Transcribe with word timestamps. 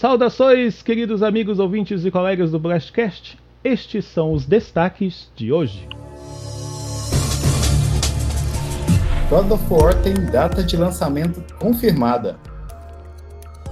Saudações, 0.00 0.80
queridos 0.80 1.22
amigos 1.22 1.58
ouvintes 1.58 2.06
e 2.06 2.10
colegas 2.10 2.50
do 2.50 2.58
Blastcast. 2.58 3.38
Estes 3.62 4.06
são 4.06 4.32
os 4.32 4.46
destaques 4.46 5.30
de 5.36 5.52
hoje. 5.52 5.86
God 9.28 9.50
of 9.50 9.62
War 9.68 9.94
tem 10.00 10.14
data 10.14 10.64
de 10.64 10.74
lançamento 10.74 11.44
confirmada. 11.58 12.38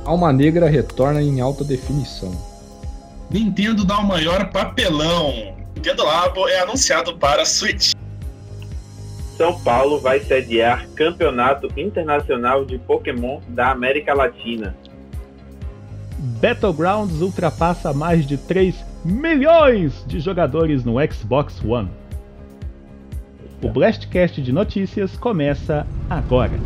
Alma 0.05 0.31
Negra 0.31 0.69
retorna 0.69 1.23
em 1.23 1.41
alta 1.41 1.65
definição. 1.65 2.31
Nintendo 3.31 3.83
dá 3.87 3.97
o 3.97 4.07
maior 4.07 4.51
papelão. 4.51 5.33
Nintendo 5.77 6.05
Labo 6.05 6.47
é 6.47 6.61
anunciado 6.61 7.17
para 7.17 7.47
Switch. 7.47 7.93
São 9.35 9.59
Paulo 9.61 9.99
vai 9.99 10.21
sediar 10.21 10.87
Campeonato 10.91 11.69
Internacional 11.75 12.67
de 12.67 12.77
Pokémon 12.77 13.41
da 13.49 13.71
América 13.71 14.13
Latina. 14.13 14.77
Battlegrounds 16.19 17.21
ultrapassa 17.21 17.93
mais 17.93 18.27
de 18.27 18.37
3 18.37 18.75
milhões 19.05 20.05
de 20.07 20.19
jogadores 20.19 20.85
no 20.85 20.95
Xbox 21.13 21.63
One. 21.65 21.89
O 23.63 23.69
Blastcast 23.69 24.43
de 24.43 24.53
notícias 24.53 25.17
começa 25.17 25.87
agora. 26.11 26.59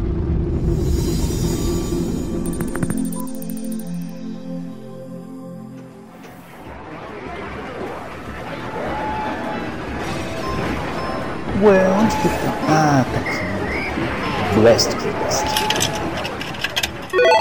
Ué, 11.62 11.88
onde 11.90 12.16
que 12.16 12.28
tá? 12.28 12.52
Ah, 12.68 13.04
tá 13.12 13.20
aqui. 13.20 14.60
Blastcast. 14.60 15.44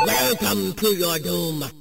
Welcome 0.05 0.73
to 0.73 0.93
your 0.93 1.20
doom. 1.20 1.80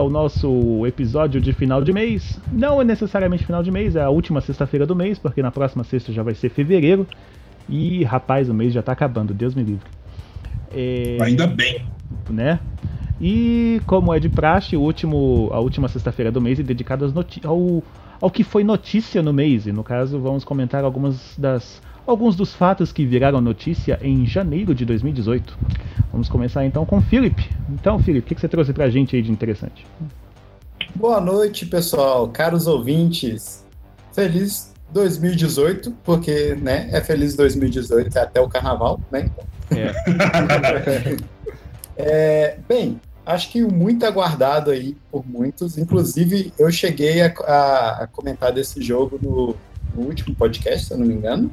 Ao 0.00 0.08
nosso 0.10 0.86
episódio 0.86 1.40
de 1.40 1.52
final 1.52 1.84
de 1.84 1.92
mês. 1.92 2.40
Não 2.50 2.80
é 2.80 2.84
necessariamente 2.84 3.44
final 3.44 3.62
de 3.62 3.70
mês, 3.70 3.94
é 3.94 4.02
a 4.02 4.08
última 4.10 4.40
sexta-feira 4.40 4.86
do 4.86 4.96
mês, 4.96 5.18
porque 5.18 5.42
na 5.42 5.50
próxima 5.50 5.84
sexta 5.84 6.12
já 6.12 6.22
vai 6.22 6.34
ser 6.34 6.48
fevereiro. 6.48 7.06
E 7.68 8.02
rapaz, 8.02 8.48
o 8.48 8.54
mês 8.54 8.72
já 8.72 8.82
tá 8.82 8.92
acabando, 8.92 9.32
Deus 9.34 9.54
me 9.54 9.62
livre. 9.62 9.86
É, 10.72 11.18
Ainda 11.20 11.46
bem. 11.46 11.84
né? 12.28 12.58
E 13.20 13.80
como 13.86 14.14
é 14.14 14.18
de 14.18 14.30
praxe, 14.30 14.76
o 14.76 14.80
último, 14.80 15.50
a 15.52 15.60
última 15.60 15.86
sexta-feira 15.86 16.32
do 16.32 16.40
mês 16.40 16.58
é 16.58 16.62
dedicada 16.62 17.04
ao, 17.44 17.82
ao 18.20 18.30
que 18.30 18.42
foi 18.42 18.64
notícia 18.64 19.22
no 19.22 19.32
mês. 19.32 19.66
E 19.66 19.72
no 19.72 19.84
caso, 19.84 20.18
vamos 20.18 20.44
comentar 20.44 20.82
algumas 20.82 21.36
das, 21.36 21.82
alguns 22.10 22.36
dos 22.36 22.52
fatos 22.54 22.92
que 22.92 23.06
viraram 23.06 23.40
notícia 23.40 23.98
em 24.02 24.26
janeiro 24.26 24.74
de 24.74 24.84
2018. 24.84 25.56
Vamos 26.12 26.28
começar 26.28 26.64
então 26.64 26.84
com 26.84 26.98
o 26.98 27.02
Felipe. 27.02 27.48
Então, 27.70 27.98
Felipe, 27.98 28.26
o 28.26 28.28
que, 28.28 28.34
que 28.34 28.40
você 28.40 28.48
trouxe 28.48 28.72
pra 28.72 28.90
gente 28.90 29.14
aí 29.16 29.22
de 29.22 29.30
interessante? 29.30 29.86
Boa 30.94 31.20
noite, 31.20 31.66
pessoal, 31.66 32.28
caros 32.28 32.66
ouvintes. 32.66 33.64
Feliz 34.12 34.74
2018, 34.92 35.92
porque, 36.02 36.56
né, 36.56 36.88
é 36.92 37.00
feliz 37.00 37.36
2018 37.36 38.16
até 38.18 38.40
o 38.40 38.48
carnaval, 38.48 39.00
né? 39.10 39.30
É, 39.70 39.92
É, 41.96 42.56
bem, 42.68 42.98
acho 43.26 43.50
que 43.50 43.62
muito 43.62 44.04
aguardado 44.06 44.70
aí 44.70 44.96
por 45.12 45.24
muitos, 45.26 45.76
inclusive 45.76 46.52
eu 46.58 46.70
cheguei 46.72 47.20
a, 47.20 47.26
a- 47.46 48.02
a 48.04 48.06
comentar 48.06 48.52
desse 48.52 48.82
jogo 48.82 49.18
no, 49.22 49.54
no 49.94 50.06
último 50.08 50.34
podcast, 50.34 50.86
se 50.86 50.92
eu 50.94 50.98
não 50.98 51.06
me 51.06 51.14
engano. 51.14 51.50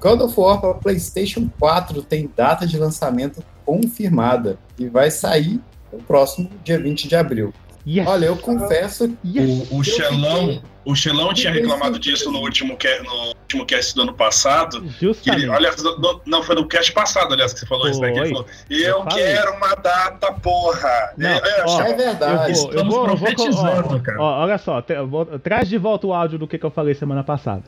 God 0.00 0.20
of 0.22 0.34
War 0.38 0.60
para 0.60 0.74
PlayStation 0.74 1.48
4 1.58 2.02
tem 2.02 2.30
data 2.36 2.66
de 2.66 2.78
lançamento 2.78 3.42
confirmada 3.64 4.58
e 4.78 4.88
vai 4.88 5.10
sair 5.10 5.60
no 5.92 5.98
próximo 6.00 6.48
dia 6.64 6.78
20 6.78 7.06
de 7.08 7.16
abril. 7.16 7.52
yes, 7.86 8.06
Olha, 8.06 8.26
eu 8.26 8.36
confesso 8.36 9.16
yes. 9.24 9.68
O, 9.70 9.82
Xelão, 9.84 10.40
fiquei- 10.48 10.62
o 10.84 10.94
Xelão 10.94 11.34
tinha 11.34 11.52
reclamado 11.52 11.98
disso 11.98 12.30
no 12.30 12.38
último, 12.40 12.76
no 13.04 13.28
último 13.28 13.66
cast 13.66 13.94
do 13.94 14.02
ano 14.02 14.14
passado. 14.14 14.80
Que 14.82 14.88
Justamente. 15.06 15.42
ele, 15.44 15.50
olha, 15.50 15.70
no- 15.98 16.20
não, 16.26 16.42
foi 16.42 16.54
no 16.54 16.66
cast 16.66 16.92
passado, 16.92 17.32
aliás, 17.32 17.52
que 17.52 17.60
você 17.60 17.66
falou 17.66 17.88
isso, 17.88 18.00
né? 18.00 18.12
Que 18.12 18.18
ele 18.18 18.28
falou, 18.30 18.46
Eu 18.70 18.78
eu 18.98 19.04
quero 19.06 19.54
uma 19.56 19.74
data, 19.74 20.32
porra! 20.34 21.12
Não, 21.16 21.28
Eu- 21.30 21.44
eu 21.44 21.64
ó, 21.66 21.82
é 21.82 21.92
verdade. 21.94 22.52
Eu 22.52 22.54
vou, 22.56 22.64
eu 22.64 22.70
Estamos 22.70 22.94
vou, 22.94 23.02
eu 23.08 23.16
vou, 23.16 23.16
profetizando, 23.18 23.96
ó, 23.96 23.98
cara. 23.98 24.22
ó, 24.22 24.42
olha 24.42 24.58
só, 24.58 24.82
vou- 25.08 25.38
traz 25.38 25.68
de 25.68 25.78
volta 25.78 26.06
o 26.06 26.12
áudio 26.14 26.38
do 26.38 26.46
que, 26.46 26.58
que 26.58 26.64
eu 26.66 26.70
falei 26.70 26.94
semana 26.94 27.24
passada. 27.24 27.64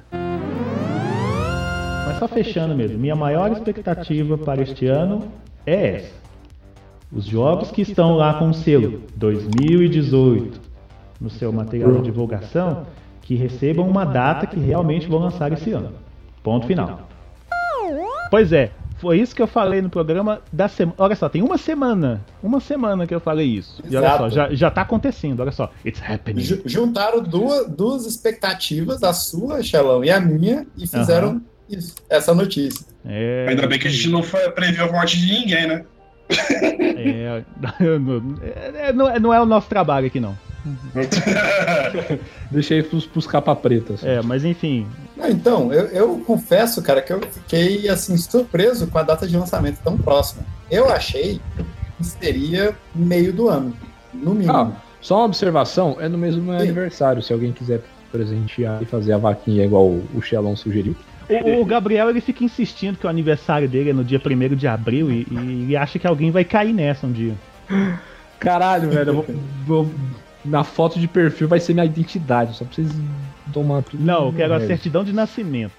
Só 2.22 2.28
fechando 2.28 2.72
mesmo, 2.76 2.98
minha 3.00 3.16
maior 3.16 3.50
expectativa 3.50 4.38
para 4.38 4.62
este 4.62 4.86
ano 4.86 5.24
é 5.66 5.96
essa. 5.96 6.12
Os 7.10 7.24
jogos 7.24 7.72
que 7.72 7.82
estão 7.82 8.14
lá 8.16 8.34
com 8.34 8.50
o 8.50 8.54
selo 8.54 9.02
2018 9.16 10.60
no 11.20 11.28
seu 11.28 11.52
material 11.52 11.92
de 11.94 12.02
divulgação, 12.02 12.86
que 13.22 13.34
recebam 13.34 13.88
uma 13.88 14.04
data 14.04 14.46
que 14.46 14.58
realmente 14.60 15.08
vão 15.08 15.18
lançar 15.18 15.52
esse 15.52 15.72
ano. 15.72 15.90
Ponto 16.44 16.64
final. 16.66 17.08
Pois 18.30 18.52
é, 18.52 18.70
foi 18.98 19.18
isso 19.18 19.34
que 19.34 19.42
eu 19.42 19.46
falei 19.48 19.82
no 19.82 19.90
programa 19.90 20.40
da 20.52 20.68
semana. 20.68 20.94
Olha 20.98 21.16
só, 21.16 21.28
tem 21.28 21.42
uma 21.42 21.58
semana. 21.58 22.20
Uma 22.40 22.60
semana 22.60 23.04
que 23.04 23.12
eu 23.14 23.20
falei 23.20 23.46
isso. 23.48 23.82
E 23.90 23.96
olha 23.96 24.16
só, 24.16 24.28
já, 24.30 24.54
já 24.54 24.70
tá 24.70 24.82
acontecendo, 24.82 25.40
olha 25.40 25.50
só. 25.52 25.70
It's 25.84 26.00
happening. 26.08 26.40
Ju- 26.40 26.62
juntaram 26.64 27.20
duas, 27.20 27.68
duas 27.68 28.06
expectativas, 28.06 29.02
a 29.02 29.12
sua, 29.12 29.60
Xelão, 29.62 30.04
e 30.04 30.10
a 30.10 30.20
minha, 30.20 30.66
e 30.78 30.86
fizeram 30.86 31.42
isso, 31.72 31.94
essa 32.08 32.34
notícia. 32.34 32.86
É, 33.04 33.46
Ainda 33.48 33.66
bem 33.66 33.78
que 33.78 33.88
a 33.88 33.90
gente 33.90 34.08
não 34.08 34.22
foi, 34.22 34.50
previu 34.50 34.84
a 34.84 34.92
morte 34.92 35.18
de 35.18 35.32
ninguém, 35.32 35.66
né? 35.66 35.84
É, 36.30 37.42
é, 38.88 38.92
não, 38.92 39.08
é, 39.08 39.18
não 39.18 39.34
é 39.34 39.40
o 39.40 39.46
nosso 39.46 39.68
trabalho 39.68 40.06
aqui, 40.06 40.20
não. 40.20 40.36
Deixei 42.50 42.82
pros, 42.82 43.06
pros 43.06 43.26
capa 43.26 43.54
pretas. 43.56 44.04
É, 44.04 44.22
mas 44.22 44.44
enfim. 44.44 44.86
Não, 45.16 45.28
então, 45.28 45.72
eu, 45.72 45.86
eu 45.86 46.18
confesso, 46.24 46.80
cara, 46.82 47.02
que 47.02 47.12
eu 47.12 47.20
fiquei 47.20 47.88
assim 47.88 48.16
surpreso 48.16 48.86
com 48.86 48.98
a 48.98 49.02
data 49.02 49.26
de 49.26 49.36
lançamento 49.36 49.78
tão 49.82 49.96
próxima. 49.98 50.44
Eu 50.70 50.88
achei 50.90 51.40
que 51.98 52.04
seria 52.04 52.76
meio 52.94 53.32
do 53.32 53.48
ano, 53.48 53.76
no 54.14 54.34
mínimo. 54.34 54.56
Ah, 54.56 54.72
só 55.00 55.18
uma 55.18 55.24
observação, 55.26 55.96
é 55.98 56.08
no 56.08 56.16
mesmo 56.16 56.52
Sim. 56.52 56.58
aniversário, 56.58 57.22
se 57.22 57.32
alguém 57.32 57.52
quiser 57.52 57.82
presentear 58.12 58.80
e 58.82 58.84
fazer 58.84 59.12
a 59.14 59.18
vaquinha 59.18 59.64
igual 59.64 59.86
o, 59.86 60.22
Xelão 60.22 60.54
sugeriu. 60.54 60.94
O, 61.40 61.60
o 61.60 61.64
Gabriel 61.64 62.10
ele 62.10 62.20
fica 62.20 62.44
insistindo 62.44 62.96
que 62.98 63.06
o 63.06 63.10
aniversário 63.10 63.68
dele 63.68 63.90
é 63.90 63.92
no 63.92 64.04
dia 64.04 64.20
1 64.24 64.54
de 64.56 64.66
abril 64.66 65.10
e, 65.10 65.26
e 65.30 65.36
ele 65.64 65.76
acha 65.76 65.98
que 65.98 66.06
alguém 66.06 66.30
vai 66.30 66.44
cair 66.44 66.72
nessa 66.72 67.06
um 67.06 67.12
dia. 67.12 67.34
Caralho, 68.38 68.90
velho, 68.90 69.10
eu 69.10 69.14
vou, 69.14 69.26
vou- 69.66 69.94
na 70.44 70.64
foto 70.64 70.98
de 70.98 71.06
perfil 71.06 71.46
vai 71.46 71.60
ser 71.60 71.72
minha 71.72 71.86
identidade, 71.86 72.56
só 72.56 72.64
pra 72.64 72.74
vocês 72.74 72.88
tomar 73.52 73.82
tudo. 73.82 74.02
Não, 74.04 74.26
eu 74.26 74.32
quero 74.32 74.54
a 74.54 74.56
É, 74.60 74.66
certidão 74.66 75.04
de 75.04 75.12
nascimento. 75.12 75.72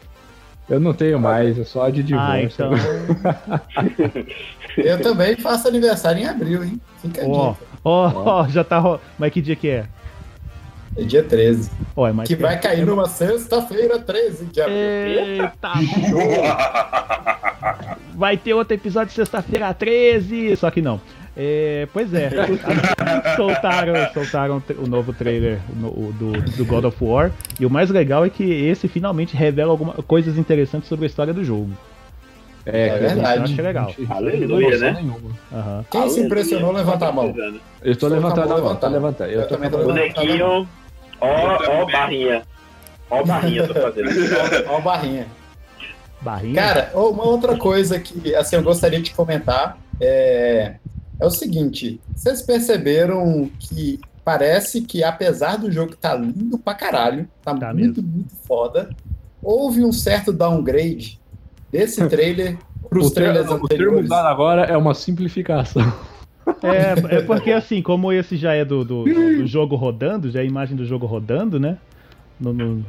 Eu 0.70 0.80
não 0.80 0.94
tenho 0.94 1.20
mais, 1.20 1.60
é 1.60 1.66
só 1.66 1.84
a 1.86 1.90
de 1.90 2.00
Ah, 2.16 2.38
divórcio. 2.40 2.66
então. 2.66 2.72
Eu 4.78 5.02
também 5.02 5.36
faço 5.36 5.68
aniversário 5.68 6.22
em 6.22 6.26
abril, 6.26 6.64
hein? 6.64 6.80
Fica 7.02 7.22
a 7.22 7.28
Ó, 7.28 7.52
dica. 7.52 7.66
ó, 7.84 8.12
ó, 8.16 8.48
já 8.48 8.64
tá. 8.64 9.00
Mas 9.20 9.32
que 9.34 9.42
dia 9.42 9.56
que 9.56 9.68
é? 9.68 9.86
É 10.96 11.04
dia 11.04 11.24
13. 11.24 11.72
Ó, 11.96 12.08
é 12.08 12.14
mais 12.14 12.28
Que 12.28 12.36
vai 12.36 12.60
cair 12.60 12.86
numa 12.86 13.08
sexta-feira, 13.08 13.98
13 14.00 14.46
de 14.46 14.62
abril. 14.62 14.78
Eita, 14.78 15.72
vai 18.16 18.38
ter 18.38 18.54
outro 18.54 18.74
episódio 18.74 19.14
sexta-feira 19.14 19.74
13, 19.74 20.56
só 20.56 20.70
que 20.70 20.82
não. 20.82 21.00
É, 21.36 21.88
pois 21.92 22.14
é, 22.14 22.30
soltaram, 23.36 23.94
soltaram 24.14 24.64
o 24.78 24.88
novo 24.88 25.12
trailer 25.14 25.60
no- 25.76 25.88
o 25.90 26.14
do, 26.14 26.32
do 26.56 26.64
God 26.66 26.86
of 26.86 26.98
War. 27.04 27.32
E 27.60 27.66
o 27.66 27.70
mais 27.72 27.90
legal 27.90 28.24
é 28.24 28.30
que 28.30 28.44
esse 28.44 28.88
finalmente 28.88 29.36
revela 29.36 29.72
algumas 29.72 29.96
coisas 30.06 30.38
interessantes 30.38 30.88
sobre 30.88 31.06
a 31.06 31.08
história 31.08 31.34
do 31.34 31.44
jogo. 31.44 31.72
É, 32.66 32.88
É 32.90 32.98
verdade. 33.00 33.38
eu 33.40 33.44
Acho 33.44 33.62
legal. 33.62 33.92
Aleluia, 34.10 34.78
né? 34.78 34.92
nenhuma. 35.02 35.32
Aham. 35.52 35.86
Quem 35.90 36.10
se 36.10 36.22
impressionou, 36.22 36.72
levanta 36.72 37.08
a 37.08 37.12
mão. 37.12 37.34
Eu 37.82 37.96
tô 37.96 38.08
Só 38.08 38.14
levantando 38.14 38.54
a 38.54 38.58
mão, 38.62 38.76
tô 38.76 38.88
levantando. 38.88 39.32
Eu 39.32 39.42
Eu 39.42 39.48
tô 39.48 39.56
também 39.56 39.70
tô 39.72 39.78
levantando. 39.78 40.68
Ó, 41.22 41.28
ó, 41.82 41.86
barrinha. 41.92 42.44
Ó, 43.10 43.24
barrinha, 43.24 43.68
tô 43.68 43.74
fazendo. 43.74 44.10
Ó, 44.70 44.76
ó, 44.78 44.82
barrinha. 44.82 45.28
Barrinha. 46.22 46.56
Cara, 46.62 46.92
uma 46.96 47.24
outra 47.26 47.58
coisa 47.58 48.00
que 48.00 48.34
assim, 48.36 48.56
eu 48.56 48.64
gostaria 48.64 49.02
de 49.02 49.12
comentar 49.14 49.78
é, 50.00 50.76
é 51.20 51.26
o 51.26 51.30
seguinte: 51.30 52.00
vocês 52.16 52.42
perceberam 52.42 53.50
que 53.60 54.00
parece 54.24 54.82
que, 54.82 55.04
apesar 55.04 55.58
do 55.58 55.70
jogo 55.72 55.96
tá 55.98 56.16
lindo 56.16 56.58
pra 56.58 56.74
caralho, 56.74 57.28
tá, 57.44 57.54
Tá 57.54 57.74
muito, 57.74 58.02
muito 58.02 58.34
foda, 58.48 58.90
houve 59.42 59.84
um 59.84 59.92
certo 59.92 60.32
downgrade 60.32 61.20
desse 61.70 62.08
trailer 62.08 62.58
pros 62.90 63.08
O, 63.08 63.10
ter- 63.10 63.16
trailers 63.22 63.46
o 63.48 63.48
termo 63.50 63.66
anteriores. 63.66 64.06
usado 64.06 64.28
agora 64.28 64.62
é 64.64 64.78
uma 64.78 64.94
simplificação. 64.94 65.92
É, 66.62 67.18
é 67.18 67.22
porque 67.22 67.52
assim, 67.52 67.82
como 67.82 68.12
esse 68.12 68.36
já 68.38 68.54
é 68.54 68.64
do, 68.66 68.84
do, 68.84 69.04
do 69.04 69.48
jogo 69.48 69.76
rodando, 69.76 70.30
já 70.32 70.40
é 70.40 70.44
a 70.44 70.46
imagem 70.46 70.76
do 70.76 70.86
jogo 70.86 71.06
rodando, 71.06 71.60
né? 71.60 71.78
No- 72.40 72.52
no-. 72.54 72.84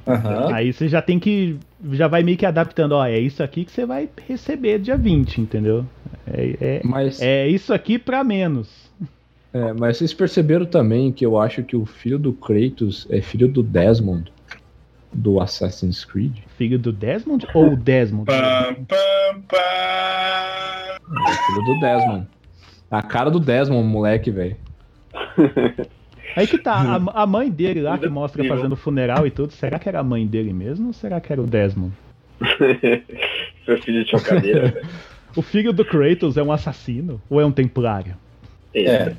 Aí 0.52 0.72
você 0.72 0.88
já 0.88 1.00
tem 1.02 1.18
que. 1.18 1.56
Já 1.92 2.08
vai 2.08 2.22
meio 2.22 2.36
que 2.36 2.46
adaptando, 2.46 2.92
ó, 2.92 3.04
é 3.06 3.18
isso 3.18 3.42
aqui 3.42 3.64
que 3.64 3.70
você 3.70 3.84
vai 3.86 4.08
receber 4.26 4.78
dia 4.78 4.96
20, 4.96 5.40
entendeu? 5.40 5.84
É, 6.26 6.56
é, 6.60 6.80
Mas, 6.84 7.20
é 7.20 7.46
isso 7.48 7.72
aqui 7.74 7.98
pra 7.98 8.24
menos. 8.24 8.90
é, 9.52 9.72
mas 9.74 9.98
vocês 9.98 10.14
perceberam 10.14 10.64
também 10.66 11.12
que 11.12 11.24
eu 11.24 11.38
acho 11.38 11.62
que 11.62 11.76
o 11.76 11.84
filho 11.84 12.18
do 12.18 12.32
Kratos 12.32 13.06
é 13.10 13.20
filho 13.20 13.46
do 13.46 13.62
Desmond 13.62 14.32
do 15.12 15.38
Assassin's 15.40 16.04
Creed. 16.04 16.38
Filho 16.58 16.76
do 16.78 16.90
Desmond 16.90 17.46
ou 17.54 17.74
o 17.74 17.76
Desmond? 17.76 18.24
Pam, 18.26 18.74
pam, 18.88 19.40
pam. 19.46 19.58
É 21.28 21.32
filho 21.46 21.64
do 21.66 21.80
Desmond. 21.80 22.26
A 22.98 23.02
cara 23.02 23.30
do 23.30 23.40
Desmond, 23.40 23.86
moleque, 23.88 24.30
velho. 24.30 24.56
Aí 26.36 26.46
que 26.46 26.58
tá, 26.58 26.74
a, 26.74 27.22
a 27.22 27.26
mãe 27.26 27.48
dele 27.50 27.80
lá 27.80 27.96
que 27.96 28.08
mostra 28.08 28.44
fazendo 28.44 28.74
funeral 28.74 29.26
e 29.26 29.30
tudo, 29.30 29.52
será 29.52 29.78
que 29.78 29.88
era 29.88 30.00
a 30.00 30.02
mãe 30.02 30.26
dele 30.26 30.52
mesmo 30.52 30.88
ou 30.88 30.92
será 30.92 31.20
que 31.20 31.32
era 31.32 31.40
o 31.40 31.46
Desmond? 31.46 31.92
Seu 33.64 33.80
filho 33.80 34.04
de 34.04 34.10
chocadeira. 34.10 34.68
velho. 34.68 34.86
O 35.36 35.42
filho 35.42 35.72
do 35.72 35.84
Kratos 35.84 36.36
é 36.36 36.42
um 36.44 36.52
assassino 36.52 37.20
ou 37.28 37.40
é 37.40 37.44
um 37.44 37.50
templário? 37.50 38.14
É. 38.72 39.16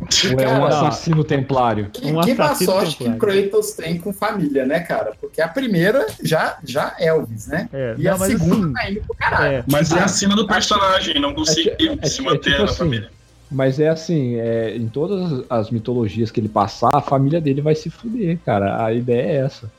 Ou 0.00 0.40
é 0.40 0.48
um 0.48 0.60
Cara, 0.60 0.66
assassino 0.68 1.24
templário? 1.24 1.88
Que, 1.90 2.06
Um 2.12 2.20
que 2.20 2.34
má 2.34 2.54
sorte 2.54 2.96
que 2.96 3.04
templário. 3.04 3.48
Kratos 3.50 3.72
tem 3.72 3.98
com 3.98 4.12
família, 4.12 4.66
né, 4.66 4.80
cara? 4.80 5.12
Porque 5.20 5.40
a 5.40 5.48
primeira 5.48 6.06
já, 6.22 6.58
já 6.62 6.94
Elvis, 6.98 7.46
né? 7.46 7.68
É, 7.72 7.94
E 7.98 8.04
não, 8.04 8.14
a 8.14 8.18
mas 8.18 8.28
segunda 8.32 8.54
assim, 8.66 8.72
tá 8.72 8.90
indo 8.90 9.00
pro 9.00 9.14
caralho. 9.14 9.54
é, 9.56 9.64
Mas 9.70 9.90
é 9.92 9.98
a 10.00 10.08
cena 10.08 10.36
do 10.36 10.46
personagem, 10.46 11.18
não 11.18 11.34
conseguiu 11.34 11.98
É 12.02 12.06
é 12.06 12.08
se 12.08 12.20
é 12.20 12.24
manter 12.24 12.50
tipo 12.50 12.58
na 12.58 12.64
assim, 12.64 12.76
família. 12.76 13.10
Mas 13.50 13.80
é 13.80 13.88
assim, 13.88 14.34
é, 14.36 14.76
em 14.76 14.88
todas 14.88 15.44
as 15.48 15.70
mitologias 15.70 16.30
que 16.30 16.40
ele 16.40 16.48
passar, 16.48 16.90
a 16.92 17.00
família 17.00 17.40
dele 17.40 17.60
vai 17.62 17.74
se 17.74 17.88
fuder, 17.88 18.38
cara. 18.44 18.84
A 18.84 18.92
ideia 18.92 19.22
é 19.22 19.36
essa. 19.36 19.70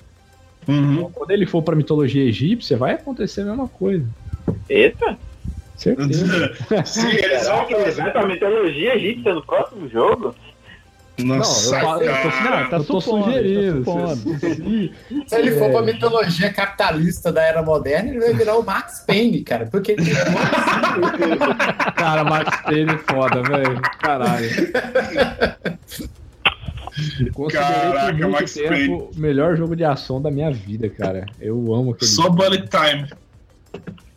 Uhum. 0.68 0.94
Então, 0.94 1.12
quando 1.12 1.31
ele 1.31 1.46
for 1.46 1.62
pra 1.62 1.75
mitologia 1.75 2.24
egípcia, 2.24 2.75
vai 2.75 2.94
acontecer 2.94 3.42
a 3.42 3.46
mesma 3.46 3.68
coisa. 3.68 4.06
Eita! 4.69 5.18
Certeza. 5.78 6.54
Sim, 6.86 7.08
eles 7.08 7.48
vão 7.48 7.66
pra 8.12 8.26
mitologia 8.28 8.96
egípcia 8.96 9.34
no 9.34 9.44
próximo 9.46 9.88
jogo? 9.88 10.36
Nossa, 11.20 11.72
não, 11.72 11.78
eu, 11.80 11.84
falo- 11.86 12.02
eu 12.04 12.14
tô, 12.22 12.30
cara. 12.30 12.62
não, 12.62 12.70
tá 12.70 12.78
eu 12.78 12.84
tô 12.84 13.02
supondo, 13.02 13.26
sugerindo. 13.26 13.84
tá 13.86 14.08
supondo. 14.16 14.40
se- 15.28 15.36
ele 15.36 15.52
for 15.54 15.64
É. 15.64 15.72
pra 15.72 15.82
mitologia 15.82 16.54
capitalista 16.54 17.32
da 17.32 17.42
era 17.44 17.64
moderna, 17.64 18.10
ele 18.12 18.20
vai 18.20 18.34
virar 18.36 18.56
o 18.58 18.64
Max 18.64 19.04
Payne, 19.06 19.42
cara. 19.44 19.66
Porque 19.66 19.94
ele 19.94 20.04
Cara, 21.96 22.24
Max 22.24 22.62
Payne 22.62 22.92
é 22.94 22.98
foda, 23.00 23.42
velho. 23.42 23.82
Caralho. 24.00 24.48
Considerei 27.34 27.50
Caraca, 27.50 28.06
por 28.08 28.14
muito 28.14 28.30
Max 28.32 28.54
tempo 28.54 29.12
o 29.16 29.20
melhor 29.20 29.56
jogo 29.56 29.76
de 29.76 29.84
ação 29.84 30.22
da 30.22 30.30
minha 30.32 30.52
vida, 30.52 30.90
cara. 30.90 31.26
Eu 31.40 31.56
amo 31.74 31.92
aquele 31.92 32.10
Só 32.12 32.30
bullet 32.30 32.68
time. 32.68 33.08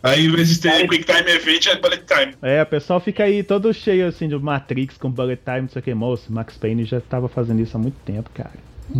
Aí, 0.03 0.27
em 0.27 0.31
vez 0.31 0.49
de 0.49 0.61
ter 0.61 0.89
quick 0.89 1.05
time 1.05 1.31
event, 1.31 1.67
é 1.67 1.77
bullet 1.77 2.05
time. 2.07 2.35
É, 2.41 2.63
o 2.63 2.67
pessoal 2.67 3.01
fica 3.01 3.25
aí 3.25 3.43
todo 3.43 3.73
cheio 3.75 4.07
assim 4.07 4.29
de 4.29 4.37
Matrix 4.39 4.97
com 4.97 5.11
bullet 5.11 5.43
time, 5.45 5.63
não 5.63 5.69
sei 5.69 5.81
o 5.81 5.83
que, 5.83 5.95
moço. 5.95 6.33
Max 6.33 6.57
Payne 6.57 6.85
já 6.85 7.01
tava 7.01 7.29
fazendo 7.29 7.61
isso 7.61 7.77
há 7.77 7.81
muito 7.81 7.97
tempo, 8.05 8.31
cara. 8.33 8.53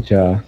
Já. 0.05 0.43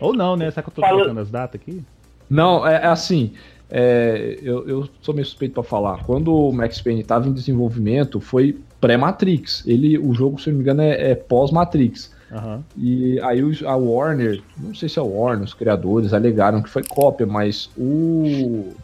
Ou 0.00 0.12
não, 0.14 0.36
né? 0.36 0.50
Será 0.50 0.62
que 0.62 0.68
eu 0.68 0.74
tô 0.74 0.80
Fala- 0.82 0.92
colocando 0.94 1.20
as 1.20 1.30
datas 1.30 1.60
aqui? 1.60 1.82
Não, 2.28 2.66
é, 2.66 2.74
é 2.74 2.86
assim. 2.86 3.32
é, 3.70 4.38
eu, 4.42 4.68
eu 4.68 4.88
sou 5.00 5.14
meio 5.14 5.24
suspeito 5.26 5.54
pra 5.54 5.62
falar. 5.62 6.04
Quando 6.04 6.34
o 6.34 6.52
Max 6.52 6.80
Payne 6.80 7.00
estava 7.00 7.26
em 7.26 7.32
desenvolvimento, 7.32 8.20
foi 8.20 8.58
pré-Matrix. 8.80 9.64
Ele, 9.66 9.98
o 9.98 10.12
jogo, 10.14 10.38
se 10.40 10.48
eu 10.48 10.52
não 10.52 10.58
me 10.58 10.62
engano, 10.64 10.82
é, 10.82 11.12
é 11.12 11.14
pós-Matrix. 11.14 12.12
Aham. 12.30 12.62
E 12.76 13.18
aí 13.20 13.40
a 13.64 13.74
Warner, 13.74 14.42
não 14.58 14.74
sei 14.74 14.86
se 14.88 14.98
é 14.98 15.02
a 15.02 15.04
Warner, 15.04 15.44
os 15.44 15.54
criadores 15.54 16.12
alegaram 16.12 16.62
que 16.62 16.68
foi 16.68 16.82
cópia, 16.84 17.26
mas 17.26 17.70
o 17.76 18.74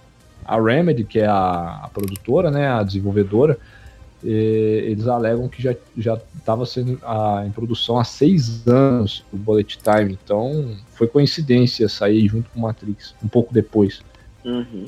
a 0.44 0.60
Remedy, 0.60 1.04
que 1.04 1.18
é 1.18 1.26
a, 1.26 1.80
a 1.84 1.90
produtora, 1.92 2.50
né, 2.50 2.68
a 2.68 2.82
desenvolvedora, 2.82 3.58
eles 4.22 5.06
alegam 5.06 5.48
que 5.48 5.62
já 5.62 5.74
já 5.98 6.18
estava 6.38 6.64
sendo 6.64 6.98
a, 7.02 7.44
em 7.46 7.50
produção 7.50 7.98
há 7.98 8.04
seis 8.04 8.66
anos 8.66 9.22
o 9.30 9.36
Bullet 9.36 9.78
Time, 9.78 10.18
então 10.24 10.74
foi 10.94 11.06
coincidência 11.06 11.88
sair 11.88 12.26
junto 12.28 12.48
com 12.50 12.60
o 12.60 12.62
Matrix 12.62 13.14
um 13.22 13.28
pouco 13.28 13.52
depois. 13.52 14.02
Uhum. 14.44 14.86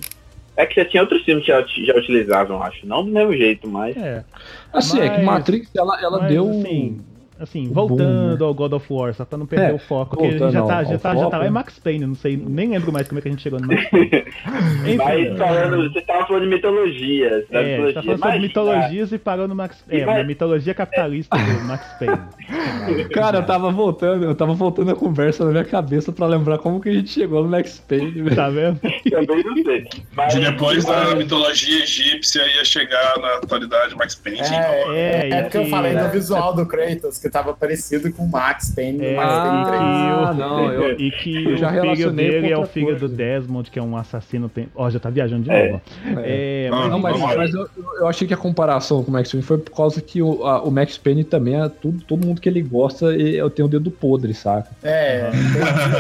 É 0.57 0.65
que 0.65 0.77
já 0.81 0.87
tinha 0.89 1.03
outros 1.03 1.23
filmes 1.23 1.45
que 1.45 1.53
já, 1.53 1.61
já 1.61 1.99
utilizavam, 1.99 2.63
acho. 2.63 2.87
Não 2.87 3.05
do 3.05 3.11
mesmo 3.11 3.35
jeito, 3.35 3.69
mas. 3.69 3.95
É. 3.95 4.25
Assim, 4.73 5.01
é 5.01 5.11
que 5.11 5.17
Mas- 5.17 5.25
Matrix 5.25 5.71
ela, 5.77 6.01
ela 6.01 6.19
Mas, 6.21 6.29
deu 6.31 6.49
Assim, 6.49 6.99
assim 7.39 7.69
o 7.69 7.73
voltando 7.73 7.99
boom, 8.31 8.37
né? 8.39 8.45
ao 8.47 8.55
God 8.55 8.73
of 8.73 8.87
War, 8.93 9.15
só 9.15 9.25
pra 9.25 9.37
não 9.39 9.47
perder 9.47 9.71
É, 9.71 9.73
o 9.75 9.79
foco. 9.79 10.17
Porque 10.17 10.31
voltando 10.31 10.53
já 10.53 10.63
tá, 10.63 10.85
já, 10.85 10.99
tá, 10.99 11.15
já 11.17 11.29
tá 11.31 11.39
lá 11.39 11.45
em 11.45 11.49
né? 11.49 11.51
Max 11.51 11.79
Payne, 11.79 12.07
não 12.07 12.15
sei, 12.15 12.37
nem 12.37 12.69
lembro 12.71 12.93
mais 12.93 13.07
como 13.09 13.19
é 13.19 13.23
que 13.23 13.29
a 13.29 13.31
gente 13.31 13.43
chegou 13.43 13.61
no 13.61 13.67
Max 13.67 13.91
Payne. 13.91 14.11
Enfim, 14.87 14.97
Mas 14.97 15.39
falando, 15.39 15.93
você 15.93 16.01
tava 16.03 16.27
falando 16.27 16.43
de 16.43 16.49
mitologia. 16.49 17.31
Você 17.31 17.47
tava 17.53 17.65
É, 17.65 17.71
mitologia. 17.73 17.95
tá 17.95 18.03
falando 18.03 18.19
sobre 18.19 18.33
Mas, 18.33 18.43
mitologias 18.43 19.13
e 19.13 19.19
parou 19.19 19.49
no 19.49 19.55
Max 19.55 19.85
É, 19.89 20.05
Mas- 20.07 20.27
mitologia 20.27 20.75
capitalista 20.75 21.37
do 21.37 21.65
Max 21.65 21.87
Payne. 21.99 23.07
Cara, 23.13 23.39
eu 23.39 23.43
tava 23.47 23.71
voltando, 23.71 24.25
eu 24.25 24.35
tava 24.35 24.55
voltando 24.55 24.91
a 24.91 24.95
conversa 24.95 25.45
na 25.45 25.51
minha 25.51 25.65
cabeça 25.65 26.13
pra 26.13 26.27
lembrar 26.27 26.59
como 26.59 26.81
que 26.81 26.89
a 26.89 26.93
gente 26.93 27.11
chegou 27.11 27.43
no 27.43 27.49
Max 27.49 27.79
Payne, 27.89 28.11
velho. 28.23 28.37
Tá 28.37 28.49
vendo? 28.49 28.79
Também 28.81 29.43
não 29.45 29.55
sei. 29.65 29.87
Mas, 30.15 30.35
De 30.35 30.41
depois 30.41 30.85
da 30.85 31.05
mas- 31.05 31.15
mitologia 31.15 31.83
egípcia 31.83 32.43
ia 32.57 32.65
chegar 32.65 33.19
na 33.21 33.29
atualidade 33.37 33.95
Max 33.97 34.15
Payne. 34.15 34.41
É, 34.41 34.45
É, 34.47 35.31
é, 35.31 35.39
e 35.39 35.43
porque 35.43 35.59
eu 35.59 35.65
que- 35.65 35.71
falei 35.71 35.95
do 35.97 36.09
visual 36.11 36.55
do 36.55 36.67
Kratos, 36.67 37.19
que 37.27 37.33
tava 37.33 37.53
parecido 37.55 38.11
com 38.13 38.25
o 38.25 38.29
Max 38.31 38.71
Payne 38.75 39.05
É, 39.05 39.11
do 39.11 39.17
Max 39.17 39.33
Payne 39.35 39.65
3. 39.67 39.81
Ah, 39.81 40.31
e, 40.33 40.39
não, 40.39 40.73
eu- 40.73 40.93
e 41.01 41.11
que 41.11 41.45
eu 41.45 41.51
o 41.53 41.57
já 41.57 41.69
filho 41.71 41.83
relacionei 41.83 42.31
dele 42.31 42.53
é 42.53 42.59
o 42.59 42.67
filho 42.67 42.87
coisa. 42.87 43.09
do 43.09 43.15
Desmond, 43.15 43.71
que 43.71 43.79
é 43.79 43.83
um 43.83 43.97
assassino. 43.97 44.49
Tem... 44.49 44.69
Ó, 44.75 44.89
já 44.91 44.99
tá 44.99 45.11
viajando 45.11 45.43
de 45.45 45.51
É. 45.51 45.71
novo. 45.73 45.83
ó. 46.17 46.21
É, 46.25 46.69
Não, 46.71 46.99
mas, 46.99 47.19
Não, 47.19 47.27
mas, 47.37 47.55
eu, 47.55 47.69
eu 48.01 48.07
achei 48.09 48.27
que 48.29 48.35
a 48.35 48.37
comparação 48.37 49.03
com 49.03 49.11
o 49.11 49.13
Max 49.13 49.31
Payne 49.31 49.45
foi 49.45 49.59
por 49.59 49.75
causa 49.75 50.01
que 50.01 50.23
o, 50.23 50.45
a- 50.47 50.63
o 50.63 50.71
Max 50.71 50.97
Payne 50.99 51.25
também 51.25 51.61
é 51.61 51.69
tudo, 51.69 52.03
todo 52.05 52.27
mundo 52.27 52.41
que 52.41 52.49
ele 52.49 52.63
gosta, 52.63 53.15
e 53.17 53.37
eu 53.37 53.51
tenho 53.51 53.67
o 53.67 53.71
dedo 53.71 53.91
podre, 53.91 54.33
saca? 54.35 54.69
É, 54.83 55.31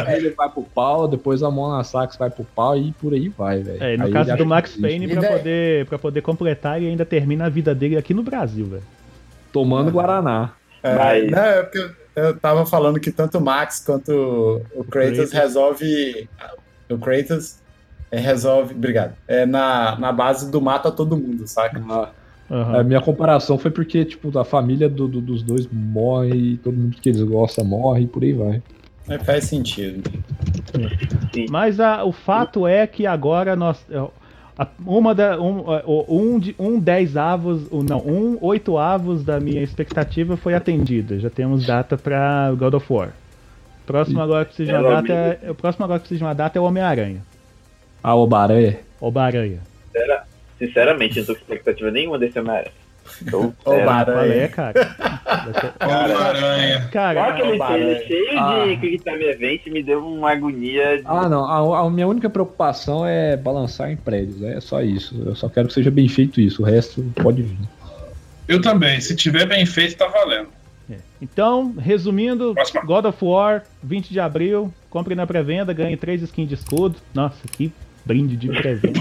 Aí 0.06 0.16
ele 0.18 0.30
vai 0.30 0.48
pro 0.48 0.62
pau, 0.62 1.08
depois 1.08 1.42
a 1.42 1.50
Mona 1.50 1.82
Sax 1.84 2.16
vai 2.16 2.30
pro 2.30 2.44
pau 2.44 2.76
e 2.76 2.92
por 2.92 3.12
aí 3.12 3.28
vai, 3.28 3.62
velho. 3.62 3.82
é, 3.82 3.96
no 3.96 4.04
Aí 4.06 4.12
caso 4.12 4.36
do 4.36 4.46
Max 4.46 4.70
existe. 4.70 4.82
Payne, 4.82 5.08
pra 5.08 5.22
poder, 5.32 5.86
pra 5.86 5.98
poder 5.98 6.20
completar, 6.22 6.76
ele 6.78 6.90
ainda 6.90 7.04
termina 7.04 7.46
a 7.46 7.48
vida 7.48 7.74
dele 7.74 7.96
aqui 7.96 8.12
no 8.14 8.22
Brasil, 8.22 8.66
velho. 8.66 8.82
Tomando 9.52 9.90
Guaraná. 9.90 10.50
É, 10.92 10.96
Mas- 10.96 11.30
não, 11.30 11.38
é 11.38 11.62
porque 11.62 11.90
eu, 12.14 12.36
tava 12.38 12.64
falando 12.66 12.98
que 13.00 13.10
tanto 13.10 13.38
o 13.38 13.40
Max 13.40 13.82
quanto 13.84 14.62
o 14.74 14.84
Kratos 14.84 15.32
resolve. 15.32 16.28
O 16.88 16.98
Kratos 16.98 17.58
é, 18.10 18.18
resolve. 18.18 18.74
Obrigado. 18.74 19.14
É 19.28 19.44
na, 19.44 19.98
na 19.98 20.12
base 20.12 20.50
do 20.50 20.60
mata 20.60 20.90
todo 20.90 21.16
mundo, 21.16 21.46
saca? 21.46 21.78
A, 21.88 22.10
Aham. 22.48 22.80
a 22.80 22.84
minha 22.84 23.00
comparação 23.00 23.58
foi 23.58 23.70
porque, 23.70 24.04
tipo, 24.04 24.36
a 24.38 24.44
família 24.44 24.88
do- 24.88 25.08
do- 25.08 25.20
dos 25.20 25.42
dois 25.42 25.68
morre, 25.70 26.34
e 26.52 26.56
todo 26.58 26.76
mundo 26.76 26.96
que 27.00 27.08
eles 27.08 27.20
gostam 27.22 27.64
morre 27.64 28.02
e 28.02 28.06
por 28.06 28.22
aí 28.22 28.32
vai. 28.32 28.62
É, 29.08 29.18
faz 29.18 29.44
sentido. 29.44 30.02
Mas 31.50 31.78
a- 31.80 32.04
o 32.04 32.12
fato 32.12 32.66
é 32.66 32.86
que 32.86 33.06
agora 33.06 33.54
nós. 33.56 33.84
Uma 34.86 35.14
da, 35.14 35.38
um, 35.38 35.64
um, 36.08 36.38
de, 36.38 36.54
um 36.58 36.80
dez 36.80 37.16
avos, 37.16 37.70
não, 37.70 37.98
um 37.98 38.38
oito 38.40 38.78
avos 38.78 39.22
da 39.22 39.38
minha 39.38 39.62
expectativa 39.62 40.36
foi 40.36 40.54
atendida. 40.54 41.18
Já 41.18 41.28
temos 41.28 41.66
data 41.66 41.98
pra 41.98 42.52
God 42.56 42.74
of 42.74 42.90
War. 42.90 43.12
Próximo 43.84 44.20
agora 44.20 44.44
que 44.44 44.54
precisa 44.54 44.72
de 44.72 44.78
uma 44.78 45.02
Pelo 45.02 45.02
data 45.02 45.38
é, 45.42 45.50
o 45.50 45.54
próximo 45.54 45.84
agora 45.84 45.98
que 46.00 46.04
precisa 46.04 46.18
de 46.18 46.24
uma 46.24 46.34
data 46.34 46.58
é 46.58 46.60
o 46.60 46.64
Homem-Aranha. 46.64 47.22
A 48.02 48.14
Obaré. 48.14 48.80
Oba-Aranha. 49.00 49.60
Sinceramente, 50.58 51.18
não 51.18 51.26
tô 51.26 51.34
com 51.34 51.40
expectativa 51.40 51.90
nenhuma 51.90 52.18
desse 52.18 52.38
Homem-Aranha. 52.38 52.85
Zero. 53.24 53.54
Bar- 53.84 54.04
Qual 54.04 54.16
é, 54.18 54.22
Aranha. 54.22 54.48
cara? 54.48 54.72
Ser- 54.74 55.72
Homem-Aranha. 55.82 56.82
Só 56.82 56.88
Cara, 56.90 57.24
aquele 57.28 57.58
Barão. 57.58 57.74
trailer 57.76 58.06
cheio 58.06 58.38
Ah. 58.38 58.64
de 58.64 59.24
Event 59.24 59.66
me 59.66 59.82
deu 59.82 60.06
uma 60.06 60.32
agonia. 60.32 60.98
de- 60.98 61.02
Ah, 61.06 61.28
não. 61.28 61.44
A, 61.74 61.80
a 61.86 61.90
minha 61.90 62.06
única 62.06 62.28
preocupação 62.30 63.06
é 63.06 63.36
balançar 63.36 63.90
em 63.90 63.96
prédios. 63.96 64.42
É 64.42 64.60
só 64.60 64.82
isso. 64.82 65.20
Eu 65.24 65.34
só 65.34 65.48
quero 65.48 65.68
que 65.68 65.74
seja 65.74 65.90
bem 65.90 66.08
feito 66.08 66.40
isso. 66.40 66.62
O 66.62 66.64
resto 66.64 67.02
pode 67.22 67.42
vir. 67.42 67.58
Eu 68.48 68.60
também. 68.60 69.00
Se 69.00 69.16
tiver 69.16 69.46
bem 69.46 69.64
feito, 69.66 69.96
tá 69.96 70.06
valendo. 70.06 70.48
Então, 71.20 71.74
resumindo, 71.78 72.52
Próxima. 72.54 72.82
God 72.84 73.06
of 73.06 73.24
War, 73.24 73.64
20 73.82 74.10
de 74.10 74.20
abril, 74.20 74.70
compre 74.90 75.14
na 75.14 75.26
pré-venda, 75.26 75.72
ganhe 75.72 75.96
3 75.96 76.20
skins 76.22 76.46
de 76.48 76.54
escudo. 76.54 76.96
Nossa, 77.14 77.48
que 77.50 77.72
brinde 78.06 78.36
de 78.36 78.48
pré-venda. 78.48 79.00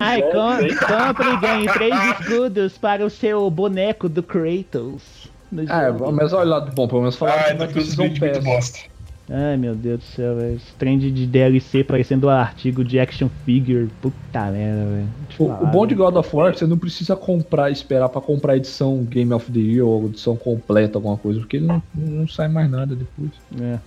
Ai, 0.00 0.20
com, 0.20 0.58
compre 0.86 1.28
e 1.32 1.36
ganhe 1.38 1.68
3 1.68 1.94
escudos 2.20 2.76
para 2.76 3.06
o 3.06 3.10
seu 3.10 3.48
boneco 3.48 4.08
do 4.08 4.22
Kratos. 4.22 5.30
no 5.50 5.62
É, 5.62 5.92
mas 6.12 6.32
olha 6.32 6.50
lá, 6.50 6.60
bom, 6.60 6.88
pelo 6.88 7.02
menos 7.02 7.16
falar 7.16 7.34
Ai, 7.34 7.52
que 7.54 7.58
não 7.60 7.66
vídeos 7.68 7.96
muito 7.96 8.20
Pass. 8.20 8.44
bosta. 8.44 8.94
Ai, 9.30 9.56
meu 9.56 9.74
Deus 9.74 10.00
do 10.00 10.04
céu, 10.04 10.36
velho. 10.36 10.56
Esse 10.56 10.72
trend 10.74 11.10
de 11.10 11.26
DLC 11.26 11.82
parecendo 11.82 12.26
um 12.26 12.30
artigo 12.30 12.84
de 12.84 13.00
action 13.00 13.30
figure. 13.46 13.88
Puta 14.02 14.50
merda, 14.50 14.84
velho. 14.84 15.08
O, 15.38 15.44
o 15.44 15.66
bom 15.66 15.86
de. 15.86 15.94
God 15.94 16.16
of 16.16 16.36
War 16.36 16.50
é 16.50 16.52
que 16.52 16.58
você 16.58 16.66
não 16.66 16.76
precisa 16.76 17.16
comprar, 17.16 17.70
esperar 17.70 18.10
pra 18.10 18.20
comprar 18.20 18.52
a 18.52 18.56
edição 18.58 19.02
Game 19.04 19.32
of 19.32 19.50
the 19.50 19.58
Year 19.58 19.86
ou 19.86 20.06
edição 20.06 20.36
completa, 20.36 20.98
alguma 20.98 21.16
coisa, 21.16 21.40
porque 21.40 21.56
ele 21.56 21.66
não, 21.66 21.82
não 21.94 22.28
sai 22.28 22.48
mais 22.48 22.70
nada 22.70 22.94
depois. 22.94 23.30
É. 23.58 23.78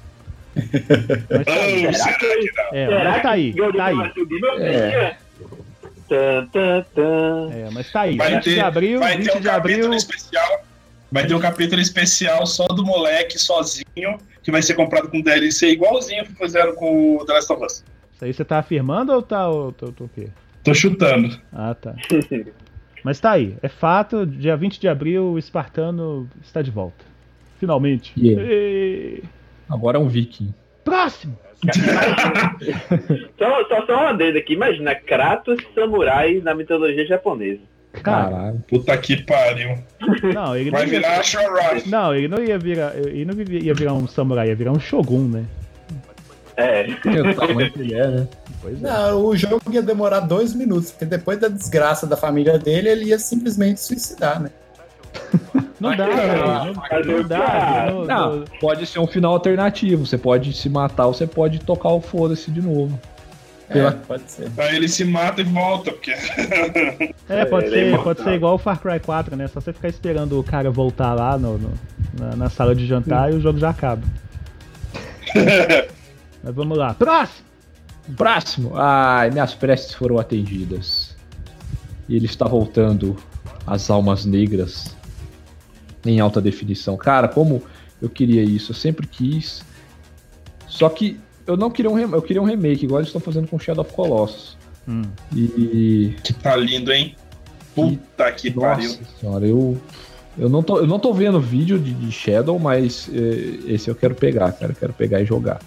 Mas 1.29 1.45
tá 1.45 1.53
aí. 1.53 1.93
Será 1.93 2.13
que 2.17 2.51
não? 2.55 2.63
É, 2.73 2.87
Será 2.87 3.11
mas 3.11 3.21
tá 3.21 3.31
aí, 3.31 3.53
tá 3.53 3.85
aí. 3.85 4.13
Subir, 4.13 4.41
meu 4.41 4.53
É. 4.59 5.17
É, 6.09 7.69
mas 7.71 7.91
tá 7.91 8.01
aí. 8.01 8.15
Vai 8.15 8.35
20 8.35 8.43
de 8.43 8.55
ter, 8.55 8.59
abril, 8.61 8.99
vai 8.99 9.17
20 9.17 9.25
ter 9.25 9.37
um 9.37 9.41
de 9.41 9.49
abril. 9.49 9.75
capítulo 9.77 9.95
especial. 9.95 10.63
Vai 11.11 11.25
ter 11.27 11.33
um 11.33 11.39
capítulo 11.39 11.81
especial 11.81 12.45
só 12.45 12.65
do 12.67 12.85
moleque 12.85 13.39
sozinho, 13.39 14.17
que 14.43 14.51
vai 14.51 14.61
ser 14.61 14.73
comprado 14.73 15.09
com 15.09 15.21
DLC 15.21 15.69
igualzinho 15.71 16.25
que 16.25 16.33
fizeram 16.33 16.75
com 16.75 17.17
o 17.17 17.25
The 17.25 17.33
Last 17.33 17.53
of 17.53 17.65
Us. 17.65 17.83
Isso 18.13 18.25
aí 18.25 18.33
você 18.33 18.43
tá 18.43 18.59
afirmando 18.59 19.13
ou 19.13 19.21
tá 19.21 19.47
ou, 19.47 19.71
tô, 19.71 19.91
tô 19.91 20.05
o 20.05 20.09
quê? 20.09 20.27
Tô 20.63 20.73
chutando. 20.73 21.39
Ah, 21.53 21.73
tá. 21.75 21.93
Mas 23.03 23.19
tá 23.19 23.31
aí, 23.31 23.55
é 23.61 23.69
fato, 23.69 24.25
dia 24.25 24.57
20 24.57 24.79
de 24.81 24.87
abril 24.87 25.23
o 25.33 25.39
Espartano 25.39 26.27
está 26.43 26.61
de 26.61 26.71
volta. 26.71 27.05
Finalmente. 27.59 28.13
Yeah. 28.17 28.43
E- 28.43 29.23
Agora 29.69 29.97
é 29.97 30.01
um 30.01 30.07
viking. 30.07 30.53
Próximo! 30.83 31.37
Só, 33.37 33.67
só, 33.67 33.85
só 33.87 33.93
uma 33.93 34.09
adenda 34.09 34.37
aqui. 34.39 34.53
Imagina, 34.53 34.93
Kratos 34.93 35.57
samurai 35.73 36.39
na 36.43 36.53
mitologia 36.53 37.05
japonesa. 37.05 37.61
Cara, 38.03 38.29
Caralho. 38.29 38.63
Puta 38.69 38.95
que 38.97 39.23
pariu. 39.23 39.77
não, 40.33 40.55
ele 40.55 40.69
não 40.69 40.77
Vai 40.77 40.87
ia, 40.87 40.99
virar 40.99 41.19
a 41.19 41.23
Shora. 41.23 41.81
não, 41.87 42.13
ele 42.15 42.27
não 42.27 42.43
ia 42.43 42.59
virar, 42.59 42.95
ele 42.95 43.25
não 43.25 43.33
ia 43.41 43.73
virar 43.73 43.93
um 43.93 44.07
samurai, 44.07 44.49
ia 44.49 44.55
virar 44.55 44.71
um 44.71 44.79
shogun, 44.79 45.27
né? 45.27 45.45
É. 46.55 46.87
Ele 46.87 47.93
é, 47.93 48.07
né? 48.07 48.27
Pois 48.61 48.83
é. 48.83 48.87
Não, 48.87 49.25
o 49.25 49.35
jogo 49.35 49.61
ia 49.71 49.81
demorar 49.81 50.21
dois 50.21 50.53
minutos, 50.53 50.91
porque 50.91 51.05
depois 51.05 51.39
da 51.39 51.47
desgraça 51.47 52.05
da 52.07 52.17
família 52.17 52.57
dele, 52.57 52.89
ele 52.89 53.05
ia 53.05 53.19
simplesmente 53.19 53.79
suicidar, 53.79 54.41
né? 54.41 54.49
Não 55.79 55.95
dá, 55.95 56.05
velho. 56.07 56.45
Não, 56.47 57.17
não 57.21 57.27
dá. 57.27 57.85
Não, 58.07 58.45
pode 58.59 58.83
ser 58.87 58.97
um 58.99 59.05
final 59.05 59.33
alternativo. 59.33 60.07
Você 60.07 60.17
pode 60.17 60.51
se 60.53 60.67
matar 60.69 61.05
ou 61.05 61.13
você 61.13 61.27
pode 61.27 61.59
tocar 61.59 61.89
o 61.89 62.01
foda-se 62.01 62.49
de 62.49 62.63
novo. 62.63 62.99
É, 63.69 63.91
pode 63.91 64.23
ser. 64.31 64.49
Aí 64.57 64.75
ele 64.75 64.87
se 64.87 65.05
mata 65.05 65.41
e 65.41 65.43
volta, 65.43 65.91
porque. 65.91 66.11
É, 67.29 67.45
pode 67.45 67.67
Ele 67.67 67.75
é 67.75 67.79
ser, 67.79 67.87
imortal. 67.89 68.03
pode 68.05 68.23
ser 68.23 68.33
igual 68.35 68.55
o 68.55 68.57
Far 68.57 68.79
Cry 68.79 68.99
4, 68.99 69.35
né? 69.35 69.47
Só 69.49 69.59
você 69.61 69.71
ficar 69.71 69.89
esperando 69.89 70.39
o 70.39 70.43
cara 70.43 70.71
voltar 70.71 71.13
lá 71.13 71.37
no, 71.37 71.59
no- 71.59 71.73
na, 72.19 72.35
na 72.35 72.49
sala 72.49 72.73
de 72.73 72.87
jantar 72.87 73.31
e 73.31 73.35
o 73.35 73.39
jogo 73.41 73.59
já 73.59 73.69
acaba. 73.69 74.01
Mas 76.43 76.55
vamos 76.55 76.75
lá. 76.77 76.93
Próximo! 76.95 77.45
Próximo. 78.15 78.71
Ai, 78.75 79.29
minhas 79.29 79.53
preces 79.53 79.93
foram 79.93 80.17
atendidas. 80.17 81.15
E 82.09 82.15
ele 82.15 82.25
está 82.25 82.47
voltando 82.47 83.15
às 83.67 83.89
almas 83.91 84.23
negras 84.25 84.96
em 86.09 86.19
alta 86.19 86.41
definição. 86.41 86.97
Cara, 86.97 87.27
como 87.27 87.63
eu 88.01 88.09
queria 88.09 88.43
isso, 88.43 88.71
eu 88.71 88.75
sempre 88.75 89.07
quis. 89.07 89.63
Só 90.67 90.89
que 90.89 91.19
eu 91.45 91.55
não 91.55 91.71
queria 91.71 91.89
um 91.89 91.95
remake, 91.95 92.13
eu 92.13 92.21
queria 92.21 92.41
um 92.41 92.45
remake, 92.45 92.85
igual 92.85 92.99
eles 92.99 93.09
estão 93.09 93.21
fazendo 93.21 93.47
com 93.47 93.57
Shadow 93.57 93.83
of 93.83 93.93
Colossus. 93.93 94.57
Hum. 94.87 95.03
E 95.35 96.15
Tá 96.41 96.55
lindo, 96.55 96.91
hein? 96.91 97.15
Puta 97.73 98.31
que 98.31 98.51
pariu. 98.51 98.89
nossa 98.89 99.01
senhora, 99.19 99.47
eu 99.47 99.79
eu 100.37 100.49
não 100.49 100.61
tô, 100.61 100.77
eu 100.77 100.87
não 100.87 100.99
tô 100.99 101.13
vendo 101.13 101.39
vídeo 101.41 101.79
de, 101.79 101.93
de 101.93 102.11
Shadow, 102.11 102.59
mas 102.59 103.09
eh, 103.11 103.59
esse 103.73 103.89
eu 103.89 103.95
quero 103.95 104.13
pegar, 104.13 104.51
cara, 104.51 104.71
eu 104.71 104.75
quero 104.75 104.93
pegar 104.93 105.19
e 105.21 105.25
jogar. 105.25 105.59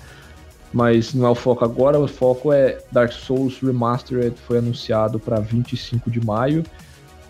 Mas 0.73 1.13
não 1.13 1.27
é 1.27 1.31
o 1.31 1.35
foco 1.35 1.65
agora, 1.65 1.99
o 1.99 2.07
foco 2.07 2.53
é 2.53 2.79
Dark 2.93 3.11
Souls 3.11 3.59
Remastered, 3.61 4.37
foi 4.47 4.59
anunciado 4.59 5.19
para 5.19 5.41
25 5.41 6.09
de 6.09 6.25
maio. 6.25 6.63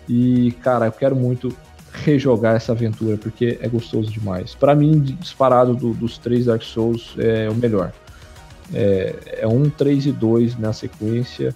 E, 0.07 0.51
cara, 0.61 0.85
eu 0.85 0.91
quero 0.91 1.15
muito 1.15 1.55
rejogar 1.93 2.55
essa 2.55 2.71
aventura, 2.71 3.17
porque 3.17 3.57
é 3.61 3.67
gostoso 3.67 4.09
demais. 4.11 4.55
Para 4.55 4.73
mim, 4.75 4.99
disparado 4.99 5.75
do- 5.75 5.93
dos 5.93 6.17
três 6.17 6.45
Dark 6.45 6.61
Souls, 6.63 7.13
é 7.17 7.49
o 7.49 7.55
melhor. 7.55 7.91
É, 8.73 9.39
é 9.41 9.47
um, 9.47 9.69
três 9.69 10.05
e 10.05 10.11
dois 10.11 10.57
na 10.57 10.71
sequência. 10.73 11.53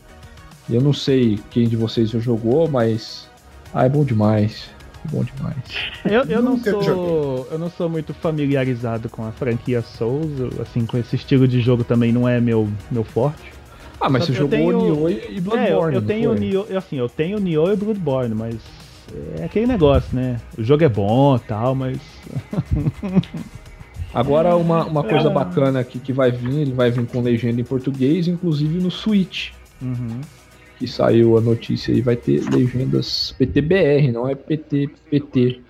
E 0.70 0.76
eu 0.76 0.82
não 0.82 0.92
sei 0.94 1.40
quem 1.52 1.68
de 1.68 1.76
vocês 1.76 2.10
já 2.10 2.20
jogou, 2.20 2.68
mas. 2.70 3.30
Ah, 3.74 3.86
é 3.86 3.90
bom 3.90 4.04
demais. 4.04 4.70
É 5.06 5.08
bom 5.12 5.24
demais. 5.24 5.56
Eu, 6.04 6.24
eu 6.24 6.42
não 6.42 6.58
sou. 6.58 6.82
joguei. 6.82 7.46
Eu 7.52 7.60
não 7.60 7.70
sou 7.70 7.88
muito 7.90 8.14
familiarizado 8.14 9.08
com 9.08 9.26
a 9.26 9.32
franquia 9.32 9.82
Souls. 9.82 10.32
Assim, 10.60 10.86
com 10.86 10.98
esse 10.98 11.16
estilo 11.16 11.48
de 11.48 11.62
jogo 11.62 11.84
também 11.84 12.12
não 12.12 12.28
é 12.28 12.42
meu, 12.42 12.68
meu 12.92 13.04
forte. 13.04 13.54
Ah, 14.02 14.10
mas 14.10 14.24
Só 14.24 14.28
você 14.34 14.34
jogou 14.40 14.50
tenho- 14.50 14.78
Nioh 14.96 15.10
e 15.10 15.14
é, 15.14 15.38
eu, 15.38 15.42
Bloodborne. 15.42 15.96
eu 15.96 16.02
tenho? 16.02 16.34
Nioh, 16.34 16.66
eu, 16.70 16.78
assim, 16.78 16.98
eu 16.98 17.08
tenho 17.08 17.40
Nioh 17.40 17.72
e 17.72 17.76
Bloodborne, 17.78 18.36
mas 18.36 18.56
é 19.40 19.46
aquele 19.46 19.68
negócio, 19.68 20.16
né? 20.16 20.40
O 20.58 20.64
jogo 20.64 20.84
é 20.84 20.90
bom 20.90 21.36
e 21.36 21.40
tal, 21.40 21.76
mas. 21.76 21.98
Agora, 24.14 24.56
uma, 24.56 24.86
uma 24.86 25.04
coisa 25.04 25.28
Ah. 25.28 25.32
bacana 25.32 25.80
aqui 25.82 26.00
que 26.00 26.14
vai 26.14 26.32
vir, 26.32 26.62
ele 26.62 26.74
vai 26.74 26.90
vir 26.90 27.06
com 27.06 27.22
legenda 27.22 27.60
em 27.60 27.66
português, 27.66 28.28
inclusive 28.28 28.80
no 28.80 28.90
Switch. 28.90 29.52
Uhum. 29.82 30.22
Que 30.80 30.88
saiu 30.88 31.38
a 31.38 31.42
notícia 31.42 31.94
aí, 31.94 32.02
vai 32.02 32.16
ter 32.16 32.42
legendas 32.50 33.36
PTBR, 33.38 34.12
não 34.12 34.28
é 34.28 34.36
PTPT. 34.36 35.62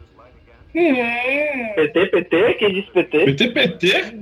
PT, 0.73 2.05
PT? 2.07 2.53
Quem 2.55 2.73
disse 2.73 2.91
PT? 2.91 3.25
PTPT? 3.25 4.15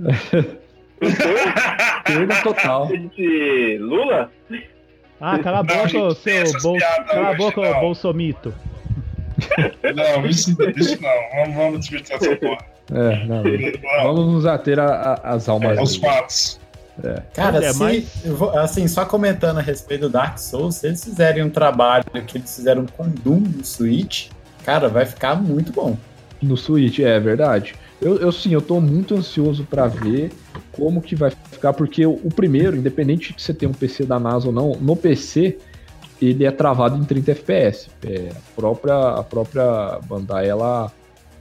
Perda 2.05 2.35
total. 2.43 2.87
Quem 2.87 3.07
disse 3.07 3.77
Lula? 3.79 4.31
Ah, 5.19 5.39
cala 5.39 5.59
a 5.59 5.63
boca, 5.63 6.15
seu 6.15 6.61
bol... 6.61 6.77
Cala 7.07 7.29
a 7.29 7.33
boca, 7.33 7.73
bolsomito. 7.79 8.53
Não, 9.95 10.25
isso, 10.25 10.55
isso 10.75 11.01
não. 11.01 11.09
Vamos, 11.41 11.55
vamos 11.55 11.79
desvirtuar 11.81 12.19
essa 12.21 12.35
porra. 12.35 12.57
É, 12.91 13.25
não, 13.25 13.43
vamos 14.03 14.33
nos 14.33 14.45
ater 14.45 14.77
às 14.79 15.47
almas. 15.47 15.77
Aos 15.77 15.93
negras. 15.99 16.15
fatos. 16.17 16.59
Cara, 17.33 17.63
é, 17.65 17.73
se, 17.73 17.79
mas- 17.79 18.25
eu 18.25 18.35
vou- 18.35 18.57
assim, 18.57 18.87
só 18.87 19.03
comentando 19.05 19.57
a 19.57 19.61
respeito 19.61 20.01
do 20.01 20.09
Dark 20.09 20.37
Souls, 20.37 20.75
se 20.75 20.87
eles 20.87 21.03
fizerem 21.03 21.43
um 21.43 21.49
trabalho 21.49 22.03
que 22.27 22.37
eles 22.37 22.55
fizeram 22.55 22.85
com 22.85 23.07
Doom 23.09 23.39
no 23.39 23.65
Switch, 23.65 24.27
cara, 24.63 24.87
vai 24.89 25.05
ficar 25.05 25.35
muito 25.35 25.71
bom. 25.71 25.97
No 26.41 26.55
Switch, 26.55 26.99
é 26.99 27.19
verdade. 27.19 27.73
Eu, 28.01 28.17
eu 28.19 28.31
sim, 28.31 28.53
eu 28.53 28.61
tô 28.61 28.79
muito 28.81 29.15
ansioso 29.15 29.63
pra 29.63 29.87
ver 29.87 30.31
como 30.73 31.01
que 31.01 31.15
vai 31.15 31.31
ficar, 31.51 31.71
porque 31.73 32.05
o, 32.05 32.19
o 32.23 32.29
primeiro, 32.29 32.75
independente 32.75 33.33
de 33.33 33.41
você 33.41 33.53
ter 33.53 33.65
um 33.65 33.71
PC 33.73 34.03
da 34.05 34.19
NASA 34.19 34.47
ou 34.47 34.53
não, 34.53 34.73
no 34.79 34.95
PC 34.95 35.57
ele 36.29 36.45
é 36.45 36.51
travado 36.51 36.97
em 36.97 37.03
30 37.03 37.31
FPS. 37.31 37.89
É, 38.05 38.29
a 38.31 38.55
própria 38.55 39.09
a 39.09 39.23
própria 39.23 39.99
Bandai, 40.07 40.47
ela 40.47 40.91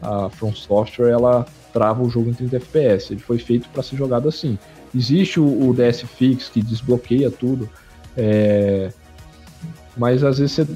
a 0.00 0.28
From 0.30 0.52
Software, 0.54 1.10
ela 1.10 1.46
trava 1.72 2.02
o 2.02 2.10
jogo 2.10 2.30
em 2.30 2.34
30 2.34 2.56
FPS. 2.56 3.12
Ele 3.12 3.20
foi 3.20 3.38
feito 3.38 3.68
para 3.68 3.82
ser 3.82 3.96
jogado 3.96 4.28
assim. 4.28 4.58
Existe 4.94 5.40
o, 5.40 5.68
o 5.68 5.74
DS 5.74 6.02
Fix 6.02 6.48
que 6.48 6.62
desbloqueia 6.62 7.30
tudo, 7.30 7.68
é, 8.16 8.92
mas 9.96 10.22
às 10.22 10.38
vezes 10.38 10.68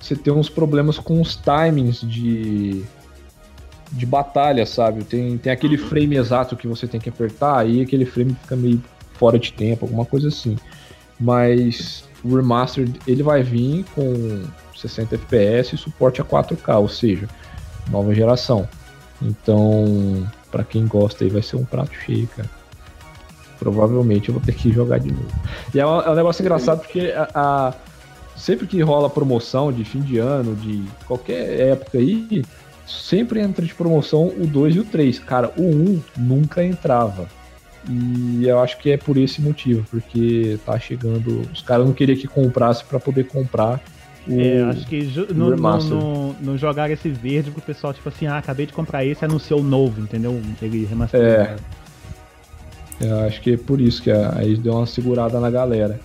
você, 0.00 0.16
tem 0.16 0.32
uns 0.32 0.48
problemas 0.48 0.98
com 0.98 1.20
os 1.20 1.36
timings 1.36 2.00
de 2.00 2.84
de 3.92 4.06
batalha, 4.06 4.64
sabe? 4.64 5.02
Tem, 5.02 5.36
tem 5.36 5.52
aquele 5.52 5.76
frame 5.76 6.16
exato 6.16 6.56
que 6.56 6.68
você 6.68 6.86
tem 6.86 7.00
que 7.00 7.08
apertar, 7.08 7.58
aí 7.58 7.80
aquele 7.80 8.04
frame 8.06 8.36
fica 8.40 8.54
meio 8.54 8.80
fora 9.14 9.36
de 9.38 9.52
tempo, 9.52 9.84
alguma 9.84 10.04
coisa 10.04 10.28
assim. 10.28 10.56
Mas 11.18 12.08
o 12.24 12.36
Remastered 12.36 12.98
ele 13.06 13.22
vai 13.22 13.42
vir 13.42 13.84
com 13.94 14.42
60 14.76 15.14
FPS 15.14 15.74
e 15.74 15.78
suporte 15.78 16.20
a 16.20 16.24
4K, 16.24 16.78
ou 16.78 16.88
seja, 16.88 17.28
nova 17.90 18.14
geração. 18.14 18.68
Então, 19.22 20.26
pra 20.50 20.64
quem 20.64 20.86
gosta 20.86 21.24
aí 21.24 21.30
vai 21.30 21.42
ser 21.42 21.56
um 21.56 21.64
prato 21.64 21.92
cheio, 22.04 22.26
cara. 22.36 22.48
Provavelmente 23.58 24.28
eu 24.30 24.34
vou 24.34 24.42
ter 24.42 24.54
que 24.54 24.72
jogar 24.72 24.98
de 24.98 25.10
novo. 25.12 25.28
E 25.74 25.78
é 25.80 25.86
um, 25.86 26.00
é 26.00 26.10
um 26.10 26.14
negócio 26.14 26.40
engraçado 26.42 26.80
porque 26.80 27.12
a, 27.14 27.28
a- 27.34 27.74
sempre 28.34 28.66
que 28.66 28.80
rola 28.80 29.10
promoção 29.10 29.70
de 29.70 29.84
fim 29.84 30.00
de 30.00 30.16
ano, 30.18 30.56
de 30.56 30.82
qualquer 31.06 31.60
época 31.60 31.98
aí, 31.98 32.42
sempre 32.86 33.40
entra 33.40 33.64
de 33.64 33.74
promoção 33.74 34.28
o 34.28 34.46
2 34.46 34.76
e 34.76 34.80
o 34.80 34.84
3. 34.84 35.18
Cara, 35.18 35.52
o 35.58 35.62
1 35.62 36.02
nunca 36.16 36.64
entrava. 36.64 37.28
E 37.88 38.46
eu 38.46 38.60
acho 38.60 38.78
que 38.78 38.90
é 38.90 38.96
por 38.96 39.16
esse 39.16 39.40
motivo, 39.40 39.84
porque 39.90 40.58
tá 40.66 40.78
chegando. 40.78 41.42
Os 41.52 41.62
caras 41.62 41.86
não 41.86 41.94
queriam 41.94 42.18
que 42.18 42.28
comprasse 42.28 42.84
para 42.84 43.00
poder 43.00 43.24
comprar 43.24 43.80
o 44.28 44.38
É, 44.38 44.62
acho 44.64 44.86
que 44.86 45.02
não, 45.34 45.50
não, 45.56 46.36
não, 46.40 46.58
jogaram 46.58 46.92
esse 46.92 47.08
verde 47.08 47.50
pro 47.50 47.62
pessoal, 47.62 47.94
tipo 47.94 48.08
assim, 48.08 48.26
ah, 48.26 48.36
acabei 48.36 48.66
de 48.66 48.72
comprar 48.72 49.04
esse, 49.04 49.24
anunciou 49.24 49.60
o 49.60 49.64
novo, 49.64 50.02
entendeu? 50.02 50.40
Ele 50.60 50.84
remasterizado. 50.84 51.60
Eu 53.00 53.20
acho 53.20 53.40
que 53.40 53.54
é 53.54 53.56
por 53.56 53.80
isso 53.80 54.02
que 54.02 54.10
a- 54.10 54.34
aí 54.36 54.56
deu 54.56 54.74
uma 54.74 54.86
segurada 54.86 55.40
na 55.40 55.50
galera. 55.50 55.98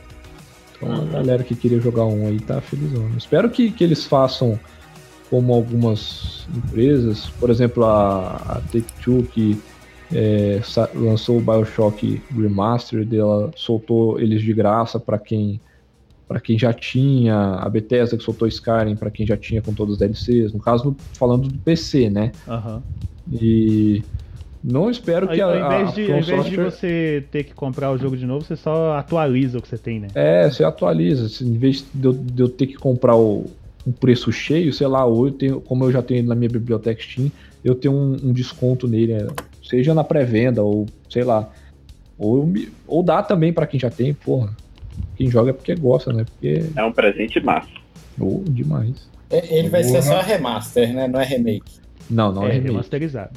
Então 0.78 0.92
a 0.94 1.06
galera 1.06 1.44
que 1.44 1.56
queria 1.56 1.80
jogar 1.80 2.06
um 2.06 2.28
aí 2.28 2.40
tá 2.40 2.62
felizão. 2.62 3.10
Espero 3.18 3.50
que, 3.50 3.70
que 3.70 3.84
eles 3.84 4.06
façam 4.06 4.58
como 5.30 5.54
algumas 5.54 6.48
empresas, 6.56 7.30
por 7.40 7.50
exemplo, 7.50 7.84
a, 7.84 8.36
a 8.48 8.62
Take-Two 8.72 9.24
que 9.24 9.62
é, 10.14 10.62
lançou 10.94 11.38
o 11.38 11.42
Bioshock 11.42 12.22
Remastered, 12.36 13.18
ela 13.18 13.52
soltou 13.56 14.20
eles 14.20 14.42
de 14.42 14.54
graça 14.54 15.00
para 15.00 15.18
quem 15.18 15.60
para 16.28 16.40
quem 16.40 16.58
já 16.58 16.74
tinha, 16.74 17.36
a 17.36 17.70
Bethesda 17.70 18.18
que 18.18 18.24
soltou 18.24 18.48
Skyrim 18.48 18.96
para 18.96 19.12
quem 19.12 19.28
já 19.28 19.38
tinha 19.38 19.62
com 19.62 19.74
todos 19.74 19.94
os 19.94 20.00
DLCs, 20.00 20.54
no 20.54 20.60
caso 20.60 20.96
falando 21.14 21.48
do 21.48 21.60
PC, 21.60 22.10
né? 22.10 22.32
Aham. 22.48 22.82
E 23.32 24.04
não 24.64 24.90
espero 24.90 25.28
que 25.28 25.40
a, 25.40 25.46
Ao, 25.46 25.52
ao 25.52 25.58
invés 25.58 25.90
a 25.90 25.92
de, 25.94 26.06
From 26.06 26.14
ao 26.14 26.20
invés 26.20 26.46
de 26.46 26.56
você 26.56 27.24
ter 27.32 27.44
que 27.44 27.54
comprar 27.54 27.92
o 27.92 27.98
jogo 27.98 28.18
de 28.18 28.26
novo, 28.26 28.44
você 28.44 28.56
só 28.56 28.98
atualiza 28.98 29.60
o 29.60 29.62
que 29.62 29.68
você 29.68 29.78
tem, 29.78 30.00
né? 30.00 30.08
É, 30.16 30.50
você 30.50 30.64
atualiza. 30.64 31.44
Em 31.44 31.58
vez 31.58 31.86
de 31.94 32.08
eu, 32.08 32.14
de 32.14 32.42
eu 32.42 32.50
ter 32.50 32.66
que 32.66 32.76
comprar 32.76 33.16
o, 33.16 33.46
um 33.86 33.92
preço 33.92 34.32
cheio, 34.32 34.74
sei 34.74 34.88
lá, 34.88 35.06
ou 35.06 35.28
eu 35.28 35.32
tenho, 35.32 35.62
como 35.62 35.84
eu 35.84 35.92
já 35.92 36.02
tenho 36.02 36.26
na 36.26 36.34
minha 36.34 36.50
biblioteca 36.50 37.00
Steam, 37.02 37.32
eu 37.64 37.76
tenho 37.76 37.94
um, 37.94 38.18
um 38.24 38.34
desconto 38.34 38.88
nele, 38.88 39.14
né? 39.14 39.28
Seja 39.68 39.94
na 39.94 40.04
pré-venda 40.04 40.62
ou 40.64 40.86
sei 41.10 41.24
lá. 41.24 41.50
Ou, 42.18 42.52
ou 42.88 43.04
dá 43.04 43.22
também 43.22 43.52
pra 43.52 43.68
quem 43.68 43.80
já 43.80 43.90
tem, 43.90 44.14
porra. 44.14 44.56
Quem 45.18 45.30
joga 45.30 45.50
é 45.50 45.54
porque 45.54 45.76
gosta, 45.76 46.14
né? 46.14 46.24
Porque. 46.26 46.66
É 46.76 46.84
um 46.84 46.92
presente 46.92 47.40
massa. 47.44 47.68
Oh, 48.20 48.42
demais. 48.48 49.10
É, 49.30 49.58
Ele 49.58 49.68
vai 49.70 49.84
ser 49.84 50.02
só 50.02 50.22
remaster, 50.22 50.94
né? 50.94 51.08
Não 51.08 51.20
é 51.20 51.26
remake. 51.26 51.72
Não, 52.10 52.32
não 52.32 52.44
é, 52.44 52.50
é 52.50 52.52
remake. 52.54 52.70
remasterizado. 52.72 53.32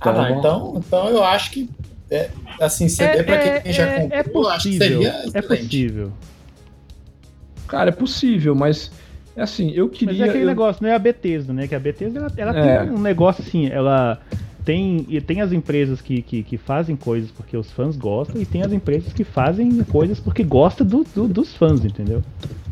Ah, 0.00 0.12
não, 0.12 0.22
Então, 0.38 0.38
então, 0.38 0.82
então 0.86 1.08
eu 1.08 1.24
acho 1.24 1.50
que 1.50 1.68
é, 2.10 2.30
assim, 2.60 2.88
CD 2.88 3.22
pra 3.22 3.60
quem 3.60 3.72
já 3.72 3.84
é, 3.86 4.00
comprou, 4.22 4.44
é 4.44 4.46
eu 4.46 4.50
acho 4.50 4.68
que 4.70 4.78
possível. 4.78 5.02
seria 5.02 5.30
É 5.34 5.42
possível. 5.42 6.12
Cara, 7.66 7.90
é 7.90 7.92
possível, 7.92 8.54
mas 8.54 8.90
é 9.36 9.42
assim, 9.42 9.70
eu 9.72 9.88
queria. 9.88 10.12
Mas 10.14 10.20
é 10.20 10.28
aquele 10.30 10.44
eu- 10.44 10.48
negócio, 10.48 10.82
não 10.82 10.90
é 10.90 10.94
a 10.94 10.98
Bethesda, 10.98 11.52
né? 11.52 11.66
Que 11.68 11.74
a 11.74 11.78
Bethesda, 11.80 12.18
ela, 12.18 12.32
ela 12.36 12.58
É. 12.58 12.78
tem 12.84 12.90
um 12.90 12.98
negócio 12.98 13.42
assim, 13.46 13.66
ela 13.68 14.20
tem, 14.68 15.06
e 15.08 15.20
tem 15.20 15.40
as 15.40 15.50
empresas 15.52 16.02
que, 16.02 16.22
que, 16.22 16.42
que 16.44 16.58
fazem 16.58 16.94
coisas 16.96 17.32
porque 17.32 17.56
os 17.56 17.72
fãs 17.72 17.96
gostam 17.96 18.38
e 18.40 18.44
tem 18.46 18.62
as 18.62 18.72
empresas 18.72 19.12
que 19.14 19.24
fazem 19.24 19.82
coisas 19.84 20.20
porque 20.20 20.44
gosta 20.44 20.84
do, 20.84 21.04
do- 21.04 21.28
dos 21.28 21.56
fãs, 21.56 21.84
entendeu? 21.84 22.22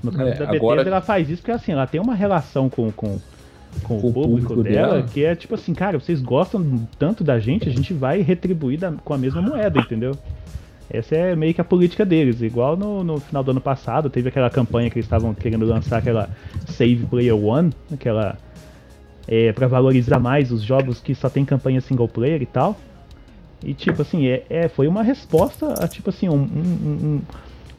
No 0.02 0.12
caso 0.12 0.30
É, 0.30 0.34
da 0.34 0.46
Bethesda, 0.46 0.56
agora- 0.56 0.82
ela 0.82 1.00
faz 1.00 1.30
isso 1.30 1.40
porque 1.42 1.52
assim, 1.52 1.72
ela 1.72 1.86
tem 1.86 2.00
uma 2.00 2.14
relação 2.14 2.68
com, 2.68 2.92
com, 2.92 3.22
com, 3.82 3.98
Com 4.00 4.08
o 4.08 4.12
público, 4.12 4.48
público 4.48 4.62
dela, 4.62 4.96
dela. 4.98 5.08
que 5.08 5.24
é 5.24 5.34
tipo 5.34 5.54
assim, 5.54 5.74
cara, 5.74 5.98
vocês 5.98 6.20
gostam 6.20 6.86
tanto 6.98 7.24
da 7.24 7.38
gente, 7.38 7.68
a 7.68 7.72
gente 7.72 7.94
vai 7.94 8.20
retribuir 8.20 8.78
da- 8.78 8.92
com 8.92 9.14
a 9.14 9.18
mesma 9.18 9.40
moeda, 9.42 9.78
entendeu? 9.78 10.18
Essa 10.88 11.16
é 11.16 11.36
meio 11.36 11.54
que 11.54 11.60
a 11.60 11.64
política 11.64 12.06
deles. 12.06 12.42
Igual 12.42 12.76
no, 12.76 13.02
no 13.04 13.20
final 13.20 13.42
do 13.42 13.50
ano 13.52 13.60
passado, 13.60 14.10
teve 14.10 14.28
aquela 14.28 14.50
campanha 14.50 14.90
que 14.90 14.98
eles 14.98 15.06
estavam 15.06 15.34
querendo 15.34 15.66
lançar 15.66 15.98
aquela 15.98 16.30
Save 16.64 17.06
Player 17.06 17.36
One, 17.36 17.72
aquela. 17.90 18.40
É, 19.28 19.52
para 19.52 19.66
valorizar 19.66 20.18
mais 20.20 20.52
os 20.52 20.62
jogos 20.62 21.00
que 21.00 21.14
só 21.14 21.28
tem 21.28 21.44
campanha 21.44 21.80
single 21.80 22.08
player 22.08 22.40
e 22.42 22.46
tal. 22.46 22.76
E 23.64 23.74
tipo 23.74 24.02
assim, 24.02 24.26
é, 24.26 24.44
é- 24.48 24.68
foi 24.68 24.86
uma 24.86 25.02
resposta 25.02 25.74
a 25.82 25.88
tipo 25.88 26.10
assim, 26.10 26.28
um, 26.28 26.34
um, 26.34 26.38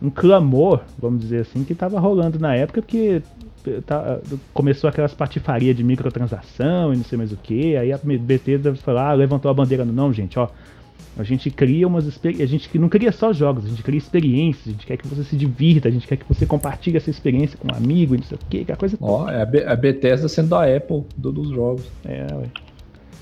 um- 0.02 0.08
um- 0.08 0.10
clamor, 0.10 0.82
vamos 1.00 1.22
dizer 1.22 1.42
assim, 1.42 1.64
que 1.64 1.74
tava 1.74 2.00
rolando 2.00 2.38
na 2.40 2.54
época, 2.56 2.82
porque 2.82 3.22
tá- 3.86 4.20
começou 4.54 4.90
aquelas 4.90 5.14
patifarias 5.14 5.76
de 5.76 5.84
microtransação 5.84 6.94
e 6.94 6.98
não 6.98 7.04
sei 7.04 7.18
mais 7.18 7.32
o 7.32 7.38
que. 7.38 7.78
Aí 7.78 7.92
a 7.94 7.98
Bethesda 7.98 8.74
falou, 8.76 9.02
ah, 9.02 9.14
levantou 9.14 9.50
a 9.50 9.54
bandeira, 9.54 9.86
não, 9.86 10.12
gente, 10.12 10.38
ó. 10.38 10.50
A 11.18 11.24
gente 11.24 11.50
cria 11.50 11.88
umas 11.88 12.08
a 12.08 12.46
gente 12.46 12.70
que 12.70 12.78
não 12.78 12.90
cria 12.90 13.12
só 13.12 13.34
jogos, 13.34 13.66
a 13.66 13.70
gente 13.70 13.82
cria 13.84 13.98
experiências, 13.98 14.68
a 14.68 14.72
gente 14.72 14.86
quer 14.86 14.98
que 14.98 15.08
você 15.08 15.24
se 15.24 15.36
divirta, 15.36 15.88
a 15.88 15.92
gente 15.92 16.08
quer 16.08 16.18
que 16.18 16.26
você 16.28 16.46
compartilhe 16.46 16.98
essa 16.98 17.10
experiência 17.10 17.58
com 17.58 17.68
um 17.72 17.76
amigo 17.76 18.16
não 18.16 18.24
sei 18.24 18.38
o 18.38 18.40
que, 18.50 18.62
aquela 18.62 18.78
coisa 18.78 18.98
Ó, 19.02 19.30
é 19.30 19.42
a, 19.42 19.46
Be- 19.46 19.64
a 19.66 19.76
Bethesda 19.76 20.28
sendo 20.28 20.54
a 20.56 20.64
Apple 20.66 21.04
do- 21.16 21.32
dos 21.32 21.50
jogos. 21.50 21.84
É, 22.06 22.28
ué. 22.34 22.46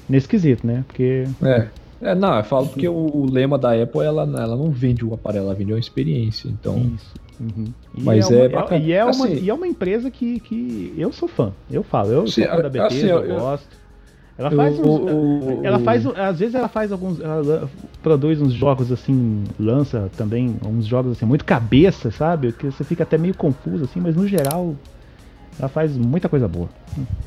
Nesse 0.08 0.28
quesito, 0.28 0.66
né? 0.68 0.84
Porque. 0.88 1.24
É. 1.42 1.68
É, 2.02 2.14
não, 2.14 2.38
eu 2.38 2.44
falo 2.44 2.68
porque 2.68 2.88
o, 2.88 2.94
o 2.94 3.32
lema 3.32 3.58
da 3.58 3.72
Apple, 3.82 4.02
ela, 4.02 4.24
ela 4.24 4.56
não 4.58 4.70
vende 4.70 5.04
o 5.06 5.14
aparelho, 5.14 5.46
ela 5.46 5.56
vende 5.56 5.72
uma 5.72 5.80
experiência. 5.80 6.50
Então, 6.50 6.78
Isso. 6.94 7.14
Uhum. 7.40 7.66
E 7.98 8.04
Mas 8.04 8.30
é, 8.30 8.36
é 8.36 8.48
uma, 8.48 8.50
bacana. 8.62 8.84
e, 8.84 8.92
é 8.92 9.04
uma, 9.04 9.12
Assim- 9.12 9.40
e 9.42 9.50
é 9.50 9.54
uma 9.54 9.68
empresa 9.68 10.12
que, 10.12 10.40
que 10.42 10.94
eu 10.98 11.12
sou 11.12 11.28
fã. 11.28 11.52
Eu 11.72 11.82
falo, 11.84 12.12
eu 12.12 12.28
Sim, 12.28 12.44
sou 12.44 12.52
fã 12.52 12.62
da 12.62 12.70
Bethesda, 12.70 12.96
assim, 12.98 13.08
eu, 13.08 13.26
eu- 13.26 13.40
gosto. 13.40 13.68
Ela 14.38 14.52
faz 14.52 14.78
uns, 14.80 15.00
o- 15.00 15.62
ela 15.64 15.80
faz, 15.80 16.06
às 16.06 16.40
vezes 16.40 16.56
ela 16.56 16.68
faz 16.68 16.92
alguns, 16.92 17.20
ela 17.22 17.70
produz 18.02 18.42
uns 18.42 18.54
jogos 18.54 18.92
assim, 18.92 19.44
lança 19.58 20.10
também 20.16 20.58
uns 20.66 20.86
jogos 20.86 21.14
assim 21.14 21.26
muito 21.26 21.46
cabeça, 21.46 22.12
sabe? 22.12 22.52
Que 22.52 22.66
você 22.66 22.84
fica 22.84 23.04
até 23.04 23.18
meio 23.18 23.34
confuso 23.34 23.86
assim, 23.86 24.02
mas 24.02 24.16
no 24.16 24.28
geral 24.28 24.76
ela 25.58 25.70
faz 25.70 25.98
muita 25.98 26.28
coisa 26.28 26.48
boa. 26.48 26.70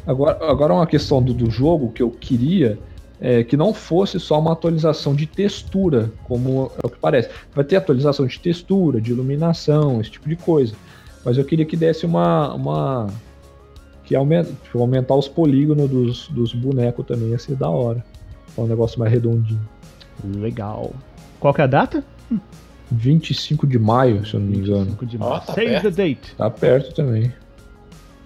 Agora, 0.07 0.39
agora 0.51 0.75
uma 0.75 0.87
questão 0.87 1.23
do, 1.23 1.33
do 1.35 1.51
jogo 1.51 1.93
que 1.93 2.03
eu 2.03 2.11
queria 2.11 2.83
é 3.21 3.43
que 3.43 3.57
não 3.57 3.75
fosse 3.75 4.21
só 4.21 4.39
uma 4.39 4.53
atualização 4.53 5.15
de 5.15 5.27
textura, 5.27 6.13
como 6.23 6.71
é 6.83 6.87
o 6.87 6.91
que 6.91 6.99
parece. 7.01 7.31
Vai 7.55 7.65
ter 7.65 7.77
atualização 7.77 8.27
de 8.27 8.39
textura, 8.41 9.01
de 9.01 9.11
iluminação, 9.11 10.01
esse 10.01 10.11
tipo 10.11 10.29
de 10.29 10.37
coisa. 10.37 10.77
Mas 11.25 11.37
eu 11.37 11.45
queria 11.45 11.67
que 11.67 11.77
desse 11.77 12.07
uma. 12.07 12.55
uma 12.55 13.07
que 14.09 14.17
aumenta, 14.17 14.51
tipo, 14.65 14.81
aumentar 14.81 15.15
os 15.15 15.29
polígonos 15.29 15.91
dos, 15.91 16.29
dos 16.29 16.55
bonecos 16.55 17.05
também, 17.05 17.29
ia 17.29 17.39
ser 17.39 17.55
da 17.57 17.69
hora. 17.69 18.03
Ficar 18.47 18.63
um 18.63 18.67
negócio 18.67 18.99
mais 18.99 19.13
redondinho. 19.13 19.61
Legal. 20.25 20.93
Qual 21.39 21.53
que 21.53 21.61
é 21.61 21.65
a 21.65 21.67
data? 21.67 22.03
25 22.91 23.67
de 23.67 23.79
maio, 23.79 24.25
se 24.27 24.33
eu 24.33 24.41
não 24.41 24.47
me 24.47 24.57
engano. 24.57 24.87
5 24.93 25.05
de 25.07 25.19
Ó, 25.21 25.29
março. 25.29 25.47
tá 25.49 25.53
Save 25.53 25.67
perto. 25.69 25.83
the 25.83 25.91
date. 25.91 26.35
Tá 26.37 26.51
perto 26.51 26.95
também. 26.95 27.33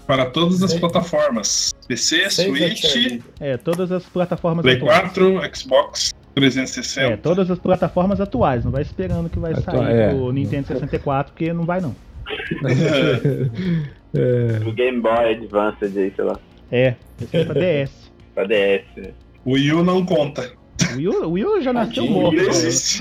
Para 0.07 0.27
todas 0.27 0.63
as 0.63 0.73
plataformas: 0.75 1.75
PC, 1.89 2.31
Save 2.31 2.59
the 2.59 2.77
Switch. 2.77 3.21
É, 3.41 3.57
todas 3.57 3.91
as 3.91 4.05
plataformas 4.05 4.63
Play 4.63 4.77
atuais. 4.77 5.01
4, 5.13 5.41
Xbox 5.57 6.15
360. 6.37 7.13
É, 7.13 7.17
todas 7.17 7.51
as 7.51 7.59
plataformas 7.59 8.21
atuais. 8.21 8.65
Não 8.65 8.71
vai 8.71 8.83
esperando 8.83 9.29
que 9.29 9.39
vai 9.41 9.53
Atua- 9.53 9.65
sair 9.85 9.97
é. 9.97 10.15
o 10.15 10.31
Nintendo 10.31 10.69
64, 10.69 11.33
porque 11.33 11.53
não 11.53 11.65
vai 11.65 11.81
não. 11.81 11.95
É, 14.15 14.61
O 14.69 14.73
Game 14.73 15.01
Boy 15.01 15.35
Advanced 15.35 15.97
aí, 15.97 16.13
sei 16.15 16.25
lá. 16.25 16.39
É, 16.71 16.95
esse 17.21 17.37
é 17.37 17.45
pra 17.45 17.55
DS. 17.55 18.13
Pra 18.35 18.45
DS. 18.45 19.11
O 19.45 19.53
Wii 19.53 19.73
U 19.75 19.85
não 19.85 20.05
conta. 20.07 20.53
O 20.95 20.97
Wii 20.97 21.09
U, 21.09 21.25
o 21.27 21.31
Wii 21.33 21.45
U 21.45 21.61
já 21.61 21.73
nasceu 21.73 22.07
morto. 22.07 22.35
Né? 22.37 22.43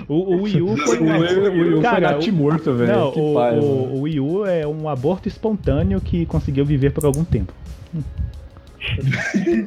O, 0.10 0.14
o 0.14 0.42
Wii 0.44 0.62
U 0.62 0.78
foi 0.78 0.98
o 1.00 1.04
uma... 1.04 1.18
Wii 1.20 1.38
o 1.38 1.44
Wii 1.52 1.62
U 1.70 1.72
foi 1.74 1.82
Cara, 1.82 2.12
natimorto, 2.12 2.74
velho. 2.74 2.92
Não, 2.92 3.12
Que 3.12 3.20
o, 3.20 3.24
o- 3.24 3.94
o 3.98 4.02
Wii 4.02 4.20
U 4.20 4.46
é 4.46 4.68
um 4.68 4.90
aborto 4.90 5.28
espontâneo 5.30 6.02
que 6.02 6.26
conseguiu 6.26 6.66
viver 6.66 6.92
por 6.92 7.06
algum 7.06 7.24
tempo. 7.24 7.54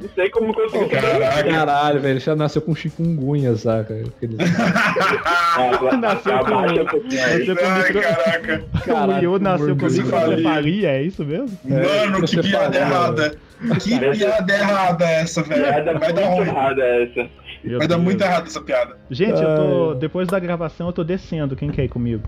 Não 0.00 0.08
sei 0.14 0.28
como 0.30 0.52
conseguiu. 0.52 0.88
Caraca. 0.88 1.44
Caralho, 1.44 2.00
velho, 2.00 2.18
já 2.20 2.34
nasceu 2.34 2.60
com 2.62 2.74
chikungunya, 2.74 3.54
saca? 3.56 3.94
Aqueles- 3.94 4.36
Nasceu 6.00 6.38
com-. 6.38 6.60
Nasceu 7.02 7.56
com 7.56 7.64
Ai, 7.64 7.82
micro... 7.88 8.00
caraca. 8.02 8.64
o 8.88 9.14
Wii 9.14 9.26
U 9.26 9.38
nasceu 9.38 9.76
com 9.76 9.86
microcefalia. 9.86 10.88
é 10.90 11.02
isso 11.02 11.24
mesmo? 11.24 11.56
Mano, 11.64 12.26
que 12.26 12.42
piada 12.42 12.76
errada. 12.78 13.34
Que 13.80 13.98
piada 13.98 14.52
errada 14.52 15.04
essa, 15.04 15.42
velho. 15.42 15.62
Piada 15.62 15.98
Vai 15.98 16.12
dar 16.12 16.22
muito 16.30 16.36
ruim. 16.38 16.48
errada 16.48 16.82
essa. 16.84 17.28
Meu 17.62 17.78
Vai 17.78 17.88
dar 17.88 17.98
muito 17.98 18.20
errado 18.22 18.46
essa 18.46 18.60
piada. 18.60 18.96
Gente, 19.10 19.40
eu 19.40 19.54
tô. 19.56 19.94
Depois 19.94 20.28
da 20.28 20.38
gravação 20.38 20.88
eu 20.88 20.92
tô 20.92 21.04
descendo. 21.04 21.56
Quem 21.56 21.70
quer 21.70 21.84
ir 21.84 21.88
comigo? 21.88 22.22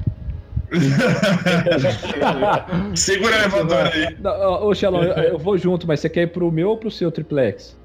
Segura 2.94 3.37
o 3.37 3.38
elevador 3.38 3.90
aí. 3.92 4.16
Não, 4.20 4.66
Ô, 4.66 4.74
Xelão, 4.74 5.02
eu, 5.02 5.12
eu 5.14 5.38
vou 5.38 5.57
junto, 5.59 5.87
mas 5.87 6.00
você 6.00 6.09
quer 6.09 6.22
ir 6.22 6.26
pro 6.29 6.50
meu 6.50 6.70
ou 6.70 6.76
pro 6.76 6.90
seu 6.90 7.11
triplex? 7.11 7.76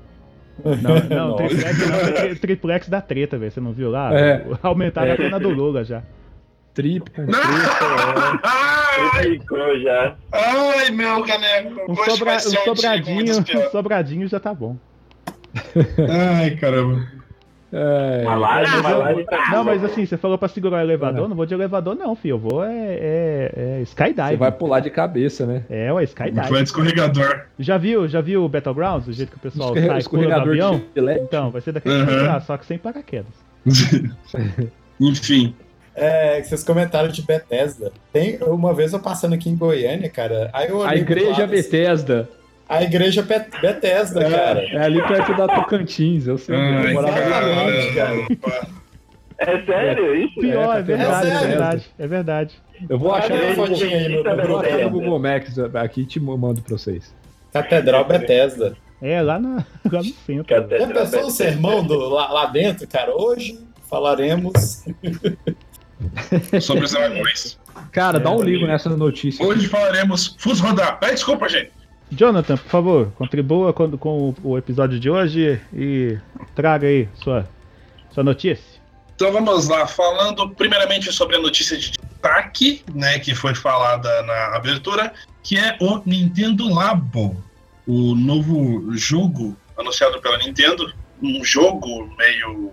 Não, 0.63 0.95
não, 1.09 1.35
triplex, 1.35 1.87
não, 1.87 1.95
é 1.95 2.11
tri- 2.29 2.35
triplex 2.35 2.89
da 2.89 3.01
treta, 3.01 3.37
velho. 3.37 3.51
Você 3.51 3.59
não 3.59 3.73
viu 3.73 3.89
lá? 3.89 4.13
É. 4.17 4.45
Aumentaram 4.61 5.13
a 5.13 5.15
pena 5.15 5.39
do 5.39 5.49
Lula 5.49 5.83
já. 5.83 6.03
Trip 6.73 7.09
com 7.11 7.25
treta, 7.25 8.39
Ai, 8.43 9.23
Ficou 9.39 9.79
já. 9.81 10.15
ai, 10.31 10.89
meu 10.91 11.21
caneco. 11.25 11.91
Um, 11.91 11.95
sobra- 11.95 12.35
um 12.35 12.39
sobradinho, 12.39 13.39
um 13.39 13.69
sobradinho 13.71 14.27
já 14.29 14.39
tá 14.39 14.53
bom. 14.53 14.77
Ai, 16.09 16.51
caramba. 16.51 17.05
É. 17.73 18.21
Uma 18.23 18.35
laje 18.35 19.23
tá 19.25 19.49
Não, 19.51 19.63
mas 19.63 19.83
assim, 19.83 20.05
você 20.05 20.17
falou 20.17 20.37
pra 20.37 20.47
segurar 20.47 20.77
o 20.77 20.81
elevador, 20.81 21.27
não 21.29 21.35
vou 21.35 21.45
de 21.45 21.53
elevador 21.53 21.95
não, 21.95 22.15
filho. 22.15 22.33
Eu 22.33 22.39
vou 22.39 22.63
é, 22.63 22.69
é, 22.75 23.51
é 23.55 23.81
skydive. 23.83 24.29
Você 24.29 24.35
vai 24.37 24.51
pular 24.51 24.79
de 24.81 24.89
cabeça, 24.89 25.45
né? 25.45 25.63
É, 25.69 25.85
ué, 25.87 25.93
Vai 25.93 26.03
skydive. 26.05 26.47
de 26.57 26.63
escorregador. 26.63 27.41
Já 27.57 27.77
viu, 27.77 28.07
já 28.07 28.21
viu 28.21 28.43
o 28.43 28.49
Battlegrounds, 28.49 29.05
do 29.05 29.13
jeito 29.13 29.31
que 29.31 29.37
o 29.37 29.39
pessoal 29.39 29.69
Escorre- 29.69 29.79
sai 29.81 29.87
pula 29.87 29.93
do 29.95 29.99
Escorregador 29.99 30.49
avião? 30.49 30.81
Então, 31.23 31.49
vai 31.51 31.61
ser 31.61 31.71
daquele 31.71 31.95
Uhum. 31.95 32.25
lá, 32.27 32.39
só 32.41 32.57
que 32.57 32.65
sem 32.65 32.77
paraquedas. 32.77 33.33
Enfim. 34.99 35.55
É, 35.95 36.41
vocês 36.41 36.63
comentaram 36.63 37.09
de 37.09 37.21
Bethesda. 37.21 37.91
Tem, 38.13 38.37
uma 38.41 38.73
vez 38.73 38.93
eu 38.93 38.99
passando 38.99 39.33
aqui 39.33 39.49
em 39.49 39.55
Goiânia, 39.55 40.09
cara. 40.09 40.49
Aí 40.53 40.69
eu 40.69 40.81
A 40.81 40.87
olhei 40.87 41.03
pro 41.03 41.13
igreja 41.13 41.29
lado, 41.31 41.43
assim, 41.43 41.51
Bethesda 41.55 42.29
A 42.71 42.83
igreja 42.83 43.21
Be- 43.21 43.45
Bethesda, 43.61 44.29
cara. 44.29 44.61
é 44.63 44.77
ali 44.83 45.01
perto 45.01 45.35
da 45.35 45.47
Tocantins, 45.47 46.25
eu 46.27 46.37
sei. 46.37 46.55
Ai, 46.55 46.87
eu 46.89 46.93
morava 46.93 47.19
lá. 47.19 47.69
Exatamente, 47.69 47.93
cara. 48.37 48.67
É 49.37 49.61
sério 49.65 50.15
isso? 50.15 50.39
Pior, 50.39 50.75
é, 50.75 50.79
É, 50.79 50.81
verdade, 50.83 51.27
é, 51.27 51.31
sério. 51.31 51.47
verdade, 51.49 51.85
é 51.99 52.07
verdade. 52.07 52.55
Eu 52.89 52.99
vou 52.99 53.13
achar 53.13 53.33
a 53.33 53.55
fotinha 53.55 53.97
aí 53.97 54.07
no, 54.09 54.29
eu 54.29 54.47
vou 54.47 54.59
achar 54.59 54.77
no. 54.77 54.89
Google 54.91 55.19
Maps 55.19 55.57
aqui 55.59 56.01
e 56.01 56.05
te 56.05 56.19
mando 56.19 56.61
pra 56.61 56.77
vocês. 56.77 57.13
Catedral 57.51 58.05
Bethesda. 58.05 58.77
É, 59.01 59.19
lá, 59.21 59.39
na, 59.39 59.65
lá 59.91 59.99
no 59.99 60.03
centro. 60.05 60.45
Catedral 60.45 60.87
Já 60.87 60.93
pensou 60.93 61.25
o 61.25 61.31
sermão 61.31 61.83
do, 61.83 61.97
lá, 62.09 62.31
lá 62.31 62.45
dentro, 62.45 62.87
cara? 62.87 63.11
Hoje 63.15 63.59
falaremos. 63.89 64.85
Sobre 66.61 66.85
os 66.85 66.91
dragões. 66.91 67.59
Cara, 67.91 68.19
dá 68.19 68.31
um 68.31 68.41
ligo 68.41 68.65
nessa 68.65 68.89
notícia. 68.89 69.45
Hoje 69.45 69.67
falaremos 69.67 70.35
Fus 70.39 70.59
Rodar. 70.59 70.97
Ah, 71.01 71.11
desculpa, 71.11 71.49
gente. 71.49 71.71
Jonathan, 72.11 72.57
por 72.57 72.69
favor, 72.69 73.11
contribua 73.13 73.71
com, 73.71 73.97
com 73.97 74.35
o 74.43 74.57
episódio 74.57 74.99
de 74.99 75.09
hoje 75.09 75.61
e 75.73 76.17
traga 76.53 76.87
aí 76.87 77.07
sua, 77.15 77.47
sua 78.11 78.23
notícia. 78.23 78.81
Então 79.15 79.31
vamos 79.31 79.67
lá, 79.67 79.87
falando 79.87 80.49
primeiramente 80.49 81.11
sobre 81.13 81.37
a 81.37 81.39
notícia 81.39 81.77
de 81.77 81.91
destaque, 81.91 82.83
né, 82.93 83.19
que 83.19 83.33
foi 83.33 83.55
falada 83.55 84.21
na 84.23 84.55
abertura, 84.55 85.13
que 85.43 85.57
é 85.57 85.77
o 85.79 86.01
Nintendo 86.05 86.67
Labo, 86.73 87.41
o 87.87 88.15
novo 88.15 88.95
jogo 88.97 89.55
anunciado 89.77 90.19
pela 90.21 90.37
Nintendo, 90.37 90.93
um 91.21 91.43
jogo 91.45 92.11
meio 92.17 92.71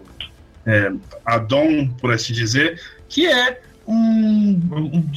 é, 0.66 0.90
add-on, 1.24 1.88
por 2.00 2.12
assim 2.12 2.32
dizer, 2.32 2.80
que 3.08 3.26
é 3.26 3.60
um, 3.86 4.60
um 4.72 5.10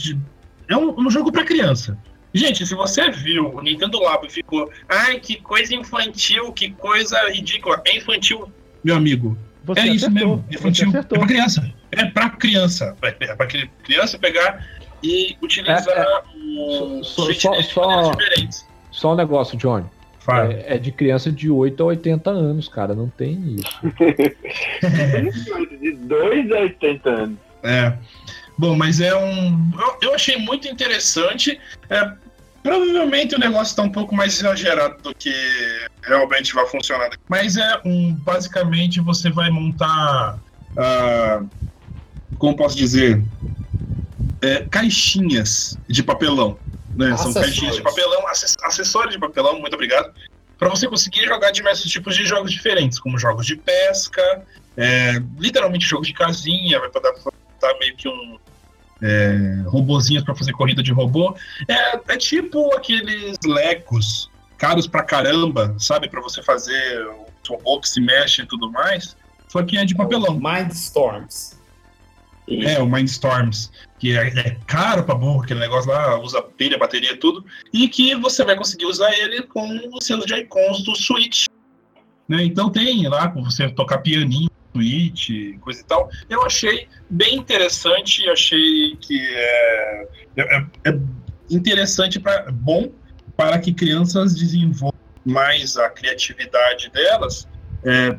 é 0.67 0.77
um, 0.77 0.97
um 0.99 1.09
jogo 1.09 1.31
para 1.31 1.43
criança. 1.43 1.97
Gente, 2.33 2.65
se 2.65 2.73
você 2.75 3.09
viu 3.11 3.53
o 3.53 3.61
Nintendo 3.61 3.99
Labo 4.01 4.25
e 4.25 4.29
ficou, 4.29 4.71
ai, 4.87 5.19
que 5.19 5.35
coisa 5.41 5.75
infantil, 5.75 6.51
que 6.53 6.71
coisa 6.71 7.17
ridícula, 7.29 7.81
é 7.85 7.97
infantil, 7.97 8.49
meu 8.83 8.95
amigo. 8.95 9.37
Você 9.63 9.81
é 9.81 9.87
isso 9.87 10.07
acertou, 10.07 10.37
mesmo, 10.37 10.45
você 10.49 10.55
infantil. 10.55 10.91
É 10.95 11.01
pra 11.03 11.25
criança. 11.27 11.73
É 11.91 12.05
pra 12.05 12.29
criança. 12.29 12.95
É 13.01 13.35
pra 13.35 13.45
cri- 13.47 13.69
criança 13.83 14.17
pegar 14.17 14.65
e 15.03 15.35
utilizar 15.41 15.87
É, 15.89 16.21
o 16.59 17.03
só- 17.03 17.25
Switch 17.25 17.41
só- 17.41 17.51
de 17.55 17.63
só- 17.63 17.85
maneiras 17.85 18.17
diferentes. 18.17 18.67
Só 18.91 19.13
um 19.13 19.15
negócio, 19.15 19.57
Johnny. 19.57 19.85
É, 20.29 20.75
é 20.75 20.77
de 20.77 20.91
criança 20.91 21.31
de 21.31 21.49
8 21.49 21.81
a 21.81 21.85
80 21.87 22.29
anos, 22.29 22.67
cara. 22.69 22.93
Não 22.95 23.09
tem 23.09 23.55
isso. 23.55 23.81
De 25.81 25.91
2 25.93 26.51
a 26.51 26.59
80 26.59 27.09
anos. 27.09 27.37
É. 27.63 27.93
Bom, 28.57 28.75
mas 28.75 28.99
é 28.99 29.15
um. 29.15 29.71
Eu, 30.01 30.13
achei 30.13 30.37
muito 30.37 30.67
interessante. 30.67 31.59
É, 31.89 32.11
provavelmente 32.61 33.35
o 33.35 33.39
negócio 33.39 33.71
está 33.71 33.81
um 33.81 33.91
pouco 33.91 34.13
mais 34.15 34.37
exagerado 34.39 35.01
do 35.01 35.15
que 35.15 35.33
realmente 36.03 36.53
vai 36.53 36.67
funcionar. 36.67 37.09
Mas 37.27 37.57
é 37.57 37.81
um. 37.85 38.13
Basicamente 38.13 38.99
você 39.01 39.29
vai 39.29 39.49
montar. 39.49 40.37
ah, 40.77 41.41
como 42.37 42.55
posso 42.55 42.75
dizer? 42.75 43.23
É, 44.41 44.65
caixinhas 44.69 45.77
de 45.87 46.01
papelão. 46.03 46.57
Né? 46.95 47.15
São 47.17 47.33
caixinhas 47.33 47.75
de 47.75 47.81
papelão, 47.81 48.27
acess- 48.27 48.57
acessórios 48.63 49.13
de 49.13 49.19
papelão, 49.19 49.59
muito 49.59 49.73
obrigado. 49.73 50.11
Para 50.57 50.69
você 50.69 50.87
conseguir 50.87 51.25
jogar 51.25 51.51
diversos 51.51 51.89
tipos 51.91 52.15
de 52.15 52.25
jogos 52.25 52.51
diferentes, 52.51 52.99
como 52.99 53.17
jogos 53.17 53.45
de 53.45 53.55
pesca, 53.55 54.43
é, 54.77 55.21
literalmente 55.39 55.85
jogos 55.85 56.07
de 56.07 56.13
casinha, 56.13 56.79
vai 56.79 56.89
poder 56.89 57.13
botar 57.61 57.77
meio 57.77 57.95
que 57.95 58.09
um 58.09 58.39
é, 59.01 59.63
robozinhos 59.67 60.23
para 60.23 60.35
fazer 60.35 60.51
corrida 60.53 60.81
de 60.81 60.91
robô. 60.91 61.35
É, 61.67 62.13
é 62.13 62.17
tipo 62.17 62.73
aqueles 62.75 63.37
Legos 63.45 64.29
caros 64.57 64.87
pra 64.87 65.03
caramba, 65.03 65.75
sabe? 65.79 66.09
Para 66.09 66.21
você 66.21 66.41
fazer 66.43 67.05
o 67.07 67.25
robô 67.49 67.79
que 67.79 67.89
se 67.89 68.01
mexe 68.01 68.41
e 68.41 68.45
tudo 68.45 68.71
mais. 68.71 69.15
Só 69.47 69.63
que 69.63 69.77
é 69.77 69.85
de 69.85 69.95
papelão. 69.95 70.39
Mindstorms. 70.39 71.59
É, 72.47 72.79
o 72.79 72.85
Mindstorms, 72.85 73.71
que 73.97 74.17
é, 74.17 74.27
é 74.27 74.57
caro 74.67 75.03
pra 75.03 75.15
burro, 75.15 75.41
aquele 75.41 75.59
negócio 75.59 75.89
lá, 75.89 76.19
usa 76.19 76.41
pilha, 76.41 76.77
bateria, 76.77 77.17
tudo, 77.17 77.45
e 77.71 77.87
que 77.87 78.13
você 78.15 78.43
vai 78.43 78.57
conseguir 78.57 78.85
usar 78.85 79.11
ele 79.13 79.43
com 79.43 79.89
os 79.93 80.05
seus 80.05 80.25
Joy-Cons 80.25 80.83
do 80.83 80.95
Switch. 80.95 81.45
Né? 82.27 82.43
Então 82.43 82.69
tem 82.69 83.07
lá 83.07 83.27
você 83.27 83.69
tocar 83.69 83.99
pianinho, 83.99 84.50
Switch, 84.71 85.57
coisa 85.59 85.81
e 85.81 85.83
tal. 85.83 86.09
Eu 86.29 86.43
achei 86.43 86.87
bem 87.09 87.35
interessante, 87.35 88.27
achei 88.29 88.95
que 88.97 89.19
é, 89.19 90.07
é, 90.37 90.65
é 90.85 90.99
interessante, 91.49 92.19
pra, 92.19 92.51
bom 92.51 92.91
para 93.35 93.59
que 93.59 93.73
crianças 93.73 94.35
desenvolvam 94.35 94.91
mais 95.25 95.77
a 95.77 95.89
criatividade 95.89 96.89
delas 96.91 97.47
é, 97.83 98.17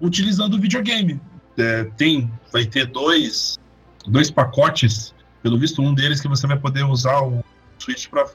utilizando 0.00 0.54
o 0.54 0.60
videogame. 0.60 1.20
É, 1.58 1.84
tem, 1.96 2.30
vai 2.52 2.64
ter 2.64 2.86
dois, 2.86 3.58
dois 4.06 4.30
pacotes, 4.30 5.14
pelo 5.42 5.58
visto 5.58 5.82
um 5.82 5.92
deles 5.92 6.20
que 6.20 6.28
você 6.28 6.46
vai 6.46 6.58
poder 6.58 6.84
usar 6.84 7.20
o 7.22 7.44
Switch 7.78 8.08
para 8.08 8.26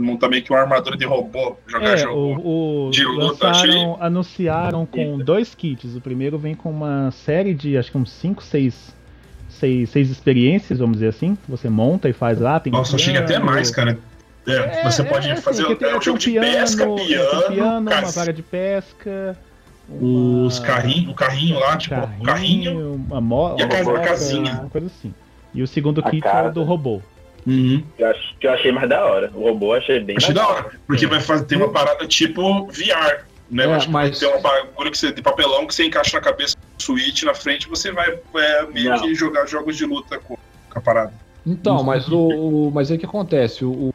montar 0.00 0.28
meio 0.28 0.42
que 0.42 0.50
uma 0.52 0.60
armadura 0.60 0.96
de 0.96 1.04
robô, 1.04 1.56
jogar 1.66 1.94
É, 1.94 1.96
jogo. 1.98 2.40
o, 2.42 2.86
o 2.88 2.90
de 2.90 3.04
luta, 3.04 3.46
lançaram, 3.48 3.96
anunciaram 4.00 4.86
com 4.86 5.18
dois 5.18 5.54
kits. 5.54 5.94
O 5.96 6.00
primeiro 6.00 6.38
vem 6.38 6.54
com 6.54 6.70
uma 6.70 7.10
série 7.10 7.54
de, 7.54 7.76
acho 7.76 7.90
que 7.90 7.98
uns 7.98 8.10
5, 8.12 8.42
6, 8.42 8.94
seis, 9.48 9.90
seis 9.90 10.10
experiências, 10.10 10.78
vamos 10.78 10.96
dizer 10.98 11.08
assim. 11.08 11.36
Você 11.48 11.68
monta 11.68 12.08
e 12.08 12.12
faz 12.12 12.38
lá. 12.40 12.60
Tem 12.60 12.72
Nossa, 12.72 12.96
chega 12.98 13.20
até 13.20 13.28
piano, 13.34 13.46
mais, 13.46 13.70
cara. 13.70 13.98
É, 14.46 14.52
É, 14.52 14.82
você 14.84 15.02
é, 15.02 15.04
pode 15.04 15.28
é, 15.28 15.32
assim, 15.32 15.42
fazer 15.42 15.66
que 15.66 15.74
tem- 15.74 15.88
é 15.90 15.96
um 15.96 16.00
jogo 16.00 16.18
de 16.18 16.32
pesca, 16.32 16.86
tem 16.86 17.06
piano, 17.06 17.48
piano 17.52 17.90
uma 17.90 18.10
vara 18.12 18.32
de 18.32 18.42
pesca. 18.42 19.36
uma- 19.88 20.46
os 20.46 20.58
carrinhos, 20.58 21.10
o 21.10 21.14
carrinho 21.14 21.58
lá, 21.58 21.76
tipo, 21.76 21.94
o 21.96 22.22
carrinho. 22.22 22.94
uma, 23.08 23.20
mo 23.20 23.56
e 23.58 23.62
a 23.62 24.00
casinha. 24.00 24.52
uma 24.60 24.70
coisa 24.70 24.86
assim. 24.86 25.12
E 25.54 25.62
o 25.62 25.66
segundo 25.66 26.00
A 26.00 26.10
kit 26.10 26.26
é 26.26 26.30
casa. 26.30 26.48
o 26.48 26.52
do 26.52 26.62
robô. 26.62 27.00
Uhum. 27.48 27.82
Que 27.96 28.02
eu, 28.02 28.10
acho, 28.10 28.34
que 28.38 28.46
eu 28.46 28.52
achei 28.52 28.70
mais 28.72 28.88
da 28.88 29.04
hora. 29.04 29.30
O 29.34 29.42
robô 29.42 29.74
eu 29.74 29.78
achei 29.78 30.00
bem 30.00 30.16
Achei 30.16 30.34
da 30.34 30.46
hora, 30.46 30.70
porque 30.86 31.06
vai 31.06 31.20
fazer, 31.20 31.44
ter 31.46 31.56
uma 31.56 31.70
parada 31.70 32.06
tipo 32.06 32.66
VR, 32.66 33.24
né? 33.50 33.64
É, 33.64 33.66
Vai, 33.68 33.78
tipo, 33.80 33.92
mas- 33.92 34.18
Tem 34.18 34.28
um 34.28 34.40
bagulho 34.42 34.90
que 34.90 34.98
você, 34.98 35.12
de 35.12 35.22
papelão 35.22 35.66
que 35.66 35.74
você 35.74 35.84
encaixa 35.86 36.16
na 36.16 36.22
cabeça 36.22 36.54
do 36.76 36.82
Switch 36.82 37.22
na 37.22 37.34
frente 37.34 37.68
você 37.68 37.90
vai 37.90 38.10
é, 38.36 38.66
meio 38.66 38.90
Não. 38.90 39.00
que 39.00 39.14
jogar 39.14 39.46
jogos 39.46 39.76
de 39.76 39.86
luta 39.86 40.18
com, 40.18 40.34
com 40.36 40.78
a 40.78 40.80
parada. 40.80 41.12
Então, 41.46 41.82
mas 41.82 42.08
o, 42.08 42.18
o- 42.18 42.70
mas 42.74 42.90
aí 42.90 42.96
o 42.96 43.00
que 43.00 43.06
acontece? 43.06 43.64
O, 43.64 43.70
o, 43.70 43.94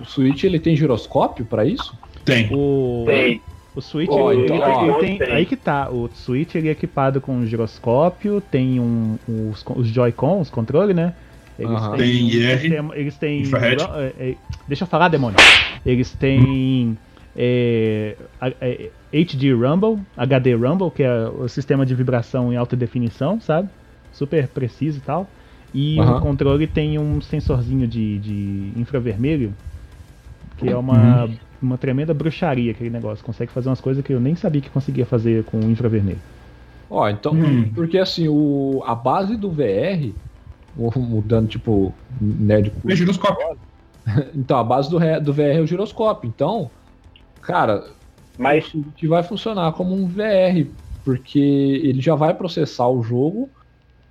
o 0.00 0.04
Switch 0.04 0.44
ele 0.44 0.60
tem 0.60 0.76
giroscópio 0.76 1.44
pra 1.44 1.64
isso? 1.64 1.96
Tem. 2.24 2.48
O, 2.52 3.02
Tem. 3.04 3.42
o 3.74 3.80
Switch, 3.80 4.08
Ó, 4.12 4.30
ele, 4.32 4.44
então, 4.44 4.56
ele- 4.56 4.64
ó, 4.64 4.84
ele 4.84 5.06
tem, 5.06 5.18
tem. 5.18 5.32
aí 5.34 5.44
que 5.44 5.56
tá. 5.56 5.90
O 5.90 6.08
Switch 6.14 6.54
ele 6.54 6.68
é 6.68 6.70
equipado 6.70 7.20
com 7.20 7.32
um 7.34 7.44
giroscópio, 7.46 8.40
tem 8.40 8.78
um, 8.78 9.18
os, 9.50 9.64
os 9.74 9.88
Joy-Con, 9.88 10.40
os 10.40 10.48
controles, 10.50 10.94
né? 10.94 11.14
Eles 11.62 11.80
Aham. 11.80 11.88
têm, 11.88 12.06
Tem 12.06 12.28
IR, 12.28 12.42
eles 12.48 12.64
têm, 12.66 12.78
eles 12.94 13.18
têm 13.18 13.40
infrared. 13.40 13.90
é, 13.96 14.30
é, 14.32 14.38
deixa 14.66 14.84
eu 14.84 14.88
falar, 14.88 15.08
demônio. 15.08 15.42
Eles 15.84 16.14
têm 16.14 16.98
é, 17.34 18.16
é, 18.60 18.92
HD 19.12 19.52
Rumble, 19.52 20.04
HD 20.16 20.54
Rumble, 20.54 20.90
que 20.92 21.02
é 21.02 21.28
o 21.28 21.48
sistema 21.48 21.84
de 21.86 21.94
vibração 21.94 22.52
em 22.52 22.56
alta 22.56 22.76
definição, 22.76 23.40
sabe? 23.40 23.70
Super 24.10 24.48
preciso 24.48 24.98
e 24.98 25.02
tal. 25.02 25.32
E 25.72 26.02
Aham. 26.02 26.12
o 26.12 26.16
controle 26.16 26.66
tem 26.66 26.98
um 26.98 27.20
sensorzinho 27.20 27.86
de, 27.88 28.18
de 28.18 28.72
infravermelho, 28.76 29.56
que 30.56 30.68
é 30.70 30.76
uma, 30.76 31.28
uma 31.60 31.78
tremenda 31.78 32.14
bruxaria 32.14 32.72
aquele 32.72 32.90
negócio. 32.90 33.24
Consegue 33.24 33.52
fazer 33.52 33.68
umas 33.68 33.80
coisas 33.80 34.02
que 34.04 34.12
eu 34.12 34.20
nem 34.20 34.34
sabia 34.36 34.60
que 34.62 34.70
conseguia 34.70 35.06
fazer 35.06 35.44
com 35.44 35.68
infravermelho. 35.70 36.22
Ó, 36.88 37.08
então, 37.08 37.38
Hum. 37.38 37.72
porque 37.74 37.98
assim, 37.98 38.28
o, 38.28 38.82
a 38.84 38.94
base 38.94 39.36
do 39.36 39.50
VR, 39.52 40.20
mudando 40.76 41.48
tipo 41.48 41.94
nerd 42.20 42.70
Tem 42.86 42.96
giroscópio. 42.96 43.56
Então, 44.34 44.58
a 44.58 44.64
base 44.64 44.90
do, 44.90 44.98
do 45.20 45.32
VR 45.32 45.40
é 45.42 45.60
o 45.60 45.66
giroscópio. 45.66 46.26
Então, 46.28 46.68
cara, 47.40 47.84
Mas 48.36 48.66
o 48.66 48.70
Switch 48.70 49.04
vai 49.04 49.22
funcionar 49.22 49.70
como 49.74 49.94
um 49.94 50.08
VR, 50.08 50.66
porque 51.04 51.38
ele 51.38 52.00
já 52.00 52.16
vai 52.16 52.34
processar 52.34 52.88
o 52.88 53.00
jogo 53.02 53.48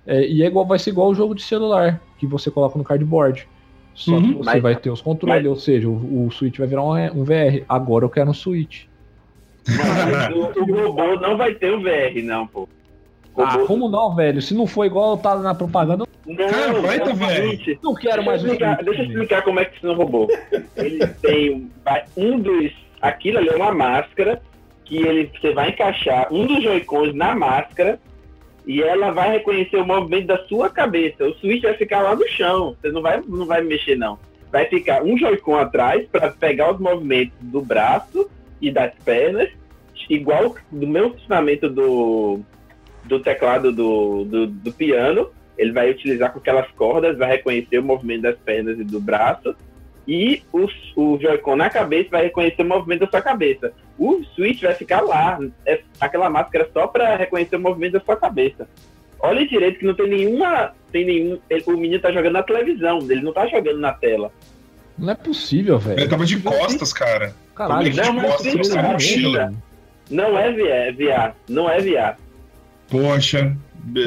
é, 0.06 0.26
e 0.26 0.42
é 0.42 0.46
igual, 0.46 0.64
vai 0.66 0.78
ser 0.78 0.90
igual 0.90 1.10
o 1.10 1.14
jogo 1.14 1.34
de 1.34 1.42
celular 1.42 2.00
que 2.18 2.26
você 2.26 2.50
coloca 2.50 2.78
no 2.78 2.84
cardboard. 2.84 3.46
Só 3.94 4.18
que 4.18 4.28
Uhum. 4.28 4.38
você 4.38 4.44
Mas- 4.52 4.62
vai 4.62 4.74
ter 4.76 4.88
os 4.90 5.02
controles, 5.02 5.42
mas- 5.42 5.46
ou 5.50 5.56
seja, 5.56 5.86
o, 5.90 6.26
o 6.26 6.30
Switch 6.30 6.56
vai 6.56 6.66
virar 6.66 6.82
um, 6.82 6.94
um 7.20 7.22
VR. 7.24 7.62
Agora 7.68 8.06
eu 8.06 8.08
quero 8.08 8.30
um 8.30 8.34
Switch. 8.34 8.84
o, 10.34 10.60
o 10.72 10.86
robô 10.86 11.20
não 11.20 11.36
vai 11.36 11.54
ter 11.54 11.70
o 11.72 11.82
VR, 11.82 12.22
não, 12.24 12.46
pô. 12.46 12.66
Ah, 13.36 13.58
como 13.66 13.88
não, 13.88 14.14
velho? 14.14 14.42
Se 14.42 14.54
não 14.54 14.66
for 14.66 14.84
igual 14.84 15.16
tá 15.16 15.36
na 15.36 15.54
propaganda, 15.54 16.04
Não, 16.26 16.36
Cara, 16.36 16.80
vai 16.80 17.00
ter 17.00 17.10
o 17.10 17.14
VR. 17.16 17.26
seguinte, 17.34 17.78
não 17.82 17.94
quero 17.94 18.22
mais 18.24 18.42
um 18.42 18.46
explicar, 18.46 18.82
deixa 18.84 19.02
eu 19.02 19.06
explicar 19.06 19.42
como 19.42 19.58
é 19.60 19.64
que 19.64 19.74
funciona 19.74 19.94
o 19.94 19.96
robô. 19.98 20.28
Ele 20.76 21.06
tem 21.22 21.70
um- 22.16 22.38
dos. 22.38 22.72
Aquilo 23.00 23.38
ali 23.38 23.48
é 23.48 23.56
uma 23.56 23.72
máscara 23.74 24.40
que 24.84 24.96
ele, 24.98 25.30
você 25.40 25.52
vai 25.52 25.70
encaixar 25.70 26.32
um 26.32 26.46
dos 26.46 26.62
Joy-Cons 26.62 27.14
na 27.14 27.34
máscara 27.34 27.98
e 28.66 28.80
ela 28.82 29.10
vai 29.10 29.32
reconhecer 29.32 29.76
o 29.78 29.84
movimento 29.86 30.26
da 30.26 30.38
sua 30.46 30.70
cabeça. 30.70 31.24
O 31.24 31.34
Switch 31.34 31.62
vai 31.62 31.74
ficar 31.74 32.02
lá 32.02 32.14
no 32.14 32.28
chão. 32.28 32.76
Você 32.80 32.92
não 32.92 33.02
vai, 33.02 33.20
não 33.26 33.46
vai 33.46 33.60
mexer, 33.62 33.96
não. 33.96 34.18
Vai 34.52 34.66
ficar 34.66 35.02
um 35.02 35.16
Joy-Con 35.18 35.56
atrás 35.56 36.06
para 36.12 36.30
pegar 36.30 36.72
os 36.72 36.78
movimentos 36.78 37.34
do 37.40 37.60
braço 37.62 38.30
e 38.60 38.70
das 38.70 38.92
pernas, 39.04 39.48
igual 40.08 40.54
do 40.70 40.86
mesmo 40.86 41.10
funcionamento 41.14 41.68
do, 41.68 42.40
do 43.04 43.20
teclado 43.20 43.72
do, 43.72 44.24
do, 44.24 44.46
do 44.46 44.72
piano. 44.72 45.30
Ele 45.58 45.72
vai 45.72 45.90
utilizar 45.90 46.32
com 46.32 46.38
aquelas 46.38 46.70
cordas, 46.72 47.16
vai 47.18 47.30
reconhecer 47.32 47.78
o 47.78 47.82
movimento 47.82 48.22
das 48.22 48.36
pernas 48.36 48.78
e 48.78 48.84
do 48.84 49.00
braço. 49.00 49.54
E 50.08 50.42
o, 50.52 50.66
o 50.96 51.18
Joy-Con 51.20 51.56
na 51.56 51.70
cabeça 51.70 52.08
vai 52.10 52.24
reconhecer 52.24 52.62
o 52.62 52.66
movimento 52.66 53.00
da 53.00 53.06
sua 53.10 53.22
cabeça. 53.22 53.72
O 53.98 54.22
Switch 54.34 54.62
vai 54.62 54.74
ficar 54.74 55.00
lá, 55.00 55.38
é 55.66 55.80
aquela 56.00 56.28
máscara 56.28 56.68
só 56.72 56.86
para 56.86 57.14
reconhecer 57.16 57.56
o 57.56 57.60
movimento 57.60 57.92
da 57.92 58.00
sua 58.00 58.16
cabeça. 58.16 58.68
Olha 59.20 59.46
direito 59.46 59.78
que 59.78 59.86
não 59.86 59.94
tem 59.94 60.08
nenhuma. 60.08 60.72
Tem 60.90 61.04
nenhum. 61.04 61.38
ele- 61.48 61.62
o 61.68 61.76
menino 61.76 62.00
tá 62.02 62.10
jogando 62.10 62.32
na 62.32 62.42
televisão, 62.42 62.98
ele 63.08 63.22
não 63.22 63.32
tá 63.32 63.46
jogando 63.46 63.78
na 63.78 63.92
tela. 63.92 64.32
Não 64.98 65.10
é 65.12 65.14
possível, 65.14 65.78
velho. 65.78 66.00
Ele 66.00 66.08
tava 66.08 66.26
de 66.26 66.40
costas, 66.40 66.92
cara. 66.92 67.34
Caralho, 67.54 67.82
Ele 67.82 67.90
de 67.90 68.00
não, 68.00 68.12
não 68.14 68.22
costas, 68.24 68.70
a 68.72 68.80
como, 68.82 68.92
mochila. 68.94 69.54
Não 70.10 70.36
é 70.38 70.50
VR, 70.52 70.92
VR, 70.96 71.34
não 71.48 71.70
é 71.70 71.80
VR. 71.80 72.16
Poxa. 72.92 73.56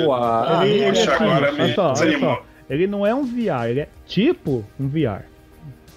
Pô, 0.05 0.13
a- 0.13 0.61
Ele- 0.65 0.83
ele 0.83 0.85
Poxa, 0.97 1.11
é 1.11 1.13
assim, 1.15 1.23
agora 1.23 1.51
me 1.51 1.73
só, 1.73 1.91
desanimou. 1.93 2.35
só. 2.35 2.43
Ele 2.69 2.87
não 2.87 3.05
é 3.05 3.13
um 3.13 3.23
VR, 3.25 3.69
ele 3.69 3.79
é 3.81 3.87
tipo 4.05 4.63
um 4.79 4.87
VR. 4.87 5.23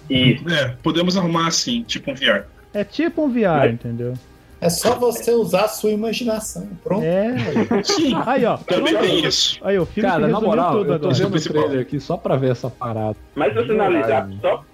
Isso. 0.09 0.47
É, 0.49 0.75
podemos 0.83 1.15
arrumar 1.17 1.47
assim, 1.47 1.83
tipo 1.83 2.11
um 2.11 2.15
VR. 2.15 2.43
É 2.73 2.83
tipo 2.83 3.23
um 3.23 3.29
VR, 3.29 3.59
Mas- 3.59 3.73
entendeu? 3.73 4.13
É 4.61 4.69
só 4.69 4.93
você 4.95 5.31
usar 5.31 5.61
a 5.65 5.67
sua 5.69 5.89
imaginação. 5.89 6.67
Pronto. 6.83 7.05
É. 7.05 7.33
Sim, 7.81 8.13
Aí, 8.25 8.43
ó. 8.43 8.57
também 8.57 8.93
pronto. 8.93 9.05
tem 9.07 9.25
isso. 9.25 9.57
Aí, 9.63 9.79
o 9.79 9.85
filme 9.85 10.09
Cara, 10.09 10.25
que 10.25 10.31
na 10.33 10.41
moral, 10.41 10.77
tudo 10.79 10.93
eu 10.93 10.99
tô 10.99 11.11
vendo 11.11 11.35
o 11.37 11.41
trailer 11.41 11.79
aqui 11.79 11.97
só 11.99 12.17
pra 12.17 12.35
ver 12.35 12.51
essa 12.51 12.69
parada. 12.69 13.15
Mas 13.33 13.53
se 13.53 13.59
você 13.63 13.71
analisar 13.71 14.29
só, 14.41 14.65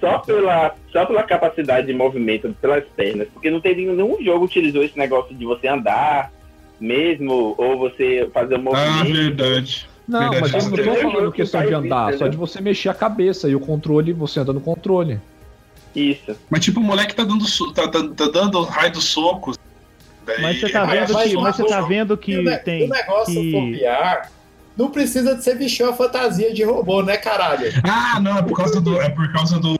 só, 0.00 0.18
pela, 0.18 0.74
só 0.90 1.06
pela 1.06 1.22
capacidade 1.22 1.86
de 1.86 1.92
movimento 1.92 2.52
pelas 2.60 2.82
pernas, 2.96 3.28
porque 3.32 3.48
não 3.48 3.60
tem 3.60 3.76
nenhum, 3.76 3.94
nenhum 3.94 4.20
jogo 4.24 4.44
utilizou 4.44 4.82
esse 4.82 4.98
negócio 4.98 5.32
de 5.32 5.44
você 5.44 5.68
andar 5.68 6.32
mesmo, 6.80 7.54
ou 7.58 7.78
você 7.78 8.28
fazer 8.32 8.56
um 8.56 8.74
Ah, 8.74 9.02
movimento. 9.02 9.16
verdade. 9.36 9.88
Não, 10.06 10.20
Verdade, 10.30 10.40
mas 10.52 10.64
eu 10.64 10.70
não 10.70 10.76
tô 10.94 11.10
falando 11.10 11.32
questão 11.32 11.66
de 11.66 11.74
andar, 11.74 12.14
só 12.14 12.26
de 12.28 12.36
você 12.36 12.60
mexer 12.62 12.88
a 12.88 12.94
cabeça 12.94 13.48
e 13.48 13.54
o 13.54 13.60
controle, 13.60 14.12
você 14.14 14.40
anda 14.40 14.52
no 14.54 14.60
controle. 14.60 15.20
Isso. 15.94 16.34
Mas 16.48 16.64
tipo, 16.64 16.80
o 16.80 16.82
moleque 16.82 17.14
tá 17.14 17.24
dando, 17.24 17.44
tá, 17.74 17.88
tá, 17.88 18.02
tá 18.16 18.28
dando 18.30 18.62
raio 18.62 18.92
dos 18.92 19.04
socos. 19.04 19.58
Mas 20.40 20.60
você 20.60 20.68
tá 20.70 20.84
vendo 20.84 21.06
que, 21.06 21.36
mas 21.36 21.56
você 21.56 21.64
tá 21.66 21.80
vendo 21.82 22.10
o, 22.12 22.16
que 22.18 22.58
tem. 22.64 22.84
o 22.84 22.88
negócio 22.88 23.34
que- 23.34 23.50
for 23.52 23.70
VR, 23.70 24.28
não 24.76 24.90
precisa 24.90 25.34
de 25.34 25.42
você 25.42 25.54
vestir 25.54 25.82
uma 25.84 25.92
fantasia 25.94 26.52
de 26.54 26.62
robô, 26.64 27.02
né, 27.02 27.16
caralho? 27.16 27.70
Ah, 27.82 28.20
não, 28.20 28.38
é 28.38 28.42
por 28.42 28.56
causa 28.56 28.80
do. 28.80 29.00
É 29.00 29.08
por 29.10 29.30
causa 29.32 29.58
do. 29.58 29.77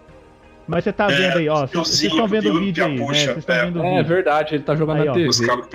Mas 0.69 0.85
você 0.85 0.93
tá 0.93 1.11
É, 1.11 1.17
vendo 1.17 1.39
aí, 1.39 1.49
ó. 1.49 1.67
Vocês 1.67 2.03
estão 2.03 2.29
vendo 2.29 2.45
o 2.45 2.49
eu- 2.49 2.61
vídeo 2.61 2.85
aí, 2.85 2.99
né? 2.99 3.07
puxa, 3.07 3.25
Vocês 3.25 3.39
estão 3.39 3.57
é. 3.57 3.65
vendo 3.65 3.81
o 3.81 3.85
É 3.87 4.03
verdade, 4.03 4.55
ele 4.55 4.63
tá 4.63 4.77
jogando 4.77 4.99
Aí, 4.99 5.05
na 5.07 5.13
ó, 5.13 5.15
TV. 5.15 5.31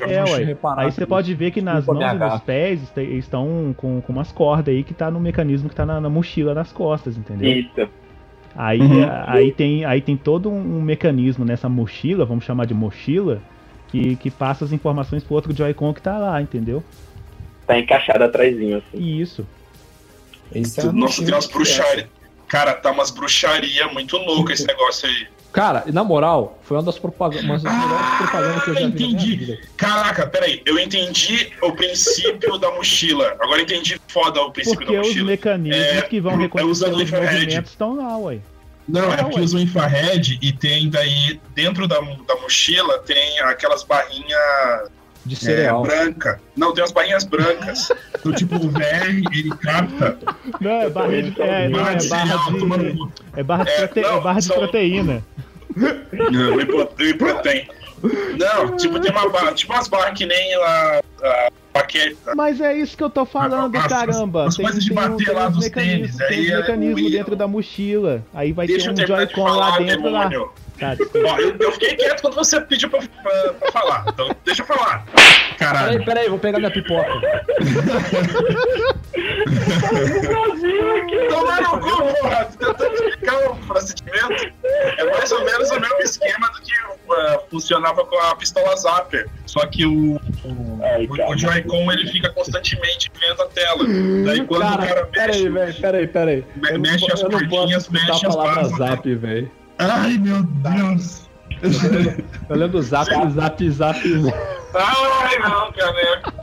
É, 0.07 0.23
ué. 0.23 0.43
reparar 0.43 0.81
Aí 0.83 0.91
você 0.91 1.05
pode 1.05 1.33
ver 1.33 1.49
que 1.51 1.61
nas 1.61 1.85
mãos 1.87 1.99
e 1.99 2.13
nos 2.15 2.41
pés 2.41 2.83
est- 2.83 2.97
estão 2.99 3.73
com, 3.75 3.99
com 4.01 4.13
umas 4.13 4.31
cordas 4.31 4.73
aí 4.73 4.83
que 4.83 4.93
tá 4.93 5.09
no 5.09 5.19
mecanismo 5.19 5.67
que 5.67 5.75
tá 5.75 5.83
na, 5.85 5.99
na 5.99 6.09
mochila 6.09 6.53
nas 6.53 6.71
costas, 6.71 7.17
entendeu? 7.17 7.51
Isso. 7.51 7.89
Aí, 8.55 8.79
Uhum. 8.79 9.03
aí, 9.25 9.51
tem, 9.51 9.83
aí 9.83 9.99
tem 9.99 10.15
todo 10.15 10.51
um 10.51 10.79
mecanismo 10.79 11.43
nessa 11.43 11.67
mochila, 11.67 12.23
vamos 12.23 12.45
chamar 12.45 12.65
de 12.67 12.73
mochila, 12.75 13.41
que, 13.87 14.15
que 14.17 14.29
passa 14.29 14.63
as 14.63 14.71
informações 14.71 15.23
pro 15.23 15.33
outro 15.33 15.55
Joy-Con 15.55 15.91
que 15.91 16.01
tá 16.03 16.19
lá, 16.19 16.39
entendeu? 16.39 16.83
Tá 17.65 17.79
encaixado 17.79 18.23
atrasinho, 18.23 18.77
assim. 18.77 18.97
E 19.03 19.19
isso. 19.21 19.43
Isso 20.53 20.81
é 20.81 20.83
uma 20.83 20.93
Nossa, 20.93 21.23
tem 21.25 21.33
umas 21.33 21.47
bruxarias. 21.47 22.05
Cara, 22.53 22.75
tá 22.75 22.91
umas 22.91 23.09
bruxaria 23.09 23.87
muito 23.87 24.15
louca 24.15 24.53
esse 24.53 24.67
negócio 24.67 25.09
aí. 25.09 25.27
Cara, 25.51 25.83
na 25.87 26.03
moral, 26.03 26.59
foi 26.61 26.77
uma 26.77 26.83
das 26.83 26.99
propagandas, 26.99 27.43
uma 27.45 27.57
das 27.57 27.65
Ah, 27.65 27.79
melhores 27.79 28.17
propagandas 28.17 28.63
que 28.63 28.69
eu 28.69 28.73
já 28.75 28.79
vi 28.81 28.85
entendi. 28.85 29.59
Caraca, 29.75 30.27
peraí, 30.27 30.61
eu 30.63 30.77
entendi 30.77 31.51
o 31.63 31.71
princípio 31.71 32.59
da 32.59 32.69
mochila. 32.71 33.35
Agora 33.39 33.57
eu 33.59 33.63
entendi 33.63 33.99
foda 34.07 34.39
o 34.43 34.51
princípio 34.51 34.77
Porque 34.81 34.93
da 34.95 35.01
os 35.01 35.07
mochila. 35.07 35.25
mecanismos 35.31 35.83
É, 35.83 36.01
que 36.03 36.21
vão 36.21 36.33
é 36.33 36.37
reconhecer 36.37 36.69
usando 36.71 36.95
os 36.97 37.01
infrared. 37.01 37.33
movimentos 37.41 37.71
estão 37.71 37.95
lá, 37.95 38.17
ué. 38.19 38.37
Não, 38.87 39.11
é 39.11 39.19
Ah, 39.19 39.23
porque 39.23 39.39
usa 39.39 39.57
o 39.57 39.59
infrared 39.59 40.37
e 40.39 40.53
tem 40.53 40.91
daí, 40.91 41.41
dentro 41.55 41.87
da, 41.87 41.99
da 41.99 42.35
mochila, 42.39 42.99
tem 42.99 43.39
aquelas 43.39 43.81
barrinhas 43.81 44.91
De 45.25 45.35
é, 45.35 45.37
cereal. 45.37 45.83
branca. 45.83 46.39
Não, 46.55 46.73
tem 46.73 46.83
umas 46.83 46.91
barrinhas 46.91 47.23
brancas. 47.23 47.89
do 48.23 48.33
tipo, 48.33 48.55
o 48.55 48.69
VR, 48.69 49.21
ele 49.33 49.49
capta 49.61 50.17
Não, 50.59 50.71
é 50.71 50.89
barra 50.89 51.21
de, 51.21 51.41
é, 51.41 51.69
não, 51.69 51.79
barra 51.79 51.91
é 51.91 51.95
de 51.95 52.03
cereal, 52.03 52.27
barra 52.27 52.57
tomando 52.59 53.11
é 53.35 53.43
barra 53.43 53.63
de, 53.63 53.69
É, 53.71 53.87
prote- 53.87 54.01
não, 54.01 54.17
é 54.17 54.21
barra 54.21 54.39
de 54.39 54.45
são- 54.45 54.57
proteína. 54.57 55.23
Não, 55.75 56.55
whey 56.55 56.65
pro- 56.65 56.89
whey 56.99 57.13
protein. 57.13 57.67
Não, 58.37 58.75
tipo, 58.75 58.99
tem 58.99 59.11
uma 59.11 59.29
barra, 59.29 59.53
tipo 59.53 59.71
umas 59.73 59.87
barras 59.87 60.17
que 60.17 60.25
nem 60.25 60.53
a, 60.55 61.01
a 61.23 61.51
paquete. 61.71 62.17
Mas 62.35 62.59
é 62.59 62.75
isso 62.77 62.97
que 62.97 63.03
eu 63.03 63.09
tô 63.09 63.25
falando, 63.25 63.75
As- 63.77 63.87
caramba. 63.87 64.45
as 64.47 64.57
coisas 64.57 64.83
de 64.83 64.91
bater 64.93 65.31
lá 65.33 65.47
uns 65.47 65.55
dos 65.55 65.69
tênis, 65.69 66.17
tem 66.17 66.27
aí 66.27 66.93
uns 66.93 66.99
é 67.07 67.09
dentro 67.11 67.35
da 67.35 67.47
mochila. 67.47 68.21
Aí 68.33 68.51
vai 68.51 68.67
Deixa 68.67 68.93
ter 68.93 69.03
um 69.03 69.07
Joy-Con 69.07 69.43
lá 69.47 69.77
dentro 69.79 70.09
lá. 70.11 70.29
Tá. 70.83 71.03
Ó, 71.25 71.37
eu, 71.39 71.55
eu 71.59 71.71
fiquei 71.73 71.95
quieto 71.95 72.21
quando 72.21 72.35
você 72.35 72.59
pediu 72.61 72.89
pra, 72.89 72.99
pra- 73.01 73.53
pra 73.53 73.71
falar. 73.71 74.05
Então, 74.09 74.29
deixa 74.45 74.61
eu 74.61 74.65
falar. 74.65 75.05
Peraí, 75.05 75.57
Caralho. 75.57 76.05
peraí, 76.05 76.29
vou 76.29 76.39
pegar 76.39 76.59
minha 76.59 76.71
pipoca. 76.71 77.09
Tomar 81.29 81.61
no 81.61 81.79
cu, 81.79 82.13
porra! 82.21 82.45
Tentando 82.45 82.93
explicar 82.93 83.51
o 83.51 83.55
procedimento. 83.67 84.51
É 84.97 85.03
mais 85.11 85.31
ou 85.31 85.43
menos 85.45 85.69
o 85.71 85.79
mesmo 85.79 85.99
esquema 85.99 86.47
do 86.49 86.61
que 86.61 86.73
uh, 87.11 87.39
funcionava 87.49 88.05
com 88.05 88.17
a 88.19 88.35
pistola 88.35 88.75
Zapper. 88.75 89.27
Só 89.45 89.65
que 89.67 89.85
o, 89.85 90.15
o, 90.15 90.79
Ai, 90.83 91.05
o, 91.05 91.15
cara. 91.15 91.29
o 91.29 91.37
Joy-Con 91.37 91.91
ele 91.91 92.07
fica 92.11 92.29
constantemente 92.31 93.11
vendo 93.19 93.41
a 93.41 93.47
tela. 93.47 93.83
Daí 94.25 94.45
quando 94.45 94.63
o 94.63 94.69
Cara, 94.77 94.85
cara 94.87 95.05
peraí, 95.07 95.49
mexe. 95.49 95.49
velho, 95.49 95.81
peraí, 95.81 96.07
peraí. 96.07 96.45
Me- 96.55 96.69
Eu 96.69 96.73
não 96.73 96.79
mexe 96.81 97.11
as 97.11 97.21
eu 97.21 97.29
não 97.29 97.47
posso 97.47 97.77
escutar 97.77 98.05
mexe 98.07 98.25
as 98.27 98.35
barras. 98.35 98.69
zap, 98.77 99.15
velho. 99.15 99.51
Ai, 99.79 100.17
meu 100.17 100.43
Deus! 100.43 101.29
Eu 102.49 102.55
lembro 102.55 102.79
do 102.79 102.81
zap, 102.81 103.09
zap, 103.09 103.69
zap, 103.71 103.71
zap. 103.71 104.33
Ai, 104.75 105.39
não, 105.39 105.71
caneco. 105.71 106.33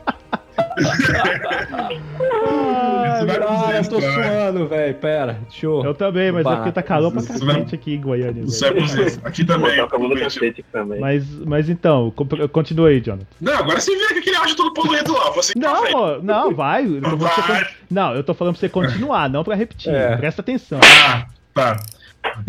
Ah, 2.21 3.25
vai 3.27 3.37
Ah, 3.37 3.77
eu 3.77 3.89
tô 3.89 4.01
cara. 4.01 4.13
suando, 4.13 4.69
velho. 4.69 4.95
Pera, 4.95 5.39
deixa 5.49 5.67
eu. 5.67 5.85
Eu 5.85 5.95
também, 5.95 6.31
mas 6.33 6.41
é 6.41 6.45
Bah, 6.45 6.57
porque 6.57 6.73
tá 6.73 6.83
calor 6.83 7.13
pra 7.13 7.23
cacete 7.23 7.75
aqui 7.75 7.95
em 7.95 8.01
Goiânia. 8.01 8.43
Isso 8.45 8.65
é 8.65 8.73
possível. 8.73 9.21
Aqui 9.25 9.45
também. 9.45 9.77
No 9.79 10.17
cacete 10.19 10.65
também. 10.73 11.01
Mas, 11.01 11.25
mas 11.47 11.69
então, 11.69 12.11
co- 12.13 12.27
continua 12.49 12.89
aí, 12.89 13.01
Jonathan. 13.01 13.27
Não, 13.41 13.53
agora 13.55 13.81
você 13.81 13.95
vê 13.97 14.07
que 14.15 14.19
aquele 14.21 14.37
áudio 14.37 14.57
todo 14.57 14.73
poluído 14.73 15.13
lá. 15.13 15.31
Você 15.33 15.53
que 15.53 15.61
tá 15.61 15.73
Não, 15.93 16.23
não, 16.23 16.55
vai. 16.55 16.85
eu 16.87 17.17
Vai. 17.19 17.67
Não, 17.91 18.15
eu 18.15 18.23
tô 18.23 18.33
falando 18.35 18.55
pra 18.55 18.61
você 18.61 18.69
continuar, 18.69 19.29
não 19.29 19.45
pra 19.45 19.55
repetir. 19.55 19.93
É. 19.93 20.17
Presta 20.17 20.41
atenção. 20.41 20.81
Ah, 20.83 21.27
tá. 21.55 21.77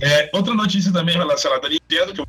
É, 0.01 0.29
outra 0.33 0.53
notícia 0.53 0.91
também 0.91 1.15
relacionada 1.15 1.67
à 1.67 1.69
Nintendo, 1.69 2.13
que 2.13 2.21
eu 2.21 2.25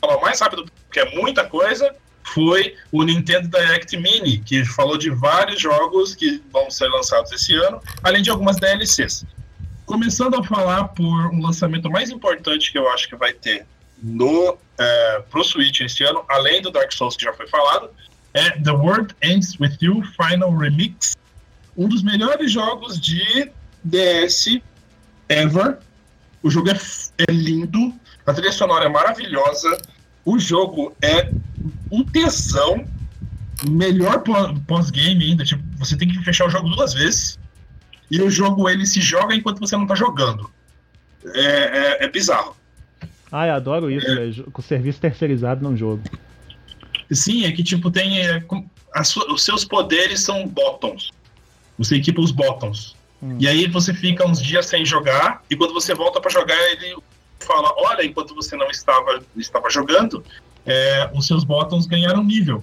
vou 0.00 0.10
falar 0.10 0.20
mais 0.20 0.40
rápido, 0.40 0.64
porque 0.86 1.00
é 1.00 1.14
muita 1.16 1.44
coisa, 1.44 1.94
foi 2.34 2.76
o 2.90 3.02
Nintendo 3.02 3.48
Direct 3.48 3.96
Mini, 3.96 4.38
que 4.38 4.64
falou 4.64 4.96
de 4.96 5.10
vários 5.10 5.60
jogos 5.60 6.14
que 6.14 6.42
vão 6.52 6.70
ser 6.70 6.88
lançados 6.88 7.32
esse 7.32 7.54
ano, 7.54 7.80
além 8.02 8.22
de 8.22 8.30
algumas 8.30 8.56
DLCs. 8.56 9.24
Começando 9.84 10.36
a 10.36 10.44
falar 10.44 10.88
por 10.88 11.26
um 11.32 11.42
lançamento 11.42 11.90
mais 11.90 12.10
importante 12.10 12.70
que 12.70 12.78
eu 12.78 12.88
acho 12.90 13.08
que 13.08 13.16
vai 13.16 13.32
ter 13.32 13.66
no 14.02 14.56
é, 14.78 15.22
pro 15.30 15.44
Switch 15.44 15.80
esse 15.80 16.02
ano, 16.04 16.24
além 16.28 16.62
do 16.62 16.70
Dark 16.70 16.92
Souls 16.92 17.16
que 17.16 17.24
já 17.24 17.32
foi 17.32 17.46
falado, 17.48 17.90
é 18.34 18.50
The 18.50 18.72
World 18.72 19.14
Ends 19.22 19.58
With 19.60 19.76
You 19.80 20.02
Final 20.02 20.56
Remix, 20.56 21.16
um 21.76 21.88
dos 21.88 22.02
melhores 22.02 22.50
jogos 22.50 23.00
de 23.00 23.50
DS 23.84 24.60
ever. 25.28 25.78
O 26.42 26.50
jogo 26.50 26.70
é, 26.70 26.74
é 27.28 27.32
lindo, 27.32 27.92
a 28.26 28.32
trilha 28.32 28.52
sonora 28.52 28.84
é 28.86 28.88
maravilhosa, 28.88 29.76
o 30.24 30.38
jogo 30.38 30.94
é 31.02 31.32
um 31.90 32.02
tesão, 32.04 32.84
melhor 33.68 34.20
pó- 34.22 34.54
pós-game 34.66 35.24
ainda, 35.24 35.44
tipo, 35.44 35.62
você 35.78 35.96
tem 35.96 36.08
que 36.08 36.18
fechar 36.24 36.46
o 36.46 36.50
jogo 36.50 36.68
duas 36.70 36.92
vezes, 36.94 37.38
e 38.10 38.20
o 38.20 38.28
jogo 38.30 38.68
ele 38.68 38.84
se 38.86 39.00
joga 39.00 39.34
enquanto 39.34 39.60
você 39.60 39.76
não 39.76 39.86
tá 39.86 39.94
jogando. 39.94 40.50
É, 41.34 41.40
é- 41.40 42.04
é 42.04 42.08
bizarro. 42.08 42.56
Ai, 43.30 43.48
adoro 43.50 43.90
isso, 43.90 44.06
velho. 44.06 44.32
jo- 44.32 44.50
Com 44.50 44.60
serviço 44.60 45.00
terceirizado 45.00 45.62
num 45.62 45.76
jogo. 45.76 46.02
Sim, 47.10 47.44
é 47.46 47.52
que 47.52 47.62
tipo 47.62 47.90
tem. 47.90 48.18
é, 48.20 48.40
com- 48.40 48.68
os 49.30 49.42
seus 49.44 49.64
poderes 49.64 50.20
são 50.20 50.46
bottoms. 50.46 51.10
Você 51.78 51.96
equipa 51.96 52.20
os 52.20 52.30
bottoms. 52.30 52.94
Hum. 53.22 53.36
E 53.38 53.46
aí 53.46 53.66
você 53.68 53.94
fica 53.94 54.26
uns 54.26 54.42
dias 54.42 54.66
sem 54.66 54.84
jogar, 54.84 55.42
e 55.48 55.56
quando 55.56 55.72
você 55.72 55.94
volta 55.94 56.20
pra 56.20 56.30
jogar, 56.30 56.58
ele 56.72 56.96
fala: 57.38 57.72
Olha, 57.76 58.04
enquanto 58.04 58.34
você 58.34 58.56
não 58.56 58.68
estava, 58.68 59.22
estava 59.36 59.70
jogando, 59.70 60.24
é, 60.66 61.10
os 61.14 61.26
seus 61.26 61.44
bottoms 61.44 61.86
ganharam 61.86 62.24
nível. 62.24 62.62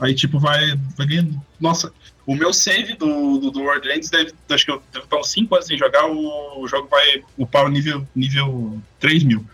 Aí, 0.00 0.14
tipo, 0.14 0.38
vai, 0.38 0.76
vai 0.96 1.06
ganhando. 1.06 1.40
Nossa, 1.60 1.92
O 2.26 2.34
meu 2.34 2.52
save 2.52 2.94
do, 2.94 3.38
do, 3.38 3.50
do 3.50 3.60
World 3.60 3.88
Ends 3.88 4.10
deve, 4.10 4.32
acho 4.50 4.64
que 4.64 4.70
eu 4.70 4.82
devo 4.92 5.04
estar 5.04 5.16
uns 5.16 5.30
5 5.30 5.54
anos 5.54 5.66
sem 5.66 5.78
jogar, 5.78 6.06
o, 6.06 6.60
o 6.60 6.68
jogo 6.68 6.88
vai 6.88 7.22
upar 7.38 7.66
o 7.66 7.68
nível, 7.68 8.06
nível 8.14 8.80
3 8.98 9.24
mil. 9.24 9.44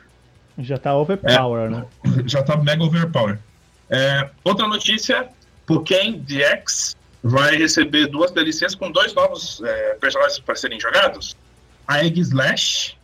Já 0.58 0.78
tá 0.78 0.96
overpower, 0.96 1.70
né? 1.70 1.84
Já 2.26 2.42
tá 2.42 2.56
mega 2.56 2.82
overpower. 2.82 3.38
É, 3.90 4.28
outra 4.44 4.66
notícia, 4.66 5.28
Pokémon 5.66 6.18
DX 6.18 6.96
vai 7.22 7.56
receber 7.56 8.06
duas 8.06 8.30
DLCs 8.30 8.74
com 8.74 8.90
dois 8.90 9.12
novos 9.14 9.60
é, 9.64 9.94
personagens 9.94 10.38
para 10.38 10.54
serem 10.54 10.78
jogados. 10.80 11.36
A 11.86 12.04
Egg 12.04 12.20
Slash, 12.20 12.96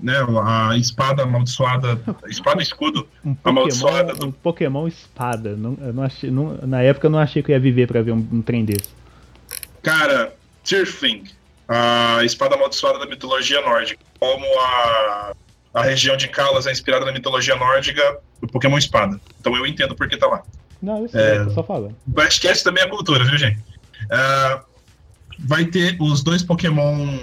né, 0.00 0.14
a 0.44 0.76
espada 0.76 1.22
amaldiçoada, 1.22 2.00
espada 2.26 2.62
escudo 2.62 3.06
Um 3.24 3.36
amaldiçoada 3.44 4.14
Pokémon, 4.14 4.18
do 4.18 4.26
um 4.26 4.32
Pokémon 4.32 4.88
espada. 4.88 5.54
Não, 5.56 5.72
não 5.72 6.02
achei, 6.02 6.30
não- 6.30 6.58
na 6.62 6.82
época 6.82 7.06
eu 7.06 7.10
não 7.10 7.18
achei 7.18 7.42
que 7.42 7.52
eu 7.52 7.54
ia 7.54 7.60
viver 7.60 7.86
pra 7.86 8.02
ver 8.02 8.12
um, 8.12 8.26
um 8.32 8.42
trem 8.42 8.64
desse. 8.64 8.90
Cara, 9.82 10.34
Tirfling, 10.64 11.24
a 11.68 12.24
espada 12.24 12.54
amaldiçoada 12.54 12.98
da 12.98 13.06
mitologia 13.06 13.60
nórdica. 13.60 14.02
Como 14.18 14.44
a, 14.60 15.32
a 15.74 15.82
região 15.82 16.16
de 16.16 16.28
Kalas 16.28 16.66
é 16.66 16.72
inspirada 16.72 17.04
na 17.04 17.12
mitologia 17.12 17.56
nórdica, 17.56 18.18
o 18.40 18.46
Pokémon 18.46 18.78
espada. 18.78 19.20
Então 19.40 19.56
eu 19.56 19.66
entendo 19.66 19.94
por 19.94 20.08
que 20.08 20.16
tá 20.16 20.26
lá. 20.26 20.42
Não, 20.82 21.08
sei, 21.08 21.20
É. 21.20 21.36
eu 21.38 21.44
tô 21.46 21.50
só 21.52 21.62
falando. 21.62 21.96
Basquete 22.06 22.62
também 22.62 22.82
é 22.82 22.88
cultura, 22.88 23.24
viu, 23.24 23.38
gente? 23.38 23.58
Ah, 24.10 24.62
vai 25.38 25.64
ter 25.64 25.96
os 26.00 26.22
dois 26.22 26.42
Pokémon 26.42 27.20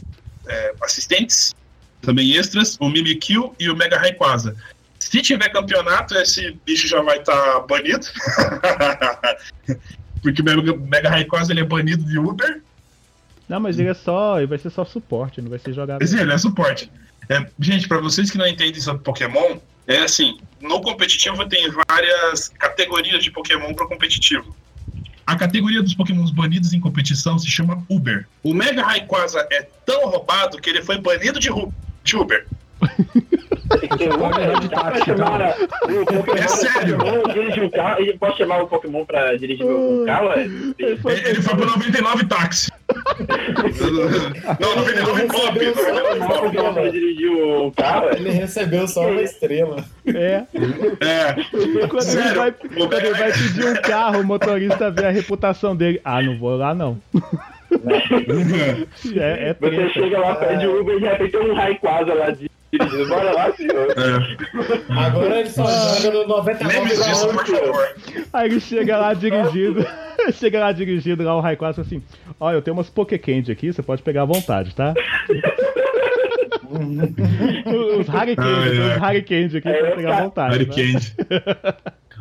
é, 0.47 0.73
assistentes, 0.81 1.53
também 2.01 2.35
extras, 2.37 2.77
o 2.79 2.89
Mimikyu 2.89 3.53
e 3.59 3.69
o 3.69 3.75
Mega 3.75 3.97
Rayquaza. 3.99 4.55
Se 4.99 5.21
tiver 5.21 5.49
campeonato, 5.49 6.15
esse 6.15 6.57
bicho 6.65 6.87
já 6.87 7.01
vai 7.01 7.19
estar 7.19 7.59
banido. 7.61 8.05
Porque 10.21 10.41
o 10.41 10.45
Mega, 10.45 10.77
Mega 10.77 11.09
Rayquaza 11.09 11.51
ele 11.51 11.61
é 11.61 11.65
banido 11.65 12.03
de 12.03 12.17
Uber. 12.19 12.61
Não, 13.47 13.59
mas 13.59 13.79
ele 13.79 13.89
é 13.89 13.93
só. 13.93 14.37
Ele 14.37 14.47
vai 14.47 14.57
ser 14.57 14.69
só 14.69 14.85
suporte, 14.85 15.41
não 15.41 15.49
vai 15.49 15.59
ser 15.59 15.73
jogado. 15.73 15.99
Mas 16.01 16.13
ele 16.13 16.31
é 16.31 16.37
suporte. 16.37 16.91
É, 17.29 17.45
gente, 17.59 17.87
pra 17.87 17.99
vocês 17.99 18.29
que 18.29 18.37
não 18.37 18.47
entendem 18.47 18.81
sobre 18.81 19.03
Pokémon, 19.03 19.57
é 19.87 19.99
assim, 19.99 20.37
no 20.61 20.81
competitivo 20.81 21.47
tem 21.47 21.69
várias 21.87 22.49
categorias 22.49 23.23
de 23.23 23.31
Pokémon 23.31 23.73
pro 23.73 23.87
competitivo. 23.87 24.55
A 25.25 25.35
categoria 25.35 25.83
dos 25.83 25.93
Pokémons 25.93 26.31
banidos 26.31 26.73
em 26.73 26.79
competição 26.79 27.37
se 27.37 27.49
chama 27.49 27.83
Uber. 27.87 28.27
O 28.41 28.53
Mega 28.53 28.83
Rayquaza 28.83 29.47
é 29.51 29.61
tão 29.85 30.09
roubado 30.09 30.59
que 30.59 30.69
ele 30.69 30.81
foi 30.81 30.97
banido 30.97 31.39
de 31.39 32.15
Uber. 32.15 32.47
Tem 33.97 34.09
um- 34.09 34.17
Pokémon 34.17 34.59
de 34.59 34.67
dá 34.67 34.79
pra 34.81 34.91
táxi, 34.91 35.05
chamar 35.05 35.55
o 35.85 36.05
Pokémon, 36.05 36.35
É 36.37 36.47
sério? 36.47 36.97
Dirigir 37.33 37.63
um 37.63 37.69
carro. 37.69 38.01
Ele 38.01 38.17
pode 38.17 38.37
chamar 38.37 38.63
o 38.63 38.67
Pokémon 38.67 39.05
pra 39.05 39.35
dirigir 39.37 39.65
um 39.65 40.05
carro? 40.05 40.29
é? 40.31 40.41
Ele 40.79 40.97
foi- 40.97 41.13
Ele 41.13 41.29
ele 41.29 41.41
foi 41.41 41.55
pro 41.55 41.65
99 41.65 42.25
táxi. 42.25 42.71
não, 44.59 44.75
99 44.75 45.23
pop. 45.27 45.57
Ele 45.59 45.65
recebeu 45.71 45.93
99 46.03 46.23
O 46.23 46.41
Pokémon 46.41 46.63
pop. 46.63 46.73
pra 46.73 46.89
dirigir 46.89 47.31
um 47.31 47.71
carro? 47.71 48.09
é? 48.09 48.15
Ele 48.15 48.29
recebeu 48.31 48.87
só 48.87 49.07
uma 49.07 49.21
estrela. 49.21 49.85
É. 50.07 50.43
É. 51.01 51.35
Quando, 51.87 52.09
ele 52.09 52.33
vai, 52.33 52.49
O 52.49 52.53
quando 52.87 52.93
ele 52.93 53.13
vai 53.13 53.31
pedir 53.31 53.65
um 53.67 53.81
carro, 53.81 54.21
o 54.21 54.23
motorista 54.23 54.89
vê 54.89 55.05
a 55.05 55.11
reputação 55.11 55.75
dele. 55.75 56.01
Ah, 56.03 56.21
não 56.21 56.37
vou 56.39 56.55
lá 56.57 56.73
não. 56.73 56.97
É, 59.15 59.49
é 59.49 59.53
Você 59.59 59.89
chega 59.89 60.19
lá, 60.19 60.33
pede 60.35 60.65
o 60.65 60.81
Uber 60.81 60.95
e 60.97 60.99
de 61.01 61.05
repente 61.07 61.31
tem 61.31 61.51
um 61.51 61.53
Rayquaza 61.53 62.13
lá 62.15 62.31
de-. 62.31 62.48
Bora 63.07 63.31
lá, 63.33 63.51
senhor. 63.53 63.87
É. 63.91 64.93
Agora 64.93 65.39
ele 65.39 65.49
só 65.49 65.65
joga 65.99 66.19
no 66.19 66.27
99 66.27 66.77
Lembre-se 66.79 67.09
disso, 67.09 67.27
por 67.29 67.45
favor. 67.45 67.95
Aí 68.33 68.47
ele 68.49 68.59
chega 68.59 68.97
lá 68.97 69.13
dirigindo. 69.13 69.85
chega 70.33 70.59
lá 70.59 70.71
dirigindo 70.71 71.23
lá 71.23 71.35
o 71.35 71.39
Rayquaza 71.41 71.81
assim: 71.81 72.01
Ó, 72.39 72.51
eu 72.51 72.61
tenho 72.61 72.75
umas 72.77 72.89
Pokécandy 72.89 73.51
aqui, 73.51 73.73
você 73.73 73.81
pode 73.81 74.03
pegar 74.03 74.21
à 74.21 74.25
vontade, 74.25 74.75
tá? 74.75 74.93
os 76.69 78.07
Harry 78.09 78.35
Candy, 78.35 78.49
Ai, 78.49 78.77
ai. 78.77 78.95
os 78.95 79.01
Harry 79.01 79.21
Candy 79.23 79.57
aqui, 79.57 79.67
É, 79.69 79.79
pode 79.83 79.95
pegar 79.95 80.17
à 80.17 80.21
vontade. 80.23 80.51
Mary 80.51 80.65
né? 80.65 80.75
Candy. 80.75 81.15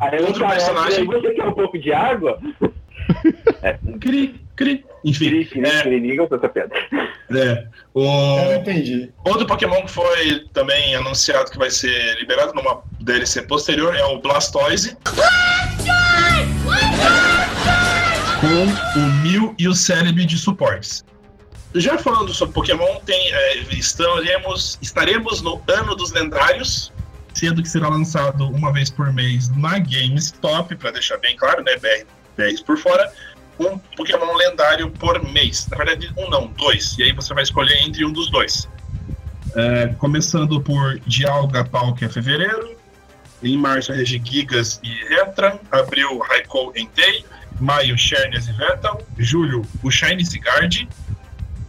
Aí 0.01 0.19
o 0.19 0.25
Outro 0.27 0.47
personagem- 0.47 1.05
você 1.05 1.31
quer 1.33 1.45
um 1.45 1.53
pouco 1.53 1.77
de 1.77 1.93
água? 1.93 2.39
Cri, 3.99 4.39
cri. 4.59 4.85
Enfim, 5.05 5.29
Cri, 5.29 5.45
cri, 5.45 5.65
é, 5.65 5.81
cri, 5.81 5.99
liga 5.99 6.23
essa 6.23 6.49
piada. 6.49 6.75
é. 7.31 7.65
Eu 7.95 8.01
O, 8.01 8.53
entendi. 8.53 9.09
outro 9.25 9.47
Pokémon 9.47 9.81
que 9.85 9.91
foi 9.91 10.45
também 10.53 10.93
anunciado 10.95 11.49
que 11.49 11.57
vai 11.57 11.71
ser 11.71 12.17
liberado 12.19 12.53
numa 12.53 12.83
DLC 12.99 13.43
posterior 13.43 13.95
é 13.95 14.03
o 14.03 14.19
Blastoise. 14.19 14.97
Com 18.41 18.99
o 18.99 19.03
Mil 19.23 19.55
e 19.57 19.67
o 19.69 19.73
Celebi 19.73 20.25
de 20.25 20.37
suportes. 20.37 21.03
Já 21.75 21.97
falando 21.97 22.33
sobre 22.33 22.53
Pokémon, 22.53 22.99
tem, 23.05 23.33
é, 23.33 23.57
estaremos, 23.71 24.77
estaremos 24.81 25.41
no 25.41 25.61
Ano 25.67 25.95
dos 25.95 26.11
Lendários, 26.11 26.91
sendo 27.33 27.61
que 27.61 27.69
será 27.69 27.87
lançado 27.89 28.47
uma 28.49 28.73
vez 28.73 28.89
por 28.89 29.13
mês 29.13 29.49
na 29.55 29.77
GameStop, 29.79 30.75
para 30.75 30.91
deixar 30.91 31.17
bem 31.19 31.37
claro, 31.37 31.63
né? 31.63 31.75
BR, 31.77 32.05
BR 32.37 32.63
por 32.65 32.77
fora. 32.77 33.11
Um 33.59 33.77
Pokémon 33.97 34.35
lendário 34.35 34.89
por 34.89 35.21
mês. 35.31 35.67
Na 35.69 35.77
verdade, 35.77 36.11
um 36.17 36.29
não, 36.29 36.47
dois. 36.47 36.97
E 36.97 37.03
aí 37.03 37.13
você 37.13 37.33
vai 37.33 37.43
escolher 37.43 37.77
entre 37.83 38.05
um 38.05 38.11
dos 38.11 38.31
dois. 38.31 38.69
É, 39.55 39.87
começando 39.97 40.61
por 40.61 40.99
Dialga 41.05 41.65
Pau, 41.65 41.93
que 41.93 42.05
é 42.05 42.09
fevereiro. 42.09 42.77
Em 43.43 43.57
março, 43.57 43.91
Regigigas 43.91 44.79
e 44.83 44.89
Retran. 45.09 45.57
Abril, 45.71 46.19
Raikou 46.19 46.71
Entei. 46.75 47.25
Maio, 47.59 47.97
Chernias 47.97 48.47
e 48.47 48.53
Vetal. 48.53 49.01
Julho, 49.17 49.65
o 49.83 49.91
Shiny 49.91 50.25
Sigard. 50.25 50.87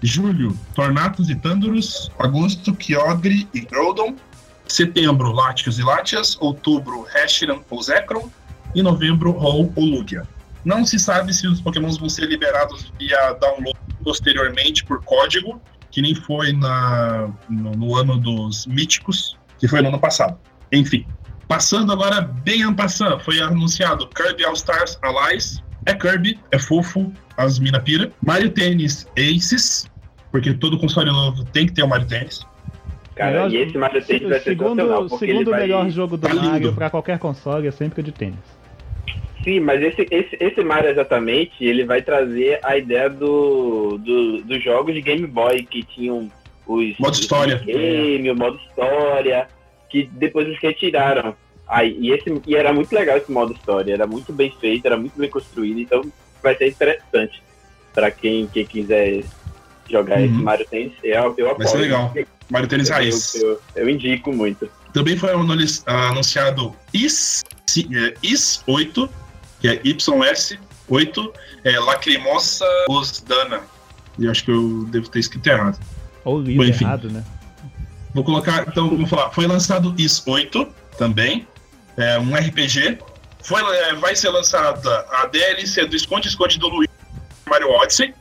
Julho, 0.03 0.57
Tornatos 0.75 1.29
e 1.29 1.35
Tandurus. 1.35 2.11
Agosto, 2.19 2.75
Kyogre 2.75 3.49
e 3.53 3.61
Groudon. 3.61 4.15
Setembro, 4.69 5.33
Latios 5.33 5.79
e 5.79 5.83
Latias. 5.83 6.37
Outubro, 6.41 7.03
Reshiram 7.03 7.65
ou 7.69 7.83
Zekrom. 7.83 8.31
E 8.75 8.83
novembro, 8.83 9.37
Hol 9.37 9.73
ou 9.75 9.85
Lugia. 9.85 10.27
Não 10.65 10.85
se 10.85 10.99
sabe 10.99 11.33
se 11.33 11.47
os 11.47 11.61
Pokémons 11.61 11.97
vão 11.99 12.09
ser 12.09 12.27
liberados 12.27 12.93
via 12.99 13.33
download 13.35 13.79
posteriormente 14.05 14.85
por 14.85 15.03
código, 15.05 15.61
que 15.91 16.01
nem 16.03 16.15
foi 16.15 16.53
na, 16.53 17.29
no, 17.49 17.71
no 17.73 17.97
ano 17.97 18.19
dos 18.19 18.67
míticos, 18.67 19.37
que 19.59 19.67
foi 19.67 19.81
no 19.83 19.89
ano 19.89 19.99
passado. 19.99 20.39
Enfim, 20.73 21.05
passando 21.49 21.93
agora 21.93 22.21
bem 22.21 22.63
en 22.63 22.75
passant, 22.75 23.19
foi 23.21 23.41
anunciado 23.41 24.07
Kirby 24.09 24.45
All 24.45 24.53
Stars 24.55 24.99
Allies. 25.03 25.63
É 25.87 25.95
Kirby, 25.95 26.39
é 26.53 26.59
fofo, 26.59 27.11
as 27.37 27.59
mina 27.59 27.81
pira. 27.81 28.13
Mario 28.25 28.51
Tennis 28.51 29.07
Aces, 29.19 29.87
porque 30.31 30.53
todo 30.55 30.79
console 30.79 31.11
novo 31.11 31.43
tem 31.47 31.67
que 31.67 31.73
ter 31.73 31.83
o 31.83 31.89
Mario 31.89 32.07
Tennis. 32.07 32.41
Cara, 33.17 33.33
Melhor- 33.49 33.51
e 33.53 33.57
esse 33.57 33.79
Mario 33.79 34.05
Tennis 34.05 34.29
vai 34.29 34.39
ser 34.41 34.51
segundo 34.51 35.09
porque 35.09 35.27
segundo 35.27 35.49
o 35.49 35.51
vai... 35.51 35.61
melhor 35.63 35.91
jogo 35.91 36.17
do 36.17 36.29
Tá. 36.29 36.35
Mario 36.35 36.73
pra 36.75 36.89
qualquer 36.91 37.19
console 37.19 37.67
é 37.67 37.71
sempre 37.71 38.01
o 38.01 38.05
de 38.05 38.13
tênis. 38.13 38.39
Sim, 39.43 39.61
mas 39.61 39.83
esse, 39.83 40.07
esse, 40.11 40.37
esse 40.39 40.63
Mario 40.63 40.91
exatamente, 40.91 41.65
ele 41.65 41.85
vai 41.85 42.03
trazer 42.03 42.61
a 42.63 42.77
ideia 42.77 43.09
do, 43.09 43.97
do, 43.99 44.43
dos 44.43 44.63
jogos 44.63 44.95
de 44.95 45.01
Game 45.01 45.27
Boy 45.27 45.63
que 45.65 45.83
tinham 45.83 46.31
os... 46.67 46.99
Modo 46.99 47.15
história. 47.15 47.57
Game, 47.65 48.31
o 48.31 48.37
modo 48.37 48.59
história, 48.69 49.49
que 49.89 50.05
depois 50.13 50.47
eles 50.47 50.61
retiraram. 50.61 51.35
Aí, 51.67 51.97
e, 52.01 52.11
esse, 52.13 52.25
e 52.47 52.55
era 52.55 52.73
muito 52.73 52.93
legal 52.93 53.17
esse 53.17 53.31
modo 53.31 53.53
história, 53.55 53.93
era 53.95 54.07
muito 54.07 54.33
bem 54.33 54.53
feito, 54.61 54.85
era 54.87 54.97
muito 54.97 55.17
bem 55.19 55.31
construído, 55.31 55.79
então 55.81 56.03
vai 56.43 56.55
ser 56.57 56.69
interessante 56.69 57.43
pra 57.95 58.11
quem, 58.11 58.47
quem 58.49 58.67
quiser 58.67 59.23
jogar 59.89 60.19
Uhum. 60.19 60.25
esse 60.27 60.35
Mario 60.35 60.67
Tennis. 60.69 60.93
Eu, 61.03 61.35
eu 61.39 61.47
Vai 61.57 61.67
ser 61.67 61.77
apoio. 61.77 61.83
legal. 61.83 62.15
Mario 62.51 62.69
Tennis 62.69 62.89
Eu, 62.89 62.95
Raiz. 62.95 63.35
eu, 63.37 63.61
eu 63.77 63.89
indico 63.89 64.33
muito. 64.33 64.69
Também 64.93 65.17
foi 65.17 65.31
anunciado 65.87 66.75
IS, 66.93 67.45
é, 67.95 68.15
IS 68.23 68.63
8, 68.67 69.09
que 69.61 69.69
é 69.69 69.77
YS8, 69.83 71.33
é 71.65 71.79
Lacrimosa 71.79 72.67
Osdana. 72.89 73.61
E 74.19 74.29
acho 74.29 74.45
que 74.45 74.51
eu 74.51 74.85
devo 74.91 75.09
ter 75.09 75.21
escrito 75.21 75.47
errado. 75.47 75.79
Ou 76.25 76.41
lido 76.41 76.59
Bom, 76.59 76.65
enfim. 76.65 76.85
errado, 76.85 77.11
né? 77.11 77.25
Vou 78.13 78.25
colocar, 78.25 78.67
então, 78.67 78.89
vamos 78.91 79.09
falar. 79.09 79.31
Foi 79.31 79.47
lançado 79.47 79.95
IS 79.97 80.23
8 80.27 80.67
também, 80.99 81.47
é 81.97 82.19
um 82.19 82.35
RPG. 82.35 82.99
Foi, 83.43 83.63
é, 83.63 83.95
vai 83.95 84.17
ser 84.17 84.31
lançada 84.31 85.07
a 85.11 85.27
DLC 85.27 85.87
do 85.87 85.97
Esconde-Esconde 85.97 86.59
do 86.59 86.69
Luigi 86.69 86.91
Mario 87.49 87.71
Odyssey. 87.71 88.15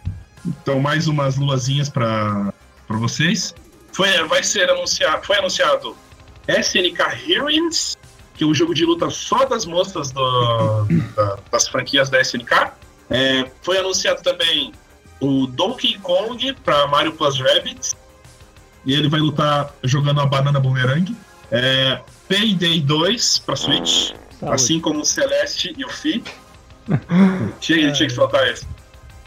Então, 0.46 0.80
mais 0.80 1.08
umas 1.08 1.36
luazinhas 1.38 1.90
para 1.90 2.54
vocês. 2.88 3.54
Foi, 3.92 4.12
vai 4.28 4.44
ser 4.44 4.70
anunciado, 4.70 5.26
foi 5.26 5.38
anunciado 5.38 5.98
SNK 6.48 7.30
Heroines, 7.30 7.98
que 8.40 8.46
é 8.46 8.48
um 8.48 8.56
jogo 8.56 8.74
de 8.74 8.86
luta 8.86 9.10
só 9.10 9.44
das 9.44 9.66
moças 9.66 10.12
do- 10.14 10.86
da- 11.14 11.38
das 11.52 11.68
franquias 11.68 12.10
da 12.10 12.22
SNK. 12.22 12.72
É, 13.10 13.52
foi 13.62 13.78
anunciado 13.78 14.22
também 14.24 14.72
o 15.20 15.46
Donkey 15.46 15.98
Kong 16.00 16.54
para 16.64 16.88
Mario 16.88 17.12
Plus 17.12 17.38
Rabbids. 17.38 17.98
E 18.86 18.94
ele 18.94 19.10
vai 19.10 19.20
lutar 19.20 19.74
jogando 19.84 20.22
a 20.22 20.26
banana 20.26 20.58
boomerang. 20.58 21.14
É, 21.52 22.00
Payday 22.30 22.80
2 22.80 23.40
para 23.40 23.58
Switch, 23.58 24.14
Saúde. 24.40 24.56
assim 24.56 24.80
como 24.80 25.02
o 25.02 25.06
Celeste 25.06 25.76
e 25.78 25.84
o 25.84 25.90
Fi. 25.90 26.24
tinha, 27.60 27.92
tinha 27.92 28.08
que 28.08 28.16
soltar 28.16 28.48
esse. 28.48 28.66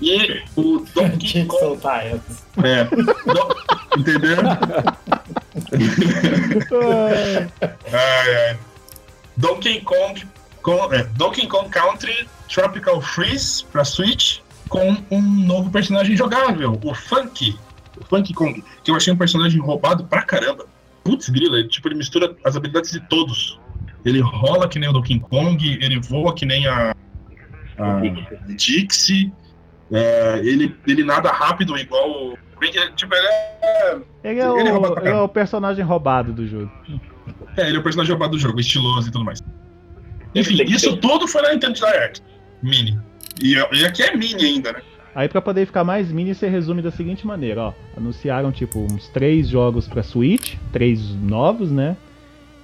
E 0.01 0.43
o 0.57 0.87
Donkey 0.95 1.19
Tinha 1.19 1.45
que 1.45 1.51
Kong. 1.51 1.61
soltar 1.61 2.07
essa. 2.07 2.43
É, 2.65 2.85
do- 2.85 3.99
entendeu? 3.99 4.39
Ai, 7.93 8.49
ai. 8.49 8.59
Donkey 9.37 9.81
Kong, 9.81 10.25
com- 10.63 10.93
é, 10.93 11.05
Donkey 11.17 11.47
Kong 11.47 11.69
Country 11.71 12.29
Tropical 12.49 13.01
Freeze 13.01 13.65
pra 13.73 13.85
Switch 13.85 14.39
com 14.69 14.97
um 15.11 15.21
novo 15.21 15.71
personagem 15.71 16.17
jogável, 16.17 16.79
o 16.83 16.95
Funk. 16.95 17.57
O 18.01 18.05
Funk 18.05 18.33
Kong, 18.35 18.65
que 18.83 18.91
eu 18.91 18.97
achei 18.97 19.13
um 19.13 19.17
personagem 19.17 19.61
roubado 19.61 20.05
pra 20.05 20.23
caramba. 20.23 20.67
Putz, 21.05 21.29
grila, 21.29 21.59
ele, 21.59 21.69
tipo, 21.69 21.89
ele 21.89 21.97
mistura 21.97 22.35
as 22.45 22.57
habilidades 22.57 22.91
de 22.93 23.01
todos. 23.01 23.59
Ele 24.05 24.21
rola 24.21 24.69
que 24.69 24.79
nem 24.79 24.89
o 24.89 24.93
Donkey 24.93 25.19
Kong, 25.21 25.79
ele 25.83 26.01
voa 26.01 26.35
que 26.35 26.47
nem 26.47 26.67
a, 26.67 26.95
a 27.79 28.01
Dixie, 28.57 29.33
é, 29.91 30.39
ele, 30.43 30.75
ele 30.87 31.05
nada 31.05 31.31
rápido 31.31 31.77
igual 31.77 32.11
o. 32.11 32.39
Tipo, 32.97 33.15
ele 33.15 33.27
é, 33.27 33.99
Ele 34.25 34.39
é, 34.41 34.49
o, 34.49 34.59
Ele 34.59 34.69
é 34.69 34.73
ele 35.01 35.09
é 35.09 35.21
o 35.21 35.29
personagem 35.29 35.85
roubado 35.85 36.33
do 36.33 36.47
jogo. 36.47 36.71
É, 37.57 37.69
ele 37.69 37.77
é 37.77 37.81
o 37.81 37.83
personagem 37.83 38.13
roubado 38.13 38.33
do 38.33 38.39
jogo, 38.39 38.59
estiloso 38.61 39.09
e 39.09 39.13
tudo 39.13 39.25
mais. 39.25 39.43
Enfim, 40.35 40.63
isso 40.65 40.93
ter. 40.95 41.01
tudo 41.01 41.27
foi 41.29 41.43
na 41.43 41.53
Nintendo 41.53 41.75
Direct. 41.75 42.23
Mini. 42.63 42.99
E, 43.43 43.55
e 43.55 43.85
aqui 43.85 44.03
é 44.03 44.17
mini 44.17 44.45
ainda, 44.45 44.73
né? 44.73 44.81
Aí 45.15 45.29
pra 45.29 45.43
poder 45.43 45.67
ficar 45.67 45.85
mais 45.85 46.11
mini, 46.11 46.35
você 46.35 46.49
resume 46.49 46.81
da 46.81 46.91
seguinte 46.91 47.27
maneira, 47.27 47.61
ó. 47.65 47.73
Anunciaram 47.97 48.51
tipo 48.51 48.79
uns 48.81 49.09
três 49.09 49.47
jogos 49.49 49.87
pra 49.87 50.03
Switch, 50.03 50.55
três 50.73 51.01
novos, 51.17 51.71
né? 51.71 51.97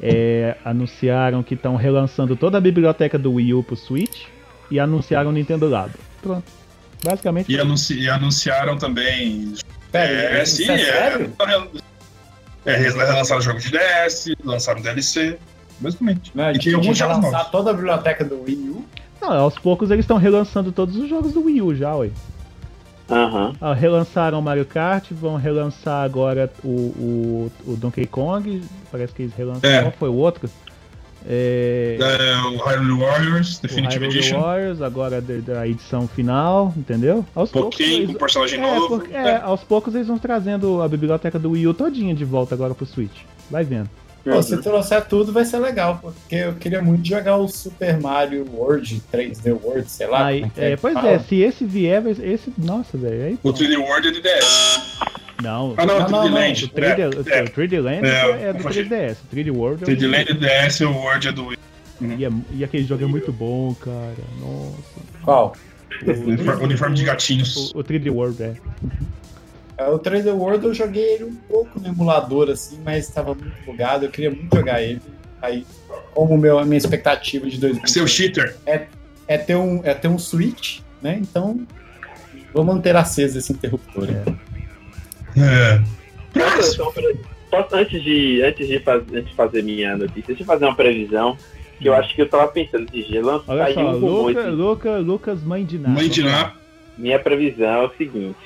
É, 0.01 0.57
anunciaram 0.65 1.43
que 1.43 1.55
estão 1.55 1.77
relançando 1.77 2.37
toda 2.37 2.57
a 2.57 2.61
biblioteca 2.61 3.19
do 3.19 3.33
Wii 3.35 3.53
U 3.55 3.63
pro 3.63 3.77
Switch 3.77 4.23
e 4.71 4.79
anunciaram 4.81 5.29
o 5.31 5.33
Nintendo 5.33 5.69
Labo. 5.69 5.99
Pronto. 6.23 6.45
Basicamente. 7.05 7.53
E, 7.53 7.59
anunci- 7.61 7.99
e 7.99 8.09
anunciaram 8.09 8.79
também. 8.79 9.53
Pera, 9.93 10.39
é, 10.39 10.43
isso 10.43 10.57
sim, 10.57 10.71
é 10.71 10.75
é. 10.75 10.79
sério? 10.79 11.33
É, 11.41 11.63
eles 12.75 12.95
lançaram 12.95 13.41
jogo 13.41 13.59
de 13.59 13.71
DS, 13.71 14.35
lançaram 14.45 14.81
DLC. 14.81 15.39
Basicamente. 15.81 16.33
Não, 16.35 16.51
e 16.51 16.59
tem 16.59 16.75
alguns 16.75 16.89
que 16.89 16.95
jogos 16.95 17.17
lançar 17.17 17.31
novos. 17.31 17.51
toda 17.51 17.71
a 17.71 17.75
biblioteca 17.75 18.25
do 18.25 18.43
Wii 18.43 18.71
U. 18.71 18.85
Não, 19.21 19.33
aos 19.33 19.59
poucos 19.59 19.91
eles 19.91 20.05
estão 20.05 20.17
relançando 20.17 20.73
todos 20.73 20.97
os 20.97 21.09
jogos 21.09 21.33
do 21.33 21.45
Wii 21.45 21.63
U 21.63 21.75
já, 21.75 21.95
ué. 21.97 22.11
Aham. 23.11 23.55
Ah, 23.61 23.73
relançaram 23.73 24.39
o 24.39 24.43
Mario 24.43 24.67
Kart, 24.67 25.11
vão 25.13 25.37
relançar 25.37 26.05
agora 26.05 26.51
o, 26.63 26.69
o, 26.69 27.53
o 27.67 27.77
Donkey 27.77 28.07
Kong. 28.07 28.63
Parece 28.91 29.15
que 29.15 29.23
eles 29.23 29.35
relançaram. 29.35 29.75
É. 29.75 29.83
Qual 29.83 29.93
foi 29.93 30.09
o 30.09 30.15
outro? 30.15 30.51
É, 31.31 31.99
É, 32.01 32.37
o 32.49 32.57
Hyrule 32.57 32.99
Warriors, 33.01 33.59
o 33.59 33.63
Definitive 33.63 33.99
Hyrule 34.07 34.19
Edition. 34.19 34.41
Warriors, 34.41 34.81
agora 34.81 35.21
da, 35.21 35.35
da 35.55 35.69
edição 35.69 36.09
final, 36.09 36.73
entendeu? 36.77 37.25
Aos 37.35 37.51
poucos. 37.51 37.79
Eles- 37.79 38.07
com 38.09 38.15
personagem 38.15 38.59
é, 38.59 38.63
novo. 38.75 38.99
porque- 39.01 39.15
é, 39.15 39.37
aos 39.37 39.63
poucos 39.63 39.95
eles 39.95 40.07
vão 40.07 40.19
trazendo 40.19 40.81
a 40.81 40.89
biblioteca 40.89 41.39
do 41.39 41.51
Wii 41.51 41.67
U 41.67 41.75
todinha 41.75 42.15
de 42.15 42.25
volta 42.25 42.55
agora 42.55 42.75
pro 42.75 42.87
Switch. 42.87 43.21
Vai 43.51 43.63
vendo. 43.63 43.91
Pô, 44.25 44.43
se 44.43 44.61
trouxer 44.61 45.07
tudo 45.07 45.33
vai 45.33 45.45
ser 45.45 45.59
legal, 45.59 45.99
porque 46.03 46.35
eu 46.35 46.53
queria 46.55 46.83
muito 46.83 47.07
jogar 47.07 47.37
o 47.39 47.49
Super 47.49 47.99
Mario 47.99 48.47
World, 48.53 49.01
3D 49.11 49.53
World, 49.53 49.91
sei 49.91 50.07
lá. 50.07 50.27
Aí, 50.27 50.45
é, 50.55 50.71
que 50.73 50.77
pois 50.83 50.93
fala. 50.93 51.09
é, 51.11 51.19
se 51.21 51.37
esse 51.41 51.65
vier, 51.65 52.03
vai- 52.03 52.13
esse. 52.21 52.53
Nossa, 52.59 52.99
velho. 52.99 53.39
O 53.43 53.53
3D 53.55 53.77
World 53.79 54.09
é 54.09 54.11
de 54.11 54.21
DS. 54.21 54.68
Não, 55.43 55.75
Ah, 55.77 55.87
não, 55.87 55.99
Não, 56.01 56.07
o 56.07 56.11
não, 56.11 56.23
3D 56.23 56.29
não, 56.31 56.35
Land. 56.35 56.65
o 56.65 56.69
3D, 56.69 57.01
É, 57.01 57.39
é. 57.39 57.43
o 57.43 57.49
3D 57.51 57.81
Land 57.81 58.07
É, 58.07 58.49
é, 58.49 58.53
do 58.53 58.63
confundi. 58.63 58.85
3DS. 58.89 59.17
O 59.23 59.37
3D 59.37 59.51
World 59.51 59.83
é 59.83 59.85
o 59.85 59.89
3D 59.89 60.01
do- 60.01 60.11
Land 60.11 60.31
é 60.31 60.35
DS 60.67 60.81
e 60.81 60.85
o 60.85 60.93
World 60.93 61.29
é 61.29 61.33
do 61.33 61.47
Wii. 61.47 61.59
E, 62.01 62.25
é- 62.25 62.31
e 62.55 62.65
aquele 62.65 62.85
jogo 62.85 63.05
é 63.05 63.07
muito 63.07 63.33
bom, 63.33 63.75
cara. 63.75 64.15
Nossa. 64.41 65.01
Qual? 65.23 65.57
Uniforme, 66.07 66.65
uniforme 66.65 66.95
de 66.97 67.05
gatinhos. 67.05 67.73
O, 67.75 67.79
o 67.81 67.85
3D 67.85 68.11
World, 68.11 68.43
é. 68.43 68.55
É, 69.79 69.85
O 69.89 69.99
3D 69.99 70.31
World 70.33 70.65
eu 70.67 70.75
joguei 70.75 71.15
ele 71.15 71.25
um 71.25 71.35
pouco 71.35 71.81
no 71.81 71.89
emulador, 71.89 72.51
assim, 72.51 72.79
mas 72.85 73.09
estava 73.09 73.35
muito 73.35 73.53
bugado, 73.65 74.05
eu 74.05 74.11
queria 74.11 74.31
muito 74.31 74.55
jogar 74.55 74.83
ele. 74.83 75.01
Aí, 75.41 75.65
como 76.15 76.37
meu, 76.37 76.59
a 76.59 76.65
minha 76.65 76.79
expectativa 76.79 77.49
de 77.49 77.59
2020 77.59 77.91
Seu 77.93 78.07
cheater. 78.07 78.57
é 78.67 79.39
ter 79.39 79.55
um, 79.57 79.81
é 79.85 79.95
ter 79.95 80.09
um 80.09 80.19
Switch, 80.19 80.81
né? 81.01 81.17
Então, 81.21 81.61
vou 82.53 82.65
manter 82.65 82.97
aceso 82.97 83.39
esse 83.39 83.53
interruptor. 83.53 84.09
É. 84.11 84.33
Pra- 86.33 86.51
posso- 87.51 87.77
antes, 87.77 88.03
de, 88.03 88.43
antes, 88.43 88.69
de 88.69 88.79
faz, 88.81 89.03
antes 89.13 89.29
de 89.31 89.35
fazer 89.35 89.63
minha 89.63 89.97
notícia, 89.97 90.25
deixa 90.29 90.43
eu 90.43 90.47
fazer 90.47 90.65
uma 90.67 90.75
previsão. 90.75 91.37
Que 91.81 91.89
eu 91.89 91.95
acho 91.95 92.13
que 92.15 92.21
eu 92.23 92.29
tava 92.29 92.49
pensando 92.49 92.87
de 92.91 93.21
lançar 93.21 93.53
Olha 93.53 93.65
aí 93.67 93.75
só, 93.75 93.81
um 93.83 93.93
Luca, 93.99 94.43
de- 94.43 94.51
Luca, 94.51 94.97
Lucas 94.99 95.43
Mãe 95.45 95.65
de 95.65 95.79
Ná. 95.79 95.89
Mãe 95.89 96.09
de 96.09 96.23
Vamos 96.23 96.37
lá. 96.37 96.45
Ná. 96.49 96.53
Minha 96.99 97.19
previsão 97.21 97.69
é 97.83 97.87
o 97.87 97.93
seguinte. 97.97 98.37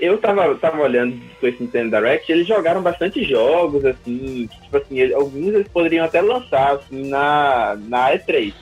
Eu 0.00 0.18
tava, 0.18 0.52
tava 0.56 0.82
olhando 0.82 1.16
com 1.40 1.46
esse 1.46 1.62
Nintendo 1.62 1.96
Direct, 1.96 2.30
eles 2.30 2.46
jogaram 2.46 2.82
bastante 2.82 3.24
jogos, 3.24 3.84
assim, 3.84 4.48
que, 4.52 4.60
tipo 4.62 4.76
assim, 4.76 5.12
alguns 5.14 5.54
eles 5.54 5.68
poderiam 5.68 6.04
até 6.04 6.20
lançar, 6.20 6.72
assim, 6.74 7.08
na, 7.08 7.78
na 7.88 8.10
E3. 8.12 8.52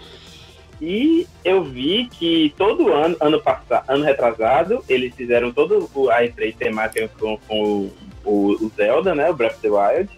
E 0.81 1.27
eu 1.45 1.63
vi 1.63 2.09
que 2.11 2.53
todo 2.57 2.93
ano, 2.93 3.17
ano 3.21 3.41
passado, 3.41 3.85
ano 3.89 4.05
retrasado, 4.05 4.85
eles 4.89 5.15
fizeram 5.15 5.53
todo 5.53 5.89
o 5.95 6.11
a 6.11 6.23
E3 6.23 6.55
temática 6.57 7.09
com, 7.19 7.39
com 7.49 7.91
o, 8.25 8.53
o, 8.65 8.73
Zelda, 8.77 9.15
né, 9.15 9.31
o 9.31 9.35
Breath 9.35 9.55
of 9.55 9.63
the 9.63 9.69
Wild. 9.69 10.11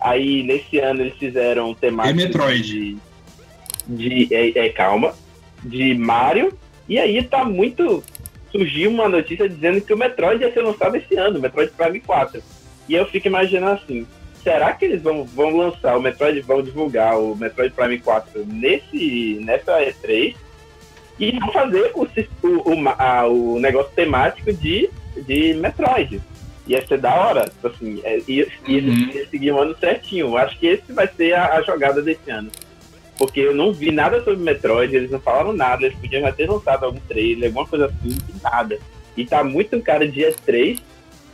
Aí, 0.00 0.42
nesse 0.42 0.78
ano, 0.78 1.02
eles 1.02 1.14
fizeram 1.14 1.74
temática 1.74 2.14
E 2.14 2.26
Metroid. 2.26 2.98
de, 3.86 4.28
de 4.28 4.34
é, 4.34 4.66
é, 4.66 4.68
calma, 4.70 5.14
de 5.62 5.94
Mario. 5.94 6.52
E 6.88 6.98
aí 6.98 7.22
tá 7.22 7.44
muito 7.44 8.02
surgiu 8.50 8.90
uma 8.90 9.08
notícia 9.08 9.48
dizendo 9.48 9.80
que 9.80 9.92
o 9.92 9.96
Metroid 9.96 10.42
ia 10.42 10.52
ser 10.52 10.62
lançado 10.62 10.96
esse 10.96 11.14
ano, 11.16 11.38
o 11.38 11.42
Metroid 11.42 11.70
Prime 11.72 12.00
4. 12.00 12.42
E 12.88 12.94
eu 12.94 13.06
fico 13.06 13.28
imaginando 13.28 13.80
assim, 13.82 14.06
será 14.42 14.72
que 14.72 14.84
eles 14.84 15.02
vão, 15.02 15.24
vão 15.24 15.56
lançar 15.56 15.96
o 15.96 16.02
Metroid, 16.02 16.40
vão 16.40 16.62
divulgar 16.62 17.18
o 17.18 17.34
Metroid 17.36 17.72
Prime 17.74 17.98
4 17.98 18.44
nesse, 18.46 19.38
nessa 19.42 19.80
E3 19.80 20.34
e 21.18 21.38
vão 21.38 21.52
fazer 21.52 21.90
o, 21.94 22.02
o, 22.02 22.48
o, 22.74 22.88
a- 22.98 23.26
o 23.26 23.58
negócio 23.60 23.92
temático 23.94 24.52
de, 24.52 24.88
de 25.26 25.54
Metroid. 25.54 26.20
Ia 26.66 26.86
ser 26.86 26.98
da 26.98 27.14
hora, 27.14 27.44
tipo 27.46 27.66
assim, 27.66 28.00
é, 28.04 28.20
ia, 28.28 28.46
ia, 28.66 28.82
Uhum. 28.82 29.10
ia 29.12 29.26
seguir 29.28 29.52
um 29.52 29.58
ano 29.58 29.76
certinho. 29.78 30.36
Acho 30.36 30.58
que 30.58 30.66
esse 30.68 30.92
vai 30.92 31.08
ser 31.08 31.34
a, 31.34 31.54
a 31.56 31.62
jogada 31.62 32.00
desse 32.00 32.30
ano. 32.30 32.50
Porque 33.18 33.40
eu 33.40 33.54
não 33.54 33.72
vi 33.72 33.90
nada 33.90 34.22
sobre 34.22 34.40
Metroid, 34.42 34.94
eles 34.94 35.10
não 35.10 35.20
falaram 35.20 35.52
nada, 35.52 35.84
eles 35.84 35.98
podiam 35.98 36.22
já 36.22 36.32
ter 36.32 36.48
lançado 36.48 36.84
algum 36.84 37.00
trailer, 37.00 37.48
alguma 37.48 37.66
coisa 37.66 37.86
assim, 37.86 38.16
e 38.28 38.42
nada. 38.42 38.78
E 39.16 39.26
tá 39.26 39.42
muito 39.44 39.78
cara 39.82 40.08
de 40.08 40.20
E3, 40.20 40.80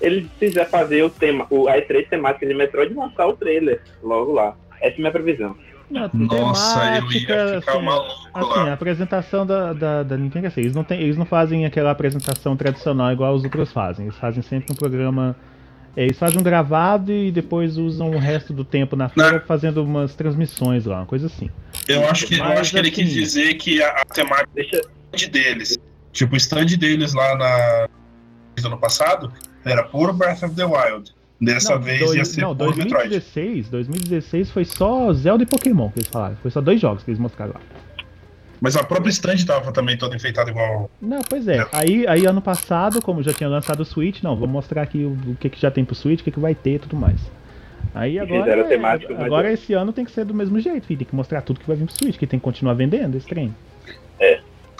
eles 0.01 0.27
fizeram 0.39 0.69
fazer 0.71 1.03
o 1.03 1.11
tema, 1.11 1.47
o 1.51 1.69
a 1.69 1.77
E3 1.77 2.09
temática 2.09 2.47
de 2.47 2.55
Metroid 2.55 2.93
e 2.93 2.97
lançar 2.97 3.27
o 3.27 3.37
trailer 3.37 3.81
logo 4.03 4.33
lá. 4.33 4.57
Essa 4.81 4.95
é 4.95 4.95
a 4.95 4.99
minha 4.99 5.11
previsão. 5.13 5.57
Não, 5.89 6.11
Nossa, 6.13 6.79
eu 6.81 7.09
temática, 7.09 7.33
ia 7.35 7.61
ficar 7.61 7.73
assim, 7.75 7.83
maluco 7.85 8.29
Assim, 8.35 8.59
lá. 8.59 8.71
a 8.71 8.73
apresentação 8.73 9.47
da, 9.47 9.73
da, 9.73 10.03
da 10.03 10.17
Nintendo 10.17 10.47
é 10.47 10.49
assim, 10.49 10.61
eles 10.63 10.75
não, 10.75 10.83
tem, 10.83 11.01
eles 11.01 11.17
não 11.17 11.25
fazem 11.25 11.65
aquela 11.65 11.93
apresentação 11.93 12.57
tradicional 12.57 13.13
igual 13.13 13.33
os 13.35 13.45
outros 13.45 13.73
fazem. 13.73 14.07
Eles 14.07 14.19
fazem 14.19 14.43
sempre 14.43 14.73
um 14.73 14.75
programa. 14.77 15.37
é, 15.97 16.03
Eles 16.03 16.19
fazem 16.19 16.41
um 16.41 16.43
gravado 16.43 17.13
e 17.13 17.31
depois 17.31 17.79
usam 17.79 18.11
o 18.11 18.19
resto 18.19 18.53
do 18.53 18.65
tempo 18.65 18.97
na 18.97 19.09
feira 19.09 19.39
fazendo 19.47 19.83
umas 19.85 20.15
transmissões 20.17 20.85
lá, 20.87 20.97
uma 20.99 21.07
coisa 21.07 21.27
assim. 21.27 21.49
Eu 21.87 22.05
acho 22.09 22.27
que, 22.27 22.35
eu 22.37 22.45
Mas, 22.45 22.61
acho 22.61 22.71
que 22.73 22.79
ele 22.79 22.89
assim, 22.89 23.03
quis 23.05 23.13
dizer 23.13 23.55
que 23.55 23.81
a, 23.81 23.89
a 23.91 24.05
temática 24.07 24.51
Deixa, 24.55 24.81
stand 25.15 25.31
deles, 25.31 25.79
tipo, 26.13 26.35
o 26.35 26.37
stand 26.37 26.67
deles 26.79 27.15
lá 27.15 27.37
na 27.37 27.89
do 28.61 28.67
ano 28.67 28.79
passado 28.79 29.33
era 29.67 29.83
puro 29.83 30.13
Breath 30.13 30.43
of 30.43 30.55
the 30.55 30.65
Wild. 30.65 31.13
Dessa 31.41 31.75
Não, 31.75 31.83
vez 31.83 32.01
dois- 32.01 32.15
ia 32.15 32.25
ser 32.25 32.41
não, 32.41 32.57
puro 32.57 32.71
Metroid. 32.71 33.09
2016, 33.09 33.69
2016 33.69 34.51
foi 34.51 34.65
só 34.65 35.13
Zelda 35.13 35.43
e 35.43 35.47
Pokémon 35.47 35.91
que 35.91 35.99
eles 35.99 36.09
falaram. 36.09 36.37
Foi 36.37 36.51
só 36.51 36.61
dois 36.61 36.81
jogos 36.81 37.03
que 37.03 37.11
eles 37.11 37.21
mostraram 37.21 37.53
lá. 37.55 37.61
Mas 38.59 38.75
a 38.75 38.83
própria 38.83 39.11
stand 39.11 39.45
tava 39.47 39.71
também 39.71 39.99
toda 39.99 40.17
enfeitada 40.17 40.51
igual. 40.51 40.91
Não, 41.03 41.21
pois 41.29 41.47
é. 41.47 41.67
Aí, 41.73 42.07
aí 42.07 42.25
ano 42.25 42.41
passado, 42.41 43.03
como 43.03 43.23
já 43.23 43.35
tinha 43.35 43.51
lançado 43.51 43.81
o 43.81 43.85
Switch, 43.85 44.23
não, 44.23 44.35
vou 44.35 44.49
mostrar 44.49 44.81
aqui 44.81 45.05
o, 45.05 45.11
o 45.33 45.37
que, 45.39 45.51
que 45.51 45.61
já 45.61 45.71
tem 45.71 45.85
pro 45.85 45.95
Switch, 45.95 46.21
o 46.21 46.25
que, 46.25 46.31
que 46.31 46.41
vai 46.41 46.55
ter 46.55 46.77
e 46.77 46.79
tudo 46.79 46.97
mais. 46.97 47.21
Aí 47.95 48.19
agora, 48.19 48.45
fizeram 48.45 48.63
é, 48.63 48.69
temático, 48.69 49.13
agora 49.15 49.51
é. 49.51 49.53
esse 49.53 49.75
ano 49.75 49.93
tem 49.93 50.07
que 50.07 50.11
ser 50.11 50.25
do 50.25 50.33
mesmo 50.33 50.59
jeito, 50.59 50.87
filho. 50.87 50.99
Tem 50.99 51.07
que 51.07 51.15
mostrar 51.15 51.43
tudo 51.43 51.61
que 51.61 51.67
vai 51.67 51.77
vir 51.77 51.85
pro 51.85 51.95
Switch, 51.95 52.17
que 52.17 52.27
tem 52.27 52.39
que 52.39 52.45
continuar 52.45 52.73
vendendo 52.73 53.15
esse 53.17 53.27
trem. 53.27 53.55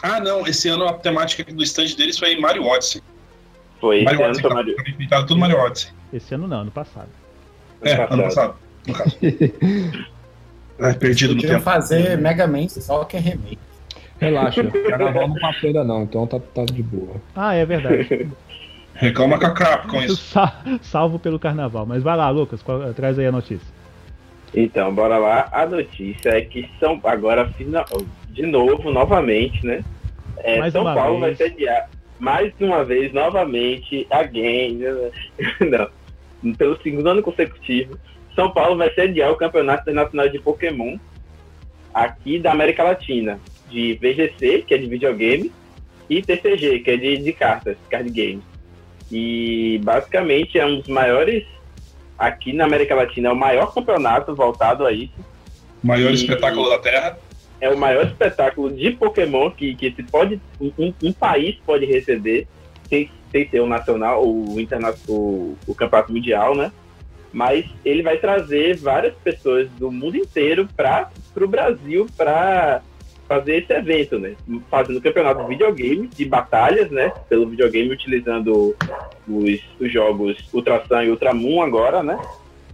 Ah, 0.01 0.19
não, 0.19 0.45
esse 0.45 0.69
ano 0.69 0.87
a 0.87 0.93
temática 0.93 1.43
do 1.51 1.63
stand 1.63 1.95
deles 1.95 2.17
foi 2.17 2.35
Mario 2.39 2.63
Odyssey. 2.63 3.01
Foi 3.79 3.97
esse 3.97 4.05
Mario 4.05 4.25
ano 4.25 4.33
foi 4.33 4.41
tava 4.43 4.55
Mario- 4.55 4.75
tava 5.09 5.25
tudo 5.27 5.39
Mario 5.39 5.57
Odyssey. 5.59 5.91
Esse 6.13 6.35
ano 6.35 6.47
não, 6.47 6.61
ano 6.61 6.71
passado. 6.71 7.09
É, 7.81 7.93
ano 8.09 8.23
passado, 8.23 8.55
no 8.87 8.93
caso. 8.93 9.17
É, 10.79 10.93
perdido 10.93 11.33
no 11.33 11.41
tempo. 11.41 11.59
fazer 11.61 12.15
Mega 12.19 12.45
Man, 12.45 12.67
só 12.69 13.03
que 13.03 13.17
é 13.17 13.19
remake. 13.19 13.57
Relaxa, 14.19 14.63
carnaval 14.87 15.27
não 15.27 15.35
passou 15.39 15.67
ainda 15.67 15.83
não, 15.83 16.03
então 16.03 16.27
tá, 16.27 16.39
tá 16.39 16.65
de 16.65 16.83
boa. 16.83 17.15
Ah, 17.35 17.55
é 17.55 17.65
verdade. 17.65 18.29
Reclama 18.93 19.39
com 19.39 19.45
a 19.47 19.51
Capcom 19.51 20.01
isso. 20.03 20.15
Sa- 20.17 20.55
Salvo 20.81 21.17
pelo 21.19 21.39
carnaval. 21.39 21.85
Mas 21.85 22.01
vai 22.03 22.15
lá, 22.15 22.29
Lucas, 22.29 22.61
qual- 22.63 22.93
traz 22.93 23.17
aí 23.17 23.25
a 23.27 23.31
notícia. 23.31 23.67
Então, 24.55 24.93
bora 24.93 25.17
lá. 25.17 25.47
A 25.51 25.65
notícia 25.65 26.29
é 26.29 26.41
que 26.41 26.69
São 26.79 26.99
agora, 27.03 27.47
final- 27.49 27.85
de 28.29 28.43
novo, 28.45 28.91
novamente, 28.91 29.65
né? 29.65 29.83
É, 30.37 30.69
São 30.71 30.83
Paulo 30.83 31.19
vez. 31.21 31.37
vai 31.37 31.47
sediar. 31.49 31.89
Mais 32.19 32.51
uma 32.59 32.83
vez, 32.83 33.13
novamente, 33.13 34.07
again, 34.09 34.79
não, 35.69 36.53
pelo 36.55 36.81
segundo 36.81 37.07
ano 37.09 37.21
consecutivo, 37.21 37.97
São 38.35 38.51
Paulo 38.51 38.77
vai 38.77 38.93
sediar 38.93 39.31
o 39.31 39.35
Campeonato 39.35 39.83
Internacional 39.83 40.29
de 40.29 40.39
Pokémon 40.39 40.97
aqui 41.93 42.39
da 42.39 42.51
América 42.51 42.83
Latina, 42.83 43.39
de 43.69 43.93
VGC, 43.95 44.63
que 44.67 44.73
é 44.73 44.77
de 44.77 44.87
videogame, 44.87 45.51
e 46.09 46.21
TCG, 46.21 46.79
que 46.79 46.91
é 46.91 46.97
de, 46.97 47.17
de 47.17 47.33
cartas, 47.33 47.75
card 47.89 48.09
games. 48.09 48.43
E 49.11 49.79
basicamente 49.83 50.57
é 50.59 50.65
um 50.65 50.79
dos 50.79 50.87
maiores 50.87 51.43
aqui 52.17 52.53
na 52.53 52.65
América 52.65 52.95
Latina, 52.95 53.29
é 53.29 53.31
o 53.31 53.35
maior 53.35 53.73
campeonato 53.73 54.33
voltado 54.35 54.85
a 54.85 54.91
isso. 54.91 55.13
Maior 55.83 56.11
E- 56.11 56.15
espetáculo 56.15 56.69
da 56.69 56.79
Terra. 56.79 57.17
É 57.59 57.69
o 57.69 57.77
maior 57.77 58.05
espetáculo 58.05 58.71
de 58.71 58.91
Pokémon 58.91 59.49
que, 59.51 59.75
que 59.75 59.91
se 59.91 60.03
pode, 60.03 60.39
um, 60.61 60.93
um 61.03 61.13
país 61.13 61.57
pode 61.65 61.85
receber, 61.85 62.47
sem, 62.87 63.09
sem 63.31 63.49
ser 63.49 63.61
o 63.61 63.67
nacional, 63.67 64.25
o, 64.25 64.59
interna 64.59 64.93
o, 65.07 65.55
o 65.65 65.75
campeonato 65.75 66.11
mundial, 66.11 66.55
né? 66.55 66.71
Mas 67.33 67.65
ele 67.83 68.03
vai 68.03 68.17
trazer 68.17 68.77
várias 68.77 69.15
pessoas 69.15 69.69
do 69.71 69.91
mundo 69.91 70.17
inteiro 70.17 70.67
para 70.75 71.09
o 71.35 71.47
Brasil 71.47 72.07
para 72.15 72.81
fazer 73.27 73.57
esse 73.57 73.73
evento, 73.73 74.17
né? 74.17 74.35
Fazendo 74.71 75.01
campeonato 75.01 75.41
de 75.41 75.49
videogame, 75.49 76.07
de 76.07 76.25
batalhas, 76.25 76.89
né? 76.89 77.11
Pelo 77.27 77.49
videogame, 77.49 77.91
utilizando 77.91 78.75
os, 79.27 79.59
os 79.79 79.91
jogos 79.91 80.37
Ultrasan 80.53 81.03
e 81.03 81.09
Ultramoon 81.09 81.61
agora, 81.61 82.01
né? 82.01 82.17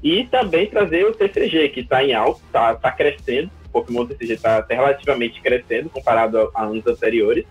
E 0.04 0.26
também 0.26 0.68
trazer 0.68 1.06
o 1.06 1.14
TCG, 1.14 1.70
que 1.70 1.80
está 1.80 2.04
em 2.04 2.14
alto, 2.14 2.42
está 2.46 2.76
tá 2.76 2.92
crescendo. 2.92 3.50
Pokémon 3.74 4.06
TCG 4.06 4.34
está 4.34 4.66
relativamente 4.70 5.42
crescendo 5.42 5.90
comparado 5.90 6.38
a, 6.38 6.50
a 6.54 6.64
anos 6.64 6.86
anteriores. 6.86 7.46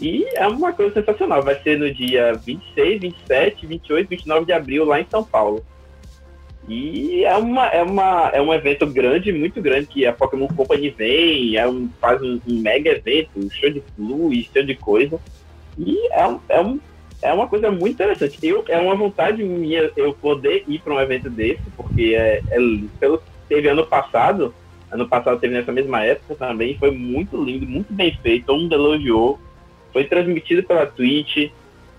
E 0.00 0.24
é 0.34 0.46
uma 0.46 0.72
coisa 0.72 0.94
sensacional. 0.94 1.42
Vai 1.42 1.60
ser 1.62 1.78
no 1.78 1.92
dia 1.92 2.32
26, 2.32 3.00
27, 3.00 3.66
28, 3.66 4.08
29 4.08 4.46
de 4.46 4.52
abril 4.52 4.84
lá 4.84 5.00
em 5.00 5.06
São 5.10 5.22
Paulo. 5.22 5.62
E 6.68 7.24
é, 7.24 7.36
uma, 7.36 7.66
é, 7.66 7.82
uma, 7.82 8.30
é 8.32 8.40
um 8.40 8.54
evento 8.54 8.86
grande, 8.86 9.32
muito 9.32 9.60
grande, 9.60 9.86
que 9.86 10.06
a 10.06 10.12
Pokémon 10.12 10.46
Company 10.46 10.90
vem, 10.90 11.56
é 11.56 11.66
um, 11.66 11.90
faz 12.00 12.22
um, 12.22 12.40
um 12.46 12.60
mega 12.60 12.90
evento, 12.90 13.30
um 13.36 13.50
show 13.50 13.68
de 13.68 13.82
luz, 13.98 14.48
show 14.52 14.62
de 14.62 14.76
coisa. 14.76 15.18
E 15.76 15.98
é, 16.12 16.26
um, 16.26 16.40
é, 16.48 16.60
um, 16.60 16.80
é 17.22 17.32
uma 17.32 17.48
coisa 17.48 17.70
muito 17.70 17.94
interessante. 17.94 18.38
Eu, 18.46 18.64
é 18.68 18.78
uma 18.78 18.94
vontade 18.94 19.42
minha 19.42 19.90
eu 19.96 20.14
poder 20.14 20.64
ir 20.68 20.80
para 20.80 20.94
um 20.94 21.00
evento 21.00 21.28
desse, 21.28 21.62
porque 21.76 22.14
é, 22.16 22.40
é 22.50 22.58
pelo 22.98 23.20
teve 23.48 23.68
ano 23.68 23.84
passado, 23.84 24.54
ano 24.90 25.08
passado 25.08 25.38
teve 25.38 25.54
nessa 25.54 25.72
mesma 25.72 26.02
época 26.02 26.34
também, 26.34 26.76
foi 26.78 26.90
muito 26.90 27.42
lindo, 27.42 27.66
muito 27.66 27.92
bem 27.92 28.16
feito, 28.22 28.46
todo 28.46 28.60
mundo 28.60 28.74
elogiou. 28.74 29.38
Foi 29.92 30.04
transmitido 30.04 30.62
pela 30.62 30.86
Twitch, 30.86 31.50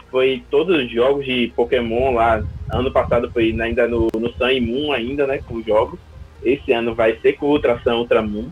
foi 0.10 0.44
todos 0.50 0.78
os 0.78 0.92
jogos 0.92 1.26
de 1.26 1.52
Pokémon 1.56 2.14
lá. 2.14 2.44
Ano 2.72 2.92
passado 2.92 3.30
foi 3.32 3.56
ainda 3.60 3.88
no, 3.88 4.08
no 4.14 4.32
Sun 4.34 4.50
e 4.50 4.62
Moon 4.62 4.92
ainda, 4.92 5.28
né, 5.28 5.40
com 5.40 5.56
os 5.56 5.66
jogos. 5.66 6.00
Esse 6.44 6.72
ano 6.72 6.96
vai 6.96 7.18
ser 7.18 7.34
com 7.34 7.48
Ultra 7.48 7.80
Sun, 7.84 7.98
Ultra 7.98 8.22
Moon. 8.22 8.50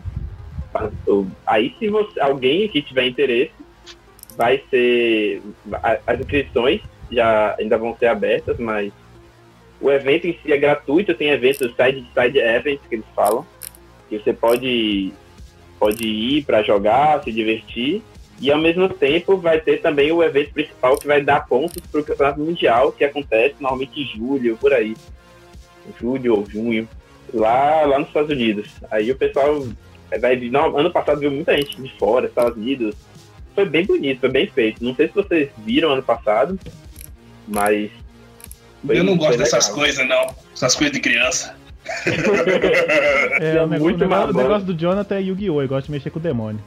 Aí 1.46 1.74
se 1.78 1.88
você, 1.88 2.20
alguém 2.20 2.68
que 2.68 2.80
tiver 2.80 3.06
interesse, 3.06 3.52
vai 4.36 4.62
ser 4.70 5.42
as 6.06 6.20
inscrições 6.20 6.80
já 7.10 7.56
ainda 7.58 7.76
vão 7.76 7.96
ser 7.96 8.06
abertas, 8.06 8.58
mas 8.58 8.92
o 9.80 9.90
evento 9.90 10.26
em 10.26 10.38
si 10.42 10.52
é 10.52 10.56
gratuito, 10.56 11.14
tem 11.14 11.30
eventos 11.30 11.74
side 11.74 12.06
side 12.14 12.38
events 12.38 12.80
que 12.88 12.96
eles 12.96 13.06
falam, 13.14 13.44
que 14.10 14.18
você 14.18 14.32
pode 14.32 15.12
pode 15.78 16.06
ir 16.06 16.44
para 16.44 16.62
jogar, 16.62 17.24
se 17.24 17.32
divertir. 17.32 18.02
E 18.38 18.50
ao 18.50 18.58
mesmo 18.58 18.88
tempo 18.88 19.36
vai 19.36 19.60
ter 19.60 19.80
também 19.80 20.12
o 20.12 20.22
evento 20.22 20.52
principal 20.52 20.98
que 20.98 21.06
vai 21.06 21.22
dar 21.22 21.46
pontos 21.46 21.82
para 21.90 22.00
o 22.00 22.04
campeonato 22.04 22.40
mundial, 22.40 22.92
que 22.92 23.04
acontece 23.04 23.54
normalmente 23.60 24.00
em 24.00 24.06
julho, 24.06 24.56
por 24.58 24.72
aí. 24.72 24.96
Julho 25.98 26.36
ou 26.36 26.46
junho, 26.48 26.88
lá, 27.32 27.82
lá 27.82 27.98
nos 27.98 28.08
Estados 28.08 28.30
Unidos. 28.30 28.70
Aí 28.90 29.10
o 29.10 29.16
pessoal 29.16 29.66
vai 30.20 30.36
vir. 30.36 30.50
Não, 30.50 30.76
ano 30.76 30.90
passado 30.90 31.20
viu 31.20 31.30
muita 31.30 31.56
gente 31.56 31.80
de 31.80 31.98
fora, 31.98 32.26
Estados 32.26 32.56
Unidos. 32.56 32.94
Foi 33.54 33.66
bem 33.66 33.84
bonito, 33.84 34.20
foi 34.20 34.30
bem 34.30 34.46
feito. 34.46 34.82
Não 34.82 34.94
sei 34.94 35.08
se 35.08 35.14
vocês 35.14 35.50
viram 35.58 35.90
ano 35.90 36.02
passado, 36.02 36.58
mas. 37.46 37.90
eu 38.88 39.04
não 39.04 39.16
gosto 39.16 39.38
dessas 39.38 39.68
coisas, 39.68 40.06
não. 40.08 40.34
Essas 40.54 40.74
coisas 40.74 40.92
de 40.92 41.00
criança. 41.00 41.59
É, 43.40 43.56
É 43.56 43.62
o, 43.62 43.66
negócio, 43.66 43.80
muito 43.80 43.96
o 44.04 44.08
negócio- 44.08 44.34
o 44.34 44.36
negócio 44.36 44.66
do 44.66 44.74
Jonathan 44.74 45.14
é 45.16 45.20
Yu-Gi-Oh! 45.22 45.60
Ele 45.60 45.68
gosta 45.68 45.86
de 45.86 45.92
mexer 45.92 46.10
com 46.10 46.18
o 46.18 46.22
demônio. 46.22 46.60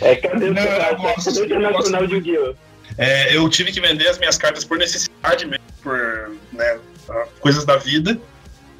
É, 0.00 0.16
cadê 0.16 0.48
o 0.50 0.54
Não, 0.54 0.62
eu 0.62 0.96
gosto, 0.96 1.30
internacional 1.44 2.02
gosto 2.02 2.08
de 2.08 2.14
Yu-Gi-Oh? 2.30 2.54
É, 2.98 3.36
eu 3.36 3.48
tive 3.48 3.72
que 3.72 3.80
vender 3.80 4.06
as 4.08 4.18
minhas 4.18 4.36
cartas 4.38 4.64
por 4.64 4.78
necessidade 4.78 5.46
mesmo, 5.46 5.64
por 5.82 6.32
né, 6.52 6.78
ah, 7.10 7.26
coisas 7.40 7.64
da 7.64 7.76
vida. 7.76 8.18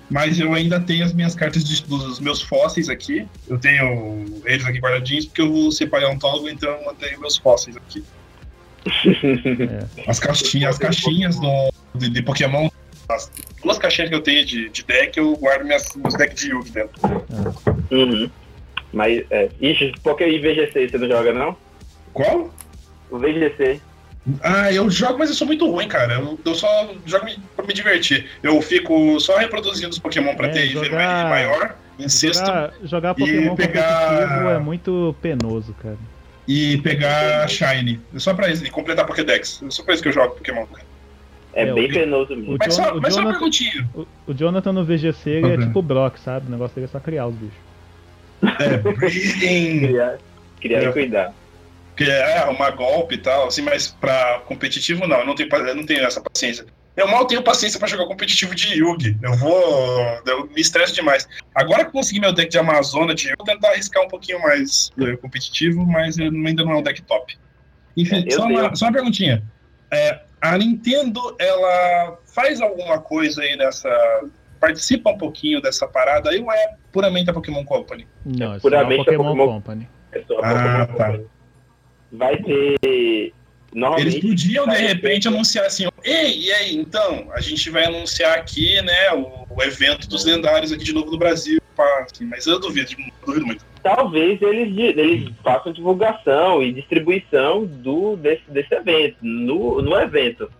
Mas 0.09 0.39
eu 0.39 0.55
ainda 0.55 0.79
tenho 0.79 1.05
as 1.05 1.13
minhas 1.13 1.35
cartas 1.35 1.65
de- 1.65 1.83
dos 1.85 2.21
meus 2.21 2.41
fósseis 2.41 2.89
aqui. 2.89 3.27
Eu 3.49 3.59
tenho 3.59 4.25
eles 4.45 4.65
aqui 4.65 4.79
guardadinhos 4.79 5.27
porque 5.27 5.43
eu 5.43 5.51
vou 5.53 5.73
ser 5.73 5.89
paleontólogo, 5.89 6.49
então 6.49 6.71
eu 6.71 6.85
mantenho 6.87 7.21
meus 7.21 7.37
fósseis 7.37 7.77
aqui. 7.77 8.05
As 10.07 10.21
caixinhas, 10.21 10.75
as 10.75 10.79
caixinhas 10.79 11.37
do, 11.41 11.73
de, 11.97 12.09
de 12.09 12.23
Pokémon, 12.23 12.69
as 13.09 13.31
duas 13.63 13.79
caixinhas 13.79 14.09
que 14.11 14.15
eu 14.17 14.21
tenho 14.21 14.45
de, 14.45 14.69
de 14.69 14.83
deck, 14.85 15.17
eu 15.19 15.37
guardo 15.37 15.65
minhas, 15.65 15.95
meus 15.97 16.15
decks 16.15 16.41
de 16.43 16.51
Yu-Gi 16.51 16.71
dentro. 16.73 17.01
Uhum. 17.91 18.31
Mas, 18.93 19.25
é. 19.31 19.49
Ixi, 19.61 19.93
Poké 20.03 20.29
e 20.29 20.39
VGC 20.39 20.89
você 20.89 20.99
não 20.99 21.09
joga, 21.09 21.33
não? 21.33 21.57
Qual? 22.13 22.53
O 23.11 23.19
VGC. 23.19 23.81
Ah, 24.43 24.73
eu 24.73 24.91
jogo, 24.91 25.19
mas 25.19 25.29
eu 25.29 25.37
sou 25.37 25.47
muito 25.47 25.71
ruim, 25.71 25.87
cara. 25.87 26.15
Eu, 26.15 26.39
eu 26.45 26.55
só 26.55 26.67
jogo 27.05 27.27
pra 27.55 27.65
me 27.65 27.73
divertir. 27.73 28.27
Eu 28.43 28.61
fico 28.61 29.21
só 29.21 29.37
reproduzindo 29.37 29.91
os 29.91 29.99
Pokémon 29.99 30.35
pra 30.35 30.49
É, 30.49 30.51
ter 30.51 30.67
jogar- 30.69 30.89
IV 31.25 31.29
maior, 31.31 31.77
em 31.99 32.09
sexto, 32.09 32.45
Jogar, 32.45 32.73
jogar 32.83 33.15
Pokémon 33.15 33.55
pegar- 33.55 34.55
é 34.57 34.59
muito 34.59 35.15
penoso, 35.23 35.75
cara. 35.81 35.97
e 36.49 36.79
pegar 36.79 37.49
Shine. 37.49 38.01
É 38.15 38.19
só 38.19 38.35
pra 38.35 38.49
isso, 38.49 38.65
e 38.65 38.71
completar 38.71 39.07
Pokédex. 39.07 39.63
É 39.65 39.71
só 39.71 39.83
pra 39.85 39.95
isso 39.95 40.03
que 40.03 40.09
eu 40.09 40.13
jogo 40.13 40.35
Pokémon. 40.35 40.67
cara. 40.67 40.86
É, 41.57 41.63
É, 41.63 41.73
bem 41.73 41.87
o- 41.87 41.93
penoso 41.93 42.37
mesmo. 42.37 42.55
o 42.55 42.59
Mas 42.59 42.75
só, 42.75 42.83
mas 43.01 43.15
só 43.15 43.21
uma 43.21 43.33
Jonathan- 43.33 43.33
perguntinha. 43.33 43.89
O, 43.95 44.07
o 44.29 44.35
Jonathan 44.35 44.73
no 44.73 44.85
VGC 44.85 45.31
ele 45.31 45.47
é 45.49 45.55
Ok. 45.55 45.67
tipo 45.67 45.79
o 45.79 45.83
Brock, 45.83 46.19
sabe? 46.19 46.47
O 46.47 46.51
negócio 46.51 46.75
dele 46.75 46.85
é 46.85 46.89
só 46.89 47.01
criar 47.01 47.27
os 47.27 47.35
bichos. 47.35 47.57
É, 48.61 48.77
breeding. 48.77 49.81
Criar, 49.89 50.19
criar 50.61 50.83
É. 50.83 50.85
e 50.89 50.93
cuidar. 50.93 51.33
que 51.97 52.05
é 52.05 52.39
arrumar 52.41 52.71
golpe 52.73 53.15
e 53.15 53.19
tal, 53.19 53.47
assim, 53.47 53.63
mas 53.63 53.89
pra 53.89 54.41
competitivo 54.41 55.07
não, 55.09 55.21
eu 55.21 55.25
não 55.27 55.35
tenho, 55.35 55.49
eu 55.51 55.75
não 55.75 55.87
tenho 55.87 56.05
essa 56.05 56.21
paciência. 56.21 56.67
Eu 56.95 57.09
mal 57.09 57.25
tenho 57.27 57.43
paciência 57.43 57.79
pra 57.79 57.89
jogar 57.89 58.05
competitivo 58.07 58.55
de 58.55 58.75
Yugi. 58.75 59.17
Eu 59.23 59.35
vou. 59.37 60.01
Eu 60.27 60.47
me 60.47 60.61
estresso 60.61 60.95
demais. 60.95 61.27
Agora 61.55 61.85
que 61.85 61.89
eu 61.89 61.93
consegui 61.93 62.21
meu 62.21 62.33
deck 62.35 62.51
de 62.51 62.59
Amazona 62.59 63.15
de 63.15 63.23
Yugi, 63.25 63.33
eu 63.33 63.37
vou 63.39 63.47
tentar 63.47 63.71
arriscar 63.71 64.03
um 64.03 64.09
pouquinho 64.09 64.41
mais 64.43 64.91
eh, 65.01 65.17
competitivo, 65.17 65.87
mas 65.87 66.19
eu- 66.19 66.27
ainda 66.27 66.65
não 66.65 66.73
é 66.73 66.77
um 66.77 66.83
deck 66.83 67.01
top. 67.03 67.35
Enfim, 67.97 68.25
É, 68.27 68.31
só, 68.31 68.45
uma, 68.47 68.75
só 68.77 68.87
uma 68.87 68.93
perguntinha. 68.93 69.43
É, 69.91 70.21
a 70.55 70.59
Nintendo, 70.59 71.35
ela 71.39 72.19
faz 72.35 72.61
alguma 72.61 72.99
coisa 73.01 73.43
aí 73.43 73.57
nessa. 73.57 73.89
Participa 74.61 75.11
um 75.11 75.19
pouquinho 75.19 75.61
dessa 75.61 75.87
parada 75.87 76.31
aí 76.31 76.41
ou 76.41 76.51
é 76.51 76.75
puramente 76.91 77.29
a 77.29 77.33
Pokémon 77.33 77.65
Company? 77.65 78.07
Não, 78.25 78.47
é 78.47 78.49
só 78.53 78.57
a 78.57 78.61
puramente 78.61 79.01
a 79.03 79.05
Pokémon, 79.05 79.25
Pokémon- 79.25 79.47
Company. 79.55 79.89
É 80.13 80.23
só 80.27 80.39
Ah, 80.43 80.87
Pokémon 80.87 80.87
tá. 80.99 81.07
Company. 81.07 81.27
Vai 82.13 82.37
ter. 82.43 83.33
Eles 83.99 84.21
podiam, 84.21 84.65
de 84.65 84.71
vai 84.71 84.77
ter- 84.79 84.87
repente, 84.87 85.29
anunciar 85.29 85.67
assim: 85.67 85.87
Ei, 86.03 86.39
e 86.41 86.53
aí, 86.53 86.75
então, 86.77 87.29
a 87.33 87.41
gente 87.41 87.69
vai 87.69 87.85
anunciar 87.85 88.39
aqui, 88.39 88.81
né, 88.81 89.13
o, 89.13 89.47
o 89.51 89.63
evento 89.63 90.09
dos 90.09 90.25
lendários 90.25 90.73
aqui 90.73 90.83
de 90.85 90.95
novo 90.95 91.11
no 91.11 91.19
Brasil. 91.19 91.61
pá, 91.77 92.07
assim, 92.11 92.25
mas 92.25 92.47
eu 92.47 92.59
duvido, 92.59 92.91
eu 92.93 93.27
duvido 93.27 93.45
muito. 93.47 93.63
Talvez 93.95 94.43
eles, 94.43 94.77
eles 94.77 95.31
façam 95.45 95.73
divulgação 95.73 96.61
e 96.61 96.73
distribuição 96.73 97.65
do, 97.65 98.17
desse, 98.17 98.43
desse 98.51 98.75
evento, 98.75 99.19
no, 99.23 99.81
no 99.81 99.97
evento. 100.01 100.51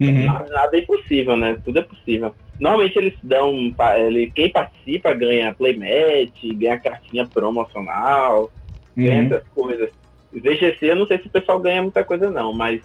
Uhum. 0.00 0.24
Na- 0.24 0.44
Nada 0.48 0.76
é 0.76 0.80
impossível, 0.80 1.36
né? 1.36 1.56
Tudo 1.64 1.78
é 1.78 1.82
possível. 1.82 2.34
Normalmente 2.58 2.98
eles 2.98 3.14
dão. 3.22 3.72
Ele, 3.98 4.32
quem 4.34 4.50
participa 4.50 5.14
ganha 5.14 5.54
playmat, 5.54 6.32
ganha 6.54 6.76
cartinha 6.80 7.24
promocional, 7.24 8.50
ganha 8.96 9.20
Uhum. 9.20 9.26
essas 9.26 9.44
coisas. 9.54 9.90
VGC, 10.32 10.78
eu 10.82 10.96
não 10.96 11.06
sei 11.06 11.18
se 11.18 11.28
o 11.28 11.30
pessoal 11.30 11.60
ganha 11.60 11.82
muita 11.82 12.02
coisa, 12.02 12.30
não, 12.30 12.52
mas. 12.52 12.82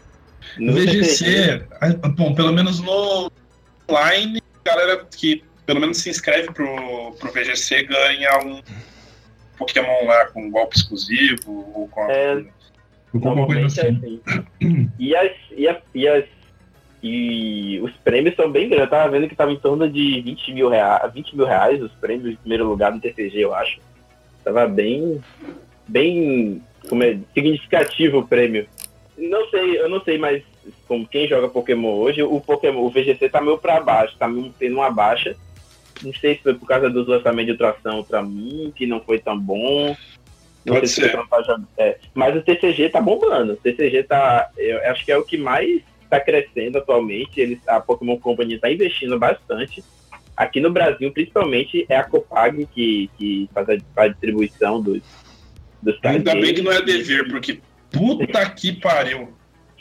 No 0.59 0.73
VGC, 0.73 1.63
ah, 1.81 1.89
bom, 2.09 2.35
pelo 2.35 2.53
menos 2.53 2.79
no 2.81 3.31
online, 3.89 4.39
galera 4.63 5.03
que 5.17 5.43
pelo 5.65 5.79
menos 5.79 5.97
se 5.97 6.09
inscreve 6.11 6.51
pro, 6.53 7.15
pro 7.19 7.31
VGC 7.31 7.83
ganha 7.83 8.37
um 8.45 8.61
Pokémon 9.57 10.05
lá 10.05 10.25
com 10.27 10.49
golpe 10.51 10.75
exclusivo 10.77 11.71
ou 11.73 11.87
com, 11.87 12.09
É, 12.09 12.43
alguma 13.13 13.45
coisa 13.45 13.61
é 13.61 13.65
assim. 13.65 14.21
assim. 14.61 14.89
E, 14.99 15.15
as, 15.15 15.31
e, 15.55 15.67
a- 15.67 15.81
e, 15.93 16.07
as, 16.07 16.25
e 17.03 17.79
os 17.83 17.91
prêmios 17.97 18.35
são 18.35 18.51
bem 18.51 18.67
grandes. 18.67 18.85
Eu 18.85 18.89
tava 18.89 19.09
vendo 19.11 19.27
que 19.27 19.35
tava 19.35 19.51
em 19.51 19.59
torno 19.59 19.89
de 19.89 20.21
20 20.21 20.53
mil, 20.53 20.69
reais, 20.69 21.13
20 21.13 21.35
mil 21.35 21.45
reais 21.45 21.81
os 21.81 21.91
prêmios 21.93 22.31
de 22.31 22.37
primeiro 22.37 22.67
lugar 22.67 22.91
do 22.91 22.99
TCG, 22.99 23.39
eu 23.39 23.53
acho. 23.53 23.79
Tava 24.43 24.67
bem, 24.67 25.21
bem 25.87 26.61
como 26.89 27.03
é, 27.03 27.17
significativo 27.33 28.19
o 28.19 28.27
prêmio. 28.27 28.67
Não 29.17 29.49
sei, 29.49 29.79
eu 29.79 29.87
não 29.89 30.01
sei 30.03 30.17
mais 30.17 30.43
como 30.87 31.07
quem 31.07 31.27
joga 31.27 31.47
Pokémon 31.47 31.93
hoje, 31.93 32.21
o 32.21 32.39
Pokémon, 32.41 32.81
o 32.81 32.89
VGC 32.89 33.29
tá 33.29 33.39
meio 33.39 33.57
pra 33.57 33.79
baixo, 33.79 34.15
tá 34.17 34.27
meio 34.27 34.53
tendo 34.59 34.75
uma 34.75 34.89
baixa. 34.91 35.35
Não 36.03 36.13
sei 36.13 36.35
se 36.35 36.43
foi 36.43 36.53
por 36.53 36.67
causa 36.67 36.89
dos 36.89 37.07
lançamentos 37.07 37.45
de 37.45 37.51
Ultração 37.63 37.97
Ultramoon, 37.97 38.71
que 38.75 38.85
não 38.85 39.01
foi 39.01 39.19
tão 39.19 39.39
bom. 39.39 39.95
Não 40.65 40.73
Pode 40.75 40.87
sei 40.87 41.03
se 41.05 41.09
ser. 41.11 41.17
jogar- 41.17 41.61
é. 41.77 41.97
Mas 42.13 42.35
o 42.35 42.41
TCG 42.41 42.89
tá 42.89 42.99
bombando. 43.01 43.53
O 43.53 43.57
TCG 43.57 44.03
tá. 44.03 44.49
Eu 44.57 44.79
acho 44.91 45.05
que 45.05 45.11
é 45.11 45.17
o 45.17 45.23
que 45.23 45.37
mais 45.37 45.81
tá 46.09 46.19
crescendo 46.19 46.77
atualmente. 46.77 47.39
Eles, 47.39 47.59
a 47.67 47.79
Pokémon 47.79 48.17
Company 48.17 48.57
tá 48.59 48.71
investindo 48.71 49.17
bastante. 49.19 49.83
Aqui 50.35 50.59
no 50.59 50.69
Brasil, 50.71 51.11
principalmente, 51.13 51.85
é 51.87 51.95
a 51.95 52.03
Copag 52.03 52.65
que, 52.73 53.09
que 53.17 53.49
faz 53.53 53.67
a, 53.69 53.73
a 54.01 54.07
distribuição 54.09 54.81
dos, 54.81 55.01
dos 55.81 55.97
Ainda 56.03 56.33
bem 56.35 56.53
que 56.53 56.61
não 56.61 56.71
é 56.71 56.81
games. 56.81 57.07
Devir, 57.07 57.29
porque 57.29 57.61
puta 57.91 58.49
que 58.49 58.73
pariu. 58.73 59.33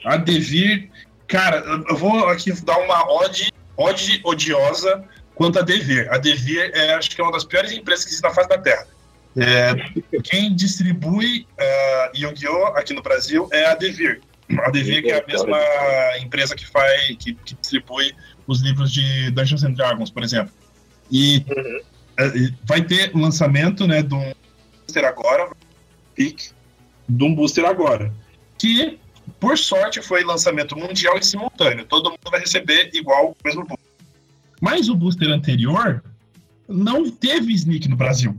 A 0.05 0.17
Devir, 0.17 0.91
cara, 1.27 1.57
eu- 1.57 1.85
eu 1.89 1.97
vou 1.97 2.29
aqui 2.29 2.53
dar 2.63 2.79
uma 2.79 3.11
ode, 3.23 3.51
ode 3.77 4.21
odiosa 4.23 5.03
quanto 5.35 5.59
a 5.59 5.63
Devir. 5.63 6.09
A 6.13 6.19
Devir 6.19 6.71
é, 6.75 6.95
acho 6.95 7.11
que 7.11 7.21
é 7.21 7.25
uma 7.25 7.33
das 7.33 7.45
piores 7.45 7.73
empresas 7.73 8.05
que 8.05 8.11
existe 8.11 8.23
na 8.23 8.35
face 8.35 8.49
da 8.49 8.59
Terra. 8.59 8.87
É, 9.37 9.75
quem 10.23 10.55
distribui 10.55 11.47
uh, 11.59 12.17
Yu-Gi-Oh! 12.17 12.67
aqui 12.77 12.95
no 12.95 13.03
Brasil 13.03 13.49
é 13.53 13.67
a 13.67 13.75
Devir. 13.75 14.21
A 14.65 14.71
Devir 14.71 15.03
que 15.03 15.11
é 15.11 15.21
a 15.21 15.27
mesma 15.27 15.59
empresa 16.21 16.55
que 16.55 16.67
faz, 16.67 17.17
que, 17.19 17.35
que 17.35 17.55
distribui 17.61 18.15
os 18.47 18.61
livros 18.61 18.93
de 18.93 19.31
Dungeons 19.33 19.65
and 19.65 19.73
Dragons, 19.73 20.11
por 20.11 20.23
exemplo. 20.23 20.53
E 21.11 21.45
Uhum. 21.49 22.55
vai 22.65 22.83
ter 22.83 23.11
o 23.15 23.19
lançamento, 23.19 23.87
né, 23.87 24.03
de 24.03 24.15
um 24.15 24.33
booster 24.83 25.05
agora, 25.05 25.51
pick, 26.15 26.53
de 27.09 27.25
um 27.25 27.35
booster 27.35 27.65
agora, 27.65 28.13
que 28.57 28.99
por 29.41 29.59
sorte 29.59 30.01
foi 30.01 30.23
lançamento 30.23 30.77
mundial 30.77 31.19
e 31.19 31.25
simultâneo. 31.25 31.85
Todo 31.87 32.11
mundo 32.11 32.31
vai 32.31 32.41
receber 32.41 32.91
igual 32.95 33.31
o 33.31 33.37
mesmo 33.45 33.63
booster. 33.65 33.84
Mas 34.65 34.89
o 34.89 34.97
booster 34.97 35.29
anterior 35.29 36.03
não 36.67 37.11
teve 37.11 37.53
sneak 37.53 37.87
no 37.87 37.97
Brasil. 37.97 38.35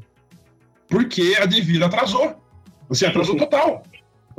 Porque 0.89 1.37
a 1.39 1.45
Devir 1.45 1.83
atrasou. 1.83 2.41
Você 2.89 3.05
atrasou 3.05 3.37
total. 3.37 3.83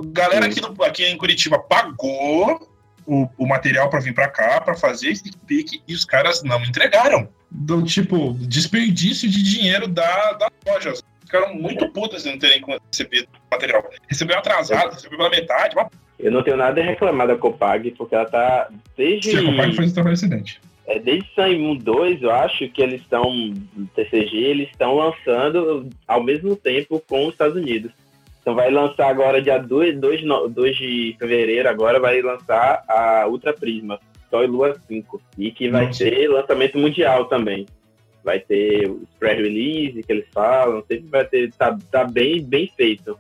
Galera 0.06 0.46
aqui, 0.46 0.60
aqui 0.84 1.04
em 1.04 1.16
Curitiba 1.16 1.60
pagou 1.60 2.68
o, 3.06 3.28
o 3.38 3.46
material 3.46 3.88
para 3.88 4.00
vir 4.00 4.12
para 4.12 4.28
cá, 4.28 4.60
para 4.60 4.74
fazer 4.74 5.10
sneak 5.12 5.38
peek, 5.46 5.80
e 5.86 5.94
os 5.94 6.04
caras 6.04 6.42
não 6.42 6.60
entregaram. 6.64 7.28
Então, 7.54 7.84
tipo, 7.84 8.34
desperdício 8.40 9.30
de 9.30 9.40
dinheiro 9.44 9.86
da, 9.86 10.32
da 10.32 10.50
loja. 10.66 10.92
Ficaram 11.20 11.54
muito 11.54 11.88
putos 11.90 12.24
de 12.24 12.30
não 12.30 12.38
terem 12.38 12.64
recebido 12.90 13.28
o 13.28 13.54
material. 13.54 13.88
Recebeu 14.08 14.36
atrasado, 14.36 14.92
recebeu 14.92 15.18
pela 15.18 15.30
metade. 15.30 15.76
Mas 15.76 15.86
Eu 16.18 16.32
não 16.32 16.42
tenho 16.42 16.56
nada 16.56 16.80
a 16.80 16.84
reclamar 16.84 17.28
da 17.28 17.36
Copag, 17.36 17.92
porque 17.92 18.16
ela 18.16 18.24
tá. 18.24 18.70
Desde. 18.96 19.30
se 19.30 19.36
a 19.36 19.44
Copag 19.44 19.76
faz 19.76 19.90
um 19.92 19.94
trabalho 19.94 20.14
excelente. 20.14 20.60
É, 20.86 20.98
desde 21.00 21.28
Sun 21.34 21.58
Moon 21.58 21.76
2, 21.76 22.22
eu 22.22 22.30
acho 22.30 22.68
que 22.68 22.80
eles 22.80 23.00
estão, 23.00 23.52
TCG, 23.94 24.36
eles 24.36 24.70
estão 24.70 24.94
lançando 24.94 25.88
ao 26.06 26.22
mesmo 26.22 26.54
tempo 26.54 27.02
com 27.08 27.26
os 27.26 27.32
Estados 27.32 27.56
Unidos. 27.56 27.90
Então 28.40 28.54
vai 28.54 28.70
lançar 28.70 29.08
agora, 29.08 29.42
dia 29.42 29.58
2, 29.58 29.98
2, 29.98 30.20
2 30.50 30.76
de 30.76 31.16
fevereiro, 31.18 31.68
agora 31.68 31.98
vai 31.98 32.22
lançar 32.22 32.84
a 32.88 33.26
Ultra 33.28 33.52
Prisma, 33.52 33.98
e 34.32 34.46
Lua 34.46 34.80
5. 34.86 35.20
E 35.36 35.50
que 35.50 35.68
vai 35.68 35.86
Nossa. 35.86 36.04
ter 36.04 36.28
lançamento 36.28 36.78
mundial 36.78 37.24
também. 37.24 37.66
Vai 38.22 38.38
ter 38.38 38.88
os 38.88 39.08
pré-release 39.18 40.02
que 40.02 40.12
eles 40.12 40.26
falam, 40.32 40.84
sempre 40.86 41.08
vai 41.08 41.24
ter, 41.24 41.52
tá, 41.54 41.76
tá 41.90 42.04
bem, 42.04 42.42
bem 42.42 42.70
feito. 42.76 43.18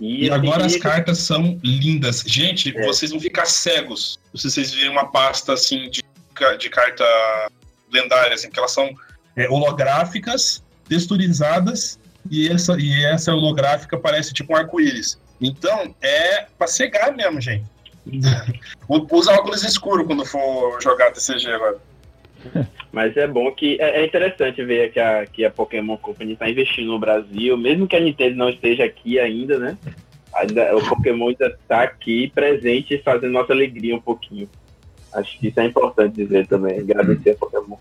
E 0.00 0.30
assim, 0.30 0.46
agora 0.46 0.64
as 0.64 0.74
e- 0.74 0.78
cartas 0.80 1.18
são 1.18 1.58
lindas. 1.62 2.24
Gente, 2.26 2.76
É. 2.76 2.86
vocês 2.86 3.10
vão 3.10 3.20
ficar 3.20 3.46
cegos 3.46 4.18
se 4.34 4.48
vocês 4.48 4.72
virem 4.72 4.90
uma 4.90 5.06
pasta 5.10 5.52
assim 5.52 5.90
de, 5.90 6.02
de 6.58 6.70
carta 6.70 7.04
lendária, 7.92 8.34
assim, 8.34 8.50
que 8.50 8.58
elas 8.58 8.72
são 8.72 8.90
é, 9.36 9.48
holográficas, 9.48 10.62
texturizadas, 10.88 11.98
e 12.30 12.48
essa, 12.48 12.76
e 12.78 13.04
essa 13.04 13.32
holográfica 13.32 13.96
parece 13.96 14.34
tipo 14.34 14.52
um 14.52 14.56
arco-íris. 14.56 15.18
Então, 15.40 15.94
é 16.02 16.46
pra 16.58 16.66
cegar 16.66 17.14
mesmo, 17.14 17.40
gente. 17.40 17.64
Usa 18.88 19.32
óculos 19.32 19.64
escuro 19.64 20.04
quando 20.04 20.24
for 20.24 20.80
jogar 20.82 21.12
TCG 21.12 21.50
agora. 21.52 21.78
Mas 22.92 23.16
é 23.16 23.26
bom 23.26 23.50
que 23.52 23.80
é, 23.80 24.00
é 24.00 24.06
interessante 24.06 24.64
ver 24.64 24.92
que 24.92 25.00
a, 25.00 25.26
que 25.26 25.44
a 25.44 25.50
Pokémon 25.50 25.96
Company 25.96 26.32
está 26.32 26.48
investindo 26.48 26.86
no 26.86 26.98
Brasil, 26.98 27.56
mesmo 27.56 27.86
que 27.86 27.96
a 27.96 28.00
Nintendo 28.00 28.36
não 28.36 28.48
esteja 28.48 28.84
aqui 28.84 29.18
ainda, 29.18 29.58
né? 29.58 29.76
O 30.74 30.88
Pokémon 30.88 31.28
ainda 31.28 31.46
está 31.48 31.82
aqui 31.82 32.30
presente 32.34 32.98
fazendo 32.98 33.32
nossa 33.32 33.52
alegria 33.52 33.96
um 33.96 34.00
pouquinho. 34.00 34.48
Acho 35.12 35.38
que 35.38 35.48
isso 35.48 35.60
é 35.60 35.66
importante 35.66 36.16
dizer 36.16 36.46
também. 36.46 36.80
Agradecer 36.80 37.30
a 37.30 37.34
Pokémon. 37.34 37.76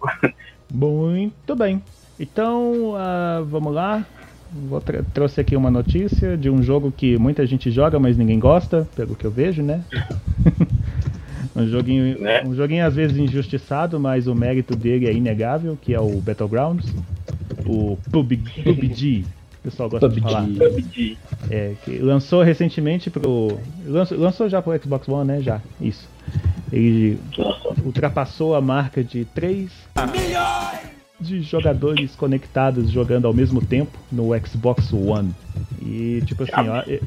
Muito 0.71 1.55
bem. 1.55 1.81
Então, 2.19 2.93
ah, 2.95 3.43
vamos 3.47 3.73
lá. 3.73 4.05
Trouxe 5.13 5.41
aqui 5.41 5.55
uma 5.55 5.69
notícia 5.69 6.37
de 6.37 6.49
um 6.49 6.63
jogo 6.63 6.91
que 6.91 7.17
muita 7.17 7.45
gente 7.45 7.69
joga, 7.69 7.99
mas 7.99 8.17
ninguém 8.17 8.39
gosta, 8.39 8.87
pelo 8.95 9.15
que 9.15 9.25
eu 9.25 9.31
vejo, 9.31 9.61
né? 9.61 9.83
um 11.55 11.67
joguinho, 11.67 12.19
Né? 12.19 12.43
um 12.45 12.55
joguinho 12.55 12.85
às 12.85 12.95
vezes 12.95 13.17
injustiçado, 13.17 13.99
mas 13.99 14.25
o 14.25 14.33
mérito 14.33 14.75
dele 14.75 15.07
é 15.07 15.13
inegável, 15.13 15.77
que 15.81 15.93
é 15.93 15.99
o 15.99 16.21
Battlegrounds, 16.21 16.85
o 17.65 17.97
PUBG, 18.11 19.25
pessoal 19.69 19.89
gosta 19.89 20.09
de 20.09 20.21
falar. 20.21 20.47
PUBG. 20.47 21.17
É, 21.49 21.73
que 21.83 21.97
lançou 21.99 22.41
recentemente 22.43 23.09
pro. 23.09 23.57
Lançou, 23.85 24.17
lançou 24.17 24.49
já 24.49 24.61
pro 24.61 24.79
Xbox 24.81 25.07
One, 25.09 25.27
né? 25.27 25.41
Já, 25.41 25.61
isso. 25.81 26.07
Ele 26.71 27.17
ultrapassou 27.85 28.55
a 28.55 28.61
marca 28.61 29.03
de 29.03 29.25
3 29.25 29.69
de 31.19 31.41
jogadores 31.41 32.15
conectados 32.15 32.91
jogando 32.91 33.25
ao 33.25 33.33
mesmo 33.33 33.59
tempo 33.65 33.97
no 34.11 34.29
Xbox 34.45 34.91
One. 34.93 35.31
E 35.81 36.21
tipo 36.25 36.43
assim, 36.43 36.69
ó, 36.69 36.83
e, 36.87 37.01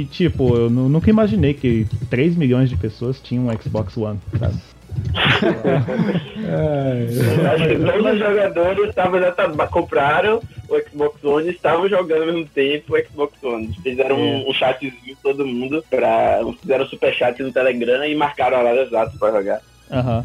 e, 0.00 0.04
tipo, 0.06 0.56
eu 0.56 0.70
nu- 0.70 0.88
nunca 0.88 1.10
imaginei 1.10 1.52
que 1.52 1.86
3 2.08 2.34
milhões 2.36 2.70
de 2.70 2.76
pessoas 2.76 3.20
tinham 3.20 3.48
um 3.48 3.60
Xbox 3.60 3.96
One, 3.96 4.18
sabe? 4.38 4.54
Acho 7.54 7.68
que 7.68 7.76
todos 7.78 8.12
os 8.12 8.18
jogadores 8.18 8.88
estavam, 8.88 9.20
já 9.20 9.32
tá- 9.32 9.66
compraram 9.68 10.40
o 10.68 10.80
Xbox 10.88 11.22
One 11.24 11.48
e 11.48 11.52
estavam 11.52 11.88
jogando 11.88 12.22
ao 12.22 12.26
mesmo 12.26 12.46
tempo 12.46 12.94
o 12.94 12.98
Xbox 13.04 13.42
One. 13.42 13.74
Fizeram 13.82 14.16
um, 14.18 14.50
um 14.50 14.54
chatzinho 14.54 15.16
todo 15.22 15.46
mundo, 15.46 15.84
pra, 15.90 16.38
fizeram 16.60 16.84
um 16.84 16.88
super 16.88 17.12
chat 17.12 17.42
no 17.42 17.52
Telegram 17.52 18.04
e 18.06 18.14
marcaram 18.14 18.58
horários 18.58 18.88
exatos 18.88 19.18
para 19.18 19.32
jogar. 19.32 19.60
Aham. 19.90 20.24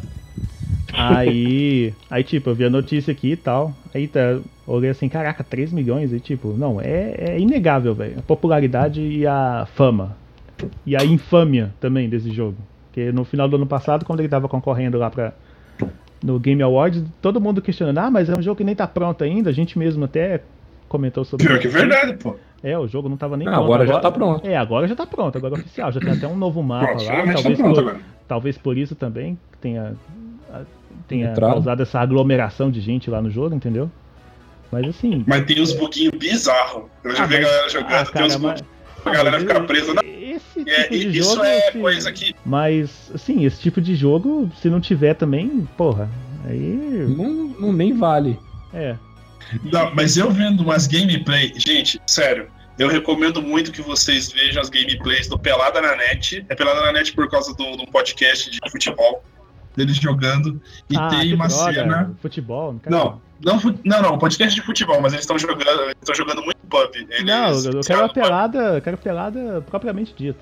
Aí, 0.94 1.94
aí, 2.10 2.24
tipo, 2.24 2.50
eu 2.50 2.56
vi 2.56 2.64
a 2.66 2.70
notícia 2.70 3.12
aqui 3.12 3.32
e 3.34 3.36
tal. 3.36 3.74
Aí 3.94 4.08
tá, 4.08 4.40
olhei 4.66 4.90
assim, 4.90 5.10
caraca, 5.10 5.44
3 5.44 5.72
milhões. 5.72 6.14
E 6.14 6.20
tipo, 6.20 6.56
não, 6.58 6.80
é, 6.82 7.14
é 7.18 7.40
inegável, 7.40 7.94
velho. 7.94 8.18
A 8.18 8.22
popularidade 8.22 9.02
e 9.02 9.28
a 9.28 9.68
fama. 9.76 10.16
E 10.86 10.96
a 10.96 11.04
infâmia 11.06 11.72
também 11.80 12.10
desse 12.10 12.32
jogo. 12.32 12.58
Porque 12.98 13.12
no 13.12 13.24
final 13.24 13.48
do 13.48 13.58
ano 13.58 13.68
passado, 13.68 14.04
quando 14.06 14.22
ele 14.22 14.28
tava 14.30 14.48
concorrendo 14.50 14.98
lá 14.98 15.12
pra. 15.12 15.32
No 16.24 16.40
Game 16.40 16.64
Awards, 16.64 17.04
todo 17.22 17.40
mundo 17.40 17.62
questionando, 17.62 18.00
ah, 18.00 18.10
mas 18.10 18.28
é 18.28 18.34
um 18.36 18.42
jogo 18.42 18.58
que 18.58 18.64
nem 18.64 18.74
tá 18.74 18.88
pronto 18.88 19.24
ainda. 19.24 19.52
A 19.52 19.54
gente 19.54 19.78
mesmo 19.78 20.06
até 20.06 20.42
comentou 20.90 21.24
sobre 21.24 21.46
Pior 21.46 21.60
que 21.60 21.68
é 21.68 21.70
isso. 21.70 21.78
verdade, 21.78 22.14
pô. 22.18 22.36
É, 22.64 22.76
o 22.76 22.88
jogo 22.88 23.08
não 23.08 23.16
tava 23.16 23.38
nem 23.38 23.46
Não, 23.46 23.54
pronto. 23.54 23.66
agora 23.66 23.86
já 23.86 24.00
tá 24.00 24.12
pronto. 24.12 24.48
É, 24.48 24.58
agora 24.58 24.88
já 24.88 24.96
tá 24.96 25.06
pronto, 25.06 25.38
agora 25.38 25.54
é 25.54 25.60
oficial. 25.60 25.92
Já 25.92 26.00
tem 26.00 26.10
até 26.10 26.28
um 26.28 26.36
novo 26.36 26.64
mapa 26.64 26.94
lá. 26.94 26.98
tá 26.98 27.34
Talvez 27.34 27.58
pronto 27.60 27.74
por, 27.76 27.80
agora. 27.82 28.00
talvez 28.28 28.58
por 28.58 28.76
isso 28.76 28.96
também 28.96 29.38
tenha, 29.62 29.94
tenha 31.08 31.30
Entrado. 31.30 31.52
causado 31.54 31.84
essa 31.84 32.00
aglomeração 32.00 32.72
de 32.72 32.82
gente 32.82 33.12
lá 33.12 33.22
no 33.22 33.30
jogo, 33.30 33.54
entendeu? 33.54 33.92
Mas 34.72 34.88
assim. 34.88 35.24
Mas 35.28 35.46
tem 35.46 35.62
uns 35.62 35.72
buguinhos 35.74 36.18
bizarros. 36.18 36.86
Eu 37.04 37.16
já 37.16 37.26
Ah, 37.26 37.28
vi 37.28 37.36
a 37.36 37.42
galera 37.42 37.70
jogando, 37.70 37.94
ah, 37.94 38.04
tem 38.06 38.14
cara, 38.14 38.26
uns 38.26 38.38
mas- 38.38 38.62
bugs. 38.62 38.78
A 39.06 39.10
galera 39.12 39.32
mas 39.34 39.42
fica 39.44 39.54
esse- 39.54 39.68
presa 39.68 39.94
na. 39.94 40.02
Esse 40.38 40.60
tipo 40.64 40.70
É, 40.70 40.88
de 40.90 41.18
isso 41.20 41.30
jogo. 41.32 41.44
é 41.44 41.60
se- 41.72 41.80
coisa 41.80 42.12
que. 42.12 42.36
Mas, 42.46 43.12
assim, 43.14 43.46
esse 43.46 43.60
tipo 43.62 43.82
de 43.82 43.96
jogo, 43.96 44.50
se 44.62 44.70
não 44.70 44.80
tiver 44.80 45.14
também, 45.16 45.68
porra, 45.78 46.10
aí. 46.46 47.06
Não, 47.16 47.32
não 47.60 47.74
nem 47.74 47.94
vale. 47.94 48.40
É. 48.74 48.96
Não, 49.72 49.94
mas 49.96 50.18
eu 50.18 50.30
vendo 50.30 50.62
umas 50.62 50.88
gameplay, 50.88 51.54
gente, 51.56 52.02
sério, 52.06 52.48
eu 52.78 52.90
recomendo 52.90 53.42
muito 53.42 53.72
que 53.72 53.82
vocês 53.82 54.30
vejam 54.32 54.62
as 54.62 54.70
gameplays 54.70 55.28
do 55.28 55.40
Pelada 55.40 55.82
na 55.82 55.96
Net. 55.96 56.46
É 56.50 56.56
Pelada 56.56 56.82
na 56.82 56.92
Net 56.92 57.14
por 57.14 57.30
causa 57.30 57.54
do, 57.56 57.78
do 57.78 57.86
podcast 57.88 58.52
de 58.52 58.60
futebol, 58.70 59.24
deles 59.76 59.96
jogando. 59.98 60.62
E 60.90 60.98
ah, 60.98 61.08
tem 61.08 61.30
que 61.30 61.34
uma 61.34 61.48
droga, 61.48 61.74
cena. 61.74 62.16
Futebol, 62.22 62.74
não 62.74 62.82
Não, 62.92 63.22
não, 63.42 63.76
não, 63.86 64.02
não, 64.02 64.18
podcast 64.20 64.54
de 64.54 64.66
futebol, 64.66 65.00
mas 65.02 65.14
eles 65.14 65.24
estão 65.24 65.40
jogando, 65.40 65.82
eles 65.84 65.96
estão 66.02 66.14
jogando 66.16 66.44
muito 66.44 66.57
pub. 66.68 66.90
Eles, 66.96 67.24
Não, 67.26 67.50
eu 67.72 67.82
quero 67.82 68.06
a 68.06 68.10
pelada, 68.10 68.82
quero 68.82 68.98
pelada 68.98 69.64
propriamente 69.70 70.14
dita. 70.18 70.40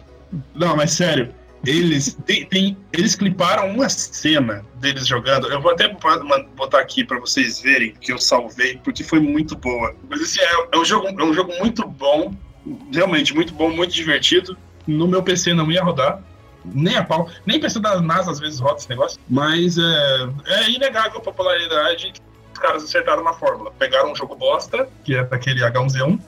Não, 0.53 0.75
mas 0.75 0.91
sério, 0.91 1.33
eles 1.65 2.17
tem, 2.25 2.45
tem- 2.45 2.77
eles 2.91 3.15
cliparam 3.15 3.69
uma 3.71 3.87
cena 3.89 4.65
deles 4.75 5.07
jogando. 5.07 5.47
Eu 5.47 5.61
vou 5.61 5.71
até 5.71 5.87
botar 6.55 6.79
aqui 6.79 7.03
pra 7.03 7.19
vocês 7.19 7.59
verem 7.61 7.93
que 7.93 8.11
eu 8.11 8.17
salvei, 8.19 8.77
porque 8.83 9.03
foi 9.03 9.19
muito 9.19 9.55
boa. 9.55 9.95
Mas 10.09 10.21
assim, 10.21 10.39
é, 10.41 10.67
é 10.73 10.77
um 10.77 10.85
jogo, 10.85 11.07
é 11.07 11.23
um 11.23 11.33
jogo 11.33 11.53
muito 11.59 11.87
bom, 11.87 12.33
realmente 12.93 13.33
muito 13.33 13.53
bom, 13.53 13.69
muito 13.71 13.93
divertido. 13.93 14.57
No 14.87 15.07
meu 15.07 15.23
PC 15.23 15.53
não 15.53 15.71
ia 15.71 15.83
rodar, 15.83 16.21
nem 16.63 16.95
a 16.95 17.03
pau. 17.03 17.29
Nem 17.45 17.59
PC 17.59 17.79
da 17.79 17.99
NASA 18.01 18.31
às 18.31 18.39
vezes 18.39 18.59
roda 18.59 18.77
esse 18.77 18.89
negócio. 18.89 19.19
Mas 19.29 19.77
é, 19.77 20.29
é 20.45 20.69
inegável 20.71 21.17
a 21.19 21.21
popularidade 21.21 22.13
os 22.55 22.59
caras 22.59 22.83
acertaram 22.83 23.21
na 23.23 23.33
fórmula. 23.33 23.71
Pegaram 23.77 24.11
um 24.13 24.15
jogo 24.15 24.33
bosta, 24.35 24.87
que 25.03 25.13
é 25.15 25.23
daquele 25.23 25.59
H1Z1, 25.61 26.19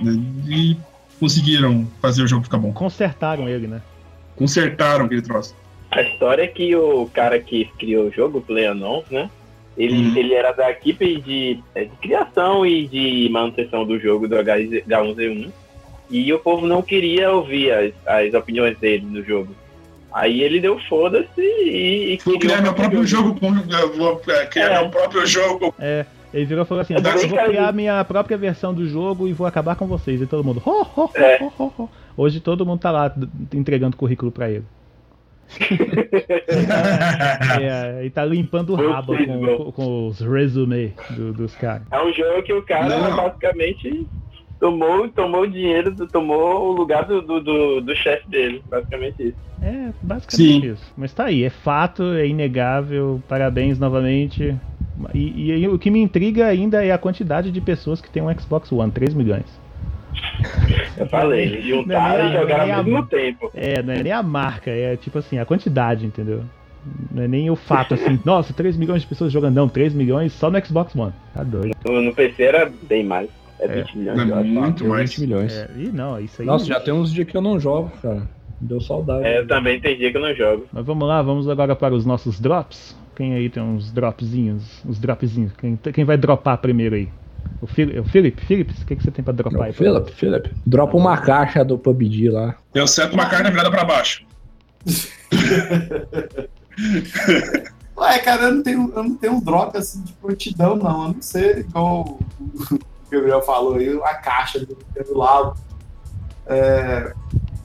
né, 0.00 0.12
e 0.48 0.76
conseguiram 1.20 1.86
fazer 2.00 2.22
o 2.22 2.26
jogo 2.26 2.44
ficar 2.44 2.56
bom. 2.58 2.72
Consertaram 2.72 3.46
ele, 3.48 3.66
né? 3.66 3.82
Consertaram 4.34 5.04
aquele 5.04 5.20
troço. 5.22 5.54
A 5.90 6.00
história 6.02 6.42
é 6.42 6.46
que 6.46 6.74
o 6.74 7.06
cara 7.12 7.38
que 7.38 7.66
criou 7.78 8.06
o 8.06 8.10
jogo, 8.12 8.38
o 8.38 8.42
PlayerUnknown's, 8.42 9.10
né? 9.10 9.30
Ele, 9.76 10.08
Uhum. 10.08 10.16
ele 10.16 10.34
era 10.34 10.52
da 10.52 10.70
equipe 10.70 11.20
de, 11.20 11.60
é, 11.74 11.84
de 11.84 11.96
criação 11.96 12.64
e 12.66 12.86
de 12.88 13.28
manutenção 13.30 13.84
do 13.86 13.98
jogo 13.98 14.26
do 14.26 14.36
H1Z1. 14.36 15.50
E 16.10 16.32
o 16.32 16.38
povo 16.38 16.66
não 16.66 16.80
queria 16.82 17.30
ouvir 17.30 17.70
as, 17.72 17.92
as 18.06 18.32
opiniões 18.34 18.78
dele 18.78 19.04
no 19.06 19.22
jogo. 19.22 19.54
Aí 20.12 20.42
ele 20.42 20.60
deu 20.60 20.78
foda-se 20.88 21.40
e, 21.40 22.14
e 22.14 22.18
Vou 22.24 22.38
criar 22.38 22.62
meu 22.62 22.72
próprio 22.74 23.06
jogo. 23.06 23.38
Vou 23.96 24.20
é, 24.28 24.46
criar 24.46 24.70
É. 24.72 24.80
meu 24.80 24.90
próprio 24.90 25.26
jogo. 25.26 25.74
É, 25.78 26.06
ele 26.32 26.44
virou 26.46 26.64
e 26.64 26.66
falou 26.66 26.80
assim: 26.82 26.94
Eu 26.94 27.00
eu 27.00 27.28
vou 27.28 27.38
criar 27.38 27.72
minha 27.72 28.02
própria 28.04 28.36
versão 28.38 28.72
do 28.74 28.88
jogo 28.88 29.28
e 29.28 29.32
vou 29.32 29.46
acabar 29.46 29.76
com 29.76 29.86
vocês. 29.86 30.20
E 30.20 30.26
todo 30.26 30.42
mundo. 30.44 30.62
"Ho, 30.64 30.82
ho, 30.82 31.04
ho, 31.04 31.10
É. 31.14 31.38
ho, 31.42 31.52
ho, 31.58 31.72
ho." 31.78 31.90
Hoje 32.16 32.40
todo 32.40 32.64
mundo 32.66 32.80
tá 32.80 32.90
lá 32.90 33.14
entregando 33.54 33.96
currículo 33.96 34.32
pra 34.32 34.50
ele. 34.50 34.64
É, 37.60 38.04
e 38.04 38.10
tá 38.10 38.24
limpando 38.24 38.72
o 38.74 38.90
rabo 38.90 39.14
com, 39.16 39.72
com- 39.72 40.06
os 40.08 40.20
resumê 40.20 40.92
do- 41.10 41.32
dos 41.32 41.54
caras. 41.54 41.82
É 41.90 42.02
um 42.02 42.12
jogo 42.12 42.42
que 42.42 42.52
o 42.52 42.62
cara 42.62 42.88
Não. 42.88 43.16
basicamente 43.16 44.06
tomou, 44.58 45.08
tomou 45.08 45.42
o 45.42 45.50
dinheiro, 45.50 45.94
tomou 46.08 46.68
o 46.68 46.72
lugar 46.72 47.04
do, 47.04 47.20
do, 47.22 47.40
do, 47.40 47.80
do 47.80 47.96
chefe 47.96 48.28
dele. 48.30 48.62
Basicamente 48.68 49.22
isso. 49.22 49.48
É, 49.60 49.92
basicamente 50.02 50.60
Sim. 50.60 50.72
isso. 50.72 50.92
Mas 50.96 51.12
tá 51.12 51.24
aí, 51.24 51.44
é 51.44 51.50
fato, 51.50 52.02
é 52.14 52.26
inegável. 52.26 53.20
Parabéns 53.28 53.78
novamente. 53.78 54.54
E, 55.14 55.46
e 55.46 55.52
aí, 55.52 55.68
o 55.68 55.78
que 55.78 55.90
me 55.90 56.00
intriga 56.00 56.46
ainda 56.46 56.84
é 56.84 56.90
a 56.90 56.98
quantidade 56.98 57.50
de 57.50 57.60
pessoas 57.60 58.00
que 58.00 58.10
tem 58.10 58.22
um 58.22 58.38
Xbox 58.38 58.70
One, 58.72 58.90
3 58.90 59.14
milhões. 59.14 59.46
Eu 60.96 61.06
falei, 61.06 61.58
é 61.58 61.62
juntaram 61.62 62.24
nem 62.24 62.32
e 62.32 62.36
a- 62.36 62.40
jogaram 62.40 62.74
ao 62.74 62.84
mesmo 62.84 63.06
tempo. 63.06 63.50
É, 63.54 63.82
não 63.82 63.92
é 63.92 64.02
nem 64.02 64.12
a 64.12 64.22
marca, 64.22 64.70
é 64.70 64.96
tipo 64.96 65.18
assim, 65.18 65.38
a 65.38 65.44
quantidade, 65.44 66.04
entendeu? 66.04 66.42
Não 67.12 67.22
é 67.22 67.28
nem 67.28 67.50
o 67.50 67.56
fato 67.56 67.94
assim, 67.94 68.18
nossa, 68.24 68.52
3 68.52 68.76
milhões 68.76 69.02
de 69.02 69.08
pessoas 69.08 69.32
jogando, 69.32 69.54
não, 69.54 69.68
3 69.68 69.94
milhões 69.94 70.32
só 70.32 70.50
no 70.50 70.64
Xbox 70.64 70.94
One. 70.96 71.12
Tá 71.34 71.44
doido. 71.44 71.70
No, 71.84 72.00
no 72.00 72.14
PC 72.14 72.42
era 72.42 72.72
bem 72.88 73.04
mais. 73.04 73.28
É 73.60 73.64
É. 73.64 73.82
20 73.82 73.98
milhões, 73.98 74.18
É 74.18 74.22
eu 74.22 74.34
acho. 74.36 74.48
muito 74.48 74.82
Deu 74.84 74.92
mais. 74.92 75.10
20 75.10 75.20
milhões. 75.20 75.52
É, 75.52 75.68
e 75.76 75.86
não, 75.92 76.20
isso 76.20 76.40
aí. 76.42 76.46
Nossa, 76.46 76.64
já 76.64 76.78
tem 76.80 76.92
uns 76.94 77.12
dias 77.12 77.26
que 77.28 77.36
eu 77.36 77.40
não 77.42 77.58
jogo, 77.58 77.90
cara. 78.02 78.22
Deu 78.60 78.80
saudade. 78.80 79.24
É, 79.24 79.38
eu 79.40 79.46
também 79.46 79.80
tem 79.80 79.96
dia 79.96 80.10
que 80.10 80.16
eu 80.16 80.20
não 80.22 80.34
jogo. 80.34 80.66
Mas 80.72 80.84
vamos 80.84 81.06
lá, 81.06 81.22
vamos 81.22 81.48
agora 81.48 81.76
para 81.76 81.94
os 81.94 82.04
nossos 82.06 82.40
drops. 82.40 82.96
Quem 83.16 83.34
aí 83.34 83.48
tem 83.50 83.62
uns 83.62 83.90
dropzinhos? 83.92 84.82
Uns 84.86 84.98
dropzinhos. 84.98 85.52
Quem, 85.60 85.76
quem 85.76 86.04
vai 86.04 86.16
dropar 86.16 86.58
primeiro 86.58 86.94
aí? 86.96 87.08
O, 87.60 87.66
Fili- 87.66 87.98
o 87.98 88.04
Felipe? 88.04 88.44
Felipe, 88.44 88.72
o 88.82 88.86
que, 88.86 88.94
que 88.96 89.02
você 89.02 89.10
tem 89.10 89.24
pra 89.24 89.32
dropar 89.32 89.62
aí? 89.68 89.72
Philip, 89.72 90.10
Philip. 90.12 90.50
Dropa 90.66 90.96
uma 90.96 91.16
caixa 91.18 91.64
do 91.64 91.76
PUBG 91.78 92.30
lá. 92.30 92.54
Eu 92.74 92.86
seto 92.86 93.14
uma 93.14 93.26
carne 93.26 93.50
virada 93.50 93.70
pra 93.70 93.84
baixo. 93.84 94.24
Ué, 97.96 98.18
cara, 98.20 98.44
eu 98.44 98.54
não 98.54 98.62
tenho, 98.62 98.92
eu 98.94 99.02
não 99.02 99.14
tenho 99.16 99.32
um 99.34 99.40
drop 99.40 99.76
assim 99.76 100.02
de 100.02 100.12
prontidão, 100.14 100.76
não. 100.76 101.02
A 101.06 101.08
não 101.08 101.20
ser 101.22 101.58
igual 101.60 102.18
o 103.08 103.18
Gabriel 103.18 103.42
falou 103.42 103.74
aí, 103.76 103.88
a 104.02 104.14
caixa 104.14 104.60
do 104.60 104.76
Nintendo 104.76 105.16
Labo. 105.18 105.56
É... 106.46 107.12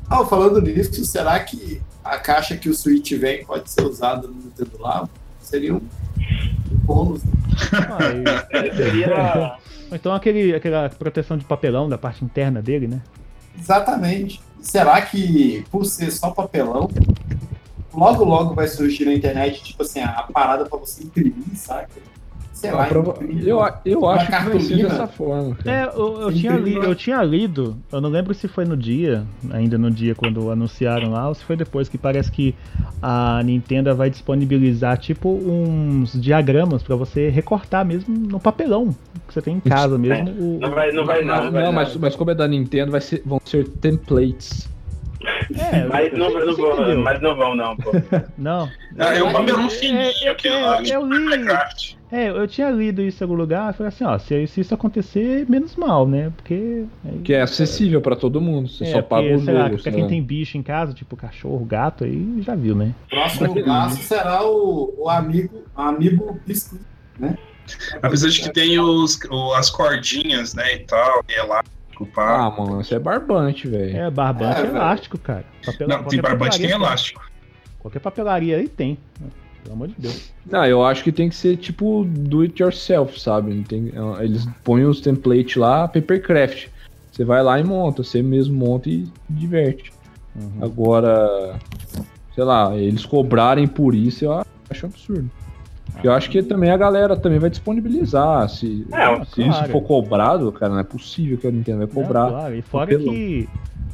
Ah, 0.10 0.26
falando 0.26 0.62
nisso, 0.62 1.04
será 1.06 1.40
que 1.40 1.82
a 2.04 2.18
caixa 2.18 2.56
que 2.58 2.70
o 2.70 2.74
Switch 2.74 3.14
vem 3.14 3.46
pode 3.46 3.70
ser 3.70 3.84
usada 3.84 4.28
no 4.28 4.34
Nintendo 4.34 4.78
Labo? 4.80 5.10
Seria 5.40 5.74
um 5.76 5.82
um 6.72 6.78
bônus. 6.86 7.22
Ah, 7.74 8.58
e- 8.62 8.76
Seria. 8.76 9.58
Ou 9.92 9.96
então 9.96 10.14
aquele, 10.14 10.56
aquela 10.56 10.90
proteção 10.90 11.38
de 11.38 11.46
papelão 11.46 11.88
da 11.88 11.98
parte 11.98 12.26
interna 12.26 12.62
dele, 12.62 12.88
né? 12.88 13.02
Exatamente. 13.60 14.42
Será 14.62 15.02
que, 15.02 15.64
por 15.70 15.86
ser 15.86 16.10
só 16.12 16.32
papelão, 16.32 16.90
logo 17.94 18.24
logo 18.24 18.56
vai 18.56 18.68
surgir 18.68 19.06
na 19.06 19.14
internet, 19.14 19.62
tipo 19.64 19.84
assim, 19.84 20.00
a 20.02 20.24
parada 20.34 20.66
pra 20.66 20.80
você 20.80 21.04
imprimir, 21.04 21.56
saca? 21.56 21.90
Sei 22.64 22.72
lá, 22.72 22.86
Prova-. 22.86 23.18
Eu, 23.46 23.60
eu 23.84 24.08
acho 24.08 24.26
que 24.26 24.32
vai 24.32 24.60
ser 24.62 24.78
dessa 24.84 25.06
forma. 25.06 25.58
É, 25.66 25.84
eu, 25.84 26.22
eu 26.22 26.34
tinha 26.34 26.56
li- 26.56 26.76
eu 26.76 26.96
tinha 26.96 27.22
lido, 27.22 27.76
eu 27.92 28.00
não 28.00 28.10
lembro 28.10 28.34
se 28.34 28.48
foi 28.48 28.64
no 28.64 28.78
dia, 28.78 29.26
ainda 29.52 29.78
no 29.78 29.92
dia 29.92 30.16
quando 30.16 30.50
anunciaram 30.50 31.12
lá, 31.12 31.28
ou 31.28 31.36
se 31.36 31.44
foi 31.44 31.58
depois, 31.58 31.90
que 31.90 31.98
parece 31.98 32.32
que 32.32 32.56
a 33.02 33.42
Nintendo 33.44 33.94
vai 33.94 34.10
disponibilizar 34.10 34.98
tipo 34.98 35.28
uns 35.30 36.14
diagramas 36.14 36.82
pra 36.82 36.96
você 36.96 37.28
recortar 37.28 37.84
mesmo 37.86 38.16
no 38.18 38.40
papelão 38.40 38.96
que 39.28 39.34
você 39.34 39.42
tem 39.42 39.56
em 39.58 39.60
casa 39.60 39.98
mesmo. 39.98 40.30
o- 40.30 40.60
Não 40.62 40.72
vai, 40.72 40.92
não 40.94 41.06
vai 41.06 41.22
não. 41.22 41.36
Não, 41.36 41.44
Não, 41.46 41.52
vai 41.52 41.72
mas, 41.74 41.94
não. 41.96 42.02
mas 42.02 42.16
como 42.16 42.32
é 42.32 42.36
da 42.36 42.48
Nintendo, 42.48 42.92
vai 42.94 43.02
ser, 43.02 43.22
vão 43.26 43.42
ser 43.44 43.68
templates. 43.68 44.72
É, 45.56 45.86
Mas 45.88 46.12
não, 46.12 46.30
não 46.34 46.46
você 46.54 46.62
vão, 46.62 47.02
mas 47.02 47.22
não 47.22 47.36
vão, 47.36 47.56
não, 47.56 47.78
pô. 47.78 47.92
Não. 48.38 48.70
Ah, 49.00 49.14
é 49.16 49.24
um 49.24 49.28
É, 49.30 49.32
é, 49.32 50.28
é, 50.28 50.28
é, 50.28 50.32
eu 50.32 50.36
tipo 50.84 51.06
li. 51.06 51.98
É, 52.16 52.30
eu 52.30 52.48
tinha 52.48 52.70
lido 52.70 53.02
isso 53.02 53.24
em 53.24 53.26
algum 53.26 53.36
lugar, 53.36 53.70
eu 53.70 53.74
falei 53.74 53.88
assim, 53.88 54.04
ó, 54.04 54.18
se, 54.20 54.46
se 54.46 54.62
isso 54.62 54.74
acontecer, 54.74 55.50
menos 55.50 55.76
mal, 55.76 56.08
né? 56.08 56.32
Porque. 56.36 56.86
aí- 57.04 57.20
Que 57.24 57.34
é 57.34 57.42
acessível 57.42 58.02
pra 58.02 58.16
todo 58.16 58.40
mundo. 58.40 58.70
Você 58.70 58.84
é, 58.84 58.92
só 58.92 59.02
paga 59.02 59.24
porque, 59.24 59.36
o 59.36 59.46
sei 59.46 59.54
lá, 59.56 59.70
jogo. 59.70 59.82
pra 59.82 59.92
quem 59.92 60.08
tem 60.08 60.22
bicho 60.22 60.56
em 60.58 60.62
casa, 60.62 60.94
tipo 60.94 61.16
cachorro, 61.16 61.66
gato, 61.66 62.04
aí 62.04 62.40
já 62.42 62.54
viu, 62.54 62.76
né? 62.76 62.94
Próximo 63.10 63.66
passo 63.66 63.98
será 64.04 64.46
o, 64.46 64.94
o 64.98 65.10
amigo, 65.10 65.64
amigo 65.76 66.40
Pisco, 66.46 66.78
né? 67.18 67.36
Apesar 68.02 68.30
de 68.30 68.42
que 68.42 68.52
tem 68.54 68.78
os, 68.80 69.18
o- 69.32 69.54
as 69.54 69.70
cordinhas, 69.72 70.54
né, 70.54 70.76
e 70.76 70.80
tal, 70.80 71.24
e 71.28 71.34
elástico, 71.34 72.06
pá. 72.14 72.46
Ah, 72.46 72.52
mano, 72.52 72.82
isso 72.82 72.94
é 72.94 73.00
barbante, 73.00 73.68
velho. 73.68 73.98
É, 73.98 74.12
barbante 74.12 74.62
É, 74.62 74.66
é, 74.66 74.68
elástico, 74.68 75.18
cara. 75.18 75.46
Papel- 75.66 75.88
Não, 75.88 76.04
tem 76.04 76.22
barbante, 76.22 76.60
tem 76.60 76.70
elástico. 76.70 77.22
Qualquer 77.80 78.00
papelaria 78.00 78.58
aí 78.58 78.68
tem. 78.68 78.98
Pelo 79.64 79.76
amor 79.76 79.88
de 79.88 79.96
Deus. 79.98 80.32
Não, 80.50 80.66
eu 80.66 80.84
acho 80.84 81.04
que 81.04 81.12
tem 81.12 81.30
que 81.30 81.36
ser 81.36 81.58
tipo 81.58 82.06
do 82.06 82.42
it 82.42 82.62
yourself, 82.62 83.20
sabe? 83.20 83.64
Tem, 83.68 83.92
eles 84.20 84.48
põem 84.64 84.84
os 84.86 85.00
templates 85.00 85.56
lá, 85.56 85.88
papercraft. 85.88 86.68
Você 87.12 87.24
vai 87.24 87.44
lá 87.44 87.60
e 87.60 87.64
monta, 87.64 88.04
você 88.04 88.22
mesmo 88.22 88.58
monta 88.58 88.90
e 88.90 89.08
diverte. 89.30 89.92
Uhum. 90.36 90.64
Agora, 90.66 91.60
sei 92.34 92.44
lá, 92.44 92.76
eles 92.76 93.06
cobrarem 93.06 93.68
por 93.68 93.94
isso 93.94 94.26
eu 94.26 94.44
acho 94.70 94.86
absurdo. 94.86 95.30
Porque 95.92 96.08
eu 96.08 96.14
acho 96.14 96.30
que 96.30 96.42
também 96.42 96.72
a 96.72 96.78
galera 96.78 97.16
também 97.16 97.38
vai 97.38 97.50
disponibilizar. 97.50 98.50
Se, 98.50 98.88
É, 98.92 99.26
se 99.26 99.42
isso 99.42 99.52
claro. 99.52 99.72
for 99.72 99.82
cobrado, 99.82 100.52
cara, 100.52 100.74
não 100.74 100.80
é 100.80 100.84
possível 100.84 101.38
que 101.38 101.46
a 101.46 101.52
Nintendo 101.52 101.80
vai 101.80 101.88
cobrar. 101.88 102.24
Não, 102.24 102.30
claro. 102.32 102.56
E 102.56 102.62
fora 102.64 102.98
que. 102.98 103.48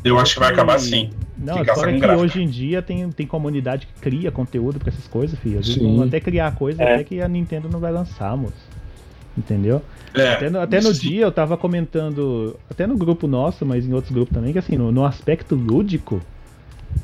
Eu 0.03 0.17
acho 0.17 0.33
que 0.35 0.39
vai 0.39 0.51
acabar 0.51 0.75
assim. 0.75 1.09
Não, 1.37 1.57
Ficar 1.57 1.75
fora 1.75 1.87
com 1.87 1.93
que 1.95 1.99
gráfico. 2.01 2.23
hoje 2.23 2.41
em 2.43 2.47
dia 2.47 2.81
tem, 2.81 3.09
tem 3.11 3.25
comunidade 3.27 3.85
que 3.87 3.93
cria 4.01 4.31
conteúdo 4.31 4.79
pra 4.79 4.89
essas 4.89 5.07
coisas, 5.07 5.37
filho. 5.39 5.59
Às 5.59 5.67
vezes 5.67 5.81
Sim. 5.81 5.95
vão 5.97 6.05
até 6.07 6.19
criar 6.19 6.53
coisa 6.55 6.81
É. 6.83 6.95
até 6.95 7.03
que 7.03 7.21
a 7.21 7.27
Nintendo 7.27 7.69
não 7.69 7.79
vai 7.79 7.91
lançar, 7.91 8.35
moço. 8.37 8.53
Entendeu? 9.37 9.81
É, 10.13 10.33
Até 10.33 10.49
no, 10.49 10.59
até 10.59 10.81
no 10.81 10.93
dia 10.93 11.21
eu 11.23 11.31
tava 11.31 11.55
comentando, 11.55 12.57
até 12.69 12.85
no 12.87 12.97
grupo 12.97 13.27
nosso, 13.27 13.65
mas 13.65 13.85
em 13.85 13.93
outros 13.93 14.11
grupos 14.11 14.33
também, 14.33 14.51
que 14.51 14.59
assim, 14.59 14.75
no, 14.75 14.91
no 14.91 15.05
aspecto 15.05 15.55
lúdico, 15.55 16.21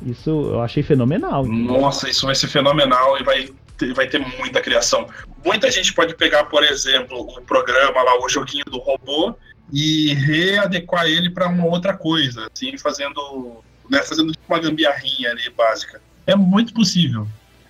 isso 0.04 0.28
eu 0.30 0.60
achei 0.60 0.82
fenomenal. 0.82 1.46
entendeu? 1.46 1.80
Nossa, 1.80 2.10
isso 2.10 2.26
vai 2.26 2.34
ser 2.34 2.48
fenomenal 2.48 3.18
e 3.18 3.22
vai 3.22 3.48
ter, 3.78 3.94
vai 3.94 4.06
ter 4.06 4.18
muita 4.38 4.60
criação. 4.60 5.06
Muita 5.44 5.70
gente 5.70 5.94
pode 5.94 6.14
pegar, 6.14 6.44
por 6.44 6.64
exemplo, 6.64 7.20
o 7.20 7.40
programa 7.42 8.02
lá, 8.02 8.18
o 8.22 8.28
joguinho 8.28 8.64
do 8.66 8.78
robô, 8.78 9.34
e 9.72 10.12
readequar 10.14 11.06
ele 11.06 11.30
para 11.30 11.48
uma 11.48 11.66
outra 11.66 11.96
coisa, 11.96 12.46
assim, 12.54 12.76
fazendo, 12.78 13.60
né, 13.90 14.02
fazendo 14.02 14.32
tipo 14.32 14.44
uma 14.48 14.60
gambiarrinha 14.60 15.30
ali 15.30 15.42
básica. 15.56 16.00
É 16.26 16.34
muito 16.36 16.72
possível. 16.72 17.26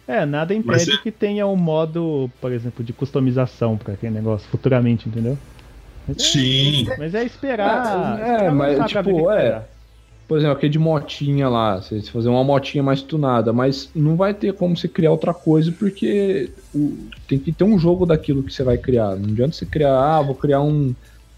É, 0.09 0.25
nada 0.25 0.55
Mas 0.65 0.83
impede 0.83 0.99
é- 0.99 1.03
que 1.03 1.11
tenha 1.11 1.47
um 1.47 1.57
modo, 1.57 2.31
por 2.41 2.53
exemplo, 2.53 2.85
de 2.85 2.93
customização 2.93 3.77
pra 3.77 3.95
aquele 3.95 4.15
negócio 4.15 4.49
futuramente, 4.49 5.09
entendeu? 5.09 5.37
Mas 6.07 6.17
é, 6.17 6.21
Sim. 6.23 6.87
mas 6.97 7.15
é 7.15 7.25
esperar. 7.25 8.21
É, 8.21 8.35
esperar 8.35 8.53
mas, 8.55 8.91
tipo, 8.91 9.31
é. 9.31 9.69
Por 10.29 10.39
exemplo, 10.39 10.57
aquele 10.57 10.73
de 10.73 10.79
motinha 10.79 11.49
lá, 11.49 11.81
você 11.81 12.01
você 12.01 12.11
fazer 12.11 12.29
uma 12.29 12.43
motinha 12.43 12.83
mais 12.83 13.01
tunada, 13.01 13.53
mas 13.53 13.91
não 13.95 14.17
vai 14.17 14.35
ter 14.35 14.53
como 14.55 14.77
você 14.77 14.89
criar 14.89 15.13
outra 15.13 15.33
coisa, 15.33 15.71
porque 15.71 16.53
o- 16.75 17.09
tem 17.29 17.39
que 17.39 17.53
ter 17.53 17.63
um 17.63 17.79
jogo 17.79 18.05
daquilo 18.05 18.43
que 18.43 18.53
você 18.53 18.65
vai 18.65 18.77
criar. 18.77 19.15
Não 19.17 19.31
adianta 19.31 19.53
você 19.57 19.65
criar, 19.67 19.97
ah, 19.97 20.21
vou 20.23 20.35
criar 20.35 20.61
um, 20.63 20.95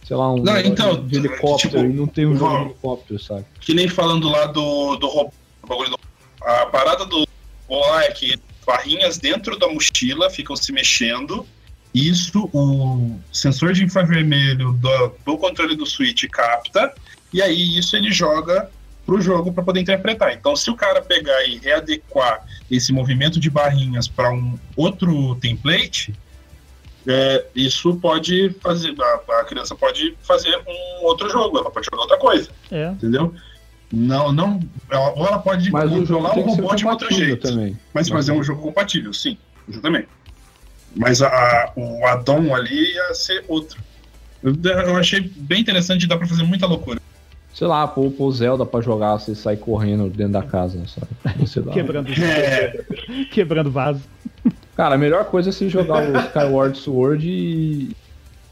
sei 0.09 0.16
lá, 0.16 0.32
um 0.32 0.42
Não, 0.42 0.59
então, 0.59 1.06
de 1.06 1.16
helicóptero 1.16 1.80
tipo, 1.80 1.84
e 1.84 1.88
não 1.92 2.06
tem 2.06 2.24
um 2.24 2.34
jogo 2.34 2.56
de 2.56 2.64
helicóptero, 2.64 3.20
sabe? 3.20 3.44
Que 3.61 3.74
nem 3.74 3.88
falando 3.88 4.30
lá 4.30 4.46
do, 4.46 4.96
do 4.96 5.06
robô. 5.06 5.30
do 5.66 5.98
A 6.40 6.66
parada 6.66 7.04
do 7.04 7.28
lá 7.68 8.04
é 8.04 8.11
que 8.11 8.40
barrinhas 8.66 9.18
dentro 9.18 9.59
da 9.59 9.68
mochila 9.68 10.30
ficam 10.30 10.56
se 10.56 10.72
mexendo. 10.72 11.46
Isso 11.94 12.48
o 12.54 13.18
sensor 13.30 13.74
de 13.74 13.84
infravermelho 13.84 14.72
do, 14.72 15.12
do 15.26 15.36
controle 15.36 15.76
do 15.76 15.84
Switch 15.84 16.24
capta. 16.30 16.94
E 17.30 17.42
aí 17.42 17.78
isso 17.78 17.94
ele 17.94 18.11
joga 18.11 18.70
pro 19.04 19.20
jogo 19.20 19.52
para 19.52 19.62
poder 19.62 19.80
interpretar. 19.80 20.32
Então, 20.32 20.56
se 20.56 20.70
o 20.70 20.74
cara 20.74 21.02
pegar 21.02 21.44
e 21.44 21.59
readequar 21.59 22.46
esse 22.70 22.92
movimento 22.92 23.38
de 23.38 23.50
barrinhas 23.50 24.09
para 24.09 24.32
um 24.32 24.59
outro 24.74 25.34
template, 25.36 26.14
é, 27.09 27.46
isso 27.54 27.96
pode 27.96 28.50
fazer. 28.61 28.94
A, 29.00 29.40
a 29.40 29.44
criança 29.44 29.74
pode 29.74 30.14
fazer 30.22 30.54
um 30.68 31.04
outro 31.06 31.28
jogo, 31.30 31.59
ela 31.59 31.70
pode 31.70 31.86
jogar 31.90 32.02
outra 32.02 32.18
coisa, 32.18 32.48
É. 32.70 32.88
entendeu? 32.90 33.34
Não, 33.90 34.30
não. 34.32 34.61
ela- 34.90 35.12
Ou 35.14 35.26
ela 35.26 35.38
pode 35.38 35.70
Mas 35.72 35.84
o 35.90 36.04
jogo 36.04 36.06
controlar 36.06 36.30
o 36.30 36.34
ser 36.34 36.40
robô 36.62 36.74
de 36.74 36.86
outro 36.86 37.14
jeito. 37.14 37.48
também. 37.48 37.78
Mas 37.94 38.09
fazer 38.09 38.32
um 38.32 38.42
jogo 38.42 38.61
compatível, 38.62 39.12
sim, 39.14 39.38
exatamente. 39.68 40.09
Mas 40.94 41.22
a, 41.22 41.28
a- 41.28 41.72
o 41.74 42.06
addon 42.06 42.54
ali 42.54 42.92
ia 42.94 43.14
ser 43.14 43.44
outro. 43.48 43.80
Eu, 44.42 44.54
eu 44.62 44.96
achei 44.96 45.20
bem 45.20 45.61
interessante, 45.62 46.06
dá 46.06 46.16
pra 46.16 46.26
fazer 46.26 46.42
muita 46.42 46.66
loucura. 46.66 47.00
Sei 47.54 47.66
lá, 47.66 47.88
pôr 47.88 48.11
pôr 48.12 48.30
Zelda 48.30 48.64
pra 48.64 48.80
jogar, 48.80 49.18
você 49.18 49.34
sai 49.34 49.56
correndo 49.56 50.09
dentro 50.11 50.34
da 50.34 50.42
casa, 50.42 50.80
sabe? 50.86 51.09
Você 51.44 51.61
dá- 51.61 51.72
Quebrando, 51.72 52.12
É, 52.12 52.84
quebrando 53.32 53.70
vaso. 53.70 54.00
Cara, 54.78 54.94
a 54.94 54.98
melhor 54.98 55.24
coisa 55.24 55.50
é 55.50 55.52
você 55.52 55.68
jogar 55.68 56.08
o 56.08 56.16
Skyward 56.28 56.78
Sword 56.78 57.28
e. 57.28 57.90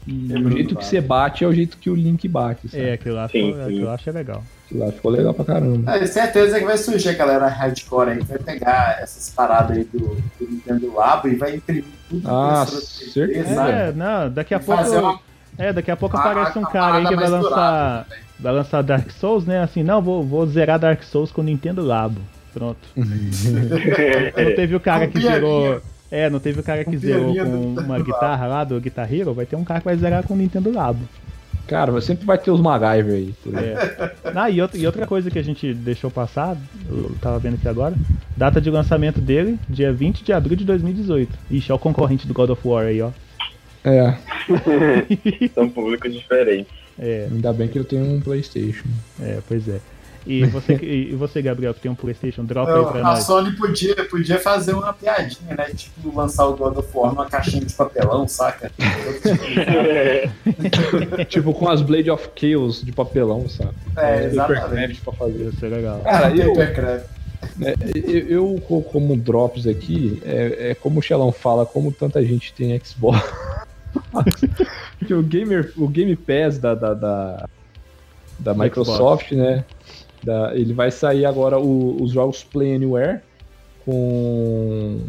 e 0.05 0.33
o 0.33 0.51
jeito 0.51 0.75
que 0.75 0.83
você 0.85 0.99
bate 1.01 1.43
é 1.45 1.47
o 1.47 1.53
jeito 1.53 1.77
que 1.77 1.89
o 1.89 1.95
Link 1.95 2.27
bate, 2.27 2.67
sabe? 2.67 2.83
É, 2.83 2.93
aquilo 2.93 3.15
lá, 3.15 3.29
Sim, 3.29 3.47
ficou- 3.53 3.55
sim. 3.55 3.63
aquilo 3.63 3.85
lá 3.85 3.93
achei 3.93 4.11
legal. 4.13 4.43
Sei 4.67 4.77
lá, 4.77 4.91
ficou 4.91 5.09
legal 5.11 5.33
pra 5.33 5.45
caramba. 5.45 5.95
É, 5.95 6.05
certeza 6.05 6.59
que 6.59 6.65
vai 6.65 6.77
surgir 6.77 7.07
a 7.09 7.13
galera 7.13 7.47
hardcore 7.47 8.09
aí, 8.09 8.17
que 8.17 8.25
vai 8.25 8.39
pegar 8.39 8.97
essas 9.01 9.29
paradas 9.29 9.77
aí 9.77 9.85
do, 9.85 9.99
do 9.99 10.51
Nintendo 10.51 10.93
Labo 10.93 11.29
e 11.29 11.35
vai 11.35 11.55
imprimir 11.55 11.85
tudo 12.09 12.27
Ah, 12.29 12.65
impressora 12.67 12.85
3D, 12.85 13.11
certeza. 13.13 13.55
sabe? 13.55 13.71
É, 13.71 13.91
não, 13.93 14.29
daqui 14.29 14.53
a 14.53 14.57
E 14.57 14.59
pouco. 14.59 14.83
fazer 14.83 14.97
uma- 14.97 15.19
É, 15.57 15.71
daqui 15.71 15.89
a 15.89 15.95
pouco 15.95 16.17
aparece 16.17 16.59
um 16.59 16.63
cara 16.65 16.97
aí 16.97 17.07
que 17.07 17.15
vai 17.15 17.29
lançar. 17.29 18.05
né? 18.09 18.17
Vai 18.37 18.53
lançar 18.53 18.81
Dark 18.83 19.09
Souls, 19.11 19.45
né? 19.45 19.61
Assim, 19.63 19.81
não, 19.81 20.01
vou, 20.01 20.21
vou 20.23 20.45
zerar 20.45 20.77
Dark 20.77 21.01
Souls 21.03 21.31
com 21.31 21.39
o 21.39 21.43
Nintendo 21.45 21.81
Labo. 21.85 22.19
Pronto. 22.53 22.77
Não 22.97 24.55
teve 24.55 24.75
o 24.75 24.79
cara 24.79 25.07
que 25.07 25.19
zerou. 25.21 25.81
É, 26.09 26.29
não 26.29 26.39
teve 26.39 26.59
o 26.59 26.63
cara 26.63 26.85
que 26.85 26.97
zerou 26.97 27.33
pianinha 27.33 27.45
do 27.45 27.75
com 27.75 27.81
uma 27.81 27.99
guitarra 27.99 28.47
lá 28.47 28.63
do 28.63 28.79
Guitar 28.79 29.13
Hero. 29.13 29.33
Vai 29.33 29.45
ter 29.45 29.55
um 29.55 29.63
cara 29.63 29.79
que 29.79 29.85
vai 29.85 29.97
zerar 29.97 30.23
com 30.23 30.33
o 30.33 30.37
Nintendo 30.37 30.71
Labo. 30.71 31.07
Cara, 31.67 31.99
sempre 31.99 32.25
vai 32.25 32.37
ter 32.37 32.49
os 32.49 32.61
MacGyver 32.61 33.13
aí. 33.13 33.35
aí. 33.45 33.65
É. 33.65 34.11
Ah, 34.33 34.49
e 34.49 34.61
outra, 34.61 34.77
e 34.77 34.85
outra 34.85 35.05
coisa 35.05 35.29
que 35.29 35.37
a 35.37 35.43
gente 35.43 35.73
deixou 35.73 36.09
passar, 36.09 36.55
eu 36.89 37.11
tava 37.21 37.37
vendo 37.39 37.55
aqui 37.55 37.67
agora, 37.67 37.93
data 38.37 38.61
de 38.61 38.69
lançamento 38.69 39.19
dele, 39.19 39.59
dia 39.67 39.91
20 39.91 40.23
de 40.23 40.31
abril 40.31 40.55
de 40.55 40.63
2018. 40.63 41.37
Ixi, 41.51 41.69
é 41.69 41.75
o 41.75 41.79
concorrente 41.79 42.25
do 42.25 42.33
God 42.33 42.51
of 42.51 42.65
War 42.65 42.85
aí, 42.85 43.01
ó. 43.01 43.11
É, 43.83 44.17
São 45.53 45.69
públicos 45.69 46.13
diferentes. 46.13 46.71
É, 46.97 47.27
ainda 47.29 47.51
bem 47.51 47.67
que 47.67 47.77
eu 47.77 47.83
tenho 47.83 48.05
um 48.05 48.21
PlayStation. 48.21 48.87
é, 49.21 49.39
pois 49.45 49.67
é. 49.67 49.79
E 50.27 50.43
você, 50.45 50.73
e 50.73 51.15
você 51.15 51.41
Gabriel, 51.41 51.73
que 51.73 51.79
tem 51.79 51.89
um 51.89 51.95
Playstation, 51.95 52.43
dropa 52.43 52.73
aí 52.73 52.85
pra 52.85 52.99
a 52.99 53.03
nós. 53.03 53.23
Sony 53.23 53.55
podia, 53.55 53.95
podia 54.09 54.37
fazer 54.37 54.73
uma 54.73 54.91
piadinha, 54.91 55.55
né? 55.55 55.69
Tipo, 55.73 56.13
lançar 56.13 56.45
o 56.47 56.57
God 56.57 56.77
of 56.77 56.89
War 56.93 57.13
numa 57.13 57.25
caixinha 57.27 57.63
de 57.63 57.73
papelão, 57.73 58.27
saca? 58.27 58.69
tipo, 61.29 61.53
com 61.53 61.69
as 61.69 61.81
Blade 61.81 62.11
of 62.11 62.29
Chaos 62.35 62.83
de 62.83 62.91
papelão, 62.91 63.47
sabe? 63.47 63.71
É, 63.95 64.25
exatamente. 64.25 64.99
Pra 64.99 65.13
fazer. 65.13 65.45
Ia 65.45 65.51
ser 65.53 65.69
legal. 65.69 66.01
Cara, 66.01 66.35
eu, 66.35 66.53
Papercraft. 66.53 67.05
eu, 67.95 68.27
eu, 68.27 68.61
co- 68.67 68.81
como 68.81 69.15
drops 69.15 69.65
aqui, 69.65 70.21
é, 70.25 70.71
é 70.71 70.75
como 70.75 70.99
o 70.99 71.01
Xelão 71.01 71.31
fala, 71.31 71.65
como 71.65 71.89
tanta 71.91 72.21
gente 72.21 72.51
tem 72.53 72.77
Xbox. 72.83 73.21
que 75.07 75.13
o, 75.13 75.23
gamer, 75.23 75.71
o 75.77 75.87
Game 75.87 76.15
Pass 76.17 76.57
da, 76.57 76.75
da, 76.75 76.93
da, 76.93 77.49
da 78.39 78.53
Microsoft, 78.53 79.31
né? 79.31 79.63
Da- 80.27 80.51
ele 80.53 80.73
vai 80.73 80.91
sair 80.91 81.25
agora 81.25 81.57
o- 81.57 82.01
os 82.03 82.11
jogos 82.11 82.43
Play 82.43 82.75
Anywhere 82.75 83.21
com. 83.85 84.99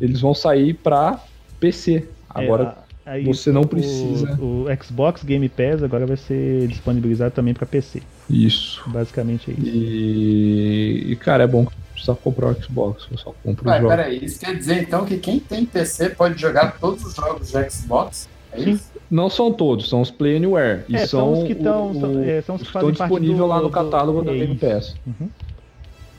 Eles 0.00 0.20
vão 0.20 0.34
sair 0.34 0.74
pra 0.74 1.20
PC. 1.60 2.08
Agora 2.28 2.78
É, 3.04 3.10
aí 3.10 3.24
você 3.24 3.52
não 3.52 3.62
o- 3.62 3.66
precisa. 3.68 4.32
O, 4.40 4.66
Xbox 4.82 5.22
Game 5.24 5.48
Pass 5.48 5.82
agora 5.82 6.06
vai 6.06 6.16
ser 6.16 6.66
disponibilizado 6.68 7.32
também 7.34 7.52
pra 7.54 7.66
PC. 7.66 8.02
Isso. 8.30 8.82
Basicamente 8.88 9.50
é 9.50 9.54
isso. 9.54 9.66
E, 9.76 11.12
e, 11.12 11.16
cara, 11.16 11.44
é 11.44 11.46
bom 11.46 11.66
precisa 11.92 12.14
comprar 12.14 12.50
o 12.52 12.62
Xbox, 12.62 13.06
você 13.10 13.16
só 13.16 13.34
compra 13.42 13.76
os 13.78 13.82
Ué, 13.82 13.88
peraí, 13.96 14.24
isso 14.24 14.38
quer 14.38 14.56
dizer 14.56 14.82
então 14.82 15.04
que 15.04 15.16
quem 15.18 15.40
tem 15.40 15.66
PC 15.66 16.10
pode 16.10 16.40
jogar 16.40 16.78
todos 16.78 17.04
os 17.04 17.14
jogos 17.14 17.50
de 17.50 17.70
Xbox? 17.70 18.28
É 18.52 18.60
Sim. 18.60 18.70
isso? 18.70 18.90
Não 19.10 19.30
são 19.30 19.52
todos, 19.52 19.88
são 19.88 20.00
os 20.02 20.10
Play 20.10 20.36
Anywhere. 20.36 20.82
E 20.88 20.96
É, 20.96 21.06
são, 21.06 21.32
os 21.32 21.46
que 21.46 21.52
é, 21.52 22.42
são 22.42 22.56
os 22.56 22.62
que 22.62 22.66
estão 22.68 22.90
disponíveis 22.90 23.38
do- 23.38 23.46
lá 23.46 23.56
no 23.56 23.62
do- 23.64 23.70
catálogo 23.70 24.22
da 24.22 24.32
Game. 24.32 24.54
Pass. 24.56 24.94
Uhum. 25.06 25.28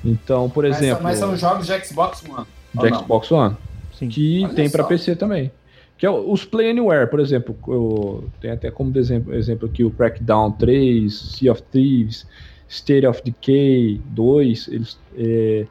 Então, 0.03 0.49
por 0.49 0.63
Mas, 0.63 0.77
exemplo, 0.77 1.03
mas 1.03 1.17
são 1.17 1.35
jogos 1.35 1.67
de 1.67 1.85
Xbox 1.85 2.23
One. 2.27 2.45
de? 2.73 2.95
Xbox 2.95 3.31
One, 3.31 3.55
Sim. 3.93 4.07
que 4.09 4.43
Olha 4.45 4.53
tem 4.53 4.69
pra 4.69 4.83
só. 4.83 4.89
PC 4.89 5.15
também. 5.15 5.51
Que 5.97 6.05
é 6.05 6.09
os 6.09 6.45
Play 6.45 6.69
Anywhere, 6.71 7.09
por 7.09 7.19
exemplo, 7.19 7.55
eu, 7.67 8.23
tem 8.39 8.51
até 8.51 8.71
como 8.71 8.97
exemplo, 8.97 9.35
exemplo 9.35 9.67
aqui 9.67 9.83
o 9.83 9.91
Crackdown 9.91 10.51
3, 10.53 11.13
Sea 11.13 11.51
of 11.51 11.61
Thieves, 11.63 12.25
State 12.69 13.05
of 13.05 13.21
Decay 13.21 13.99
2, 14.05 14.67
eles, 14.69 14.97
é, 15.17 15.65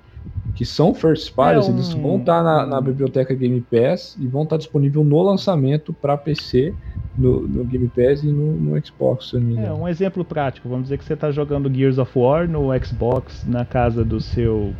que 0.54 0.64
são 0.64 0.94
first 0.94 1.34
parties, 1.34 1.68
É 1.68 1.70
um- 1.70 1.74
eles 1.74 1.92
vão 1.92 2.18
estar 2.18 2.42
na, 2.42 2.66
na 2.66 2.80
biblioteca 2.80 3.34
Game 3.34 3.60
Pass 3.60 4.16
e 4.18 4.26
vão 4.26 4.42
estar 4.44 4.56
disponível 4.56 5.04
no 5.04 5.22
lançamento 5.22 5.92
para 5.92 6.16
PC, 6.16 6.74
no, 7.16 7.46
no 7.48 7.64
Game 7.64 7.88
Pass 7.88 8.22
e 8.22 8.32
no, 8.32 8.52
no 8.56 8.86
Xbox, 8.86 9.32
É, 9.34 9.72
um 9.72 9.88
exemplo 9.88 10.24
prático. 10.24 10.68
Vamos 10.68 10.84
dizer 10.84 10.98
que 10.98 11.04
você 11.04 11.14
está 11.14 11.30
jogando 11.30 11.72
Gears 11.72 11.98
of 11.98 12.16
War 12.18 12.48
no 12.48 12.68
Xbox 12.84 13.44
na 13.44 13.64
casa 13.64 14.04
do 14.04 14.20
seu 14.20 14.72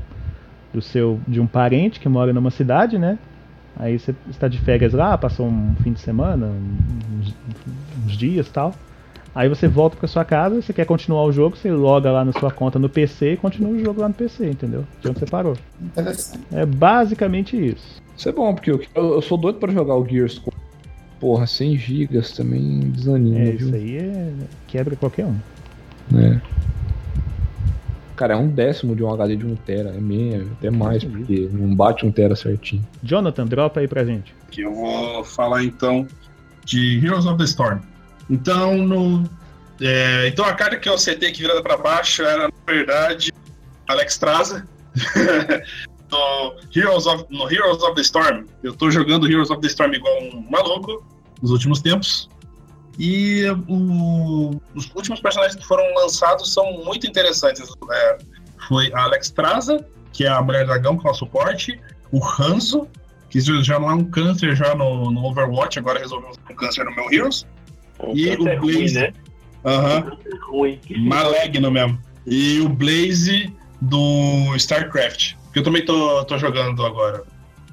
do 0.73 0.83
seu 0.83 1.19
de 1.27 1.41
um 1.41 1.47
parente 1.47 1.99
que 1.99 2.09
mora 2.09 2.33
numa 2.33 2.51
cidade, 2.51 2.99
né? 2.99 3.19
Aí 3.77 3.99
você 3.99 4.15
está 4.29 4.49
de 4.49 4.59
férias 4.59 4.93
lá, 4.93 5.17
passou 5.17 5.47
um 5.47 5.75
fim 5.77 5.93
de 5.93 6.01
semana, 6.01 6.47
uns, 6.47 7.35
uns 8.05 8.17
dias, 8.17 8.49
tal. 8.51 8.75
Aí 9.35 9.49
você 9.49 9.69
volta 9.69 9.97
para 9.97 10.09
sua 10.09 10.25
casa, 10.25 10.61
você 10.61 10.73
quer 10.73 10.85
continuar 10.85 11.25
o 11.25 11.31
jogo, 11.33 11.57
você 11.57 11.71
loga 11.71 12.11
lá 12.11 12.25
na 12.25 12.33
sua 12.33 12.51
conta 12.51 12.79
no 12.79 12.89
PC 12.89 13.35
e 13.35 13.37
continua 13.37 13.71
o 13.73 13.79
jogo 13.79 14.01
lá 14.01 14.09
no 14.09 14.15
PC, 14.15 14.51
entendeu? 14.51 14.85
De 15.01 15.09
onde 15.09 15.19
você 15.21 15.27
parou. 15.27 15.57
Interessante. 15.81 16.41
É 16.51 16.67
basicamente 16.67 17.57
isso. 17.57 18.03
Isso 18.17 18.29
é 18.29 18.33
bom, 18.33 18.53
porque 18.55 18.71
eu, 18.71 18.81
eu 18.95 19.23
sou 19.23 19.39
doido 19.39 19.59
para 19.61 19.73
jogar 19.73 19.95
o 19.95 20.05
Gears 20.05 20.39
com, 20.41 20.51
porra, 21.21 21.47
100 21.47 21.77
GB 21.79 22.21
também 22.37 22.81
desanima, 22.91 23.39
É, 23.39 23.45
viu? 23.53 23.67
isso 23.69 23.75
aí 23.77 23.97
é, 23.99 24.33
quebra 24.67 24.97
qualquer 24.97 25.27
um. 25.27 25.37
né? 26.11 26.43
Cara, 28.17 28.35
é 28.35 28.37
um 28.37 28.49
décimo 28.49 28.97
de 28.97 29.05
um 29.05 29.13
HD 29.13 29.37
de 29.37 29.47
1 29.47 29.55
tera, 29.57 29.91
é 29.91 30.01
meio, 30.01 30.49
até 30.59 30.71
mais, 30.71 31.05
Nossa, 31.05 31.17
porque 31.17 31.49
não 31.53 31.73
bate 31.73 32.05
1 32.05 32.11
tera 32.11 32.35
certinho. 32.35 32.85
Jonathan, 33.01 33.47
dropa 33.47 33.79
aí 33.79 33.87
pra 33.87 34.05
gente. 34.05 34.35
que 34.51 34.63
eu 34.63 34.75
vou 34.75 35.23
falar 35.23 35.63
então 35.63 36.05
de 36.65 36.99
Heroes 37.05 37.27
of 37.27 37.39
the 37.39 37.45
Storm. 37.45 37.79
Então, 38.31 38.77
no, 38.77 39.25
é, 39.81 40.27
então 40.29 40.45
a 40.45 40.53
carta 40.55 40.77
que 40.77 40.89
eu 40.89 40.99
setei 40.99 41.31
aqui 41.31 41.41
virada 41.43 41.63
para 41.63 41.77
baixo 41.77 42.23
era, 42.23 42.45
na 42.49 42.53
verdade, 42.73 43.33
Alex 43.89 44.19
Traza. 44.19 44.69
no, 46.11 46.55
Heroes 46.75 47.07
of, 47.07 47.25
no 47.31 47.51
Heroes 47.51 47.83
of 47.83 47.95
the 47.95 48.01
Storm, 48.03 48.45
eu 48.63 48.75
tô 48.75 48.91
jogando 48.91 49.31
Heroes 49.31 49.51
of 49.51 49.61
the 49.61 49.69
Storm 49.69 49.95
igual 49.95 50.15
um 50.23 50.47
maluco 50.51 51.05
nos 51.41 51.51
últimos 51.51 51.81
tempos. 51.81 52.29
E 52.99 53.45
o- 53.69 54.61
os 54.75 54.91
últimos 54.95 55.21
personagens 55.21 55.55
que 55.57 55.65
foram 55.67 55.85
lançados 55.95 56.53
são 56.53 56.73
muito 56.85 57.07
interessantes. 57.07 57.71
É, 57.93 58.19
foi 58.67 58.93
a 58.93 59.03
Alex 59.05 59.31
Traza, 59.31 59.85
que 60.13 60.25
é 60.25 60.29
a 60.29 60.43
Mulher 60.43 60.67
Dragão, 60.67 60.99
que 60.99 61.07
é 61.07 61.11
o 61.11 61.15
suporte, 61.15 61.81
o 62.11 62.21
Hanzo, 62.25 62.89
que 63.31 63.41
já 63.63 63.79
não 63.79 63.91
é 63.91 63.95
um 63.95 64.05
câncer 64.05 64.57
já 64.57 64.75
no, 64.75 65.11
no 65.13 65.25
Overwatch, 65.27 65.79
agora 65.79 66.01
resolveu 66.01 66.33
um 66.51 66.55
câncer 66.55 66.85
no 66.85 66.95
meu 66.97 67.13
Heroes. 67.13 67.47
Um 68.01 68.17
E 68.17 68.29
o 68.37 68.45
ruim, 68.45 68.59
Blaze? 68.79 68.95
né? 68.95 69.13
Aham. 69.65 70.03
Câncer 70.03 70.39
ruim. 70.49 70.81
Malegno 70.99 71.71
mesmo. 71.71 71.99
E 72.27 72.61
o 72.61 72.69
Blaze 72.69 73.53
do 73.81 74.55
StarCraft. 74.57 75.35
Que 75.53 75.59
eu 75.61 75.63
também 75.63 75.85
tô, 75.85 76.25
tô 76.25 76.39
jogando 76.39 76.85
agora. 76.85 77.23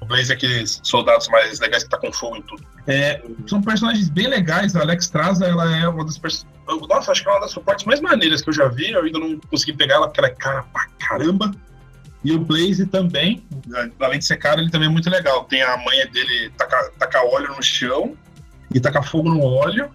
O 0.01 0.05
Blaze 0.05 0.31
é 0.31 0.35
aqueles 0.35 0.79
soldados 0.83 1.27
mais 1.29 1.59
legais 1.59 1.83
que 1.83 1.89
tá 1.89 1.97
com 1.97 2.11
fogo 2.11 2.37
em 2.37 2.41
tudo. 2.43 2.63
É, 2.87 3.21
são 3.47 3.61
personagens 3.61 4.09
bem 4.09 4.27
legais. 4.27 4.75
A 4.75 4.81
Alex 4.81 5.09
Traza, 5.09 5.45
ela 5.45 5.75
é 5.77 5.87
uma 5.87 6.05
das 6.05 6.17
personagens. 6.17 6.55
Nossa, 6.89 7.11
acho 7.11 7.23
que 7.23 7.29
é 7.29 7.31
uma 7.31 7.41
das 7.41 7.51
suportes 7.51 7.85
mais 7.85 7.99
maneiras 8.01 8.41
que 8.41 8.49
eu 8.49 8.53
já 8.53 8.67
vi. 8.67 8.91
Eu 8.91 9.03
ainda 9.03 9.19
não 9.19 9.39
consegui 9.49 9.73
pegar 9.73 9.95
ela 9.95 10.07
porque 10.07 10.19
ela 10.19 10.29
é 10.29 10.31
cara 10.35 10.63
pra 10.73 10.87
caramba. 10.99 11.51
E 12.23 12.31
o 12.31 12.39
Blaze 12.39 12.87
também, 12.87 13.43
além 13.99 14.17
de 14.19 14.25
ser 14.25 14.37
caro, 14.37 14.59
ele 14.59 14.71
também 14.71 14.87
é 14.87 14.91
muito 14.91 15.09
legal. 15.09 15.43
Tem 15.45 15.61
a 15.61 15.77
manha 15.77 16.07
dele 16.07 16.49
tacar, 16.57 16.89
tacar 16.97 17.23
óleo 17.23 17.53
no 17.55 17.61
chão 17.61 18.17
e 18.73 18.79
tacar 18.79 19.03
fogo 19.03 19.29
no 19.29 19.43
óleo. 19.43 19.89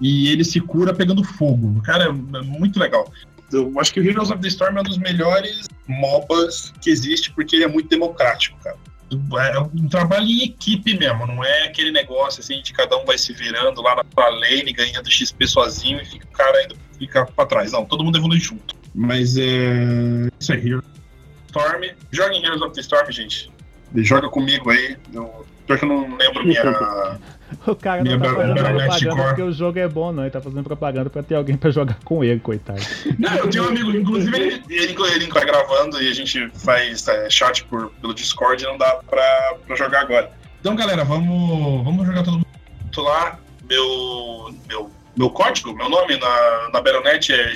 E 0.00 0.28
ele 0.28 0.44
se 0.44 0.60
cura 0.60 0.94
pegando 0.94 1.24
fogo. 1.24 1.80
Cara, 1.82 2.04
é 2.04 2.12
muito 2.42 2.78
legal. 2.78 3.12
Eu 3.52 3.72
acho 3.80 3.92
que 3.92 4.00
o 4.00 4.04
Heroes 4.04 4.30
of 4.30 4.40
the 4.40 4.48
Storm 4.48 4.76
é 4.76 4.80
um 4.80 4.84
dos 4.84 4.98
melhores 4.98 5.66
MOBAs 5.86 6.72
que 6.80 6.90
existe, 6.90 7.32
porque 7.32 7.56
ele 7.56 7.64
é 7.64 7.68
muito 7.68 7.88
democrático, 7.88 8.58
cara. 8.62 8.76
É 9.10 9.58
um 9.58 9.88
trabalho 9.88 10.26
em 10.26 10.42
equipe 10.42 10.98
mesmo, 10.98 11.26
não 11.26 11.42
é 11.42 11.64
aquele 11.64 11.90
negócio 11.90 12.40
assim 12.40 12.60
de 12.60 12.74
cada 12.74 12.94
um 12.98 13.06
vai 13.06 13.16
se 13.16 13.32
virando 13.32 13.80
lá 13.80 13.96
na 13.96 14.04
sua 14.12 14.28
lane, 14.28 14.70
ganhando 14.70 15.10
XP 15.10 15.46
sozinho 15.46 15.98
e 15.98 16.04
fica, 16.04 16.26
o 16.26 16.30
cara 16.30 16.58
ainda 16.58 16.74
fica 16.98 17.24
pra 17.24 17.46
trás. 17.46 17.72
Não, 17.72 17.86
todo 17.86 18.04
mundo 18.04 18.18
evolui 18.18 18.38
junto. 18.38 18.76
Mas 18.94 19.38
é. 19.38 20.28
Isso 20.38 20.52
aí, 20.52 20.58
Heroes 20.58 20.84
of 20.84 21.00
the 21.00 21.60
Storm. 21.60 21.84
Joga 22.12 22.34
em 22.34 22.44
Heroes 22.44 22.60
of 22.60 22.74
the 22.74 22.80
Storm, 22.82 23.10
gente. 23.10 23.50
Joga 23.96 24.28
comigo 24.28 24.70
aí. 24.70 24.96
Eu... 25.12 25.46
Pior 25.66 25.78
que 25.78 25.84
eu 25.84 25.88
não 25.88 26.16
lembro 26.16 26.46
minha. 26.46 26.62
O 27.66 27.74
cara 27.74 28.02
Minha 28.02 28.18
não 28.18 28.26
tá 28.26 28.34
fazendo 28.34 28.54
propaganda 28.54 29.24
porque 29.24 29.42
o 29.42 29.52
jogo 29.52 29.78
é 29.78 29.88
bom, 29.88 30.12
não. 30.12 30.22
Ele 30.22 30.30
tá 30.30 30.40
fazendo 30.40 30.62
propaganda 30.64 31.08
pra 31.08 31.22
ter 31.22 31.34
alguém 31.34 31.56
pra 31.56 31.70
jogar 31.70 31.98
com 32.04 32.22
ele, 32.22 32.40
coitado. 32.40 32.80
Não, 33.18 33.34
eu 33.36 33.48
tenho 33.48 33.64
um 33.64 33.68
amigo, 33.68 33.90
inclusive 33.90 34.36
ele, 34.36 34.62
ele, 34.68 34.94
ele 35.14 35.26
gravando 35.26 36.00
e 36.02 36.08
a 36.08 36.14
gente 36.14 36.50
faz 36.50 37.08
é, 37.08 37.30
chat 37.30 37.64
por, 37.64 37.90
pelo 38.02 38.12
Discord 38.12 38.62
e 38.62 38.66
não 38.66 38.76
dá 38.76 38.96
pra, 39.08 39.54
pra 39.66 39.76
jogar 39.76 40.02
agora. 40.02 40.30
Então, 40.60 40.76
galera, 40.76 41.04
vamos, 41.04 41.84
vamos 41.84 42.06
jogar 42.06 42.22
todo 42.22 42.34
mundo 42.34 42.46
lá. 42.98 43.38
Meu, 43.66 44.54
meu, 44.68 44.90
meu 45.16 45.30
código, 45.30 45.74
meu 45.74 45.88
nome 45.88 46.18
na, 46.18 46.70
na 46.70 46.82
Baronet 46.82 47.32
é 47.32 47.54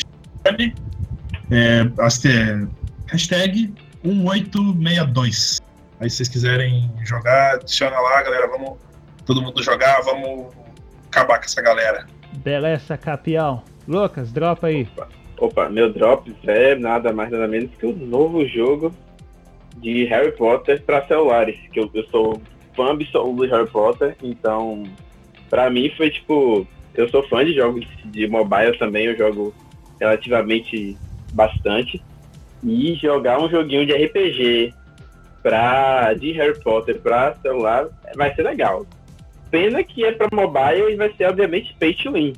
é, 1.51 1.83
é, 1.83 2.67
hashtag 3.07 3.75
1862. 4.03 5.61
Aí 6.03 6.11
se 6.11 6.17
vocês 6.17 6.29
quiserem 6.29 6.91
jogar, 7.05 7.55
adiciona 7.55 7.97
lá, 7.97 8.21
galera. 8.23 8.49
Vamos 8.49 8.77
todo 9.25 9.41
mundo 9.41 9.63
jogar, 9.63 10.01
vamos 10.01 10.53
acabar 11.07 11.39
com 11.39 11.45
essa 11.45 11.63
galera. 11.63 12.09
Beleza, 12.39 12.99
capial. 12.99 13.63
Lucas, 13.87 14.33
dropa 14.33 14.67
aí. 14.67 14.89
Opa, 15.39 15.69
meu 15.69 15.93
Drops 15.93 16.35
é 16.45 16.75
nada 16.75 17.13
mais 17.13 17.31
nada 17.31 17.47
menos 17.47 17.71
que 17.79 17.87
o 17.87 17.95
novo 17.95 18.45
jogo 18.49 18.93
de 19.77 20.05
Harry 20.07 20.33
Potter 20.33 20.83
para 20.83 21.07
celulares. 21.07 21.57
Que 21.73 21.79
eu, 21.79 21.89
eu 21.95 22.05
sou 22.09 22.43
fã 22.75 22.91
absoluto 22.91 23.47
de 23.47 23.53
Harry 23.53 23.71
Potter, 23.71 24.17
então 24.21 24.83
pra 25.49 25.71
mim 25.71 25.89
foi 25.97 26.11
tipo. 26.11 26.67
Eu 26.97 27.09
sou 27.11 27.23
fã 27.29 27.45
de 27.45 27.55
jogos 27.55 27.87
de 28.07 28.27
mobile 28.27 28.77
também, 28.77 29.07
eu 29.07 29.17
jogo 29.17 29.55
relativamente 30.01 30.99
bastante. 31.33 32.03
E 32.65 32.97
jogar 32.97 33.41
um 33.41 33.49
joguinho 33.49 33.87
de 33.87 33.93
RPG 33.93 34.82
pra, 35.43 36.13
de 36.15 36.33
Harry 36.33 36.59
Potter 36.61 37.01
pra 37.01 37.35
celular 37.43 37.89
vai 38.15 38.35
ser 38.35 38.43
legal. 38.43 38.87
Pena 39.51 39.83
que 39.83 40.05
é 40.05 40.13
pra 40.13 40.29
mobile 40.33 40.93
e 40.93 40.97
vai 40.97 41.13
ser 41.15 41.27
obviamente 41.27 41.75
pay 41.79 41.93
to 41.95 42.13
win. 42.13 42.33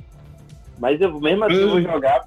Mas 0.79 0.99
eu 0.99 1.19
mesmo 1.19 1.45
assim 1.45 1.63
Hum. 1.63 1.69
vou 1.69 1.81
jogar 1.81 2.25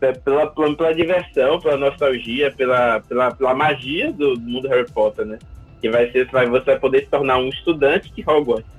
pe- 0.00 0.14
pela, 0.14 0.46
pela, 0.46 0.74
pela 0.74 0.94
diversão, 0.94 1.60
pela 1.60 1.76
nostalgia, 1.76 2.50
pela, 2.50 3.00
pela, 3.00 3.30
pela 3.34 3.54
magia 3.54 4.12
do, 4.12 4.34
do 4.34 4.40
mundo 4.40 4.68
Harry 4.68 4.90
Potter, 4.90 5.26
né? 5.26 5.38
Que 5.80 5.90
vai 5.90 6.10
ser, 6.10 6.26
vai, 6.30 6.46
você 6.46 6.64
vai 6.64 6.78
poder 6.78 7.00
se 7.00 7.06
tornar 7.10 7.36
um 7.38 7.48
estudante 7.48 8.10
de 8.14 8.22
Hogwarts. 8.26 8.70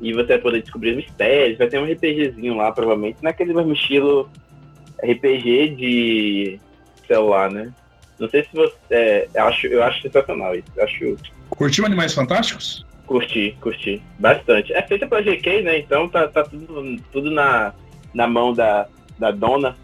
E 0.00 0.12
você 0.12 0.28
vai 0.28 0.38
poder 0.38 0.62
descobrir 0.62 0.90
os 0.90 0.96
mistérios, 0.96 1.58
vai 1.58 1.66
ter 1.68 1.78
um 1.78 1.84
RPGzinho 1.90 2.54
lá, 2.56 2.70
provavelmente, 2.70 3.18
naquele 3.22 3.54
mesmo 3.54 3.72
estilo 3.72 4.30
RPG 5.02 5.68
de 5.76 6.60
celular, 7.06 7.50
né? 7.50 7.72
Não 8.18 8.28
sei 8.28 8.42
se 8.42 8.48
você. 8.52 8.74
É, 8.90 9.28
eu 9.34 9.44
acho, 9.44 9.66
eu 9.66 9.82
acho 9.82 10.02
sensacional 10.02 10.54
isso. 10.54 10.66
Eu 10.76 10.84
acho. 10.84 11.16
Curtiu 11.50 11.86
Animais 11.86 12.12
Fantásticos? 12.14 12.86
Curti, 13.06 13.56
curti. 13.60 14.02
Bastante. 14.18 14.72
É 14.72 14.82
feita 14.82 15.06
pela 15.06 15.22
GK, 15.22 15.62
né? 15.62 15.78
Então 15.78 16.08
tá, 16.08 16.28
tá 16.28 16.42
tudo, 16.44 16.96
tudo 17.12 17.30
na, 17.30 17.72
na 18.12 18.26
mão 18.26 18.52
da, 18.52 18.86
da 19.18 19.30
dona. 19.30 19.76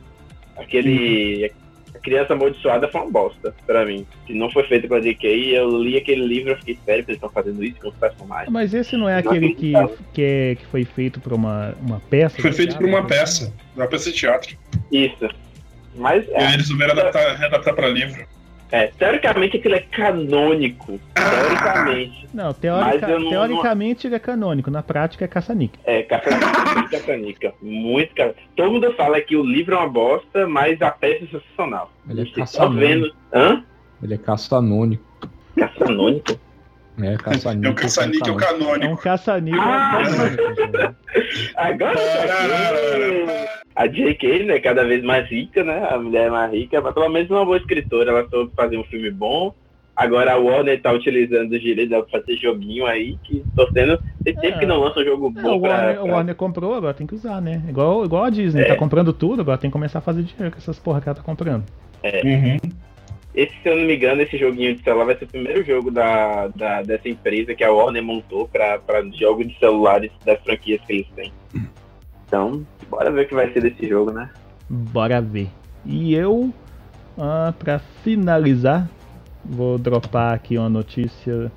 Aquele. 0.57 1.51
A 1.95 1.99
criança 2.01 2.33
amaldiçoada 2.35 2.89
foi 2.89 3.01
uma 3.01 3.11
bosta 3.11 3.55
pra 3.67 3.87
mim. 3.87 4.05
Se 4.27 4.35
não 4.35 4.51
foi 4.51 4.65
feita 4.65 4.87
pela 4.89 5.01
GK, 5.01 5.27
eu 5.55 5.81
li 5.81 5.97
aquele 5.97 6.27
livro 6.27 6.53
e 6.53 6.57
fiquei 6.57 6.79
sério 6.85 7.05
que 7.05 7.13
eles 7.13 7.17
estão 7.19 7.31
fazendo 7.31 7.65
isso 7.65 7.81
com 7.81 7.89
os 7.89 7.95
personagens. 7.95 8.51
Mas 8.51 8.75
esse 8.75 8.97
não 8.97 9.09
é 9.09 9.19
aquele 9.19 9.55
que, 9.55 9.73
que, 10.13 10.23
é- 10.23 10.55
que 10.57 10.67
foi 10.67 10.85
feito 10.85 11.21
por 11.21 11.33
uma, 11.33 11.75
uma 11.81 12.01
peça? 12.11 12.43
Foi 12.43 12.53
feito 12.53 12.77
por 12.77 12.85
uma 12.87 13.07
peça, 13.07 13.55
uma 13.77 13.87
peça 13.87 14.11
de 14.11 14.17
teatro. 14.19 14.57
Isso. 14.93 15.29
Mas 15.95 16.27
E 16.29 16.33
é, 16.33 16.55
eles 16.55 16.67
souberam 16.69 16.93
adaptar, 16.93 17.37
readaptar 17.37 17.75
pra 17.75 17.89
livro. 17.89 18.25
é, 18.73 18.89
teoricamente 18.99 19.57
aquilo 19.57 19.75
é 19.77 19.81
canônico. 19.81 20.99
Teoricamente. 21.15 22.29
Não, 22.35 22.53
teorica- 22.53 23.07
não- 23.19 23.29
teoricamente 23.31 24.07
ele 24.09 24.17
é 24.17 24.19
canônico, 24.19 24.69
na 24.71 24.83
prática 24.83 25.25
é 25.25 25.29
caça-níquel. 25.29 25.81
É, 25.85 26.03
caça- 26.03 26.31
muito 26.75 26.91
caçanica. 26.91 27.55
Muito 27.63 28.13
ca- 28.15 28.35
Todo 28.57 28.73
mundo 28.73 28.93
fala 28.95 29.21
que 29.21 29.37
o 29.37 29.45
livro 29.45 29.75
é 29.75 29.79
uma 29.79 29.89
bosta, 29.89 30.47
mas 30.49 30.83
a 30.83 30.91
peça 30.91 31.25
é 31.25 31.29
sensacional. 31.29 31.93
Ele 32.09 32.23
é 32.23 32.27
caçanônico. 32.35 32.81
vendo. 32.81 33.15
Hã? 33.33 33.63
Ele 34.03 34.15
é 34.15 34.19
caçanônico. 34.19 35.05
Caçanônico? 35.57 36.39
É, 37.03 37.17
caçaníquel. 37.17 37.71
É 37.71 37.73
o 37.73 37.75
caça-níquel 37.75 38.29
É 38.29 38.37
um 38.37 38.37
canônico. 38.39 38.97
caça-níquel 39.03 39.61
Ah! 39.63 40.03
canônico. 40.05 40.97
Agora 41.57 41.95
tá 41.97 43.47
a 43.77 43.87
JK, 43.89 44.45
né, 44.45 44.61
cada 44.61 44.85
vez 44.85 45.03
mais 45.03 45.29
rica, 45.29 45.65
né? 45.65 45.87
A 45.91 45.99
mulher 45.99 46.29
é 46.29 46.31
mais 46.31 46.53
rica, 46.53 46.81
mas 46.81 46.95
pelo 46.95 47.09
menos 47.09 47.29
uma 47.31 47.45
boa 47.45 47.57
escritora, 47.57 48.11
ela 48.11 48.29
soube 48.29 48.53
fazer 48.57 48.77
um 48.79 48.85
filme 48.85 49.11
bom. 49.11 49.53
Agora 49.97 50.33
a 50.33 50.37
Warner 50.37 50.81
tá 50.83 50.93
utilizando 50.93 51.53
os 51.53 51.61
direitos 51.61 51.91
dela 51.91 52.05
pra 52.05 52.21
fazer 52.21 52.37
joguinho 52.37 52.85
aí, 52.87 53.17
que 53.25 53.45
tô 53.55 53.67
tendo. 53.69 53.99
Tem 54.25 54.35
tempo 54.35 54.57
É. 54.57 54.59
que 54.61 54.67
não 54.67 54.81
lança 54.81 55.01
um 55.01 55.05
jogo 55.05 55.33
É, 55.37 55.43
bom 55.43 55.57
o, 55.57 55.61
pra. 55.61 55.71
Warner, 55.71 56.01
o 56.01 56.05
pra- 56.05 56.15
Warner 56.15 56.35
comprou, 56.35 56.75
agora 56.75 56.95
tem 56.95 57.07
que 57.07 57.15
usar, 57.15 57.41
né? 57.41 57.63
Igual, 57.69 58.05
igual 58.05 58.25
a 58.25 58.31
Disney, 58.31 58.63
É. 58.63 58.65
tá 58.67 58.77
comprando 58.77 59.13
tudo, 59.13 59.43
agora 59.43 59.59
tem 59.59 59.71
que 59.71 59.73
começar 59.73 59.99
a 59.99 60.03
fazer 60.03 60.23
dinheiro 60.23 60.51
com 60.53 60.59
essas 60.59 60.79
porra 60.79 61.01
que 61.01 61.09
ela 61.09 61.17
tá 61.17 61.23
comprando. 61.23 61.65
Uhum. 62.05 62.57
Esse, 63.35 63.53
se 63.63 63.69
eu 63.69 63.77
não 63.77 63.85
me 63.85 63.97
engano, 63.97 64.23
esse 64.23 64.39
joguinho 64.39 64.77
de 64.77 64.83
celular 64.83 65.07
vai 65.07 65.17
ser 65.17 65.25
o 65.25 65.29
primeiro 65.29 65.65
jogo 65.65 65.91
da, 65.91 66.47
da- 66.49 66.83
dessa 66.83 67.09
empresa 67.09 67.55
que 67.55 67.65
a 67.65 67.73
Warner 67.73 68.03
montou 68.03 68.47
pra 68.49 68.79
jogos 69.19 69.49
de 69.49 69.59
celulares 69.59 70.13
das 70.25 70.41
franquias 70.43 70.81
que 70.87 70.93
eles 70.93 71.07
têm. 71.17 71.33
Então, 72.27 72.65
bora 72.89 73.11
ver 73.11 73.25
o 73.25 73.29
que 73.29 73.35
vai 73.35 73.53
ser 73.53 73.61
desse 73.63 73.89
jogo, 73.89 74.13
né? 74.13 74.31
Bora 74.69 75.21
ver. 75.21 75.49
E 75.85 76.15
eu, 76.15 76.53
ah, 77.19 77.53
pra 77.59 77.79
finalizar, 77.79 78.89
vou 79.45 79.79
dropar 79.79 80.35
aqui 80.35 80.57
uma 80.57 80.69
notícia 80.71 81.51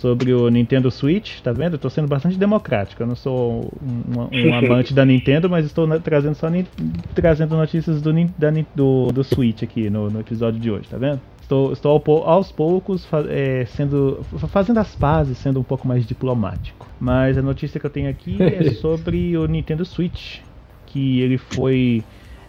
sobre 0.00 0.32
o 0.32 0.48
Nintendo 0.48 0.90
Switch, 0.90 1.40
tá 1.40 1.52
vendo? 1.52 1.74
Eu 1.74 1.78
tô 1.78 1.90
sendo 1.90 2.06
bastante 2.06 2.36
democrático. 2.38 3.02
Eu 3.02 3.06
não 3.06 3.16
sou 3.16 3.68
um, 3.82 4.20
um 4.48 4.54
amante 4.54 4.94
da 4.94 5.04
Nintendo, 5.04 5.50
mas 5.50 5.66
estou 5.66 5.86
na- 5.86 5.98
trazendo 5.98 6.34
só 6.34 6.48
ni- 6.48 6.66
trazendo 7.14 7.56
notícias 7.56 8.00
do, 8.00 8.12
da 8.38 8.50
do, 8.74 9.06
do 9.12 9.24
Switch 9.24 9.62
aqui 9.62 9.90
no, 9.90 10.08
no 10.10 10.20
episódio 10.20 10.60
de 10.60 10.70
hoje, 10.70 10.88
tá 10.88 10.96
vendo? 10.96 11.20
Estou, 11.40 11.72
estou 11.72 12.02
aos 12.24 12.52
poucos 12.52 13.08
é, 13.28 13.64
sendo 13.66 14.24
fa- 14.36 14.48
fazendo 14.48 14.78
as 14.78 14.94
pazes, 14.94 15.38
sendo 15.38 15.58
um 15.60 15.64
pouco 15.64 15.88
mais 15.88 16.06
diplomático. 16.06 16.86
Mas 17.00 17.36
a 17.38 17.42
notícia 17.42 17.80
que 17.80 17.86
eu 17.86 17.90
tenho 17.90 18.08
aqui 18.10 18.36
é 18.40 18.70
sobre 18.80 19.36
o 19.36 19.46
Nintendo 19.46 19.84
Switch, 19.84 20.40
que 20.86 21.20
ele 21.20 21.38
foi 21.38 22.04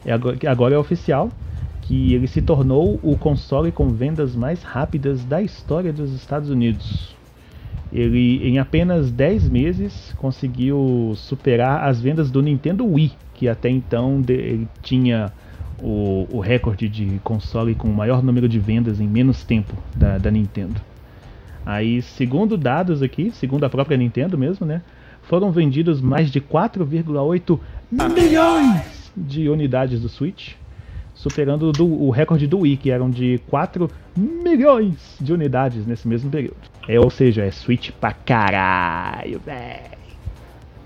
é 0.06 0.14
agora 0.48 0.76
é 0.76 0.78
oficial 0.78 1.30
que 1.82 2.14
ele 2.14 2.28
se 2.28 2.42
tornou 2.42 3.00
o 3.02 3.18
console 3.18 3.72
com 3.72 3.90
vendas 3.90 4.36
mais 4.36 4.62
rápidas 4.62 5.24
da 5.26 5.42
história 5.42 5.92
dos 5.92 6.14
Estados 6.14 6.50
Unidos. 6.50 7.18
Ele, 7.92 8.48
em 8.48 8.60
apenas 8.60 9.12
10 9.12 9.50
meses, 9.50 10.14
conseguiu 10.18 11.14
superar 11.16 11.88
as 11.90 12.00
vendas 12.00 12.30
do 12.30 12.42
Nintendo 12.42 12.86
Wii, 12.86 13.12
que 13.34 13.48
até 13.48 13.68
então 13.70 14.22
ele 14.28 14.68
tinha 14.84 15.32
o, 15.82 16.28
o 16.32 16.40
recorde 16.40 16.88
de 16.88 17.20
console 17.24 17.74
com 17.74 17.88
o 17.88 17.94
maior 17.94 18.22
número 18.22 18.48
de 18.48 18.60
vendas 18.60 19.00
em 19.00 19.08
menos 19.08 19.44
tempo 19.44 19.74
da, 19.96 20.18
da 20.20 20.30
Nintendo. 20.30 20.80
Aí, 21.66 22.02
segundo 22.02 22.58
dados 22.58 23.02
aqui, 23.02 23.32
segundo 23.32 23.64
a 23.64 23.70
própria 23.70 23.98
Nintendo 23.98 24.38
mesmo, 24.38 24.66
né, 24.68 24.82
foram 25.24 25.52
vendidos 25.52 26.00
mais 26.02 26.30
de 26.32 26.40
4,8 26.42 27.60
milhões 27.92 29.12
de 29.18 29.50
unidades 29.50 30.00
do 30.02 30.10
Switch, 30.10 30.54
superando 31.14 31.72
do- 31.72 31.86
o 32.04 32.10
recorde 32.12 32.46
do 32.48 32.60
Wii, 32.60 32.78
que 32.78 32.92
eram 32.92 33.10
de 33.10 33.40
4 33.50 33.90
milhões 34.16 35.18
de 35.20 35.34
unidades 35.34 35.86
nesse 35.86 36.08
mesmo 36.08 36.30
período. 36.30 36.58
É, 36.90 37.00
ou 37.00 37.12
seja, 37.12 37.46
é 37.46 37.52
Switch 37.52 37.92
pra 37.92 38.12
caralho, 38.12 39.40
velho. 39.46 40.00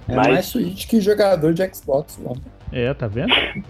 É 0.05 0.15
Mas- 0.15 0.27
mais 0.27 0.45
Switch 0.47 0.85
que 0.85 0.99
jogador 0.99 1.53
de 1.53 1.65
Xbox 1.73 2.19
One. 2.21 2.41
É, 2.73 2.93
tá 2.93 3.07
vendo? 3.07 3.31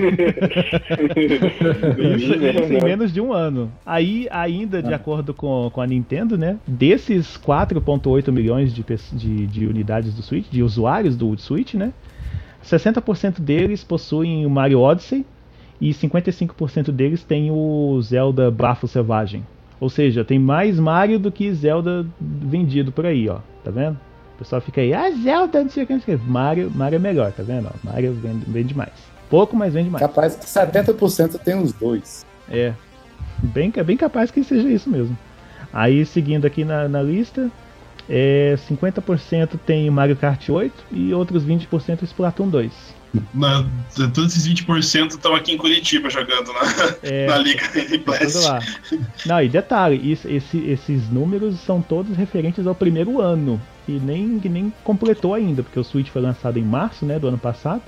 Isso, 2.15 2.33
isso 2.33 2.73
em 2.73 2.81
menos 2.83 3.13
de 3.13 3.19
um 3.21 3.33
ano. 3.33 3.69
Aí, 3.85 4.27
ainda 4.31 4.81
de 4.81 4.93
acordo 4.93 5.33
com, 5.33 5.69
com 5.71 5.81
a 5.81 5.85
Nintendo, 5.85 6.37
né? 6.37 6.57
Desses 6.65 7.37
4,8 7.37 8.31
milhões 8.31 8.73
de, 8.73 8.83
de, 9.11 9.45
de 9.45 9.65
unidades 9.67 10.13
do 10.15 10.23
Switch, 10.23 10.49
de 10.49 10.63
usuários 10.63 11.17
do 11.17 11.37
Switch, 11.37 11.73
né? 11.73 11.93
60% 12.65 13.41
deles 13.41 13.83
possuem 13.83 14.45
o 14.45 14.49
Mario 14.49 14.79
Odyssey 14.79 15.25
e 15.81 15.91
55% 15.91 16.91
deles 16.91 17.23
têm 17.23 17.51
o 17.51 18.01
Zelda 18.01 18.49
Bafo 18.49 18.87
Selvagem. 18.87 19.45
Ou 19.83 19.89
seja, 19.89 20.23
tem 20.23 20.39
mais 20.39 20.79
Mario 20.79 21.19
do 21.19 21.29
que 21.29 21.53
Zelda 21.53 22.05
vendido 22.17 22.89
por 22.89 23.05
aí, 23.05 23.27
ó. 23.27 23.39
Tá 23.65 23.69
vendo? 23.69 23.99
O 24.35 24.37
pessoal 24.37 24.61
fica 24.61 24.79
aí, 24.79 24.93
ah, 24.93 25.11
Zelda, 25.11 25.61
não 25.61 25.69
sei 25.69 25.83
o 25.83 25.87
que, 25.87 25.91
não 25.91 25.99
sei 25.99 26.15
o 26.15 26.19
que. 26.19 26.25
Mario, 26.25 26.71
Mario 26.73 26.95
é 26.95 26.99
melhor, 26.99 27.33
tá 27.33 27.43
vendo? 27.43 27.67
ó? 27.67 27.91
Mario 27.91 28.13
vende, 28.13 28.45
vende 28.49 28.73
mais. 28.73 28.93
Pouco, 29.29 29.57
mas 29.57 29.73
vende 29.73 29.89
mais. 29.89 30.01
Capaz 30.01 30.37
que 30.37 30.45
70% 30.45 31.37
tem 31.37 31.61
os 31.61 31.73
dois. 31.73 32.25
É. 32.49 32.71
Bem, 33.39 33.73
é 33.75 33.83
bem 33.83 33.97
capaz 33.97 34.31
que 34.31 34.41
seja 34.41 34.69
isso 34.69 34.89
mesmo. 34.89 35.17
Aí, 35.73 36.05
seguindo 36.05 36.47
aqui 36.47 36.63
na, 36.63 36.87
na 36.87 37.01
lista, 37.01 37.51
é, 38.09 38.55
50% 38.69 39.59
tem 39.65 39.89
Mario 39.89 40.15
Kart 40.15 40.47
8 40.47 40.73
e 40.93 41.13
outros 41.13 41.45
20% 41.45 42.03
Splatoon 42.03 42.47
2. 42.47 42.71
Na- 43.33 43.63
todos 44.13 44.31
esses 44.35 44.47
20% 44.47 45.11
estão 45.11 45.35
aqui 45.35 45.51
em 45.51 45.57
Curitiba 45.57 46.09
jogando 46.09 46.51
na, 46.51 46.95
É, 47.03 47.27
na 47.27 47.37
Liga 47.37 47.63
Blast. 48.05 48.37
lá. 48.39 48.59
Não, 49.25 49.41
e 49.41 49.47
detalhe, 49.49 50.11
isso- 50.11 50.27
esse- 50.27 50.65
esses 50.65 51.09
números 51.09 51.59
são 51.59 51.81
todos 51.81 52.15
referentes 52.17 52.65
ao 52.65 52.73
primeiro 52.73 53.21
ano. 53.21 53.61
E 53.87 53.91
nem, 53.93 54.39
que 54.39 54.49
nem 54.49 54.73
completou 54.83 55.33
ainda, 55.33 55.61
porque 55.61 55.79
o 55.79 55.83
Switch 55.83 56.07
foi 56.09 56.21
lançado 56.21 56.57
em 56.57 56.63
março 56.63 57.05
né, 57.05 57.19
do 57.19 57.27
ano 57.27 57.37
passado. 57.37 57.81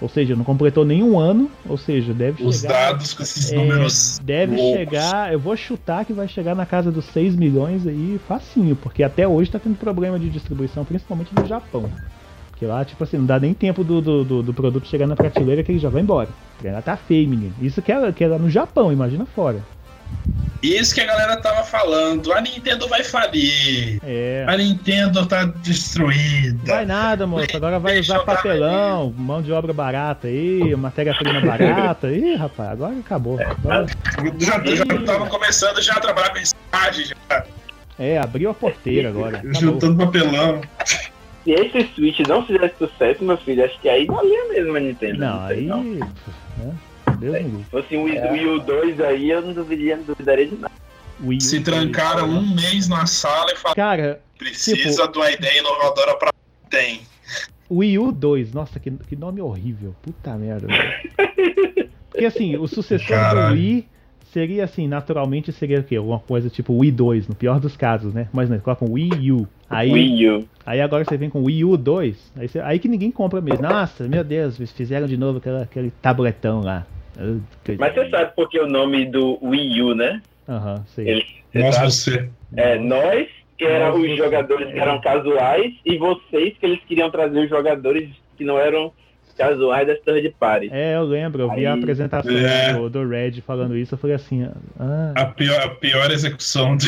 Ou 0.00 0.08
seja, 0.10 0.36
não 0.36 0.44
completou 0.44 0.84
nenhum 0.84 1.18
ano. 1.18 1.50
Ou 1.68 1.76
seja, 1.78 2.12
deve 2.14 2.44
Os 2.44 2.60
chegar. 2.60 2.92
dados 2.92 3.12
com 3.14 3.22
esses 3.22 3.50
é, 3.52 3.56
números. 3.56 4.20
deve 4.22 4.54
loucos. 4.56 4.78
chegar, 4.78 5.32
eu 5.32 5.38
vou 5.40 5.56
chutar 5.56 6.04
que 6.04 6.12
vai 6.12 6.28
chegar 6.28 6.54
na 6.54 6.64
casa 6.66 6.92
dos 6.92 7.06
6 7.06 7.34
milhões 7.34 7.86
aí 7.86 8.20
facinho, 8.28 8.76
porque 8.76 9.02
até 9.02 9.26
hoje 9.26 9.50
tá 9.50 9.58
tendo 9.58 9.76
problema 9.76 10.18
de 10.18 10.28
distribuição, 10.28 10.84
principalmente 10.84 11.30
no 11.34 11.46
Japão. 11.46 11.90
Porque 12.56 12.64
lá, 12.64 12.82
tipo 12.86 13.04
assim, 13.04 13.18
não 13.18 13.26
dá 13.26 13.38
nem 13.38 13.52
tempo 13.52 13.84
do, 13.84 14.00
do, 14.00 14.24
do- 14.24 14.42
do 14.42 14.54
produto 14.54 14.86
chegar 14.88 15.06
na 15.06 15.14
prateleira 15.14 15.62
que 15.62 15.70
ele 15.70 15.78
já 15.78 15.90
vai 15.90 16.00
embora. 16.00 16.30
Ela 16.64 16.80
tá 16.80 16.96
feio, 16.96 17.28
menino. 17.28 17.54
Isso 17.60 17.82
que 17.82 17.92
é, 17.92 18.12
que 18.12 18.24
é 18.24 18.28
lá 18.28 18.38
no 18.38 18.48
Japão, 18.48 18.90
imagina 18.90 19.26
fora. 19.26 19.60
Isso 20.62 20.94
que 20.94 21.02
a 21.02 21.04
galera 21.06 21.36
tava 21.36 21.62
falando. 21.64 22.32
A 22.32 22.40
Nintendo 22.40 22.88
vai 22.88 23.04
falir. 23.04 23.98
É. 24.02 24.46
A 24.48 24.56
Nintendo 24.56 25.26
tá 25.26 25.44
destruída. 25.44 26.58
Vai 26.64 26.86
nada, 26.86 27.26
moço. 27.26 27.54
Agora 27.54 27.78
vai 27.78 28.00
usar 28.00 28.20
papelão, 28.20 29.12
mão 29.18 29.42
de 29.42 29.52
obra 29.52 29.74
barata 29.74 30.26
aí, 30.28 30.74
matéria-prima 30.76 31.40
barata. 31.42 32.08
Ih, 32.10 32.36
rapaz, 32.36 32.70
agora 32.70 32.98
acabou. 32.98 33.38
Agora- 33.38 33.86
Já, 34.38 34.64
já 34.64 34.84
tava 35.04 35.26
começando 35.26 35.82
já 35.82 35.92
a 35.92 36.00
trabalhar 36.00 36.30
com 36.30 36.38
já. 36.40 37.44
é, 37.98 38.16
abriu 38.18 38.48
a 38.48 38.54
porteira 38.54 39.10
agora. 39.10 39.36
Acabou. 39.44 39.60
juntando 39.60 39.96
papelão. 40.06 40.62
Se 41.46 41.52
esse 41.52 41.94
Switch 41.94 42.18
não 42.26 42.44
fizesse 42.44 42.74
sucesso, 42.76 43.22
meu 43.22 43.36
filho, 43.36 43.64
acho 43.64 43.78
que 43.80 43.88
aí 43.88 44.04
valia 44.04 44.48
mesmo 44.48 44.76
a 44.76 44.80
Nintendo. 44.80 45.18
Não, 45.20 45.46
sei 45.46 45.56
aí. 45.58 45.66
não. 45.66 45.84
Né? 45.84 46.08
Deus 47.20 47.36
livre. 47.36 47.58
Se 47.64 47.70
fosse 47.70 47.96
um 47.96 48.02
Wii, 48.02 48.20
Wii 48.32 48.46
U 48.48 48.58
2 48.58 49.00
aí, 49.00 49.30
eu 49.30 49.42
não 49.42 49.52
duvidaria, 49.52 49.96
não 49.96 50.02
duvidaria 50.02 50.46
de 50.48 50.56
nada. 50.56 50.74
Wii 51.22 51.40
Se 51.40 51.60
trancaram 51.60 52.28
um 52.28 52.42
mês 52.54 52.88
na 52.88 53.06
sala 53.06 53.52
e 53.52 53.56
falaram 53.56 53.76
Cara, 53.76 54.20
precisa 54.36 54.76
tipo- 54.76 55.12
de 55.12 55.18
uma 55.18 55.30
ideia 55.30 55.60
inovadora 55.60 56.16
pra 56.16 56.32
tem. 56.68 57.02
Wii 57.70 57.98
U 58.00 58.10
2, 58.10 58.52
nossa, 58.52 58.80
que, 58.80 58.90
que 58.90 59.14
nome 59.14 59.40
horrível. 59.40 59.94
Puta 60.02 60.34
merda. 60.36 60.66
Porque 62.10 62.24
assim, 62.24 62.56
o 62.56 62.66
sucessor 62.66 63.06
do 63.06 63.12
Caralho. 63.20 63.54
Wii 63.54 63.88
seria 64.32 64.64
assim, 64.64 64.88
naturalmente 64.88 65.52
seria 65.52 65.78
o 65.78 65.84
quê? 65.84 65.94
Alguma 65.96 66.18
coisa 66.18 66.50
tipo 66.50 66.72
Wii 66.76 66.90
2, 66.90 67.28
no 67.28 67.34
pior 67.36 67.60
dos 67.60 67.76
casos, 67.76 68.12
né? 68.12 68.28
Mas 68.32 68.50
não, 68.50 68.58
coloca 68.58 68.84
um 68.84 68.92
Wii 68.92 69.30
U. 69.32 69.48
Aí, 69.68 69.92
Wii 69.92 70.28
U. 70.30 70.48
aí 70.64 70.80
agora 70.80 71.04
você 71.04 71.16
vem 71.16 71.28
com 71.28 71.42
Wii 71.42 71.64
U 71.64 71.76
2, 71.76 72.32
aí, 72.36 72.48
você- 72.48 72.60
aí 72.60 72.78
que 72.78 72.88
ninguém 72.88 73.10
compra 73.10 73.40
mesmo. 73.40 73.62
Nossa, 73.62 74.06
meu 74.06 74.22
Deus, 74.22 74.58
eles 74.58 74.70
fizeram 74.72 75.06
de 75.06 75.16
novo 75.16 75.38
aquela, 75.38 75.62
aquele 75.62 75.90
tabletão 75.90 76.60
lá. 76.60 76.86
Mas 77.78 77.94
você 77.94 78.10
sabe 78.10 78.32
por 78.36 78.48
que 78.48 78.60
o 78.60 78.66
nome 78.68 79.06
do 79.06 79.38
Wii 79.42 79.82
U, 79.82 79.94
né? 79.94 80.20
Aham, 80.48 80.84
sei. 80.94 81.08
Ele, 81.08 81.24
você 81.52 81.58
Nossa, 81.58 81.78
sabe? 81.78 81.90
você. 81.90 82.30
É, 82.56 82.78
nós, 82.78 83.26
que 83.58 83.64
eram 83.64 83.98
os 84.00 84.16
jogadores 84.16 84.70
que 84.72 84.78
eram 84.78 85.00
casuais, 85.00 85.72
e 85.84 85.96
vocês 85.98 86.54
que 86.58 86.66
eles 86.66 86.80
queriam 86.86 87.10
trazer 87.10 87.40
os 87.40 87.48
jogadores 87.48 88.10
que 88.36 88.44
não 88.44 88.58
eram 88.58 88.92
casuais 89.36 89.86
das 89.86 89.98
third 90.00 90.34
parties. 90.38 90.70
É, 90.72 90.94
eu 90.96 91.02
lembro, 91.04 91.42
eu 91.42 91.54
vi 91.54 91.66
a 91.66 91.74
apresentação 91.74 92.30
É. 92.36 92.72
do, 92.74 92.88
do 92.88 93.08
Red 93.08 93.40
falando 93.46 93.76
isso, 93.76 93.94
eu 93.94 93.98
falei 93.98 94.14
assim, 94.16 94.48
ah, 94.78 95.12
A 95.16 95.24
pior, 95.26 95.60
a 95.60 95.68
pior 95.70 96.10
execução 96.10 96.76
do. 96.76 96.84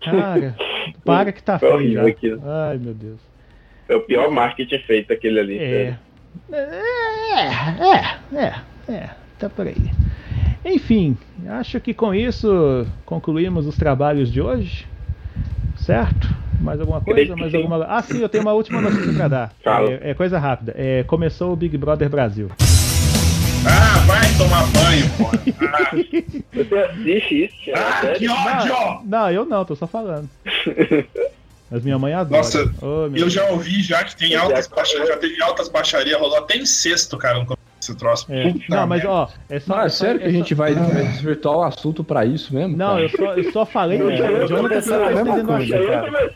Cara, 0.00 0.56
para 1.04 1.32
que 1.32 1.42
tá 1.42 1.58
feio 1.58 1.74
horrível 1.74 2.04
já. 2.04 2.08
aquilo. 2.08 2.42
Ai, 2.44 2.78
meu 2.78 2.94
Deus. 2.94 3.20
Foi 3.86 3.96
o 3.96 4.00
pior 4.00 4.30
marketing 4.30 4.78
feito 4.80 5.12
aquele 5.12 5.38
ali. 5.38 5.58
É. 5.58 5.96
É, 6.52 6.56
é, 6.56 8.36
é, 8.36 8.54
é, 8.92 9.10
tá 9.38 9.48
por 9.48 9.66
aí. 9.66 9.90
Enfim, 10.64 11.16
acho 11.48 11.80
que 11.80 11.94
com 11.94 12.12
isso 12.14 12.86
concluímos 13.04 13.66
os 13.66 13.76
trabalhos 13.76 14.30
de 14.30 14.40
hoje. 14.40 14.86
Certo? 15.76 16.28
Mais 16.60 16.80
alguma 16.80 17.00
coisa? 17.00 17.36
Mais 17.36 17.54
alguma... 17.54 17.84
Ah, 17.84 18.02
sim, 18.02 18.20
eu 18.20 18.28
tenho 18.28 18.42
uma 18.42 18.52
última 18.52 18.80
notícia 18.80 19.12
pra 19.12 19.28
dar. 19.28 19.52
É, 19.64 20.10
é 20.10 20.14
coisa 20.14 20.38
rápida. 20.38 20.74
É, 20.76 21.04
começou 21.04 21.52
o 21.52 21.56
Big 21.56 21.76
Brother 21.78 22.08
Brasil. 22.08 22.50
Ah, 23.68 23.98
vai 24.06 24.20
tomar 24.38 24.64
banho, 24.72 25.10
pô. 25.18 25.26
Ah, 25.66 25.90
Você 26.54 26.74
assiste 26.78 27.44
isso, 27.46 27.54
Thiago? 27.64 27.82
ah, 27.84 28.00
Sério? 28.00 28.18
que 28.18 28.28
ódio! 28.28 29.00
Não, 29.04 29.30
eu 29.30 29.44
não, 29.44 29.64
tô 29.64 29.74
só 29.74 29.86
falando. 29.86 30.28
Mas 31.70 31.82
minha 31.82 31.98
mãe 31.98 32.12
adora. 32.14 32.36
Nossa, 32.42 32.72
Oh, 32.80 33.06
Eu 33.06 33.10
Deus. 33.10 33.32
já 33.32 33.44
ouvi 33.50 33.82
já 33.82 34.04
que 34.04 34.14
tem 34.16 34.36
altas 34.36 34.68
baixarias, 34.68 35.08
já 35.08 35.16
teve 35.16 35.42
altas 35.42 35.68
baixarias, 35.68 36.16
rolou 36.18 36.38
até 36.38 36.56
incesto, 36.56 37.18
cara, 37.18 37.40
no 37.40 37.44
começo 37.44 37.60
desse 37.80 37.94
troço. 37.96 38.26
É. 38.32 38.54
Não, 38.68 38.86
mas 38.86 39.04
ó, 39.04 39.28
é 39.48 39.58
só. 39.58 39.74
Não, 39.76 39.82
é 39.84 39.88
só- 39.88 40.04
sério 40.04 40.20
que 40.20 40.26
a 40.26 40.30
só- 40.30 40.36
gente 40.36 40.54
vai, 40.54 40.74
vai 40.74 41.04
desvirtuar 41.06 41.56
o 41.58 41.62
assunto 41.64 42.04
pra 42.04 42.24
isso 42.24 42.54
mesmo? 42.54 42.76
Não, 42.76 42.90
cara? 42.90 43.02
eu 43.02 43.08
só, 43.08 43.34
eu 43.34 43.52
só 43.52 43.66
falei. 43.66 43.98
Não, 43.98 44.06
o 44.06 44.10
eu 44.12 44.18
tá 44.48 44.80
cara. 45.90 46.30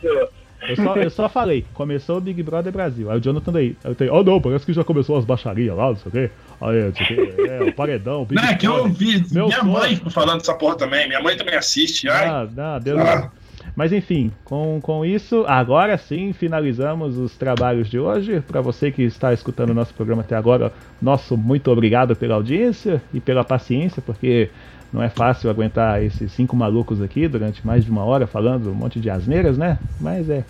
Eu 0.67 0.75
só, 0.75 0.95
eu 0.95 1.09
só 1.09 1.27
falei, 1.29 1.65
começou 1.73 2.17
o 2.17 2.21
Big 2.21 2.43
Brother 2.43 2.71
Brasil. 2.71 3.09
Aí 3.09 3.17
o 3.17 3.21
Jonathan 3.21 3.51
daí, 3.51 3.75
eu 3.83 3.95
tenho, 3.95 4.13
oh 4.13 4.21
não, 4.23 4.39
parece 4.39 4.63
que 4.65 4.73
já 4.73 4.83
começou 4.83 5.17
as 5.17 5.25
baixarias 5.25 5.75
lá, 5.75 5.87
não 5.87 5.95
sei 5.95 6.09
o 6.09 6.11
quê. 6.11 6.29
Aí, 6.61 6.83
não 6.83 6.93
sei 6.93 7.03
o 7.03 7.35
quê, 7.35 7.35
é, 7.49 7.63
o 7.63 7.73
paredão, 7.73 8.21
o 8.21 8.25
Big 8.25 8.41
Não, 8.41 8.49
é 8.49 8.55
que 8.55 8.67
eu 8.67 8.73
ouvi 8.75 9.23
Meu 9.31 9.47
minha 9.47 9.59
sonho. 9.59 9.71
mãe 9.71 9.95
falando 10.09 10.39
dessa 10.39 10.53
porra 10.53 10.75
também. 10.77 11.07
Minha 11.07 11.21
mãe 11.21 11.35
também 11.35 11.55
assiste. 11.55 12.07
Ai, 12.07 12.27
Ah, 12.27 12.47
não, 12.55 12.79
Deus 12.79 12.99
Ah. 13.01 13.31
Mas 13.75 13.93
enfim, 13.93 14.31
com, 14.43 14.79
com 14.81 15.05
isso, 15.05 15.45
agora 15.47 15.97
sim 15.97 16.33
finalizamos 16.33 17.17
os 17.17 17.37
trabalhos 17.37 17.89
de 17.89 17.97
hoje. 17.97 18.41
Para 18.41 18.59
você 18.59 18.91
que 18.91 19.01
está 19.03 19.33
escutando 19.33 19.69
o 19.69 19.73
nosso 19.73 19.93
programa 19.93 20.21
até 20.21 20.35
agora, 20.35 20.73
nosso 21.01 21.37
muito 21.37 21.71
obrigado 21.71 22.15
pela 22.15 22.35
audiência 22.35 23.01
e 23.13 23.19
pela 23.19 23.43
paciência, 23.45 24.01
porque 24.05 24.49
não 24.91 25.01
é 25.01 25.09
fácil 25.09 25.49
aguentar 25.49 26.03
esses 26.03 26.31
cinco 26.33 26.55
malucos 26.55 27.01
aqui 27.01 27.27
durante 27.27 27.65
mais 27.65 27.85
de 27.85 27.91
uma 27.91 28.03
hora 28.03 28.27
falando 28.27 28.69
um 28.69 28.73
monte 28.75 28.99
de 28.99 29.09
asneiras, 29.09 29.57
né? 29.57 29.77
Mas 29.99 30.29
é, 30.29 30.43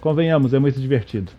convenhamos, 0.00 0.52
é 0.52 0.58
muito 0.58 0.80
divertido. 0.80 1.30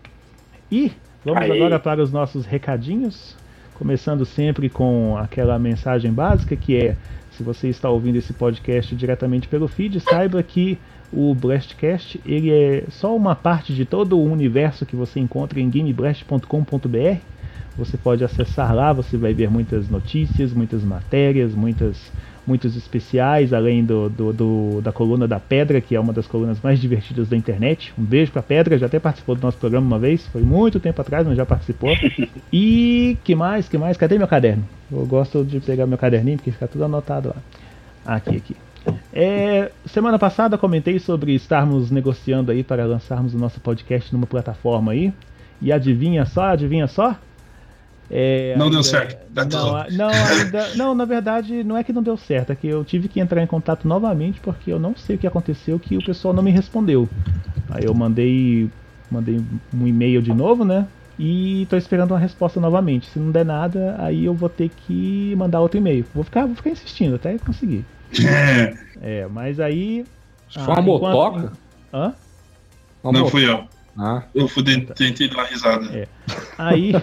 E 0.72 0.92
vamos 1.24 1.42
Aí. 1.42 1.52
agora 1.52 1.78
para 1.78 2.02
os 2.02 2.10
nossos 2.12 2.46
recadinhos, 2.46 3.36
começando 3.78 4.26
sempre 4.26 4.68
com 4.68 5.16
aquela 5.16 5.58
mensagem 5.58 6.12
básica 6.12 6.56
que 6.56 6.76
é 6.76 6.96
se 7.30 7.44
você 7.44 7.68
está 7.68 7.88
ouvindo 7.88 8.16
esse 8.16 8.32
podcast 8.32 8.94
diretamente 8.96 9.46
pelo 9.46 9.68
feed, 9.68 10.00
saiba 10.00 10.42
que 10.42 10.76
o 11.12 11.32
Blastcast 11.34 12.20
ele 12.26 12.50
é 12.50 12.84
só 12.90 13.14
uma 13.14 13.36
parte 13.36 13.72
de 13.72 13.84
todo 13.84 14.18
o 14.18 14.24
universo 14.24 14.84
que 14.84 14.96
você 14.96 15.20
encontra 15.20 15.60
em 15.60 15.70
gameblast.com.br. 15.70 17.20
Você 17.76 17.96
pode 17.96 18.24
acessar 18.24 18.74
lá, 18.74 18.92
você 18.92 19.16
vai 19.16 19.32
ver 19.32 19.48
muitas 19.48 19.88
notícias, 19.88 20.52
muitas 20.52 20.82
matérias, 20.82 21.54
muitas, 21.54 22.12
muitos 22.48 22.74
especiais, 22.76 23.52
além 23.52 23.84
do, 23.84 24.08
do- 24.08 24.32
do- 24.32 24.80
da 24.82 24.90
coluna 24.90 25.28
da 25.28 25.38
Pedra, 25.38 25.80
que 25.80 25.94
é 25.94 26.00
uma 26.00 26.12
das 26.12 26.26
colunas 26.26 26.58
mais 26.62 26.80
divertidas 26.80 27.28
da 27.28 27.36
internet. 27.36 27.92
Um 27.98 28.02
beijo 28.02 28.32
pra 28.32 28.42
Pedra, 28.42 28.78
já 28.78 28.86
até 28.86 28.98
participou 28.98 29.34
do 29.36 29.42
nosso 29.42 29.58
programa 29.58 29.86
uma 29.86 29.98
vez, 29.98 30.26
foi 30.28 30.40
muito 30.42 30.80
tempo 30.80 31.00
atrás, 31.00 31.26
mas 31.26 31.36
já 31.36 31.44
participou. 31.46 31.90
E 32.50 33.18
que 33.24 33.34
mais, 33.34 33.68
que 33.68 33.76
mais? 33.76 33.96
Cadê 33.98 34.16
meu 34.16 34.26
caderno? 34.26 34.64
Eu 34.90 35.04
gosto 35.04 35.44
de 35.44 35.60
pegar 35.60 35.86
meu 35.86 35.98
caderninho 35.98 36.38
porque 36.38 36.50
fica 36.50 36.66
tudo 36.66 36.84
anotado 36.84 37.28
lá. 37.28 37.36
Aqui, 38.16 38.36
aqui. 38.36 38.56
É, 39.12 39.70
semana 39.84 40.18
passada 40.18 40.56
comentei 40.56 40.98
sobre 40.98 41.34
estarmos 41.34 41.90
negociando 41.90 42.50
aí 42.50 42.62
para 42.64 42.86
lançarmos 42.86 43.34
o 43.34 43.38
nosso 43.38 43.60
podcast 43.60 44.10
numa 44.14 44.26
plataforma 44.26 44.92
aí. 44.92 45.12
E 45.60 45.70
adivinha 45.70 46.24
só, 46.24 46.44
adivinha 46.44 46.86
só? 46.86 47.14
É, 48.10 48.54
Não 48.56 48.70
deu 48.70 48.78
ainda- 48.78 48.82
certo. 48.88 49.18
Tá 49.34 49.44
não, 49.44 49.72
não, 49.90 50.08
ainda, 50.40 50.74
não, 50.76 50.94
na 50.94 51.04
verdade, 51.04 51.62
não 51.62 51.76
é 51.76 51.84
que 51.84 51.92
não 51.92 52.02
deu 52.02 52.16
certo, 52.16 52.52
é 52.52 52.54
que 52.56 52.66
eu 52.66 52.82
tive 52.84 53.06
que 53.08 53.20
entrar 53.20 53.42
em 53.42 53.46
contato 53.46 53.86
novamente 53.86 54.40
porque 54.40 54.72
eu 54.72 54.78
não 54.80 54.96
sei 54.96 55.16
o 55.16 55.18
que 55.18 55.26
aconteceu 55.26 55.78
que 55.78 55.96
o 55.96 56.04
pessoal 56.04 56.32
não 56.32 56.42
me 56.42 56.50
respondeu. 56.50 57.08
Aí 57.70 57.84
eu 57.84 57.92
mandei, 57.94 58.70
mandei 59.10 59.40
um 59.74 59.86
e-mail 59.86 60.22
de 60.22 60.32
novo, 60.32 60.64
né? 60.64 60.86
E 61.18 61.66
tô 61.68 61.76
esperando 61.76 62.12
uma 62.12 62.18
resposta 62.18 62.58
novamente. 62.60 63.06
Se 63.10 63.18
não 63.18 63.30
der 63.32 63.44
nada, 63.44 63.96
aí 63.98 64.24
eu 64.24 64.32
vou 64.32 64.48
ter 64.48 64.68
que 64.70 65.34
mandar 65.36 65.60
outro 65.60 65.76
e-mail. 65.76 66.04
Vou 66.14 66.22
ficar, 66.24 66.46
vou 66.46 66.54
ficar 66.54 66.70
insistindo 66.70 67.16
até 67.16 67.36
conseguir. 67.38 67.84
É, 68.24 68.74
É, 69.02 69.26
mas 69.28 69.60
aí. 69.60 70.04
Se 70.48 70.58
for 70.60 70.70
uma 70.70 70.78
Ah, 70.78 70.80
enquanto- 70.80 71.02
motoca. 71.02 71.52
Hã? 71.92 72.14
Uma 73.02 73.12
não 73.12 73.20
motoca. 73.20 73.30
fui 73.30 73.44
eu. 73.48 73.64
Ah, 73.98 74.22
Eu 74.32 74.46
fui 74.46 74.62
dentro, 74.62 74.94
tentei 74.94 75.28
dar 75.28 75.44
risada. 75.44 75.86
É. 75.92 76.06
Aí. 76.56 76.92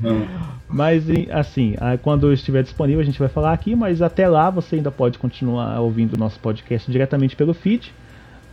Mas 0.68 1.04
assim, 1.30 1.74
aí 1.80 1.96
quando 1.96 2.32
estiver 2.32 2.62
disponível 2.62 3.00
a 3.00 3.04
gente 3.04 3.18
vai 3.18 3.28
falar 3.28 3.52
aqui, 3.52 3.74
mas 3.74 4.02
até 4.02 4.28
lá 4.28 4.50
você 4.50 4.76
ainda 4.76 4.90
pode 4.90 5.18
continuar 5.18 5.80
ouvindo 5.80 6.14
o 6.14 6.18
nosso 6.18 6.38
podcast 6.40 6.90
diretamente 6.90 7.36
pelo 7.36 7.54
feed, 7.54 7.92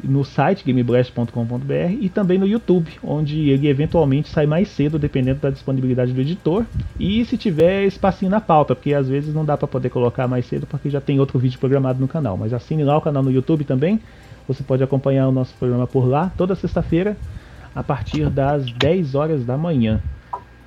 no 0.04 0.24
site 0.24 0.64
gameblast.com.br 0.66 1.74
e 2.00 2.10
também 2.10 2.38
no 2.38 2.48
YouTube, 2.48 2.92
onde 3.04 3.50
ele 3.50 3.68
eventualmente 3.68 4.30
sai 4.30 4.46
mais 4.46 4.68
cedo, 4.70 5.00
dependendo 5.00 5.40
da 5.40 5.50
disponibilidade 5.50 6.14
do 6.14 6.22
editor. 6.22 6.66
E 7.00 7.26
se 7.26 7.38
tiver 7.38 7.86
espacinho 7.86 8.30
na 8.30 8.42
pauta, 8.42 8.76
porque 8.76 8.94
às 8.94 9.08
vezes 9.08 9.34
não 9.34 9.46
dá 9.46 9.58
para 9.58 9.68
poder 9.68 9.90
colocar 9.90 10.28
mais 10.28 10.46
cedo 10.46 10.68
porque 10.68 10.90
já 10.90 11.02
tem 11.02 11.20
outro 11.20 11.40
vídeo 11.40 11.60
programado 11.60 12.00
no 12.00 12.08
canal. 12.08 12.38
Mas 12.38 12.54
assine 12.54 12.84
lá 12.84 12.98
o 12.98 13.02
canal 13.02 13.24
no 13.24 13.32
YouTube 13.32 13.64
também. 13.64 14.00
Você 14.48 14.64
pode 14.64 14.84
acompanhar 14.84 15.28
o 15.28 15.32
nosso 15.32 15.54
programa 15.56 15.88
por 15.88 16.06
lá 16.06 16.32
toda 16.38 16.56
sexta-feira 16.56 17.16
a 17.74 17.84
partir 17.84 18.30
das 18.30 18.72
10 18.72 19.16
horas 19.16 19.46
da 19.46 19.58
manhã. 19.58 20.02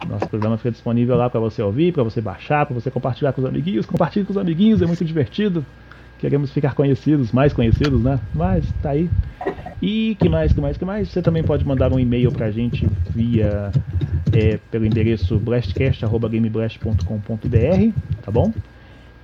Nosso 0.09 0.29
programa 0.29 0.57
fica 0.57 0.71
disponível 0.71 1.17
lá 1.17 1.29
para 1.29 1.41
você 1.41 1.63
ouvir, 1.63 1.93
para 1.93 2.03
você 2.03 2.21
baixar, 2.21 2.67
para 2.67 2.75
você 2.75 2.91
compartilhar 2.91 3.33
com 3.33 3.41
os 3.41 3.47
amiguinhos. 3.47 3.87
Compartilhe 3.87 4.25
com 4.25 4.33
os 4.33 4.39
amiguinhos, 4.39 4.83
é 4.83 4.87
muito 4.87 5.05
divertido. 5.05 5.65
Queremos 6.19 6.53
ficar 6.53 6.75
conhecidos, 6.75 7.33
mais 7.33 7.53
conhecidos, 7.53 8.03
né? 8.03 8.21
Mas 8.33 8.73
tá 8.75 8.91
aí. 8.91 9.11
E 9.81 10.17
que 10.17 10.29
mais, 10.29 10.53
que 10.53 10.61
mais, 10.61 10.77
que 10.77 10.85
mais? 10.85 11.09
Você 11.09 11.23
também 11.23 11.43
pode 11.43 11.67
mandar 11.67 11.93
um 11.93 12.01
e-mail 12.01 12.33
pra 12.33 12.51
gente 12.51 12.89
via 13.15 13.75
é, 14.33 14.57
pelo 14.57 14.87
endereço 14.87 15.39
blastcast.gameblast.com.br, 15.39 18.01
tá 18.23 18.31
bom? 18.31 18.53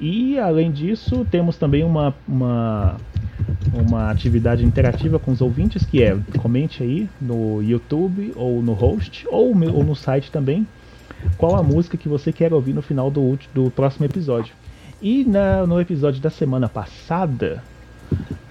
E 0.02 0.38
além 0.38 0.70
disso, 0.72 1.24
temos 1.24 1.56
também 1.56 1.84
uma, 1.84 2.20
uma, 2.26 3.00
uma 3.72 4.10
atividade 4.10 4.64
interativa 4.66 5.18
com 5.20 5.30
os 5.32 5.40
ouvintes, 5.42 5.84
que 5.86 6.02
é 6.02 6.20
comente 6.36 6.82
aí 6.82 7.10
no 7.20 7.62
YouTube 7.62 8.32
ou 8.36 8.62
no 8.62 8.74
host, 8.74 9.26
ou, 9.30 9.54
ou 9.72 9.84
no 9.84 9.94
site 9.96 10.30
também, 10.32 10.68
qual 11.36 11.56
a 11.56 11.62
música 11.62 11.98
que 11.98 12.08
você 12.08 12.32
quer 12.32 12.54
ouvir 12.54 12.74
no 12.74 12.82
final 12.82 13.10
do, 13.10 13.38
do 13.52 13.70
próximo 13.72 14.06
episódio. 14.06 14.56
E 15.00 15.24
na- 15.24 15.66
no 15.66 15.80
episódio 15.80 16.20
da 16.22 16.30
semana 16.30 16.68
passada, 16.68 17.66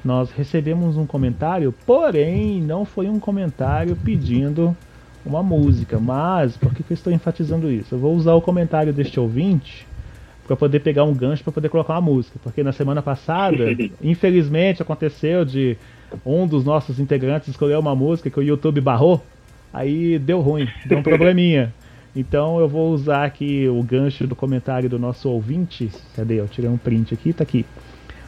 nós 0.03 0.31
recebemos 0.31 0.97
um 0.97 1.05
comentário, 1.05 1.71
porém 1.71 2.61
não 2.61 2.85
foi 2.85 3.09
um 3.09 3.19
comentário 3.19 3.95
pedindo 3.95 4.75
uma 5.23 5.43
música. 5.43 5.99
Mas 5.99 6.57
por 6.57 6.73
que, 6.73 6.83
que 6.83 6.91
eu 6.93 6.95
estou 6.95 7.13
enfatizando 7.13 7.71
isso? 7.71 7.95
Eu 7.95 7.99
vou 7.99 8.15
usar 8.15 8.33
o 8.33 8.41
comentário 8.41 8.93
deste 8.93 9.19
ouvinte 9.19 9.87
para 10.51 10.57
poder 10.57 10.81
pegar 10.81 11.05
um 11.05 11.13
gancho 11.13 11.43
para 11.43 11.53
poder 11.53 11.69
colocar 11.69 11.93
uma 11.93 12.01
música, 12.01 12.37
porque 12.43 12.61
na 12.61 12.73
semana 12.73 13.01
passada, 13.01 13.67
infelizmente, 14.03 14.81
aconteceu 14.81 15.45
de 15.45 15.77
um 16.25 16.45
dos 16.45 16.65
nossos 16.65 16.99
integrantes 16.99 17.47
escolher 17.47 17.77
uma 17.77 17.95
música 17.95 18.29
que 18.29 18.37
o 18.37 18.43
YouTube 18.43 18.81
barrou, 18.81 19.23
aí 19.71 20.19
deu 20.19 20.41
ruim, 20.41 20.67
deu 20.85 20.97
um 20.97 21.03
probleminha. 21.03 21.73
Então 22.13 22.59
eu 22.59 22.67
vou 22.67 22.91
usar 22.91 23.23
aqui 23.23 23.65
o 23.69 23.81
gancho 23.81 24.27
do 24.27 24.35
comentário 24.35 24.89
do 24.89 24.99
nosso 24.99 25.29
ouvinte. 25.29 25.89
Cadê? 26.13 26.41
Eu 26.41 26.49
tirei 26.49 26.69
um 26.69 26.77
print 26.77 27.13
aqui, 27.13 27.31
tá 27.31 27.43
aqui. 27.43 27.65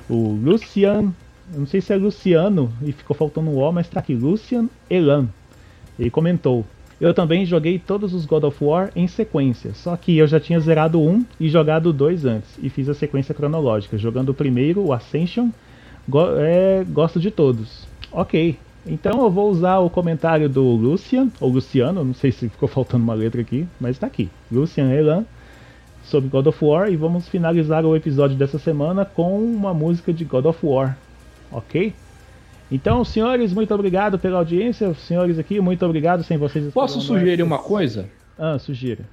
O 0.09 0.39
Lucian, 0.41 1.11
eu 1.53 1.59
não 1.59 1.67
sei 1.67 1.81
se 1.81 1.91
é 1.91 1.97
Luciano 1.97 2.71
e 2.81 2.93
ficou 2.93 3.13
faltando 3.13 3.49
um 3.49 3.57
O, 3.57 3.69
mas 3.73 3.89
tá 3.89 3.99
aqui, 3.99 4.15
Lucian 4.15 4.69
Elan. 4.89 5.27
Ele 5.99 6.09
comentou: 6.09 6.65
Eu 7.03 7.13
também 7.13 7.45
joguei 7.45 7.77
todos 7.77 8.13
os 8.13 8.25
God 8.25 8.45
of 8.45 8.63
War 8.63 8.89
em 8.95 9.07
sequência, 9.07 9.73
só 9.73 9.97
que 9.97 10.17
eu 10.17 10.25
já 10.25 10.39
tinha 10.39 10.57
zerado 10.61 11.01
um 11.01 11.25
e 11.37 11.49
jogado 11.49 11.91
dois 11.91 12.23
antes, 12.23 12.57
e 12.63 12.69
fiz 12.69 12.87
a 12.87 12.93
sequência 12.93 13.35
cronológica, 13.35 13.97
jogando 13.97 14.29
o 14.29 14.33
primeiro, 14.33 14.79
o 14.81 14.93
Ascension, 14.93 15.49
go- 16.07 16.37
é, 16.37 16.81
gosto 16.85 17.19
de 17.19 17.29
todos. 17.29 17.85
Ok, 18.09 18.57
então 18.87 19.21
eu 19.21 19.29
vou 19.29 19.51
usar 19.51 19.79
o 19.79 19.89
comentário 19.89 20.47
do 20.47 20.63
Lucian, 20.63 21.27
ou 21.41 21.49
Luciano, 21.49 22.05
não 22.05 22.13
sei 22.13 22.31
se 22.31 22.47
ficou 22.47 22.69
faltando 22.69 23.03
uma 23.03 23.13
letra 23.13 23.41
aqui, 23.41 23.67
mas 23.81 23.99
tá 23.99 24.07
aqui. 24.07 24.29
Lucian 24.49 24.89
Elan 24.89 25.25
sobre 26.05 26.29
God 26.29 26.47
of 26.47 26.63
War 26.63 26.89
e 26.89 26.95
vamos 26.95 27.27
finalizar 27.27 27.83
o 27.85 27.97
episódio 27.97 28.37
dessa 28.37 28.57
semana 28.57 29.03
com 29.03 29.37
uma 29.43 29.73
música 29.73 30.13
de 30.13 30.23
God 30.23 30.45
of 30.45 30.65
War, 30.65 30.97
ok? 31.51 31.91
Então, 32.73 33.05
senhores, 33.05 33.53
muito 33.53 33.71
obrigado 33.73 34.17
pela 34.17 34.39
audiência. 34.39 34.93
Senhores 34.95 35.37
aqui, 35.37 35.59
muito 35.61 35.85
obrigado. 35.85 36.23
Sem 36.23 36.37
vocês. 36.39 36.73
Posso 36.73 36.99
sugerir 36.99 37.39
é- 37.39 37.43
uma 37.43 37.59
coisa? 37.59 38.09
Ah, 38.37 38.57
sugira. 38.57 39.05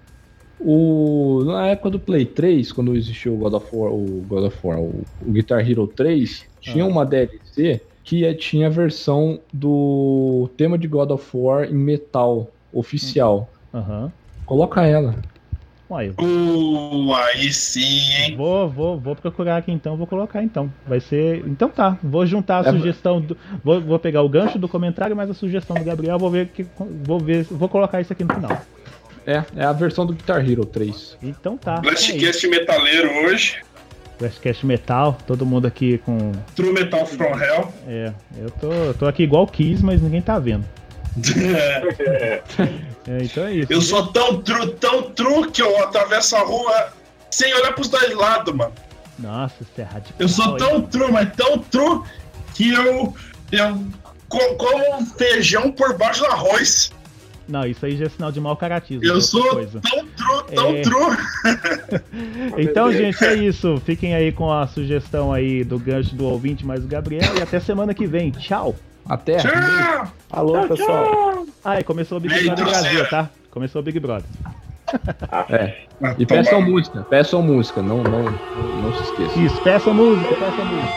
O, 0.59 1.43
na 1.45 1.67
época 1.69 1.91
do 1.91 1.99
Play 2.01 2.25
3, 2.25 2.73
quando 2.73 2.95
existiu 2.97 3.35
o 3.35 3.37
God 3.37 3.55
of 3.55 3.67
War, 3.73 3.93
o, 3.93 4.25
God 4.27 4.45
of 4.45 4.59
War, 4.63 4.79
o, 4.81 5.03
o 5.27 5.31
Guitar 5.33 5.61
Hero 5.69 5.87
3, 5.87 6.45
tinha 6.61 6.85
Ah. 6.85 6.89
uma 6.89 7.05
DLC 7.05 7.81
que 8.03 8.25
é- 8.25 8.33
tinha 8.35 8.67
a 8.67 8.71
versão 8.71 9.39
do 9.53 10.49
tema 10.57 10.79
de 10.79 10.89
God 10.89 11.11
of 11.11 11.29
War 11.35 11.65
em 11.65 11.75
metal 11.75 12.51
oficial. 12.73 13.51
Aham. 13.75 14.11
Coloca 14.47 14.85
ela. 14.87 15.15
Uai, 15.91 16.13
eu 16.17 16.25
Uh, 16.25 17.13
aí 17.15 17.53
sim, 17.53 18.13
hein? 18.13 18.37
vou, 18.37 18.69
vou, 18.69 18.99
vou 19.01 19.17
procurar 19.17 19.57
aqui 19.57 19.73
então, 19.73 19.97
vou 19.97 20.07
colocar 20.07 20.41
então. 20.41 20.73
Vai 20.87 21.01
ser. 21.01 21.43
Então 21.47 21.69
tá, 21.69 21.99
vou 22.01 22.25
juntar 22.25 22.65
a 22.65 22.69
É, 22.69 22.73
sugestão 22.73 23.21
do. 23.21 23.37
Vou, 23.65 23.81
vou 23.81 23.99
pegar 23.99 24.23
o 24.23 24.29
gancho 24.29 24.57
do 24.57 24.69
comentário, 24.69 25.17
mas 25.17 25.29
a 25.29 25.35
sugestão 25.35 25.75
do 25.77 25.83
Gabriel, 25.83 26.17
vou 26.17 26.31
ver 26.31 26.47
que. 26.49 26.65
Vou 27.03 27.19
ver. 27.19 27.45
Vou 27.51 27.69
colocar 27.69 28.01
isso 28.01 28.13
aqui 28.13 28.23
no 28.23 28.33
final. 28.33 28.57
É, 29.27 29.43
é 29.57 29.65
a 29.65 29.73
versão 29.73 30.07
do 30.07 30.13
Guitar 30.13 30.49
Hero 30.49 30.65
3. 30.65 31.19
Então 31.23 31.57
tá. 31.59 31.75
É. 31.79 31.81
Blastcast 31.81 32.47
metaleiro 32.47 33.11
hoje. 33.25 33.59
Blastcast 34.19 34.67
Metal, 34.67 35.17
todo 35.27 35.45
mundo 35.47 35.67
aqui 35.67 35.99
com. 35.99 36.31
True 36.55 36.73
Metal 36.73 37.05
from 37.07 37.37
Hell. 37.39 37.73
É, 37.89 38.13
eu 38.39 38.51
tô, 38.51 38.71
eu 38.71 38.95
tô 38.95 39.07
aqui 39.07 39.23
igual 39.25 39.47
Kiss, 39.47 39.85
mas 39.85 40.01
ninguém 40.01 40.21
tá 40.23 40.39
vendo. 40.39 40.65
É, 43.09 43.19
então 43.23 43.45
é 43.45 43.55
isso. 43.55 43.73
Eu 43.73 43.81
sou 43.81 44.07
tão 44.09 44.41
true, 44.43 44.73
tão 44.75 45.03
true 45.11 45.51
que 45.51 45.63
eu 45.63 45.83
atravesso 45.83 46.37
a 46.37 46.41
rua 46.41 46.89
sem 47.31 47.53
olhar 47.55 47.73
pros 47.73 47.89
dois 47.89 48.15
lados, 48.15 48.55
mano. 48.55 48.73
Nossa, 49.19 49.55
isso 49.63 49.73
é 49.79 49.83
radical. 49.83 50.15
Eu 50.19 50.29
sou 50.29 50.57
tão 50.57 50.81
true, 50.83 51.11
mas 51.13 51.33
tão 51.35 51.59
true 51.59 52.03
que 52.55 52.73
eu, 52.73 53.15
eu 53.53 53.85
co- 54.29 54.55
como 54.57 54.97
um 54.99 55.07
feijão 55.07 55.71
por 55.73 55.97
baixo 55.97 56.21
do 56.21 56.27
arroz. 56.27 56.91
Não, 57.49 57.67
isso 57.67 57.85
aí 57.85 57.97
já 57.97 58.07
é 58.07 58.09
sinal 58.09 58.31
de 58.31 58.41
mau 58.41 58.57
caratismo. 58.57 59.05
Eu 59.05 59.11
é 59.11 59.15
outra 59.15 59.27
sou 59.29 59.49
coisa. 59.51 59.81
tão 59.81 60.07
true, 60.07 60.55
tão 60.55 60.71
É. 60.77 60.83
true. 60.83 61.17
Então, 62.59 62.93
gente, 62.93 63.25
é 63.25 63.35
isso. 63.35 63.81
Fiquem 63.85 64.15
aí 64.15 64.31
com 64.31 64.53
a 64.53 64.67
sugestão 64.69 65.33
aí 65.33 65.65
do 65.65 65.79
gancho 65.79 66.15
do 66.15 66.25
ouvinte 66.27 66.65
mais 66.65 66.85
o 66.85 66.87
Gabriel 66.87 67.37
e 67.37 67.43
até 67.43 67.59
semana 67.59 67.93
que 67.93 68.07
vem. 68.07 68.31
Tchau. 68.31 68.77
Até. 69.09 69.37
Tchau! 69.37 70.13
Alô, 70.31 70.69
pessoal. 70.69 71.45
Ah, 71.65 71.81
e 71.81 71.85
começou 71.85 72.19
o 72.19 72.21
Big 72.21 72.45
Brother 72.45 72.65
Brasil, 72.65 73.09
tá? 73.09 73.31
Começou 73.51 73.81
o 73.81 73.85
Big 73.85 73.99
Brother. 74.01 74.29
É. 75.49 75.77
E 76.19 76.27
peçam 76.27 76.61
música, 76.61 77.07
peçam 77.09 77.41
música, 77.43 77.81
não, 77.81 78.03
não, 78.03 78.25
não 78.25 78.93
se 78.97 79.03
esqueça. 79.05 79.39
Isso, 79.39 79.63
peça 79.63 79.93
música, 79.93 80.35
peça 80.35 80.65
música. 80.65 80.93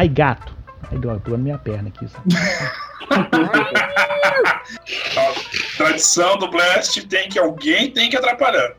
Ai, 0.00 0.08
gato. 0.08 0.54
Ai, 0.90 0.96
droga, 0.96 1.20
pulando 1.20 1.42
minha 1.42 1.58
perna 1.58 1.90
aqui. 1.90 2.06
tradição 5.76 6.38
do 6.38 6.48
Blast 6.48 7.06
tem 7.06 7.28
que 7.28 7.38
alguém 7.38 7.90
tem 7.90 8.08
que 8.08 8.16
atrapalhar. 8.16 8.72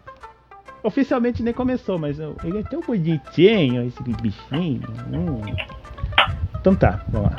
Oficialmente 0.82 1.44
nem 1.44 1.54
começou, 1.54 2.00
mas 2.00 2.18
eu- 2.18 2.36
ele 2.44 2.62
é 2.62 2.64
tão 2.64 2.82
bonitinho, 2.82 3.86
esse 3.86 4.02
bichinho. 4.02 4.82
Hum. 5.14 5.42
Então 6.60 6.74
tá, 6.74 7.02
vamos 7.10 7.30
lá. 7.30 7.38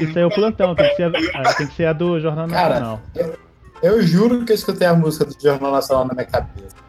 Isso, 0.00 0.16
aí 0.18 0.22
é 0.22 0.26
o 0.26 0.30
plantão, 0.30 0.76
tem 0.76 0.88
que 0.90 0.94
ser, 0.94 1.10
a- 1.34 1.54
tem 1.54 1.66
que 1.66 1.74
ser 1.74 1.86
a 1.86 1.92
do 1.92 2.20
Jornal 2.20 2.46
Cara, 2.46 2.68
Nacional. 2.80 3.00
Eu 3.82 4.00
juro 4.06 4.44
que 4.44 4.52
eu 4.52 4.56
escutei 4.56 4.86
a 4.86 4.94
música 4.94 5.24
do 5.24 5.34
Jornal 5.42 5.72
Nacional 5.72 6.04
na 6.06 6.14
minha 6.14 6.26
cabeça. 6.26 6.85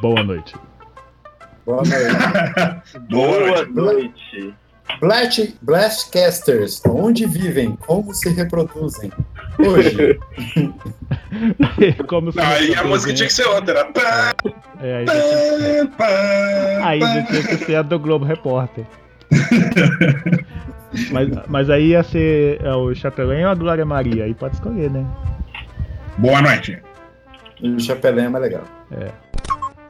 Boa 0.00 0.22
noite. 0.22 0.54
Boa 1.64 1.82
noite. 1.82 2.98
Boa 3.10 3.66
noite. 3.66 4.54
Blast, 5.00 5.56
Blastcasters, 5.62 6.82
onde 6.86 7.26
vivem? 7.26 7.74
Como 7.76 8.12
se 8.12 8.28
reproduzem? 8.28 9.10
Hoje, 9.58 10.18
Como 12.08 12.32
se 12.32 12.40
Aí 12.40 12.74
a 12.74 12.84
música 12.84 13.12
tinha 13.14 13.26
que 13.28 13.32
ser 13.34 13.46
outra. 13.46 13.80
era 13.80 13.84
pá, 13.92 14.32
É, 14.80 14.96
aí, 14.96 15.06
já 15.06 15.12
tinha- 15.12 15.86
pá, 15.86 16.06
pá, 16.06 16.86
aí 16.88 17.00
já 17.00 17.22
tinha 17.24 17.42
que 17.42 17.56
ser 17.58 17.76
a 17.76 17.82
do 17.82 17.98
Globo 17.98 18.24
Repórter. 18.24 18.84
mas, 21.10 21.28
mas 21.48 21.70
aí 21.70 21.88
ia 21.88 22.02
ser 22.02 22.60
é, 22.62 22.72
o 22.74 22.94
Chapelém 22.94 23.44
ou 23.44 23.50
a 23.50 23.54
Glória 23.54 23.84
Maria? 23.84 24.24
Aí 24.24 24.34
pode 24.34 24.54
escolher, 24.54 24.90
né? 24.90 25.04
Boa 26.18 26.40
noite. 26.42 26.78
o 27.62 27.78
Chapelém 27.80 28.26
é 28.26 28.28
mais 28.28 28.42
legal. 28.44 28.62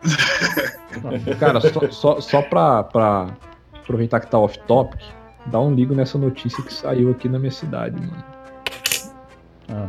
Cara, 1.41 1.61
só, 1.61 1.91
só, 1.91 2.20
só 2.20 2.43
pra, 2.43 2.82
pra 2.85 3.28
aproveitar 3.74 4.20
que 4.20 4.31
tá 4.31 4.39
off-topic, 4.39 5.01
dá 5.47 5.61
um 5.61 5.74
ligo 5.74 5.95
nessa 5.95 6.16
notícia 6.19 6.62
que 6.62 6.73
saiu 6.73 7.11
aqui 7.11 7.28
na 7.28 7.39
minha 7.39 7.51
cidade, 7.51 7.97
mano. 8.01 8.34
Ah, 9.70 9.89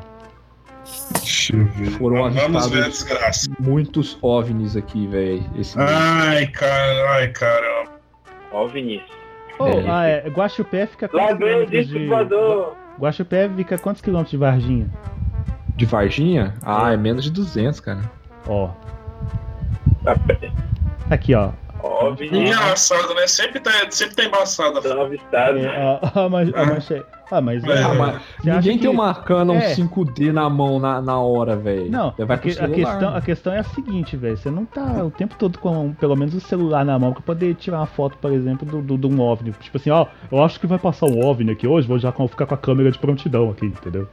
Deixa 1.19 1.55
eu 1.55 1.65
ver. 1.65 1.91
Foram 1.91 2.31
Vamos 2.31 2.67
ver 2.69 2.83
a 2.85 2.87
desgraça. 2.89 3.49
muitos 3.59 4.17
OVNIs 4.21 4.75
aqui, 4.77 5.07
velho. 5.07 5.43
Ai, 5.77 6.45
cara, 6.47 7.11
ai, 7.13 7.27
caramba. 7.29 7.91
Ó, 8.51 8.65
o 8.65 8.67
Vinícius. 8.67 9.09
Oh, 9.57 9.67
É. 9.67 9.85
ah, 9.89 10.05
é. 10.05 10.29
Guaxupé 10.29 10.85
fica 10.85 11.07
quantos 11.07 11.37
quilômetros 11.37 11.87
de... 11.87 12.09
Guaxupé 12.99 13.49
fica 13.55 13.77
quantos 13.77 14.01
quilômetros 14.01 14.31
de 14.31 14.37
Varginha? 14.37 14.89
De 15.75 15.85
Varginha? 15.85 16.53
Ah, 16.63 16.93
é 16.93 16.97
menos 16.97 17.23
de 17.25 17.31
200, 17.31 17.79
cara. 17.79 18.01
Ó, 18.47 18.69
Tá 20.03 20.15
aqui, 21.09 21.33
ó. 21.33 21.51
Ó, 21.87 22.09
o 22.09 22.15
Vinícius. 22.15 22.49
Engraçado, 22.57 23.13
né? 23.13 23.27
Sempre 23.27 23.59
tá, 23.59 23.71
sempre 23.91 24.15
tá 24.15 24.23
embaçado. 24.23 24.81
São 24.81 25.01
avistados. 25.01 25.61
É, 25.63 25.99
a, 26.01 26.21
a, 26.25 26.29
ma- 26.29 26.39
a 26.41 26.65
manche- 26.65 27.03
Ah, 27.31 27.41
mas. 27.41 27.63
É, 27.63 27.67
é, 27.71 27.83
Ah, 27.83 27.93
mas 27.93 28.21
você 28.41 28.49
acha 28.49 28.59
ninguém 28.59 28.77
que- 28.77 28.81
tem 28.83 28.89
uma 28.89 29.13
Canon 29.13 29.55
É. 29.55 29.73
5D 29.75 30.31
na 30.33 30.49
mão 30.49 30.79
na, 30.79 31.01
na 31.01 31.19
hora, 31.19 31.55
velho. 31.55 31.89
Não, 31.91 32.13
vai 32.17 32.37
a, 32.37 32.39
que- 32.39 32.49
a 32.49 32.53
celular, 32.53 32.75
questão, 32.75 33.07
a 33.07 33.11
mano. 33.11 33.21
questão 33.25 33.53
é 33.53 33.59
a 33.59 33.63
seguinte, 33.63 34.17
velho. 34.17 34.35
Você 34.37 34.49
não 34.49 34.65
tá 34.65 35.03
o 35.03 35.11
tempo 35.11 35.35
todo 35.37 35.57
com 35.59 35.93
pelo 35.93 36.15
menos 36.15 36.33
o 36.33 36.39
celular 36.39 36.83
na 36.83 36.97
mão 36.97 37.13
pra 37.13 37.21
poder 37.21 37.53
tirar 37.55 37.77
uma 37.77 37.85
foto, 37.85 38.17
por 38.17 38.31
exemplo, 38.31 38.65
do, 38.65 38.81
do, 38.81 38.97
de 38.97 39.07
um 39.15 39.21
OVNI. 39.21 39.51
Tipo 39.59 39.77
assim, 39.77 39.89
ó, 39.91 40.07
eu 40.31 40.43
acho 40.43 40.59
que 40.59 40.67
vai 40.67 40.79
passar 40.79 41.05
um 41.05 41.23
OVNI 41.25 41.51
aqui 41.51 41.67
hoje, 41.67 41.87
vou 41.87 41.99
já 41.99 42.11
ficar 42.11 42.45
com 42.45 42.53
a 42.55 42.57
câmera 42.57 42.91
de 42.91 42.97
prontidão 42.97 43.49
aqui, 43.51 43.65
entendeu? 43.67 44.07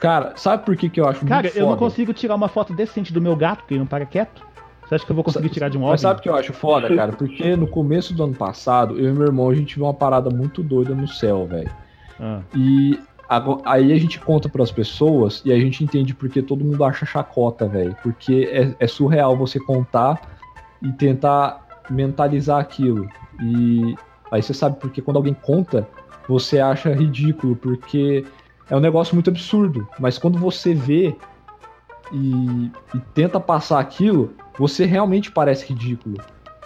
Cara, 0.00 0.32
sabe 0.36 0.64
por 0.64 0.76
que, 0.76 0.88
que 0.88 1.00
eu 1.00 1.08
acho 1.08 1.26
Cara, 1.26 1.42
muito 1.42 1.56
eu 1.58 1.66
não 1.68 1.76
consigo 1.76 2.12
tirar 2.12 2.36
uma 2.36 2.46
foto 2.46 2.72
decente 2.72 3.12
do 3.12 3.20
meu 3.20 3.34
gato, 3.34 3.58
porque 3.58 3.74
ele 3.74 3.80
não 3.80 3.86
para 3.86 4.06
quieto. 4.06 4.46
Você 4.88 4.94
acha 4.94 5.04
que 5.04 5.12
eu 5.12 5.14
vou 5.14 5.22
conseguir 5.22 5.50
tirar 5.50 5.68
de 5.68 5.76
um 5.76 5.82
OVNI? 5.82 5.92
Mas 5.92 6.00
sabe 6.00 6.20
o 6.20 6.22
que 6.22 6.28
eu 6.30 6.34
acho 6.34 6.52
foda, 6.54 6.94
cara? 6.96 7.12
Porque 7.12 7.54
no 7.54 7.66
começo 7.66 8.14
do 8.14 8.24
ano 8.24 8.34
passado, 8.34 8.98
eu 8.98 9.10
e 9.10 9.12
meu 9.12 9.26
irmão, 9.26 9.50
a 9.50 9.54
gente 9.54 9.74
viu 9.74 9.84
uma 9.84 9.92
parada 9.92 10.30
muito 10.30 10.62
doida 10.62 10.94
no 10.94 11.06
céu, 11.06 11.46
velho. 11.46 11.70
Ah, 12.18 12.40
E 12.56 12.98
aí 13.66 13.92
a 13.92 13.98
gente 13.98 14.18
conta 14.18 14.48
pras 14.48 14.70
pessoas 14.70 15.42
e 15.44 15.52
a 15.52 15.58
gente 15.58 15.84
entende 15.84 16.14
porque 16.14 16.40
todo 16.40 16.64
mundo 16.64 16.82
acha 16.84 17.04
chacota, 17.04 17.68
velho. 17.68 17.94
Porque 18.02 18.48
é, 18.50 18.74
é 18.82 18.86
surreal 18.86 19.36
você 19.36 19.60
contar 19.60 20.22
e 20.82 20.90
tentar 20.92 21.66
mentalizar 21.90 22.58
aquilo. 22.58 23.06
E 23.42 23.94
aí 24.32 24.42
você 24.42 24.54
sabe 24.54 24.78
porque 24.80 25.02
quando 25.02 25.18
alguém 25.18 25.34
conta, 25.34 25.86
você 26.26 26.60
acha 26.60 26.94
ridículo, 26.94 27.54
porque 27.56 28.24
é 28.70 28.74
um 28.76 28.80
negócio 28.80 29.14
muito 29.14 29.28
absurdo. 29.28 29.86
Mas 30.00 30.16
quando 30.16 30.38
você 30.38 30.72
vê 30.72 31.14
e, 32.12 32.70
e 32.94 32.98
tenta 33.14 33.38
passar 33.40 33.78
aquilo, 33.80 34.32
você 34.58 34.84
realmente 34.84 35.30
parece 35.30 35.66
ridículo. 35.66 36.16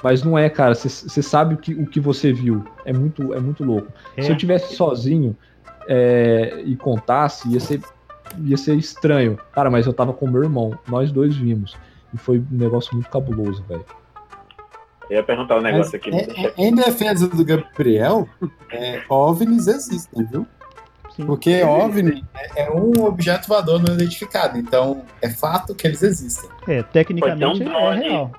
Mas 0.02 0.22
não 0.24 0.36
é, 0.36 0.50
cara. 0.50 0.74
Você- 0.74 1.22
sabe 1.22 1.54
o 1.54 1.58
que, 1.58 1.74
o 1.74 1.86
que 1.86 2.00
você 2.00 2.32
viu. 2.32 2.64
É 2.84 2.92
muito, 2.92 3.32
é 3.34 3.38
muito 3.40 3.62
louco. 3.64 3.92
é. 4.16 4.22
Se 4.22 4.30
eu 4.32 4.36
tivesse 4.36 4.74
sozinho 4.74 5.36
é, 5.86 6.60
e 6.64 6.74
contasse, 6.76 7.48
ia 7.48 7.60
ser, 7.60 7.80
ia 8.44 8.56
ser 8.56 8.74
estranho. 8.76 9.38
Cara, 9.52 9.70
mas 9.70 9.86
eu 9.86 9.92
tava 9.92 10.12
com 10.12 10.28
meu 10.28 10.42
irmão, 10.42 10.76
nós 10.88 11.12
dois 11.12 11.36
vimos. 11.36 11.76
E 12.12 12.18
foi 12.18 12.38
um 12.40 12.46
negócio 12.50 12.92
muito 12.94 13.08
cabuloso, 13.08 13.62
velho. 13.68 13.84
Eu 15.10 15.16
ia 15.18 15.22
perguntar 15.22 15.58
um 15.58 15.60
negócio 15.62 15.92
Mas, 15.92 15.94
aqui. 15.94 16.10
em- 16.10 16.64
em- 16.66 16.68
em 16.68 16.74
defesa 16.74 17.28
do 17.28 17.44
Gabriel, 17.44 18.28
é, 18.70 19.02
OVNIs 19.08 19.66
existem, 19.66 20.24
viu? 20.24 20.46
Sim. 21.16 21.26
Porque 21.26 21.62
OVNI 21.62 22.24
é, 22.34 22.64
é 22.64 22.70
um 22.70 23.04
objeto 23.04 23.46
voador 23.48 23.82
não 23.82 23.94
identificado, 23.94 24.56
então 24.58 25.02
é 25.20 25.28
fato 25.28 25.74
que 25.74 25.86
eles 25.86 26.02
existem. 26.02 26.48
É, 26.66 26.82
tecnicamente 26.82 27.62
Pode 27.64 27.64
um 27.70 27.92
é 27.92 27.94
real. 27.98 28.30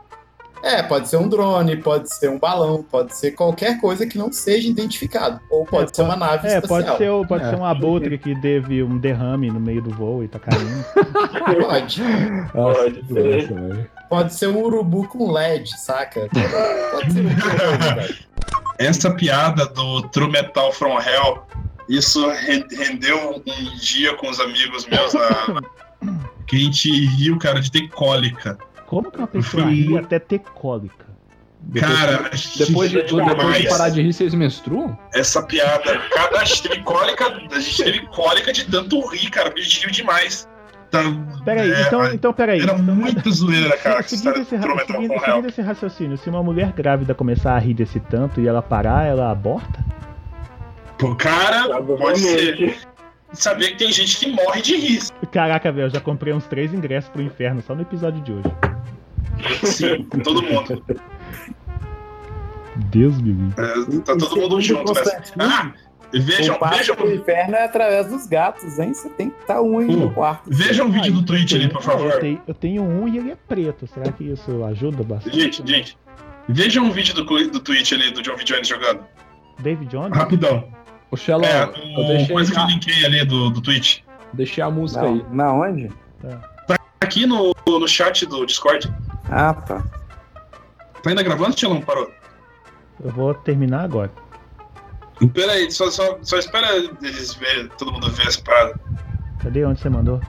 É, 0.66 0.82
pode 0.82 1.10
ser 1.10 1.18
um 1.18 1.28
drone, 1.28 1.76
pode 1.76 2.12
ser 2.16 2.30
um 2.30 2.40
balão, 2.40 2.82
pode 2.90 3.14
ser 3.14 3.32
qualquer 3.32 3.82
coisa 3.82 4.08
que 4.08 4.18
não 4.18 4.32
seja 4.32 4.70
identificado. 4.70 5.38
Ou 5.52 5.66
pode 5.66 5.92
É, 5.92 5.94
ser 5.94 6.04
uma 6.04 6.16
nave 6.16 6.48
É, 6.48 6.58
espacial. 6.60 6.96
pode 6.96 6.98
ser, 6.98 7.28
pode 7.28 7.44
É. 7.44 7.50
ser 7.50 7.56
um 7.58 7.66
abutre 7.66 8.18
que 8.18 8.34
teve 8.40 8.82
um 8.82 8.98
derrame 8.98 9.52
no 9.52 9.60
meio 9.60 9.82
do 9.82 9.90
voo 9.90 10.24
e 10.24 10.28
tá 10.30 10.40
caindo. 10.40 10.86
Pode. 11.68 12.02
Pode 12.54 12.92
que 13.02 13.14
ser. 13.14 13.48
doença. 13.48 13.90
Pode 14.10 14.34
ser 14.34 14.48
um 14.48 14.64
urubu 14.64 15.06
com 15.10 15.30
LED, 15.32 15.70
saca? 15.80 16.30
Pode 16.92 17.12
ser 17.12 17.20
um 17.26 17.26
velho. 17.96 18.16
Essa 18.80 19.12
piada 19.12 19.66
do 19.68 20.02
True 20.10 20.32
Metal 20.32 20.72
from 20.72 20.98
Hell, 21.00 21.46
isso 21.90 22.28
re- 22.30 22.66
rendeu 22.72 23.42
um 23.46 23.78
dia 23.78 24.16
com 24.16 24.30
os 24.30 24.40
amigos 24.40 24.86
meus 24.88 25.14
na. 25.14 25.62
que 26.48 26.56
a 26.56 26.60
gente 26.60 27.06
riu, 27.08 27.38
cara, 27.38 27.60
de 27.62 27.72
ter 27.72 27.88
cólica. 27.90 28.58
Como 28.88 29.10
que 29.12 29.18
uma 29.18 29.28
pessoa 29.28 29.64
Foi 29.64 29.74
ri 29.74 29.98
até 29.98 30.20
ter 30.20 30.40
cólica? 30.40 31.06
Depois, 31.66 31.94
Cara, 31.94 32.30
depois 32.58 32.92
de 32.92 33.04
tudo, 33.04 33.26
depois 33.26 33.58
de 33.58 33.68
parar 33.70 33.90
de 33.90 34.02
rir, 34.02 34.12
vocês 34.12 34.34
menstruam? 34.34 34.98
Essa 35.14 35.42
piada, 35.42 35.98
cada 36.14 36.42
a 36.42 36.44
gente 36.46 36.62
teve 36.64 36.82
cólica, 36.84 37.26
a 37.26 37.60
gente 37.60 37.84
teve 37.84 38.06
cólica 38.08 38.52
de 38.52 38.66
tanto 38.66 39.00
rir, 39.08 39.30
cara, 39.30 39.46
porque 39.50 39.62
a 39.62 39.64
gente 39.64 39.80
riu 39.86 39.92
demais. 39.92 40.46
Então, 40.90 41.26
Peraí, 41.46 41.72
é, 41.72 41.82
então, 41.84 42.14
então 42.14 42.34
peraí. 42.34 42.62
Era 42.62 42.74
Então, 42.74 42.94
muito 42.96 43.32
zoeira, 43.32 43.76
cara, 43.78 44.04
seguindo, 44.04 44.38
esse, 44.42 44.56
ra- 44.58 44.86
seguindo, 44.86 45.20
seguindo 45.26 45.48
esse 45.48 45.62
raciocínio, 45.62 46.18
se 46.18 46.30
uma 46.30 46.44
mulher 46.44 46.74
grávida 46.74 47.16
começar 47.16 47.56
a 47.56 47.60
rir 47.60 47.74
desse 47.74 48.00
tanto 48.02 48.42
e 48.42 48.48
ela 48.48 48.62
parar, 48.62 49.08
ela 49.08 49.32
aborta? 49.32 49.80
Pô, 51.04 51.14
cara, 51.16 51.82
pode 51.84 52.20
ser. 52.20 52.78
Saber 53.34 53.72
que 53.72 53.76
tem 53.80 53.92
gente 53.92 54.18
que 54.18 54.32
morre 54.32 54.62
de 54.62 54.78
rir. 54.78 55.02
Caraca, 55.34 55.70
velho, 55.70 55.88
eu 55.88 55.90
já 55.90 56.00
comprei 56.00 56.34
uns 56.34 56.46
três 56.46 56.74
ingressos 56.74 57.10
pro 57.10 57.22
inferno 57.22 57.62
só 57.62 57.76
no 57.76 57.82
episódio 57.82 58.22
de 58.22 58.32
hoje. 58.32 58.44
Sim, 59.66 60.04
todo 60.24 60.42
mundo. 60.42 60.82
Deus 62.86 63.22
me 63.22 63.34
livre. 63.34 63.54
É, 63.62 64.00
tá 64.00 64.16
todo 64.16 64.38
mundo 64.40 64.62
junto 64.62 64.94
nessa. 64.94 65.22
Ah, 65.40 65.74
vejam, 66.14 66.58
o 66.62 66.70
vejam, 66.70 66.96
pro 66.96 67.14
inferno 67.14 67.56
é 67.56 67.66
através 67.66 68.08
dos 68.08 68.26
gatos, 68.26 68.80
hein? 68.80 68.94
Você 68.94 69.10
tem 69.10 69.30
que 69.30 69.42
estar 69.42 69.62
um 69.62 69.80
aí 69.80 69.88
no 69.88 70.08
Uh, 70.08 70.14
quarto. 70.14 70.50
vejam 70.50 70.88
o 70.88 70.92
vídeo 70.92 71.12
do 71.12 71.26
Twitch 71.26 71.54
ali, 71.54 71.68
por 71.68 71.78
Eu 71.78 71.82
favor. 71.82 72.20
tenho, 72.20 72.42
eu 72.48 72.54
tenho 72.54 72.82
um 72.82 73.10
e 73.10 73.18
ele 73.18 73.32
é 73.32 73.36
preto. 73.36 73.86
Será 73.88 74.10
que 74.10 74.24
isso 74.24 74.64
ajuda 74.64 75.04
bastante? 75.04 75.38
Gente, 75.38 75.68
gente. 75.68 75.98
Vejam 76.48 76.86
um 76.86 76.92
vídeo 76.92 77.14
do, 77.14 77.24
do 77.26 77.60
Twitch 77.60 77.92
ali 77.92 78.10
do 78.12 78.22
John 78.22 78.38
V. 78.38 78.44
Jones 78.46 78.68
jogando. 78.70 79.02
David 79.60 79.92
Jones? 79.92 80.16
Rapidão. 80.18 80.64
Ô, 81.14 81.16
Shello, 81.16 81.46
É, 81.46 81.64
eu 81.64 82.04
o 82.04 82.08
deixei, 82.08 82.34
coisa 82.34 82.52
que 82.52 82.60
eu 82.60 82.66
linkei 82.66 83.06
ali 83.06 83.24
do, 83.24 83.52
do 83.52 83.62
Twitch. 83.62 84.00
deixei 84.34 84.64
a 84.64 84.72
música 84.72 85.06
aí. 85.06 85.24
Na 85.30 85.54
onde? 85.54 85.92
Aqui 87.00 87.28
no, 87.28 87.54
no 87.68 87.88
chat 87.88 88.26
do 88.26 88.44
Discord. 88.48 88.92
Ah, 89.30 89.54
tá. 89.54 89.84
Tá 91.04 91.10
ainda 91.12 91.22
gravando, 91.22 91.54
Tchelo? 91.54 91.80
Parou? 91.84 92.12
Eu 93.04 93.12
vou 93.12 93.32
terminar 93.36 93.84
agora. 93.84 94.12
Pera 95.36 95.52
aí, 95.52 95.72
só, 95.72 95.92
só, 95.92 96.18
só 96.24 96.40
espera 96.40 96.68
eles 96.76 97.36
verem, 97.36 97.68
todo 97.78 97.92
mundo 97.92 98.10
ver 98.10 98.26
essa 98.26 98.42
parada. 98.42 98.74
Cadê 99.40 99.64
onde 99.66 99.82
você 99.82 99.90
mandou? 99.90 100.20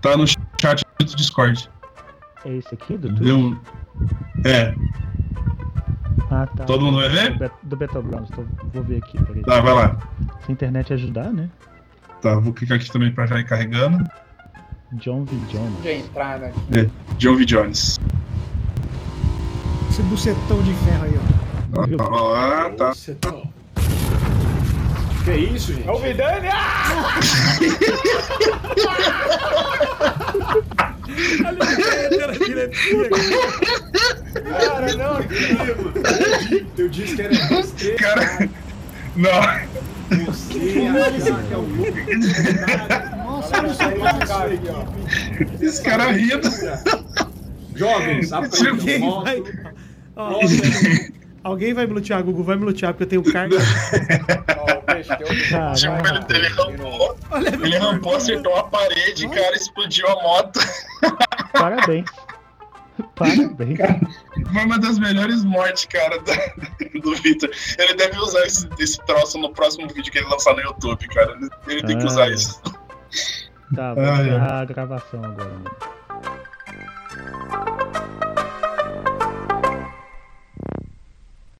Tá 0.00 0.16
no 0.16 0.24
chat 0.60 0.84
do 1.00 1.16
Discord. 1.16 1.68
É 2.44 2.54
esse 2.54 2.72
aqui, 2.72 2.96
Dudu? 2.96 3.24
Deu. 3.24 3.60
É. 4.44 4.72
Ah, 6.30 6.46
tá. 6.46 6.64
Todo 6.64 6.84
mundo 6.84 6.98
vai 6.98 7.08
Do, 7.08 7.14
ver? 7.14 7.38
Bet- 7.38 7.52
do 7.62 7.76
Battlegrounds. 7.76 8.30
Tô, 8.30 8.44
vou 8.72 8.82
ver 8.84 8.98
aqui, 9.02 9.22
peraí. 9.24 9.42
Tá, 9.42 9.60
vai 9.60 9.74
lá. 9.74 9.96
Se 10.44 10.50
a 10.50 10.52
internet 10.52 10.92
ajudar, 10.92 11.32
né? 11.32 11.48
Tá, 12.22 12.34
vou 12.38 12.52
clicar 12.52 12.76
aqui 12.76 12.90
também 12.90 13.10
pra 13.12 13.26
já 13.26 13.38
ir 13.40 13.44
carregando. 13.44 14.04
John 14.94 15.24
V. 15.24 15.36
Jones. 15.52 15.82
De 15.82 15.90
entrar, 15.92 16.38
né? 16.38 16.52
John 17.18 17.36
V. 17.36 17.44
Jones. 17.44 17.98
Esse 19.88 20.02
bucetão 20.02 20.62
de 20.62 20.72
ferro 20.74 21.04
aí, 21.04 21.14
ó. 21.16 21.80
Ó, 21.80 21.86
ó, 22.10 22.66
ó, 22.66 22.70
tá. 22.70 22.92
Que 25.24 25.32
isso, 25.32 25.72
gente? 25.74 25.88
É 25.88 25.92
o 25.92 25.98
Vidani! 25.98 26.48
Ah! 26.48 27.20
Era 32.20 32.32
direitinho 32.32 33.06
aqui. 33.06 33.30
Cara, 34.42 34.94
não, 34.94 35.20
Eu 36.78 36.88
disse 36.88 37.16
que 37.16 37.22
era 37.22 37.34
você. 37.48 37.94
Cara, 37.94 38.48
não. 39.16 39.40
Você, 40.26 40.58
a 40.88 41.42
que 41.42 41.54
é 41.54 41.56
o 41.56 41.60
louco. 41.60 41.92
Nossa, 43.16 43.62
não 43.62 43.74
sei 43.74 43.88
Esse 45.60 45.82
cara 45.82 46.10
rindo. 46.10 46.48
Jovens, 47.74 48.32
aprendam. 48.32 48.70
Alguém 48.70 48.98
Moto, 48.98 49.24
vai. 49.24 49.42
Ó, 50.16 50.30
moto 50.30 50.46
Alguém 51.42 51.72
vai 51.72 51.86
me 51.86 51.94
lutear, 51.94 52.22
Google 52.22 52.44
vai 52.44 52.56
me 52.56 52.64
lutear, 52.66 52.92
porque 52.92 53.04
eu 53.04 53.08
tenho 53.08 53.32
carga. 53.32 53.56
Tipo, 55.02 55.32
ele, 55.32 56.46
ele 56.46 56.48
rampou, 56.48 57.16
Olha, 57.30 57.48
ele 57.48 57.78
rampou, 57.78 58.16
acertou 58.16 58.56
a 58.56 58.64
parede, 58.64 59.28
cara, 59.28 59.54
explodiu 59.56 60.06
a 60.08 60.14
moto. 60.22 60.60
Parabéns. 61.52 62.04
Parabéns. 63.14 63.78
Foi 64.52 64.64
uma 64.64 64.78
das 64.78 64.98
melhores 64.98 65.42
mortes, 65.44 65.86
cara, 65.86 66.18
da- 66.20 67.00
do 67.00 67.14
Victor. 67.16 67.50
Ele 67.78 67.94
deve 67.94 68.18
usar 68.18 68.44
esse, 68.46 68.68
esse 68.78 68.98
troço 69.06 69.38
no 69.38 69.50
próximo 69.52 69.88
vídeo 69.88 70.12
que 70.12 70.18
ele 70.18 70.28
lançar 70.28 70.54
no 70.54 70.60
YouTube, 70.60 71.06
cara. 71.08 71.36
Ele 71.66 71.82
tem 71.82 71.96
que 71.98 72.04
Ah, 72.04 72.06
usar 72.06 72.28
é. 72.30 72.32
isso. 72.34 72.60
Tá, 73.74 73.94
vou 73.94 74.04
Ah, 74.04 74.20
é. 74.26 74.60
a 74.60 74.64
gravação 74.64 75.24
agora. 75.24 75.48
Mano. 75.48 75.70